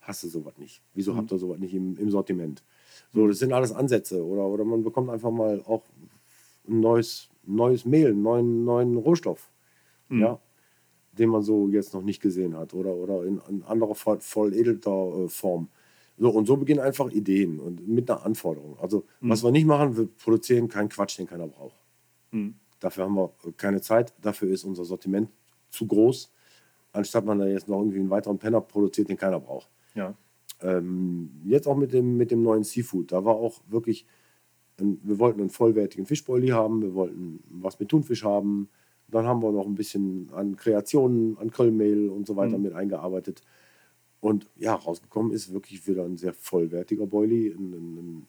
hast 0.01 0.25
du 0.25 0.29
sowas 0.29 0.59
nicht? 0.59 0.83
Wieso 0.93 1.13
Mhm. 1.13 1.19
habt 1.19 1.31
ihr 1.31 1.39
sowas 1.39 1.61
nicht 1.61 1.73
im, 1.73 1.97
im 1.99 2.11
Sortiment? 2.11 2.65
So, 3.13 3.27
das 3.29 3.39
sind 3.39 3.53
alles 3.53 3.73
Ansätze. 3.73 4.25
Oder, 4.25 4.47
oder 4.47 4.65
man 4.65 4.83
bekommt 4.83 5.11
einfach 5.11 5.31
mal 5.31 5.63
auch 5.67 5.83
ein 6.69 6.81
neues, 6.81 7.29
neues 7.45 7.85
Mehl, 7.85 8.09
einen 8.09 8.23
neuen, 8.23 8.65
neuen 8.65 8.97
Rohstoff, 8.97 9.51
Mhm. 10.09 10.21
ja, 10.21 10.39
den 11.13 11.29
man 11.31 11.43
so 11.43 11.69
jetzt 11.69 11.95
noch 11.95 12.03
nicht 12.03 12.21
gesehen 12.21 12.57
hat. 12.57 12.75
Oder, 12.75 12.95
oder 12.95 13.25
in, 13.25 13.41
in 13.49 13.63
anderer, 13.65 13.95
voll, 13.95 14.21
voll 14.21 14.55
edelter 14.55 15.25
äh, 15.25 15.29
Form. 15.29 15.69
So, 16.19 16.29
und 16.31 16.47
so 16.47 16.57
beginnen 16.57 16.81
einfach 16.81 17.11
Ideen 17.11 17.59
und 17.59 17.89
mit 17.89 18.11
einer 18.11 18.25
Anforderung. 18.27 18.77
Also, 18.79 19.05
Mhm. 19.21 19.31
was 19.31 19.43
wir 19.43 19.51
nicht 19.51 19.67
machen, 19.67 19.97
wir 19.97 20.07
produzieren 20.23 20.69
keinen 20.69 20.89
Quatsch, 20.91 21.19
den 21.19 21.27
keiner 21.27 21.47
braucht. 21.49 21.77
Mhm. 22.31 22.55
Dafür 22.79 23.05
haben 23.05 23.15
wir 23.15 23.33
keine 23.57 23.81
Zeit, 23.81 24.13
dafür 24.23 24.49
ist 24.51 24.65
unser 24.65 24.85
Sortiment 24.85 25.31
zu 25.71 25.87
groß, 25.87 26.31
anstatt 26.93 27.25
man 27.25 27.39
da 27.39 27.47
jetzt 27.47 27.69
noch 27.69 27.79
irgendwie 27.79 27.99
einen 28.01 28.11
weiteren 28.11 28.39
Penner 28.39 28.61
produziert, 28.61 29.09
den 29.09 29.17
keiner 29.17 29.39
braucht. 29.41 29.69
Ja. 29.95 30.15
Ähm, 30.63 31.31
jetzt 31.45 31.67
auch 31.67 31.77
mit 31.77 31.93
dem, 31.93 32.17
mit 32.17 32.31
dem 32.31 32.43
neuen 32.43 32.65
Seafood. 32.65 33.13
Da 33.13 33.25
war 33.25 33.35
auch 33.37 33.61
wirklich, 33.69 34.07
ein, 34.79 35.01
wir 35.03 35.19
wollten 35.19 35.41
einen 35.41 35.51
vollwertigen 35.51 36.07
Fischboili 36.07 36.49
haben, 36.49 36.83
wir 36.83 36.95
wollten 36.95 37.43
was 37.49 37.79
mit 37.81 37.89
Thunfisch 37.89 38.25
haben. 38.25 38.69
Dann 39.09 39.27
haben 39.27 39.43
wir 39.43 39.53
noch 39.53 39.67
ein 39.67 39.75
bisschen 39.75 40.31
an 40.33 40.57
Kreationen, 40.57 41.37
an 41.39 41.51
Kölmehl 41.51 42.09
und 42.09 42.27
so 42.27 42.37
weiter 42.37 42.57
Mhm. 42.59 42.63
mit 42.65 42.73
eingearbeitet. 42.75 43.43
Und 44.21 44.49
ja, 44.57 44.75
rausgekommen 44.75 45.33
ist 45.33 45.53
wirklich 45.53 45.87
wieder 45.87 46.05
ein 46.05 46.17
sehr 46.17 46.35
vollwertiger 46.35 47.07
Boili, 47.07 47.49
ein, 47.49 47.73
ein, 47.73 47.97
ein 47.99 48.27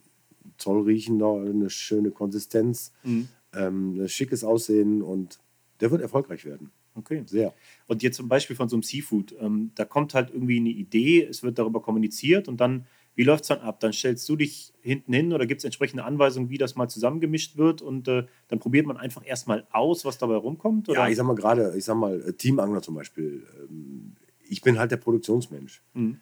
zollriechender, 0.57 1.41
eine 1.41 1.69
schöne 1.69 2.11
Konsistenz, 2.11 2.93
Mhm. 3.03 3.27
ähm, 3.53 3.99
ein 4.01 4.09
schickes 4.09 4.43
Aussehen 4.43 5.01
und 5.01 5.39
der 5.81 5.91
wird 5.91 6.01
erfolgreich 6.01 6.45
werden. 6.45 6.71
Okay. 6.95 7.23
Sehr. 7.25 7.53
Und 7.87 8.03
jetzt 8.03 8.17
zum 8.17 8.27
Beispiel 8.27 8.55
von 8.55 8.67
so 8.69 8.75
einem 8.75 8.83
Seafood, 8.83 9.35
ähm, 9.39 9.71
da 9.75 9.85
kommt 9.85 10.13
halt 10.13 10.29
irgendwie 10.29 10.57
eine 10.59 10.69
Idee, 10.69 11.23
es 11.23 11.41
wird 11.41 11.57
darüber 11.57 11.81
kommuniziert 11.81 12.47
und 12.47 12.57
dann, 12.59 12.85
wie 13.15 13.23
läuft 13.23 13.43
es 13.43 13.47
dann 13.49 13.59
ab? 13.59 13.79
Dann 13.79 13.93
stellst 13.93 14.27
du 14.27 14.35
dich 14.35 14.73
hinten 14.81 15.13
hin 15.13 15.33
oder 15.33 15.45
gibt 15.45 15.59
es 15.59 15.65
entsprechende 15.65 16.03
Anweisungen, 16.03 16.49
wie 16.49 16.57
das 16.57 16.75
mal 16.75 16.89
zusammengemischt 16.89 17.57
wird 17.57 17.81
und 17.81 18.07
äh, 18.07 18.25
dann 18.49 18.59
probiert 18.59 18.85
man 18.85 18.97
einfach 18.97 19.25
erstmal 19.25 19.67
aus, 19.71 20.05
was 20.05 20.17
dabei 20.17 20.35
rumkommt? 20.35 20.89
Oder? 20.89 20.99
Ja, 20.99 21.07
ich 21.09 21.15
sag 21.15 21.25
mal 21.25 21.35
gerade, 21.35 21.73
ich 21.77 21.85
sag 21.85 21.95
mal, 21.95 22.21
äh, 22.21 22.33
Teamangler 22.33 22.81
zum 22.81 22.95
Beispiel. 22.95 23.45
ähm, 23.69 24.15
Ich 24.47 24.61
bin 24.61 24.77
halt 24.77 24.91
der 24.91 24.97
Produktionsmensch. 24.97 25.81
Mhm. 25.93 26.19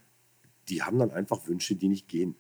Die 0.68 0.84
haben 0.84 1.00
dann 1.00 1.10
einfach 1.12 1.48
Wünsche, 1.48 1.76
die 1.76 1.88
nicht 1.88 2.08
gehen. 2.08 2.36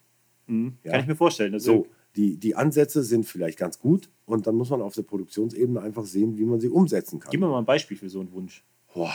Mhm. 0.45 0.77
Ja. 0.83 0.91
Kann 0.91 1.01
ich 1.01 1.07
mir 1.07 1.15
vorstellen. 1.15 1.53
Also, 1.53 1.71
So, 1.83 1.87
die, 2.15 2.37
die 2.37 2.55
Ansätze 2.55 3.03
sind 3.03 3.25
vielleicht 3.25 3.57
ganz 3.59 3.79
gut 3.79 4.09
und 4.25 4.47
dann 4.47 4.55
muss 4.55 4.69
man 4.69 4.81
auf 4.81 4.95
der 4.95 5.03
Produktionsebene 5.03 5.81
einfach 5.81 6.05
sehen, 6.05 6.37
wie 6.37 6.45
man 6.45 6.59
sie 6.59 6.69
umsetzen 6.69 7.19
kann. 7.19 7.29
Gib 7.31 7.39
mir 7.39 7.47
mal 7.47 7.59
ein 7.59 7.65
Beispiel 7.65 7.97
für 7.97 8.09
so 8.09 8.19
einen 8.19 8.31
Wunsch. 8.31 8.63
Boah, 8.93 9.13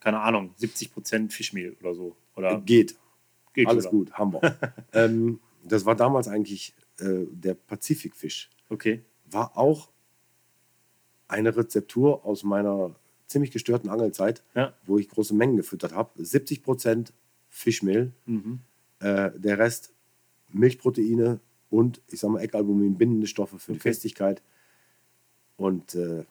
Keine 0.00 0.20
Ahnung, 0.20 0.54
70% 0.58 1.30
Fischmehl 1.30 1.76
oder 1.80 1.94
so. 1.94 2.16
Oder 2.36 2.60
geht. 2.60 2.96
geht 3.52 3.66
Alles 3.68 3.84
oder? 3.86 3.90
gut, 3.90 4.12
haben 4.14 4.32
wir. 4.32 4.56
ähm, 4.94 5.40
das 5.62 5.84
war 5.84 5.94
damals 5.94 6.26
eigentlich 6.26 6.74
äh, 6.98 7.26
der 7.30 7.54
Pazifikfisch. 7.54 8.48
Okay. 8.70 9.02
War 9.30 9.56
auch 9.58 9.90
eine 11.28 11.54
Rezeptur 11.56 12.24
aus 12.24 12.42
meiner 12.42 12.94
ziemlich 13.26 13.50
gestörten 13.52 13.88
Angelzeit, 13.90 14.42
Ja. 14.54 14.72
wo 14.86 14.98
ich 14.98 15.08
große 15.08 15.34
Mengen 15.34 15.56
gefüttert 15.56 15.92
habe. 15.94 16.18
70% 16.20 17.12
Fischmehl, 17.48 18.12
Mhm. 18.26 18.60
äh, 19.00 19.30
der 19.36 19.58
Rest 19.58 19.92
Milchproteine 20.48 21.38
und 21.70 22.02
ich 22.08 22.20
sag 22.20 22.30
mal 22.30 22.40
Eckalbumin, 22.40 22.98
bindende 22.98 23.26
Stoffe 23.26 23.58
für 23.58 23.72
die 23.72 23.78
Okay. 23.78 23.88
Festigkeit. 23.90 24.42
Und 25.56 25.94
äh, 25.94 26.24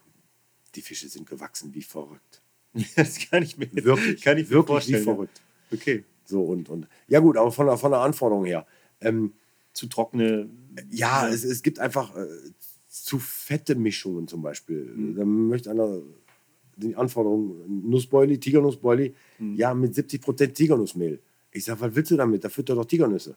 die 0.76 0.82
Fische 0.82 1.08
sind 1.08 1.28
gewachsen 1.30 1.74
wie 1.74 1.82
verrückt. 1.82 2.42
Das 2.96 3.18
kann 3.30 3.42
ich 3.44 3.58
mir, 3.58 3.68
Wirklich, 3.74 4.22
kann 4.22 4.38
ich 4.38 4.46
mir 4.46 4.56
wirklich 4.56 4.68
vorstellen. 4.68 5.00
wie 5.02 5.04
verrückt. 5.04 5.42
Okay. 5.72 6.04
So 6.26 6.44
und, 6.44 6.70
und 6.70 6.88
ja 7.08 7.20
gut, 7.20 7.38
aber 7.38 7.52
von 7.52 7.66
der, 7.66 7.78
von 7.78 7.92
der 7.92 8.02
Anforderung 8.02 8.46
her. 8.46 8.66
Ähm, 9.02 9.34
Zu 9.74 9.88
trockene. 9.88 10.50
ja, 10.92 11.28
Es, 11.28 11.44
es 11.44 11.64
gibt 11.64 11.80
einfach 11.80 12.16
äh, 12.16 12.28
zu 12.88 13.18
fette 13.20 13.76
Mischungen 13.76 14.28
zum 14.28 14.42
Beispiel. 14.42 14.84
Mhm. 14.96 15.16
Da 15.16 15.26
möchte 15.26 15.72
einer 15.72 16.02
die 16.76 16.96
Anforderung 16.96 17.90
Nussbeuli, 17.90 18.40
Tigernussbeuli, 18.40 19.14
Mhm. 19.40 19.56
ja 19.56 19.74
mit 19.74 19.94
70% 19.96 20.54
Tigernussmehl. 20.54 21.20
Ich 21.52 21.66
sag, 21.66 21.80
was 21.82 21.96
willst 21.96 22.12
du 22.12 22.18
damit? 22.18 22.44
Da 22.44 22.50
füttert 22.50 22.78
doch 22.78 22.86
Tigernüsse. 22.86 23.36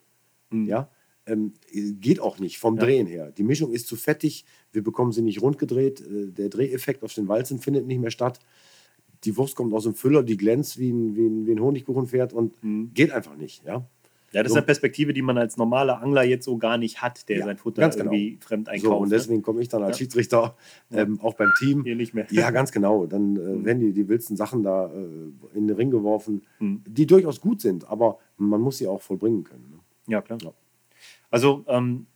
Mhm. 0.51 0.67
Ja, 0.69 0.91
ähm, 1.27 1.53
geht 1.73 2.21
auch 2.21 2.39
nicht 2.39 2.59
vom 2.59 2.77
Ja. 2.77 2.85
Drehen 2.85 3.07
her. 3.07 3.31
Die 3.31 3.43
Mischung 3.45 3.73
ist 3.73 3.87
zu 3.87 3.97
fettig, 3.97 4.45
wir 4.73 4.83
bekommen 4.83 5.13
sie 5.13 5.23
nicht 5.23 5.41
rund 5.43 5.59
gedreht, 5.59 6.01
äh, 6.01 6.31
der 6.33 6.49
Dreheffekt 6.49 7.03
auf 7.05 7.15
den 7.15 7.29
Walzen 7.29 7.59
findet 7.61 7.87
nicht 7.87 8.01
mehr 8.01 8.11
statt. 8.11 8.41
Die 9.25 9.37
Wurst 9.37 9.55
kommt 9.55 9.73
aus 9.73 9.85
dem 9.85 9.95
Füller, 9.95 10.23
die 10.25 10.37
glänzt 10.37 10.79
wie 10.79 10.91
ein, 10.91 11.15
wie 11.15 11.27
ein, 11.27 11.47
wie 11.47 11.53
ein 11.53 11.61
Honigkuchenpferd 11.61 12.33
und 12.33 12.61
Mhm. 12.65 12.91
geht 12.93 13.13
einfach 13.13 13.37
nicht. 13.37 13.65
Ja? 13.65 13.87
Ja, 14.33 14.43
das 14.43 14.51
So. 14.51 14.55
ist 14.55 14.61
eine 14.61 14.67
Perspektive, 14.67 15.13
die 15.13 15.21
man 15.23 15.37
als 15.39 15.59
normaler 15.59 16.01
Angler 16.03 16.25
jetzt 16.25 16.47
so 16.47 16.57
gar 16.57 16.79
nicht 16.79 17.03
hat, 17.03 17.29
der 17.29 17.39
Ja, 17.41 17.45
sein 17.45 17.59
Futter 17.59 17.83
ganz 17.83 17.97
genau. 17.97 18.11
irgendwie 18.13 18.39
fremd 18.41 18.67
So, 18.67 18.73
einkauft. 18.73 19.03
und 19.03 19.09
ne? 19.11 19.15
deswegen 19.17 19.43
komme 19.43 19.61
ich 19.61 19.69
dann 19.69 19.83
als 19.83 19.99
Ja. 19.99 20.05
Schiedsrichter 20.05 20.57
ähm, 20.91 21.21
auch 21.21 21.35
beim 21.35 21.51
Team. 21.59 21.85
Hier 21.85 21.95
nicht 21.97 22.15
mehr. 22.15 22.27
Ja, 22.31 22.51
ganz 22.51 22.73
genau. 22.73 23.05
Dann 23.07 23.37
äh, 23.37 23.41
Mhm. 23.41 23.65
werden 23.67 23.81
die, 23.81 23.93
die 23.93 24.09
wildsten 24.09 24.37
Sachen 24.37 24.63
da 24.63 24.87
äh, 24.91 25.07
in 25.57 25.69
den 25.69 25.77
Ring 25.77 25.91
geworfen, 25.91 26.43
Mhm. 26.59 26.83
die 26.89 27.07
durchaus 27.07 27.41
gut 27.43 27.61
sind, 27.61 27.87
aber 27.89 28.19
man 28.39 28.61
muss 28.63 28.79
sie 28.79 28.89
auch 28.89 29.03
vollbringen 29.03 29.45
können. 29.45 29.69
Ne? 29.71 29.79
Ja, 30.09 30.23
klar. 30.23 30.39
Ja. 30.43 30.53
Also, 31.33 31.65
ähm, 31.67 32.07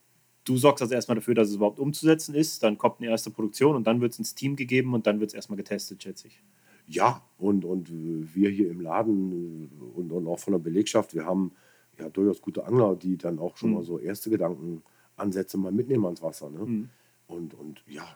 du 0.45 0.57
sorgst 0.57 0.81
also 0.83 0.95
erstmal 0.95 1.17
dafür, 1.17 1.35
dass 1.35 1.49
es 1.49 1.57
überhaupt 1.57 1.81
umzusetzen 1.81 2.35
ist. 2.37 2.63
Dann 2.63 2.79
kommt 2.79 3.01
eine 3.01 3.11
erste 3.11 3.31
Produktion 3.31 3.75
und 3.75 3.85
dann 3.89 4.01
wird 4.01 4.13
es 4.13 4.19
ins 4.21 4.35
Team 4.37 4.55
gegeben 4.55 4.95
und 4.95 5.09
dann 5.09 5.19
wird 5.19 5.31
es 5.31 5.35
erstmal 5.35 5.57
getestet, 5.57 6.03
schätze 6.05 6.29
ich. 6.29 6.41
Ja, 6.87 7.21
und, 7.39 7.65
und 7.65 7.91
wir 7.91 8.51
hier 8.51 8.71
im 8.71 8.81
Laden 8.81 9.71
äh, 9.73 9.99
und, 9.99 10.13
und 10.13 10.29
auch 10.29 10.39
von 10.39 10.53
der 10.53 10.61
Belegschaft, 10.61 11.15
wir 11.15 11.25
haben 11.25 11.51
ja 11.99 12.09
durchaus 12.09 12.41
gute 12.41 12.65
Angler, 12.65 12.95
die 12.95 13.17
dann 13.17 13.41
auch 13.41 13.57
schon 13.57 13.71
Mhm. 13.71 13.75
mal 13.77 13.83
so 13.83 13.99
erste 13.99 14.31
Gedankenansätze 14.31 15.59
mal 15.59 15.73
mitnehmen 15.73 16.05
ans 16.05 16.23
Wasser. 16.23 16.49
Ne? 16.51 16.61
Mhm. 16.61 16.89
Und, 17.27 17.55
und 17.55 17.83
ja. 17.89 18.07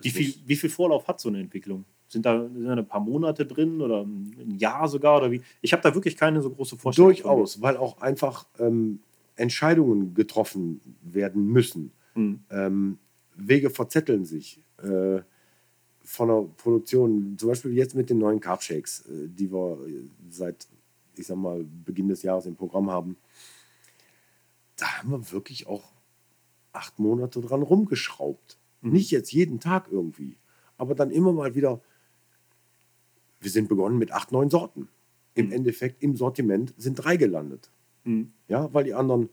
Wie 0.00 0.10
viel, 0.10 0.34
wie 0.46 0.56
viel 0.56 0.70
Vorlauf 0.70 1.08
hat 1.08 1.18
so 1.20 1.28
eine 1.28 1.40
Entwicklung? 1.40 1.84
Sind 2.08 2.24
da, 2.26 2.42
sind 2.48 2.64
da 2.64 2.74
ein 2.74 2.86
paar 2.86 3.00
Monate 3.00 3.44
drin 3.44 3.80
oder 3.80 4.02
ein 4.02 4.56
Jahr 4.58 4.88
sogar? 4.88 5.18
Oder 5.18 5.30
wie? 5.30 5.42
Ich 5.60 5.72
habe 5.72 5.82
da 5.82 5.94
wirklich 5.94 6.16
keine 6.16 6.40
so 6.42 6.50
große 6.50 6.76
Vorstellung. 6.76 7.10
Durchaus, 7.10 7.60
weil 7.60 7.76
auch 7.76 8.00
einfach 8.00 8.46
ähm, 8.58 9.00
Entscheidungen 9.38 10.14
getroffen 10.14 10.80
werden 11.02 11.46
müssen. 11.46 11.92
Mhm. 12.14 12.40
Ähm, 12.50 12.98
Wege 13.36 13.70
verzetteln 13.70 14.24
sich 14.24 14.60
äh, 14.78 15.20
von 16.02 16.28
der 16.28 16.48
Produktion. 16.56 17.36
Zum 17.38 17.48
Beispiel 17.48 17.72
jetzt 17.72 17.94
mit 17.94 18.10
den 18.10 18.18
neuen 18.18 18.40
Carb 18.40 18.62
Shakes, 18.62 19.06
äh, 19.06 19.28
die 19.28 19.52
wir 19.52 19.78
äh, 19.86 20.08
seit, 20.28 20.66
ich 21.16 21.26
sag 21.26 21.36
mal, 21.36 21.64
Beginn 21.84 22.08
des 22.08 22.22
Jahres 22.22 22.46
im 22.46 22.56
Programm 22.56 22.90
haben. 22.90 23.16
Da 24.76 24.86
haben 24.98 25.10
wir 25.10 25.32
wirklich 25.32 25.66
auch 25.66 25.92
acht 26.72 26.98
Monate 26.98 27.40
dran 27.40 27.62
rumgeschraubt. 27.62 28.58
Mhm. 28.80 28.92
Nicht 28.92 29.10
jetzt 29.10 29.32
jeden 29.32 29.60
Tag 29.60 29.88
irgendwie, 29.90 30.36
aber 30.76 30.94
dann 30.94 31.10
immer 31.10 31.32
mal 31.32 31.54
wieder. 31.54 31.80
Wir 33.40 33.50
sind 33.50 33.68
begonnen 33.68 33.98
mit 33.98 34.10
acht, 34.10 34.32
neun 34.32 34.50
Sorten. 34.50 34.88
Im 35.34 35.46
Mhm. 35.46 35.52
Endeffekt 35.52 36.02
im 36.02 36.16
Sortiment 36.16 36.74
sind 36.76 36.94
drei 36.96 37.16
gelandet. 37.16 37.70
Mhm. 38.08 38.32
Ja, 38.48 38.72
weil 38.72 38.84
die 38.84 38.94
anderen 38.94 39.28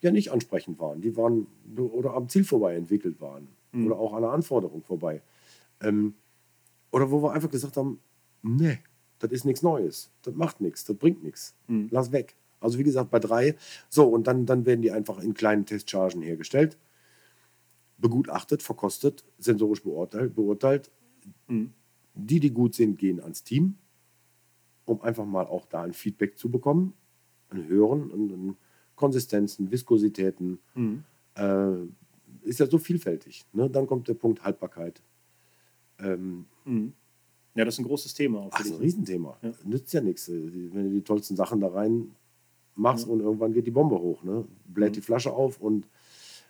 ja 0.00 0.10
nicht 0.10 0.32
ansprechend 0.32 0.78
waren. 0.80 1.00
Die 1.00 1.16
waren 1.16 1.46
oder 1.76 2.14
am 2.14 2.28
Ziel 2.28 2.44
vorbei 2.44 2.74
entwickelt 2.74 3.20
waren. 3.20 3.48
Mhm. 3.72 3.86
Oder 3.86 3.98
auch 3.98 4.12
an 4.14 4.22
der 4.22 4.32
Anforderung 4.32 4.82
vorbei. 4.82 5.22
Ähm, 5.80 6.14
oder 6.90 7.10
wo 7.10 7.22
wir 7.22 7.32
einfach 7.32 7.50
gesagt 7.50 7.76
haben, 7.76 8.00
nee, 8.42 8.78
das 9.20 9.30
ist 9.30 9.44
nichts 9.44 9.62
Neues. 9.62 10.10
Das 10.22 10.34
macht 10.34 10.60
nichts, 10.60 10.84
das 10.84 10.96
bringt 10.96 11.22
nichts. 11.22 11.54
Mhm. 11.68 11.88
Lass 11.90 12.12
weg. 12.12 12.34
Also 12.58 12.78
wie 12.78 12.84
gesagt, 12.84 13.10
bei 13.10 13.20
drei. 13.20 13.54
So, 13.88 14.08
und 14.08 14.26
dann, 14.26 14.44
dann 14.44 14.66
werden 14.66 14.82
die 14.82 14.90
einfach 14.90 15.20
in 15.20 15.34
kleinen 15.34 15.64
Testchargen 15.64 16.22
hergestellt, 16.22 16.76
begutachtet, 17.98 18.62
verkostet, 18.62 19.24
sensorisch 19.38 19.82
beurteilt. 19.82 20.34
beurteilt. 20.34 20.90
Mhm. 21.46 21.72
Die, 22.14 22.40
die 22.40 22.50
gut 22.50 22.74
sind, 22.74 22.98
gehen 22.98 23.20
ans 23.20 23.44
Team, 23.44 23.76
um 24.84 25.00
einfach 25.02 25.26
mal 25.26 25.46
auch 25.46 25.66
da 25.66 25.82
ein 25.82 25.92
Feedback 25.92 26.38
zu 26.38 26.50
bekommen, 26.50 26.94
ein 27.50 27.66
Hören, 27.68 28.10
und, 28.10 28.32
und 28.32 28.56
Konsistenzen, 28.94 29.70
Viskositäten. 29.70 30.58
Mhm. 30.74 31.04
Äh, 31.34 31.76
ist 32.42 32.60
ja 32.60 32.66
so 32.66 32.78
vielfältig. 32.78 33.44
Ne? 33.52 33.68
Dann 33.68 33.86
kommt 33.86 34.08
der 34.08 34.14
Punkt 34.14 34.42
Haltbarkeit. 34.44 35.02
Ähm, 35.98 36.46
Mhm. 36.64 36.92
Ja, 37.54 37.64
das 37.64 37.74
ist 37.74 37.78
ein 37.80 37.86
großes 37.86 38.12
Thema. 38.14 38.40
Auch 38.40 38.50
ach, 38.52 38.56
für 38.58 38.62
das 38.64 38.66
ist 38.72 38.76
ein. 38.78 38.82
Riesenthema. 38.82 39.38
Ja. 39.40 39.52
Nützt 39.64 39.92
ja 39.94 40.00
nichts, 40.00 40.28
äh, 40.28 40.72
wenn 40.74 40.84
du 40.84 40.90
die 40.90 41.02
tollsten 41.02 41.36
Sachen 41.36 41.60
da 41.60 41.68
rein 41.68 42.14
machst 42.74 43.06
Ja. 43.06 43.12
und 43.12 43.20
irgendwann 43.20 43.52
geht 43.54 43.66
die 43.66 43.70
Bombe 43.70 43.98
hoch. 43.98 44.22
Ne? 44.22 44.44
Bläht 44.66 44.90
Mhm. 44.90 44.94
die 44.94 45.00
Flasche 45.00 45.32
auf 45.32 45.60
und 45.60 45.86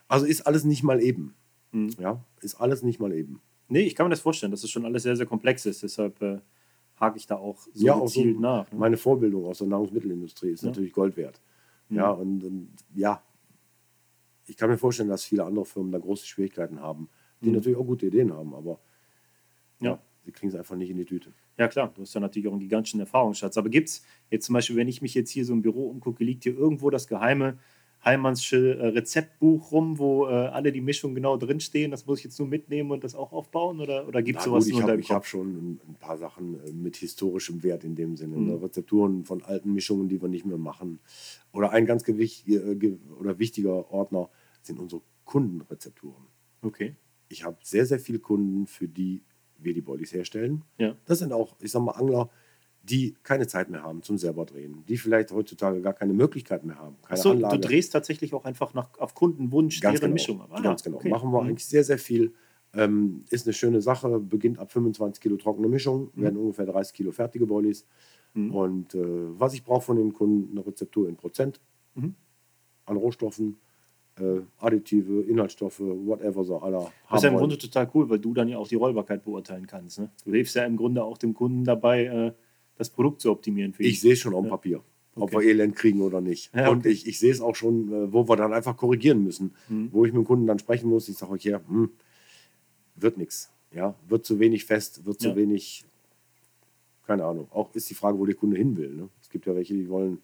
also 0.08 0.26
ist 0.26 0.46
alles 0.46 0.64
nicht 0.64 0.82
mal 0.82 1.00
eben. 1.00 1.34
Mhm. 1.72 1.90
Ja, 2.00 2.24
ist 2.40 2.56
alles 2.56 2.82
nicht 2.82 2.98
mal 2.98 3.12
eben. 3.12 3.40
Nee, 3.68 3.80
ich 3.82 3.94
kann 3.94 4.06
mir 4.06 4.10
das 4.10 4.20
vorstellen, 4.20 4.50
dass 4.52 4.64
es 4.64 4.70
schon 4.70 4.84
alles 4.84 5.02
sehr, 5.04 5.16
sehr 5.16 5.26
komplex 5.26 5.66
ist. 5.66 5.82
Deshalb 5.82 6.20
äh, 6.22 6.38
hake 6.98 7.16
ich 7.18 7.26
da 7.26 7.36
auch 7.36 7.58
so 7.72 7.86
Ja, 7.86 7.94
auch 7.94 8.08
so 8.08 8.24
nach. 8.24 8.70
Ne? 8.72 8.78
Meine 8.78 8.96
Vorbildung 8.96 9.44
aus 9.46 9.58
der 9.58 9.66
Nahrungsmittelindustrie 9.68 10.50
ist 10.50 10.62
Ja. 10.62 10.68
natürlich 10.70 10.92
Gold 10.92 11.16
wert. 11.16 11.40
Mhm. 11.88 11.96
Ja, 11.96 12.10
und, 12.10 12.42
und 12.44 12.68
ja, 12.94 13.22
ich 14.46 14.56
kann 14.56 14.70
mir 14.70 14.78
vorstellen, 14.78 15.08
dass 15.08 15.24
viele 15.24 15.44
andere 15.44 15.64
Firmen 15.64 15.92
da 15.92 15.98
große 15.98 16.26
Schwierigkeiten 16.26 16.80
haben, 16.80 17.08
die 17.42 17.48
Mhm. 17.48 17.54
natürlich 17.56 17.78
auch 17.78 17.84
gute 17.86 18.06
Ideen 18.06 18.32
haben, 18.32 18.54
aber 18.54 18.78
Ja. 19.80 19.98
sie 20.24 20.32
kriegen 20.32 20.48
es 20.48 20.54
einfach 20.54 20.76
nicht 20.76 20.90
in 20.90 20.96
die 20.96 21.04
Tüte. 21.04 21.32
Ja, 21.58 21.68
klar, 21.68 21.90
du 21.94 22.02
hast 22.02 22.14
ja 22.14 22.20
natürlich 22.20 22.48
auch 22.48 22.52
einen 22.52 22.60
gigantischen 22.60 23.00
Erfahrungsschatz. 23.00 23.56
Aber 23.56 23.68
gibt 23.70 23.88
es 23.88 24.02
jetzt 24.30 24.46
zum 24.46 24.52
Beispiel, 24.54 24.76
wenn 24.76 24.88
ich 24.88 25.02
mich 25.02 25.14
jetzt 25.14 25.30
hier 25.30 25.44
so 25.44 25.52
im 25.52 25.62
Büro 25.62 25.88
umgucke, 25.88 26.22
liegt 26.24 26.44
hier 26.44 26.56
irgendwo 26.56 26.90
das 26.90 27.08
geheime 27.08 27.58
Heimannsche 28.06 28.78
äh, 28.78 28.86
Rezeptbuch 28.86 29.72
rum, 29.72 29.98
wo 29.98 30.26
äh, 30.26 30.30
alle 30.30 30.72
die 30.72 30.80
Mischungen 30.80 31.14
genau 31.16 31.36
drinstehen? 31.36 31.90
Das 31.90 32.06
muss 32.06 32.18
ich 32.18 32.24
jetzt 32.24 32.38
nur 32.38 32.46
mitnehmen 32.46 32.92
und 32.92 33.02
das 33.02 33.14
auch 33.16 33.32
aufbauen? 33.32 33.80
Oder, 33.80 34.06
oder 34.06 34.22
gibt 34.22 34.38
es 34.38 34.44
sowas 34.44 34.64
gut, 34.64 34.72
ich 34.72 34.80
nur 34.80 34.88
habe 34.88 35.00
ich 35.00 35.10
hab 35.10 35.18
Kopf? 35.18 35.26
schon 35.26 35.80
ein, 35.86 35.96
paar 35.98 36.16
Sachen 36.16 36.64
äh, 36.64 36.72
mit 36.72 36.96
historischem 36.96 37.62
Wert 37.64 37.84
in 37.84 37.96
dem 37.96 38.16
Sinne. 38.16 38.36
Mhm. 38.36 38.54
Rezepturen 38.62 39.24
von 39.24 39.42
alten 39.42 39.72
Mischungen, 39.72 40.08
die 40.08 40.22
wir 40.22 40.28
nicht 40.28 40.46
mehr 40.46 40.56
machen. 40.56 41.00
Oder 41.52 41.72
ein 41.72 41.84
ganz 41.84 42.04
gewicht, 42.04 42.48
äh, 42.48 42.96
oder 43.18 43.38
wichtiger 43.38 43.90
Ordner 43.90 44.30
sind 44.62 44.78
unsere 44.78 45.02
Kundenrezepturen. 45.24 46.26
Okay. 46.62 46.94
Ich 47.28 47.44
habe 47.44 47.58
sehr, 47.62 47.86
sehr 47.86 47.98
viele 47.98 48.20
Kunden, 48.20 48.66
für 48.66 48.86
die 48.86 49.24
wir 49.58 49.74
die 49.74 49.80
Boilies 49.80 50.12
herstellen. 50.12 50.62
Ja. 50.78 50.96
Das 51.06 51.18
sind 51.18 51.32
auch, 51.32 51.56
ich 51.60 51.72
sag 51.72 51.82
mal, 51.82 51.92
Angler, 51.92 52.30
die 52.88 53.14
keine 53.24 53.46
Zeit 53.48 53.68
mehr 53.68 53.82
haben 53.82 54.02
zum 54.02 54.16
selber 54.16 54.44
drehen, 54.44 54.84
die 54.88 54.96
vielleicht 54.96 55.32
heutzutage 55.32 55.80
gar 55.80 55.92
keine 55.92 56.12
Möglichkeit 56.12 56.64
mehr 56.64 56.78
haben. 56.78 56.96
Keine 57.02 57.18
Achso, 57.18 57.34
du 57.34 57.58
drehst 57.58 57.92
tatsächlich 57.92 58.32
auch 58.32 58.44
einfach 58.44 58.74
nach, 58.74 58.88
auf 58.98 59.14
Kundenwunsch 59.14 59.80
Ganz 59.80 59.94
deren 59.98 60.10
genau. 60.10 60.14
Mischung. 60.14 60.40
Ah, 60.50 60.60
Ganz 60.60 60.82
genau. 60.84 60.98
okay. 60.98 61.08
Machen 61.08 61.30
wir 61.32 61.42
Mhm. 61.42 61.48
eigentlich 61.48 61.66
sehr, 61.66 61.82
sehr 61.84 61.98
viel. 61.98 62.32
Ähm, 62.74 63.24
ist 63.30 63.46
eine 63.46 63.54
schöne 63.54 63.80
Sache. 63.82 64.20
Beginnt 64.20 64.58
ab 64.58 64.70
25 64.70 65.20
Kilo 65.20 65.36
trockene 65.36 65.68
Mischung, 65.68 66.10
Mhm. 66.14 66.22
werden 66.22 66.36
ungefähr 66.38 66.66
30 66.66 66.94
Kilo 66.94 67.10
fertige 67.10 67.46
Boilies. 67.46 67.86
Mhm. 68.34 68.50
Und 68.54 68.94
äh, 68.94 69.00
was 69.38 69.54
ich 69.54 69.64
brauche 69.64 69.82
von 69.82 69.96
den 69.96 70.12
Kunden, 70.12 70.56
eine 70.56 70.66
Rezeptur 70.66 71.08
in 71.08 71.16
Prozent 71.16 71.60
Mhm. 71.94 72.14
an 72.84 72.96
Rohstoffen, 72.98 73.56
äh, 74.20 74.40
Additive, 74.58 75.22
Inhaltsstoffe, 75.22 75.80
whatever 75.80 76.44
so 76.44 76.58
aller 76.58 76.92
Das 77.10 77.18
ist 77.18 77.24
ja 77.24 77.30
im. 77.30 77.36
Grunde 77.36 77.58
total 77.58 77.90
cool, 77.94 78.08
weil 78.08 78.18
du 78.20 78.32
dann 78.32 78.48
ja 78.48 78.58
auch 78.58 78.68
die 78.68 78.76
Rollbarkeit 78.76 79.24
beurteilen 79.24 79.66
kannst. 79.66 79.98
Ne? 79.98 80.10
Du 80.24 80.32
hilfst 80.32 80.54
ja 80.54 80.64
im 80.64 80.76
Grunde 80.76 81.02
auch 81.02 81.18
dem 81.18 81.34
Kunden 81.34 81.64
dabei, 81.64 82.04
äh, 82.04 82.32
das 82.76 82.90
Produkt 82.90 83.20
zu 83.20 83.30
optimieren 83.30 83.72
für 83.72 83.82
ihn. 83.82 83.90
Ich 83.90 84.00
sehe 84.00 84.12
es 84.14 84.18
schon 84.18 84.34
auf 84.34 84.40
dem 84.42 84.46
Ja. 84.46 84.50
Papier, 84.56 84.82
ob 85.14 85.22
Okay. 85.34 85.36
wir 85.36 85.42
Elend 85.50 85.76
kriegen 85.76 86.00
oder 86.02 86.20
nicht. 86.20 86.54
Ja, 86.54 86.68
Und 86.68 86.78
okay. 86.80 86.88
ich, 86.90 87.06
ich 87.06 87.18
sehe 87.18 87.30
es 87.32 87.40
auch 87.40 87.54
schon, 87.56 87.92
äh, 87.92 88.12
wo 88.12 88.28
wir 88.28 88.36
dann 88.36 88.52
einfach 88.52 88.76
korrigieren 88.76 89.22
müssen. 89.24 89.54
Mhm. 89.68 89.88
Wo 89.92 90.04
ich 90.04 90.12
mit 90.12 90.22
dem 90.22 90.26
Kunden 90.26 90.46
dann 90.46 90.58
sprechen 90.58 90.88
muss. 90.90 91.08
Ich 91.08 91.16
sage 91.16 91.32
euch 91.32 91.44
ja, 91.44 91.60
hm, 91.66 91.90
wird 92.96 93.16
nichts. 93.18 93.50
Ja, 93.72 93.94
wird 94.08 94.24
zu 94.24 94.38
wenig 94.38 94.64
fest, 94.64 95.04
wird 95.04 95.20
zu 95.20 95.28
Ja. 95.30 95.36
wenig, 95.36 95.84
keine 97.06 97.24
Ahnung. 97.24 97.48
Auch 97.50 97.74
ist 97.74 97.88
die 97.90 97.94
Frage, 97.94 98.18
wo 98.18 98.24
der 98.26 98.34
Kunde 98.34 98.56
hin 98.56 98.76
will. 98.76 98.90
Ne? 98.94 99.08
Es 99.20 99.28
gibt 99.30 99.46
ja 99.46 99.54
welche, 99.54 99.74
die 99.74 99.88
wollen 99.88 100.18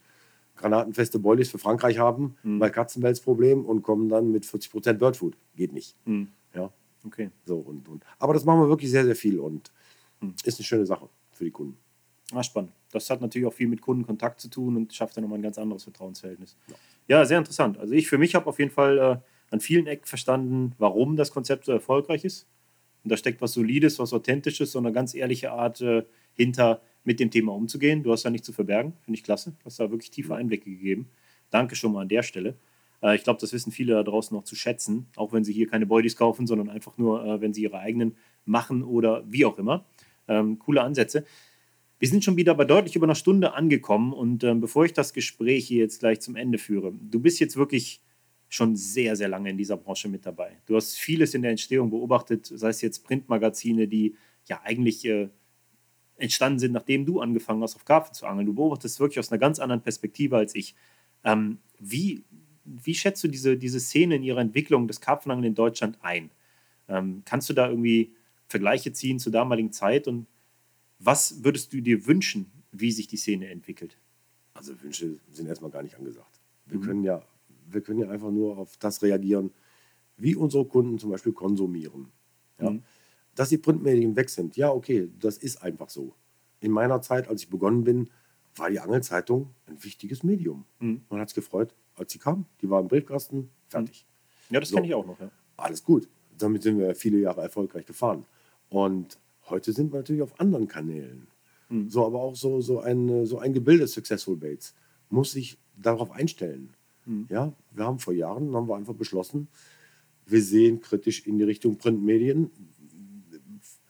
granatenfeste 0.57 1.18
Boilies 1.18 1.50
für 1.50 1.59
Frankreich 1.59 1.98
haben, 1.98 2.36
Mhm. 2.42 2.61
weil 2.61 2.70
Katzenweltsproblem 2.70 3.64
und 3.64 3.82
kommen 3.82 4.09
dann 4.09 4.30
mit 4.32 4.44
40% 4.44 4.98
Birdfood. 4.98 5.36
Geht 5.57 5.72
nicht. 5.72 5.96
Mhm. 6.07 6.28
Ja, 6.55 6.70
Okay. 7.05 7.30
so 7.46 7.57
und, 7.59 7.88
und. 7.88 8.05
Aber 8.18 8.32
das 8.34 8.44
machen 8.44 8.61
wir 8.61 8.68
wirklich 8.68 8.90
sehr, 8.90 9.05
sehr 9.05 9.16
viel 9.16 9.40
und 9.40 9.72
Mhm. 10.20 10.34
ist 10.44 10.59
eine 10.61 10.64
schöne 10.64 10.86
Sache 10.86 11.09
für 11.32 11.44
die 11.44 11.50
Kunden. 11.50 11.76
Ah, 12.33 12.43
spannend. 12.43 12.72
Das 12.93 13.11
hat 13.11 13.20
natürlich 13.20 13.47
auch 13.47 13.53
viel 13.53 13.68
mit 13.68 13.80
Kundenkontakt 13.83 14.41
zu 14.41 14.49
tun 14.49 14.76
und 14.76 14.95
schafft 14.95 15.16
dann 15.16 15.22
nochmal 15.22 15.39
ein 15.39 15.43
ganz 15.43 15.59
anderes 15.59 15.85
Vertrauensverhältnis. 15.85 16.57
Ja, 17.09 17.24
sehr 17.24 17.39
interessant. 17.39 17.78
Also 17.78 17.93
ich 17.93 18.09
für 18.09 18.18
mich 18.18 18.35
habe 18.35 18.47
auf 18.47 18.59
jeden 18.59 18.70
Fall 18.70 18.99
äh, 18.99 19.16
an 19.51 19.61
vielen 19.61 19.87
Ecken 19.87 20.07
verstanden, 20.07 20.74
warum 20.78 21.16
das 21.16 21.30
Konzept 21.30 21.66
so 21.66 21.72
erfolgreich 21.72 22.24
ist. 22.24 22.47
Und 23.05 23.11
da 23.11 23.16
steckt 23.16 23.43
was 23.43 23.53
Solides, 23.53 23.99
was 23.99 24.12
Authentisches, 24.12 24.72
so 24.72 24.78
eine 24.78 24.93
ganz 24.93 25.14
ehrliche 25.14 25.53
Art 25.53 25.80
äh, 25.80 26.05
hinter, 26.35 26.80
mit 27.05 27.20
dem 27.20 27.30
Thema 27.30 27.53
umzugehen. 27.53 28.03
Du 28.03 28.12
hast 28.12 28.24
da 28.24 28.30
nichts 28.30 28.47
zu 28.47 28.53
verbergen, 28.53 28.95
finde 29.03 29.18
ich 29.18 29.24
klasse. 29.24 29.53
Du 29.59 29.66
hast 29.66 29.80
da 29.80 29.91
wirklich 29.91 30.11
tiefe 30.11 30.35
Einblicke 30.35 30.70
gegeben. 30.70 31.09
Danke 31.51 31.74
schon 31.74 31.93
mal 31.93 32.03
an 32.03 32.09
der 32.09 32.22
Stelle. 32.22 32.57
Äh, 33.03 33.16
ich 33.16 33.24
glaube, 33.24 33.41
das 33.41 33.53
wissen 33.53 33.72
viele 33.72 33.95
da 33.95 34.03
draußen 34.03 34.37
noch 34.37 34.45
zu 34.45 34.55
schätzen, 34.55 35.07
auch 35.16 35.33
wenn 35.33 35.45
sie 35.45 35.53
hier 35.53 35.68
keine 35.68 35.87
Bodies 35.87 36.16
kaufen, 36.16 36.47
sondern 36.47 36.68
einfach 36.68 36.99
nur, 36.99 37.24
äh, 37.24 37.41
wenn 37.41 37.53
sie 37.53 37.62
ihre 37.62 37.78
eigenen 37.78 38.16
machen 38.45 38.83
oder 38.83 39.24
wie 39.26 39.45
auch 39.45 39.59
immer. 39.59 39.85
Ähm, 40.28 40.59
coole 40.59 40.83
Ansätze. 40.83 41.24
Wir 42.03 42.09
sind 42.09 42.24
schon 42.24 42.36
wieder 42.36 42.57
bei 42.57 42.64
deutlich 42.64 42.96
über 42.96 43.07
einer 43.07 43.14
Stunde 43.14 43.55
angekommen 43.55 44.12
und 44.12 44.42
ähm, 44.42 44.61
bevor 44.61 44.84
ich 44.84 44.92
das 44.92 45.12
Gespräch 45.12 45.68
hier 45.68 45.84
jetzt 45.84 46.00
gleich 46.00 46.18
zum 46.18 46.34
Ende 46.34 46.59
führe, 46.59 46.92
du 47.00 47.20
bist 47.20 47.38
jetzt 47.38 47.57
wirklich 47.57 48.03
schon 48.48 48.74
sehr, 48.74 49.14
sehr 49.14 49.28
lange 49.28 49.50
in 49.50 49.57
dieser 49.57 49.76
Branche 49.76 50.09
mit 50.09 50.26
dabei. 50.26 50.59
Du 50.66 50.74
hast 50.74 50.98
vieles 50.98 51.32
in 51.32 51.42
der 51.42 51.53
Entstehung 51.53 51.90
beobachtet, 51.90 52.44
sei 52.46 52.70
es 52.70 52.80
jetzt 52.80 53.05
Printmagazine, 53.05 53.86
die 53.86 54.16
ja 54.46 54.61
eigentlich 54.64 55.05
äh, 55.05 55.28
entstanden 56.16 56.59
sind, 56.59 56.72
nachdem 56.72 57.07
du 57.07 57.20
angefangen 57.20 57.62
hast, 57.62 57.76
auf 57.76 57.84
Karpfen 57.84 58.14
zu 58.14 58.26
angeln. 58.26 58.46
Du 58.46 58.55
beobachtest 58.55 58.98
wirklich 58.98 59.20
aus 59.20 59.30
einer 59.30 59.38
ganz 59.38 59.61
anderen 59.61 59.82
Perspektive 59.82 60.36
als 60.36 60.57
ich. 60.57 60.74
Ähm, 61.22 61.59
wie, 61.78 62.24
wie 62.64 62.96
schätzt 62.96 63.22
du 63.22 63.28
diese, 63.28 63.57
diese 63.57 63.78
Szene 63.78 64.16
in 64.16 64.24
ihrer 64.24 64.40
Entwicklung 64.40 64.88
des 64.88 65.00
Karpfenangeln 65.00 65.46
in 65.46 65.55
Deutschland 65.55 65.98
ein? 66.03 66.32
Ähm, 66.88 67.22
kannst 67.24 67.48
du 67.48 67.53
da 67.53 67.68
irgendwie 67.68 68.12
Vergleiche 68.48 68.92
ziehen 68.92 69.20
zur 69.20 69.30
damaligen 69.30 69.70
Zeit 69.70 70.09
und 70.09 70.26
was 71.05 71.42
würdest 71.44 71.72
du 71.72 71.80
dir 71.80 72.07
wünschen, 72.07 72.50
wie 72.70 72.92
sich 72.92 73.07
die 73.09 73.16
Szene 73.16 73.48
entwickelt? 73.48 73.98
Also 74.55 74.80
Wünsche 74.82 75.18
sind 75.30 75.46
erstmal 75.46 75.70
gar 75.70 75.82
nicht 75.82 75.96
angesagt. 75.96 76.40
Wir, 76.66 76.78
Mhm. 76.78 76.82
können 76.82 77.05
ja, 77.05 77.22
wir 77.68 77.80
können 77.80 77.98
ja 78.00 78.09
einfach 78.09 78.30
nur 78.30 78.59
auf 78.59 78.76
das 78.76 79.03
reagieren, 79.03 79.50
wie 80.16 80.36
unsere 80.36 80.64
Kunden 80.66 80.98
zum 80.98 81.11
Beispiel 81.11 81.32
konsumieren. 81.32 82.09
Ja? 82.61 82.70
Mhm. 82.70 82.82
Dass 83.34 83.48
die 83.48 83.59
Printmedien 83.59 84.14
weg 84.14 84.28
sind, 84.30 84.57
ja, 84.57 84.70
okay, 84.70 85.11
das 85.18 85.38
ist 85.38 85.62
einfach 85.62 85.88
so. 85.88 86.14
In 86.61 86.70
meiner 86.70 87.00
Zeit, 87.00 87.28
als 87.28 87.42
ich 87.42 87.48
begonnen 87.50 87.82
bin, 87.84 88.11
war 88.55 88.68
die 88.70 88.78
Angelzeitung 88.78 89.55
ein 89.66 89.82
wichtiges 89.82 90.22
Medium. 90.22 90.66
Mhm. 90.80 91.03
Man 91.09 91.20
hat 91.20 91.28
es 91.28 91.34
gefreut, 91.34 91.74
als 91.94 92.12
sie 92.12 92.18
kam. 92.18 92.44
Die 92.61 92.68
war 92.68 92.80
im 92.80 92.88
Briefkasten, 92.88 93.50
fertig. 93.68 94.07
Ja, 94.50 94.61
das 94.61 94.68
So. 94.68 94.76
kenne 94.76 94.86
ich 94.86 94.94
auch 94.94 95.07
noch. 95.07 95.18
Ja. 95.18 95.30
Alles 95.57 95.82
gut. 95.82 96.09
Damit 96.36 96.62
sind 96.62 96.78
wir 96.78 96.94
viele 96.94 97.18
Jahre 97.18 97.40
erfolgreich 97.40 97.86
gefahren. 97.86 98.26
Und 98.68 99.18
heute 99.53 99.72
sind 99.72 99.92
wir 99.92 99.98
natürlich 99.98 100.22
auf 100.22 100.40
anderen 100.40 100.66
Kanälen. 100.66 101.28
Mhm. 101.68 101.88
So, 101.88 102.05
aber 102.05 102.20
auch 102.20 102.34
so, 102.34 102.61
so, 102.61 102.80
ein, 102.80 103.24
so 103.26 103.38
ein 103.38 103.53
Gebilde 103.53 103.86
Successful 103.86 104.36
Baits 104.36 104.74
muss 105.11 105.32
sich 105.32 105.59
darauf 105.76 106.11
einstellen. 106.11 106.70
Mhm. 107.07 107.26
Ja, 107.28 107.53
wir 107.70 107.84
haben 107.84 107.98
vor 107.98 108.12
Jahren 108.14 108.55
haben 108.55 108.68
wir 108.68 108.76
einfach 108.76 108.94
beschlossen, 108.94 109.48
wir 110.26 110.42
sehen 110.42 110.80
kritisch 110.80 111.26
in 111.26 111.38
die 111.38 111.44
Richtung 111.44 111.76
Printmedien. 111.76 112.50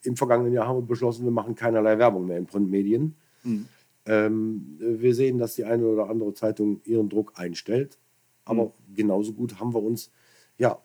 Im 0.03 0.17
vergangenen 0.17 0.53
Jahr 0.53 0.67
haben 0.67 0.79
wir 0.79 0.87
beschlossen, 0.87 1.25
wir 1.25 1.31
machen 1.31 1.55
keinerlei 1.55 1.99
Werbung 1.99 2.27
mehr 2.27 2.39
in 2.39 2.47
Printmedien. 2.47 3.15
Mhm. 3.45 3.67
Ähm, 4.07 4.77
wir 4.79 5.15
sehen, 5.15 5.39
dass 5.39 5.55
die 5.55 5.65
eine 5.65 5.87
oder 5.87 6.09
andere 6.09 6.35
Zeitung 6.35 6.81
ihren 6.85 7.09
Druck 7.09 7.33
einstellt. 7.37 7.99
Aber 8.45 8.65
Mhm. 8.65 8.95
genauso 8.95 9.33
gut 9.33 9.61
haben 9.61 9.73
wir 9.75 9.83
uns 9.83 10.11
ja, 10.59 10.81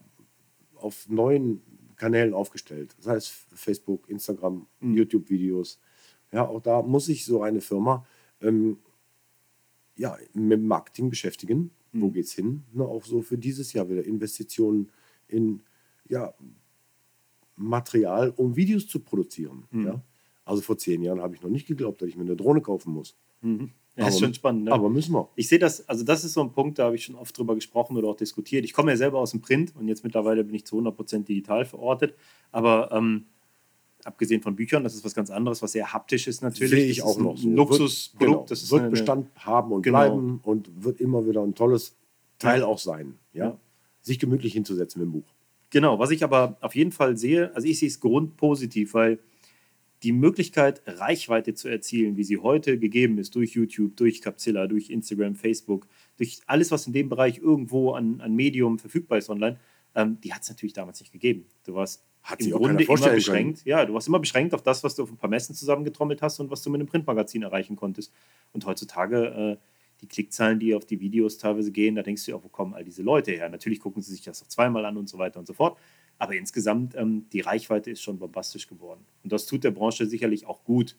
auf 0.76 1.10
neuen 1.10 1.62
Kanälen 1.98 2.34
aufgestellt. 2.34 2.96
Das 2.98 3.08
heißt 3.08 3.28
Facebook, 3.54 4.08
Instagram, 4.10 4.68
Mhm. 4.80 4.94
YouTube-Videos. 4.96 5.80
Ja, 6.32 6.48
auch 6.48 6.62
da 6.62 6.82
muss 6.82 7.06
sich 7.06 7.26
so 7.26 7.42
eine 7.42 7.62
Firma 7.62 8.06
ähm, 8.42 8.78
ja, 9.96 10.16
mit 10.34 10.62
Marketing 10.62 11.10
beschäftigen. 11.10 11.72
Wo 11.92 12.08
Mhm. 12.08 12.14
geht's 12.14 12.34
hin? 12.34 12.64
Na, 12.74 12.84
auch 12.84 13.04
so 13.04 13.22
für 13.22 13.38
dieses 13.38 13.74
Jahr 13.74 13.90
wieder 13.90 14.04
Investitionen 14.06 14.92
in 15.28 15.62
ja, 16.08 16.34
Material, 17.56 18.30
um 18.36 18.56
Videos 18.56 18.88
zu 18.88 19.00
produzieren. 19.00 19.64
Mhm. 19.72 19.86
Ja? 19.86 20.02
Also 20.46 20.62
vor 20.62 20.78
zehn 20.78 21.02
Jahren 21.02 21.22
habe 21.22 21.36
ich 21.36 21.42
noch 21.42 21.50
nicht 21.50 21.68
geglaubt, 21.68 22.02
dass 22.02 22.10
ich 22.10 22.16
mir 22.16 22.24
eine 22.24 22.36
Drohne 22.36 22.62
kaufen 22.62 22.94
muss. 22.94 23.16
Mhm. 23.42 23.72
Ja, 23.98 24.08
ist 24.08 24.16
Aber- 24.18 24.26
schon 24.26 24.34
spannend. 24.36 24.66
Ne? 24.66 24.72
Aber 24.72 24.90
müssen 24.90 25.14
wir. 25.14 25.28
Ich 25.36 25.48
sehe 25.48 25.58
das, 25.60 25.90
also 25.90 26.04
das 26.04 26.24
ist 26.24 26.34
so 26.34 26.42
ein 26.42 26.52
Punkt, 26.52 26.78
da 26.80 26.86
habe 26.86 26.96
ich 26.96 27.04
schon 27.04 27.16
oft 27.16 27.36
drüber 27.38 27.56
gesprochen 27.56 27.98
oder 27.98 28.08
auch 28.10 28.16
diskutiert. 28.16 28.64
Ich 28.64 28.74
komme 28.74 28.92
ja 28.92 28.98
selber 28.98 29.18
aus 29.20 29.32
dem 29.32 29.42
Print 29.42 29.76
und 29.76 29.88
jetzt 29.88 30.04
mittlerweile 30.04 30.44
bin 30.44 30.54
ich 30.56 30.66
zu 30.66 30.78
100% 30.80 31.24
digital 31.26 31.66
verortet. 31.66 32.14
Aber 32.52 32.92
ähm, 32.92 33.26
abgesehen 34.04 34.42
von 34.42 34.56
Büchern, 34.56 34.84
das 34.84 34.94
ist 34.94 35.04
was 35.04 35.16
ganz 35.16 35.32
anderes, 35.32 35.62
was 35.64 35.72
sehr 35.72 35.92
haptisch 35.94 36.28
ist 36.28 36.42
natürlich. 36.44 36.70
Sehe 36.70 36.86
ich 36.86 37.02
auch 37.02 37.18
ist 37.18 37.20
noch 37.24 37.38
so. 37.38 37.50
Luxusprodukt. 37.50 38.20
Wird, 38.22 38.30
genau, 38.32 38.46
das 38.48 38.62
ist 38.64 38.72
wird 38.72 38.82
eine, 38.82 38.90
Bestand 38.92 39.30
haben 39.36 39.72
und 39.72 39.82
Genau. 39.82 39.98
bleiben 39.98 40.40
und 40.44 40.84
wird 40.84 41.02
immer 41.02 41.26
wieder 41.28 41.42
ein 41.42 41.56
tolles 41.56 41.96
Teil 42.38 42.62
auch 42.64 42.78
sein. 42.78 43.16
Ja? 43.34 43.46
Ja. 43.46 43.58
Sich 44.02 44.20
gemütlich 44.20 44.54
hinzusetzen 44.54 45.02
mit 45.02 45.10
dem 45.10 45.14
Buch. 45.22 45.28
Genau, 45.72 45.98
was 46.00 46.12
ich 46.12 46.24
aber 46.24 46.56
auf 46.62 46.76
jeden 46.76 46.92
Fall 46.92 47.18
sehe, 47.18 47.54
also 47.56 47.68
ich 47.68 47.80
sehe 47.80 47.90
es 47.90 48.00
grundpositiv, 48.00 48.94
weil 48.94 49.20
die 50.04 50.12
Möglichkeit, 50.12 50.82
Reichweite 50.86 51.54
zu 51.54 51.68
erzielen, 51.70 52.18
wie 52.18 52.24
sie 52.24 52.38
heute 52.38 52.78
gegeben 52.78 53.18
ist, 53.18 53.36
durch 53.36 53.54
YouTube, 53.54 53.96
durch 53.98 54.22
Capzilla, 54.22 54.68
durch 54.68 54.90
Instagram, 54.90 55.36
Facebook, 55.36 55.88
durch 56.18 56.40
alles, 56.46 56.72
was 56.72 56.86
in 56.86 56.94
dem 56.94 57.10
Bereich 57.10 57.40
irgendwo 57.40 57.92
an, 57.94 58.22
an 58.22 58.36
Medium 58.36 58.78
verfügbar 58.78 59.18
ist 59.18 59.30
online, 59.30 59.58
ähm, 59.96 60.20
die 60.22 60.34
hat 60.34 60.44
es 60.44 60.50
natürlich 60.50 60.74
damals 60.74 61.00
nicht 61.00 61.12
gegeben. 61.12 61.46
Du 61.66 61.74
warst 61.74 62.04
Hat 62.22 62.40
im 62.42 62.52
Grunde 62.52 62.84
immer 62.84 63.10
beschränkt. 63.10 63.66
Ja, 63.66 63.86
du 63.86 63.94
warst 63.96 64.08
immer 64.08 64.20
beschränkt 64.20 64.54
auf 64.54 64.62
das, 64.62 64.84
was 64.84 64.96
du 64.96 65.04
auf 65.04 65.12
ein 65.12 65.18
paar 65.18 65.30
Messen 65.30 65.56
zusammengetrommelt 65.56 66.22
hast 66.22 66.40
und 66.40 66.52
was 66.52 66.62
du 66.62 66.70
mit 66.70 66.80
einem 66.80 66.88
Printmagazin 66.88 67.42
erreichen 67.42 67.76
konntest. 67.76 68.14
Und 68.54 68.66
heutzutage 68.66 69.58
äh, 69.58 69.58
die 70.02 70.08
Klickzahlen, 70.08 70.60
die 70.60 70.76
auf 70.76 70.86
die 70.86 71.00
Videos 71.00 71.40
teilweise 71.40 71.72
gehen, 71.72 71.96
da 71.96 72.04
denkst 72.04 72.26
du 72.26 72.32
ja 72.32 72.38
auch, 72.38 72.44
wo 72.44 72.50
kommen 72.50 72.76
all 72.76 72.84
diese 72.84 73.02
Leute 73.02 73.32
her? 73.32 73.50
Natürlich 73.50 73.80
gucken 73.80 74.04
sie 74.04 74.12
sich 74.12 74.22
das 74.22 74.44
auch 74.44 74.48
zweimal 74.48 74.86
an 74.86 74.98
und 74.98 75.10
so 75.10 75.18
weiter 75.18 75.40
und 75.40 75.48
so 75.48 75.54
fort. 75.54 75.80
Aber 76.20 76.36
insgesamt, 76.36 76.96
ähm, 76.96 77.28
die 77.32 77.42
Reichweite 77.42 77.92
ist 77.92 78.02
schon 78.02 78.20
bombastisch 78.20 78.68
geworden. 78.68 79.06
Und 79.24 79.32
das 79.32 79.46
tut 79.46 79.64
der 79.64 79.72
Branche 79.72 80.06
sicherlich 80.06 80.46
auch 80.46 80.64
gut. 80.64 80.96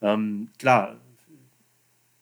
Ähm, 0.00 0.48
klar, 0.58 1.00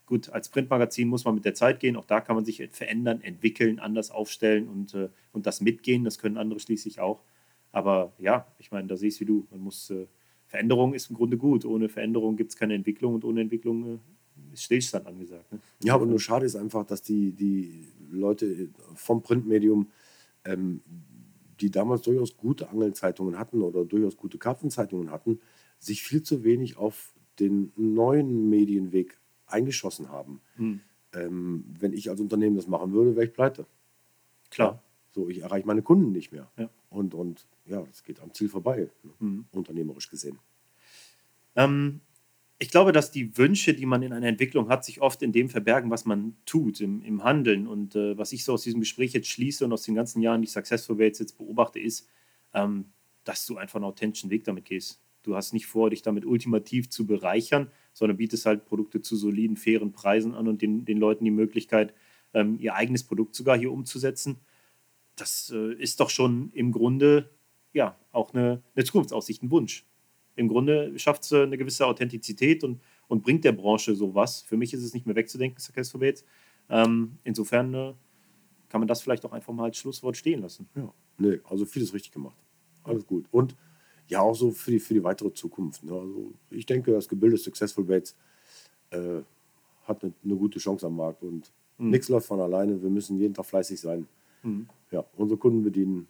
gut, 0.06 0.30
als 0.30 0.48
Printmagazin 0.48 1.08
muss 1.08 1.24
man 1.24 1.34
mit 1.34 1.44
der 1.44 1.54
Zeit 1.54 1.80
gehen. 1.80 1.96
Auch 1.96 2.06
da 2.06 2.20
kann 2.20 2.34
man 2.34 2.44
sich 2.44 2.66
verändern, 2.70 3.20
entwickeln, 3.20 3.78
anders 3.78 4.10
aufstellen 4.10 4.68
und, 4.68 4.94
äh, 4.94 5.10
und 5.32 5.46
das 5.46 5.60
mitgehen. 5.60 6.04
Das 6.04 6.18
können 6.18 6.36
andere 6.36 6.58
schließlich 6.58 6.98
auch. 6.98 7.22
Aber 7.70 8.12
ja, 8.18 8.46
ich 8.58 8.70
meine, 8.70 8.88
da 8.88 8.96
sehe 8.96 9.08
ich 9.08 9.14
es 9.14 9.20
wie 9.20 9.26
du. 9.26 9.46
Man 9.50 9.60
muss, 9.60 9.90
äh, 9.90 10.06
Veränderung 10.46 10.94
ist 10.94 11.10
im 11.10 11.16
Grunde 11.16 11.36
gut. 11.36 11.64
Ohne 11.64 11.88
Veränderung 11.88 12.36
gibt 12.36 12.50
es 12.50 12.56
keine 12.56 12.74
Entwicklung 12.74 13.14
und 13.14 13.24
ohne 13.24 13.42
Entwicklung 13.42 13.94
äh, 13.94 13.98
ist 14.52 14.64
Stillstand 14.64 15.06
angesagt. 15.06 15.52
Ne? 15.52 15.60
Ja, 15.84 15.94
aber 15.94 16.06
nur 16.06 16.18
schade 16.18 16.46
ist 16.46 16.56
einfach, 16.56 16.86
dass 16.86 17.02
die, 17.02 17.32
die 17.32 17.86
Leute 18.10 18.70
vom 18.94 19.22
Printmedium, 19.22 19.88
ähm, 20.44 20.80
die 21.60 21.70
damals 21.70 22.02
durchaus 22.02 22.36
gute 22.36 22.70
Angelzeitungen 22.70 23.38
hatten 23.38 23.62
oder 23.62 23.84
durchaus 23.84 24.16
gute 24.16 24.38
Karpfenzeitungen 24.38 25.10
hatten, 25.10 25.40
sich 25.78 26.02
viel 26.02 26.22
zu 26.22 26.44
wenig 26.44 26.76
auf 26.76 27.14
den 27.38 27.72
neuen 27.76 28.48
Medienweg 28.48 29.18
eingeschossen 29.46 30.08
haben. 30.10 30.40
Hm. 30.56 30.80
Ähm, 31.14 31.64
wenn 31.78 31.92
ich 31.92 32.10
als 32.10 32.20
Unternehmen 32.20 32.56
das 32.56 32.66
machen 32.66 32.92
würde, 32.92 33.16
wäre 33.16 33.26
ich 33.26 33.32
pleite. 33.32 33.66
Klar. 34.50 34.82
So, 35.12 35.28
ich 35.28 35.40
erreiche 35.40 35.66
meine 35.66 35.82
Kunden 35.82 36.12
nicht 36.12 36.32
mehr. 36.32 36.50
Ja. 36.56 36.68
Und, 36.90 37.14
und 37.14 37.46
ja, 37.66 37.82
das 37.82 38.04
geht 38.04 38.20
am 38.20 38.32
Ziel 38.34 38.48
vorbei? 38.48 38.90
Mhm. 39.18 39.46
unternehmerisch 39.52 40.10
gesehen. 40.10 40.38
Ähm, 41.56 42.00
ich 42.60 42.70
glaube, 42.70 42.92
dass 42.92 43.12
die 43.12 43.36
Wünsche, 43.38 43.72
die 43.72 43.86
man 43.86 44.02
in 44.02 44.12
einer 44.12 44.26
Entwicklung 44.26 44.68
hat, 44.68 44.84
sich 44.84 45.00
oft 45.00 45.22
in 45.22 45.30
dem 45.30 45.48
verbergen, 45.48 45.90
was 45.90 46.04
man 46.04 46.36
tut, 46.44 46.80
im, 46.80 47.02
im 47.02 47.22
Handeln. 47.22 47.68
Und 47.68 47.94
äh, 47.94 48.18
was 48.18 48.32
ich 48.32 48.44
so 48.44 48.54
aus 48.54 48.62
diesem 48.62 48.80
Gespräch 48.80 49.12
jetzt 49.12 49.28
schließe 49.28 49.64
und 49.64 49.72
aus 49.72 49.82
den 49.82 49.94
ganzen 49.94 50.22
Jahren, 50.22 50.42
die 50.42 50.48
Successful 50.48 51.00
Rates 51.00 51.20
jetzt 51.20 51.38
beobachte, 51.38 51.78
ist, 51.78 52.08
ähm, 52.54 52.86
dass 53.24 53.46
du 53.46 53.58
einfach 53.58 53.76
einen 53.76 53.84
authentischen 53.84 54.30
Weg 54.30 54.44
damit 54.44 54.64
gehst. 54.64 55.00
Du 55.22 55.36
hast 55.36 55.52
nicht 55.52 55.66
vor, 55.66 55.90
dich 55.90 56.02
damit 56.02 56.24
ultimativ 56.24 56.88
zu 56.90 57.06
bereichern, 57.06 57.70
sondern 57.92 58.16
bietest 58.16 58.46
halt 58.46 58.64
Produkte 58.64 59.02
zu 59.02 59.14
soliden, 59.14 59.56
fairen 59.56 59.92
Preisen 59.92 60.34
an 60.34 60.48
und 60.48 60.62
den, 60.62 60.84
den 60.84 60.98
Leuten 60.98 61.24
die 61.24 61.30
Möglichkeit, 61.30 61.94
ähm, 62.34 62.56
ihr 62.58 62.74
eigenes 62.74 63.04
Produkt 63.04 63.36
sogar 63.36 63.56
hier 63.56 63.70
umzusetzen. 63.70 64.40
Das 65.14 65.52
äh, 65.54 65.74
ist 65.74 66.00
doch 66.00 66.10
schon 66.10 66.50
im 66.54 66.72
Grunde 66.72 67.30
ja 67.72 67.96
auch 68.10 68.34
eine, 68.34 68.62
eine 68.74 68.84
Zukunftsaussicht, 68.84 69.42
ein 69.42 69.50
Wunsch. 69.50 69.84
Im 70.38 70.48
Grunde 70.48 70.96
schafft 70.98 71.24
es 71.24 71.32
eine 71.32 71.58
gewisse 71.58 71.84
Authentizität 71.84 72.62
und, 72.62 72.80
und 73.08 73.22
bringt 73.24 73.44
der 73.44 73.50
Branche 73.50 73.96
sowas. 73.96 74.42
Für 74.42 74.56
mich 74.56 74.72
ist 74.72 74.84
es 74.84 74.94
nicht 74.94 75.04
mehr 75.04 75.16
wegzudenken, 75.16 75.60
Successful 75.60 76.00
Bates. 76.00 76.24
Ähm, 76.70 77.18
insofern 77.24 77.74
äh, 77.74 77.92
kann 78.68 78.80
man 78.80 78.86
das 78.86 79.02
vielleicht 79.02 79.24
auch 79.24 79.32
einfach 79.32 79.52
mal 79.52 79.64
als 79.64 79.78
Schlusswort 79.78 80.16
stehen 80.16 80.40
lassen. 80.40 80.68
Ja, 80.76 80.92
nee, 81.18 81.40
also 81.42 81.64
vieles 81.64 81.92
richtig 81.92 82.12
gemacht. 82.12 82.36
Alles 82.84 83.04
gut. 83.04 83.26
Und 83.32 83.56
ja, 84.06 84.20
auch 84.20 84.34
so 84.34 84.52
für 84.52 84.70
die, 84.70 84.78
für 84.78 84.94
die 84.94 85.02
weitere 85.02 85.32
Zukunft. 85.32 85.82
Ne? 85.82 85.92
Also 85.92 86.32
ich 86.50 86.64
denke, 86.64 86.92
das 86.92 87.08
Gebilde 87.08 87.36
Successful 87.36 87.84
Bates 87.84 88.14
äh, 88.90 89.22
hat 89.82 90.04
eine, 90.04 90.12
eine, 90.24 90.36
gute 90.36 90.60
Chance 90.60 90.86
am 90.86 90.96
Markt 90.96 91.24
und 91.24 91.50
mhm. 91.78 91.90
nichts 91.90 92.08
läuft 92.08 92.28
von 92.28 92.40
alleine. 92.40 92.80
Wir 92.80 92.90
müssen 92.90 93.18
jeden 93.18 93.34
Tag 93.34 93.46
fleißig 93.46 93.80
sein. 93.80 94.06
Mhm. 94.44 94.68
Ja, 94.92 95.04
unsere 95.16 95.36
Kunden 95.36 95.64
bedienen. 95.64 96.06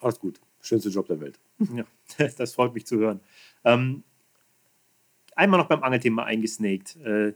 Alles 0.00 0.18
gut. 0.18 0.40
Schönste 0.64 0.88
Job 0.88 1.06
der 1.06 1.20
Welt. 1.20 1.38
Ja, 1.74 1.84
das 2.38 2.54
freut 2.54 2.72
mich 2.72 2.86
zu 2.86 2.96
hören. 2.96 3.20
Ähm, 3.64 4.02
einmal 5.36 5.60
noch 5.60 5.68
beim 5.68 5.82
Angelthema 5.82 6.24
eingesnaked. 6.24 6.96
Äh, 7.04 7.34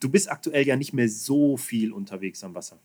du 0.00 0.10
bist 0.10 0.30
aktuell 0.30 0.66
ja 0.66 0.76
nicht 0.76 0.92
mehr 0.92 1.08
so 1.08 1.56
viel 1.56 1.92
unterwegs 1.92 2.44
am 2.44 2.54
Wasser. 2.54 2.78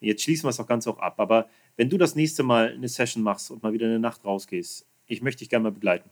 Jetzt 0.00 0.22
schließen 0.22 0.44
wir 0.44 0.50
es 0.50 0.58
auch 0.58 0.66
ganz 0.66 0.88
auch 0.88 0.98
ab. 0.98 1.20
Aber 1.20 1.48
wenn 1.76 1.88
du 1.88 1.96
das 1.96 2.16
nächste 2.16 2.42
Mal 2.42 2.72
eine 2.72 2.88
Session 2.88 3.22
machst 3.22 3.52
und 3.52 3.62
mal 3.62 3.72
wieder 3.72 3.86
eine 3.86 4.00
Nacht 4.00 4.24
rausgehst, 4.24 4.84
ich 5.06 5.22
möchte 5.22 5.40
dich 5.40 5.48
gerne 5.48 5.62
mal 5.62 5.72
begleiten. 5.72 6.10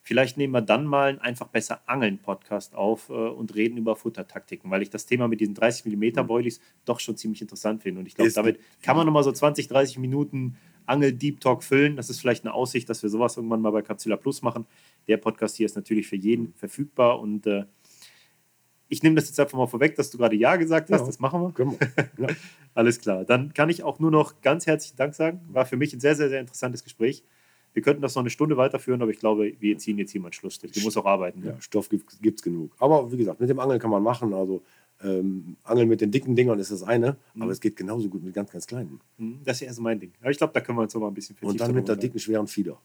Vielleicht 0.00 0.36
nehmen 0.36 0.52
wir 0.52 0.60
dann 0.60 0.84
mal 0.84 1.08
einen 1.08 1.18
einfach 1.18 1.48
besser 1.48 1.80
Angeln 1.86 2.18
Podcast 2.18 2.74
auf 2.74 3.08
äh, 3.08 3.12
und 3.12 3.54
reden 3.56 3.76
über 3.76 3.96
Futtertaktiken, 3.96 4.70
weil 4.70 4.82
ich 4.82 4.90
das 4.90 5.06
Thema 5.06 5.26
mit 5.26 5.40
diesen 5.40 5.54
30 5.54 5.86
mm 5.86 6.26
Boilies 6.26 6.60
doch 6.84 7.00
schon 7.00 7.16
ziemlich 7.16 7.40
interessant 7.40 7.82
finde. 7.82 8.00
Und 8.00 8.06
ich 8.06 8.14
glaube, 8.14 8.30
damit 8.30 8.60
kann 8.82 8.96
man 8.96 9.06
nochmal 9.06 9.24
so 9.24 9.32
20, 9.32 9.66
30 9.66 9.98
Minuten 9.98 10.58
Angel 10.86 11.12
Deep 11.12 11.40
Talk 11.40 11.62
füllen. 11.62 11.96
Das 11.96 12.10
ist 12.10 12.20
vielleicht 12.20 12.44
eine 12.44 12.54
Aussicht, 12.54 12.88
dass 12.88 13.02
wir 13.02 13.10
sowas 13.10 13.36
irgendwann 13.36 13.60
mal 13.60 13.70
bei 13.70 13.82
Capsula 13.82 14.16
Plus 14.16 14.42
machen. 14.42 14.66
Der 15.08 15.16
Podcast 15.16 15.56
hier 15.56 15.66
ist 15.66 15.76
natürlich 15.76 16.06
für 16.06 16.16
jeden 16.16 16.54
verfügbar 16.54 17.20
und 17.20 17.46
äh, 17.46 17.64
ich 18.88 19.02
nehme 19.02 19.16
das 19.16 19.26
jetzt 19.26 19.40
einfach 19.40 19.58
mal 19.58 19.66
vorweg, 19.66 19.96
dass 19.96 20.10
du 20.10 20.18
gerade 20.18 20.36
Ja 20.36 20.56
gesagt 20.56 20.90
hast. 20.90 21.00
Ja, 21.00 21.06
das 21.06 21.18
machen 21.18 21.52
wir. 21.56 21.78
Ja. 22.18 22.28
Alles 22.74 23.00
klar. 23.00 23.24
Dann 23.24 23.52
kann 23.54 23.68
ich 23.70 23.82
auch 23.82 23.98
nur 23.98 24.10
noch 24.10 24.40
ganz 24.40 24.66
herzlichen 24.66 24.96
Dank 24.96 25.14
sagen. 25.14 25.40
War 25.50 25.66
für 25.66 25.76
mich 25.76 25.92
ein 25.92 26.00
sehr, 26.00 26.14
sehr, 26.14 26.28
sehr 26.28 26.40
interessantes 26.40 26.84
Gespräch. 26.84 27.24
Wir 27.72 27.82
könnten 27.82 28.02
das 28.02 28.14
noch 28.14 28.22
eine 28.22 28.30
Stunde 28.30 28.56
weiterführen, 28.56 29.02
aber 29.02 29.10
ich 29.10 29.18
glaube, 29.18 29.52
wir 29.58 29.78
ziehen 29.78 29.98
jetzt 29.98 30.12
hier 30.12 30.20
mal 30.20 30.28
einen 30.28 30.32
Schlussstrich. 30.32 30.70
Du 30.70 30.80
musst 30.80 30.96
auch 30.96 31.06
arbeiten. 31.06 31.44
Ja, 31.44 31.60
Stoff 31.60 31.88
gibt 31.88 32.38
es 32.38 32.42
genug. 32.42 32.72
Aber 32.78 33.10
wie 33.10 33.16
gesagt, 33.16 33.40
mit 33.40 33.50
dem 33.50 33.58
Angeln 33.58 33.80
kann 33.80 33.90
man 33.90 34.02
machen. 34.02 34.32
Also 34.32 34.62
ähm, 35.04 35.56
Angeln 35.62 35.88
mit 35.88 36.00
den 36.00 36.10
dicken 36.10 36.34
Dingern 36.34 36.58
ist 36.58 36.72
das 36.72 36.82
eine, 36.82 37.16
mhm. 37.34 37.42
aber 37.42 37.52
es 37.52 37.60
geht 37.60 37.76
genauso 37.76 38.08
gut 38.08 38.24
mit 38.24 38.34
ganz, 38.34 38.50
ganz 38.50 38.66
kleinen. 38.66 39.00
Mhm. 39.18 39.40
Das 39.44 39.60
ist 39.60 39.66
ja 39.66 39.72
so 39.72 39.82
mein 39.82 40.00
Ding. 40.00 40.12
Aber 40.20 40.30
ich 40.30 40.38
glaube, 40.38 40.52
da 40.52 40.60
können 40.60 40.78
wir 40.78 40.82
uns 40.82 40.94
noch 40.94 41.00
mal 41.00 41.08
ein 41.08 41.14
bisschen 41.14 41.36
Und 41.40 41.60
dann 41.60 41.74
mit 41.74 41.88
der 41.88 41.96
dicken, 41.96 42.18
schweren 42.18 42.46
Fieder. 42.46 42.80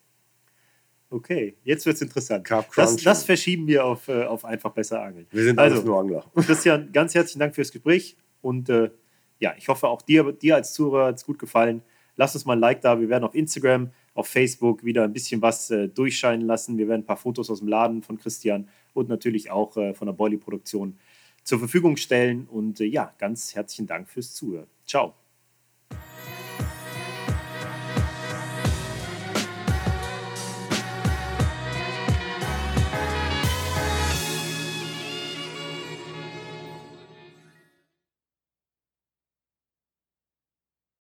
Okay, 1.11 1.55
jetzt 1.63 1.85
wird 1.87 1.95
es 1.95 2.01
interessant. 2.03 2.47
Das, 2.75 2.97
das, 2.97 3.23
verschieben 3.23 3.65
wir 3.65 3.83
auf, 3.83 4.07
äh, 4.09 4.25
auf 4.25 4.45
einfach 4.45 4.71
besser 4.71 5.01
angeln. 5.01 5.25
Wir 5.31 5.43
sind 5.43 5.57
also, 5.57 5.81
nur 5.81 5.99
Angler. 5.99 6.23
Christian, 6.35 6.91
ganz 6.91 7.15
herzlichen 7.15 7.39
Dank 7.39 7.55
fürs 7.55 7.71
Gespräch 7.71 8.15
und 8.41 8.69
äh, 8.69 8.91
ja, 9.39 9.55
ich 9.57 9.67
hoffe 9.69 9.87
auch 9.87 10.01
dir, 10.01 10.31
dir 10.33 10.55
als 10.55 10.73
Zuhörer 10.73 11.07
hat 11.07 11.15
es 11.15 11.25
gut 11.25 11.39
gefallen. 11.39 11.81
Lass 12.15 12.35
uns 12.35 12.45
mal 12.45 12.53
ein 12.53 12.59
Like 12.59 12.81
da. 12.81 12.99
Wir 12.99 13.09
werden 13.09 13.23
auf 13.23 13.33
Instagram, 13.33 13.91
auf 14.13 14.27
Facebook 14.27 14.83
wieder 14.83 15.05
ein 15.05 15.13
bisschen 15.13 15.41
was 15.41 15.71
äh, 15.71 15.87
durchscheinen 15.87 16.45
lassen. 16.45 16.77
Wir 16.77 16.87
werden 16.87 17.01
ein 17.01 17.05
paar 17.05 17.17
Fotos 17.17 17.49
aus 17.49 17.59
dem 17.59 17.69
Laden 17.69 18.03
von 18.03 18.19
Christian 18.19 18.67
und 18.93 19.09
natürlich 19.09 19.49
auch 19.49 19.77
äh, 19.77 19.93
von 19.93 20.05
der 20.07 20.13
Boily-Produktion 20.13 20.97
zur 21.49 21.59
Verfügung 21.59 21.97
stellen. 21.97 22.47
Und 22.47 22.79
äh, 22.79 22.85
ja, 22.85 23.13
ganz 23.17 23.55
herzlichen 23.55 23.87
Dank 23.87 24.07
fürs 24.07 24.33
Zuhören. 24.33 24.67
Ciao. 24.85 25.15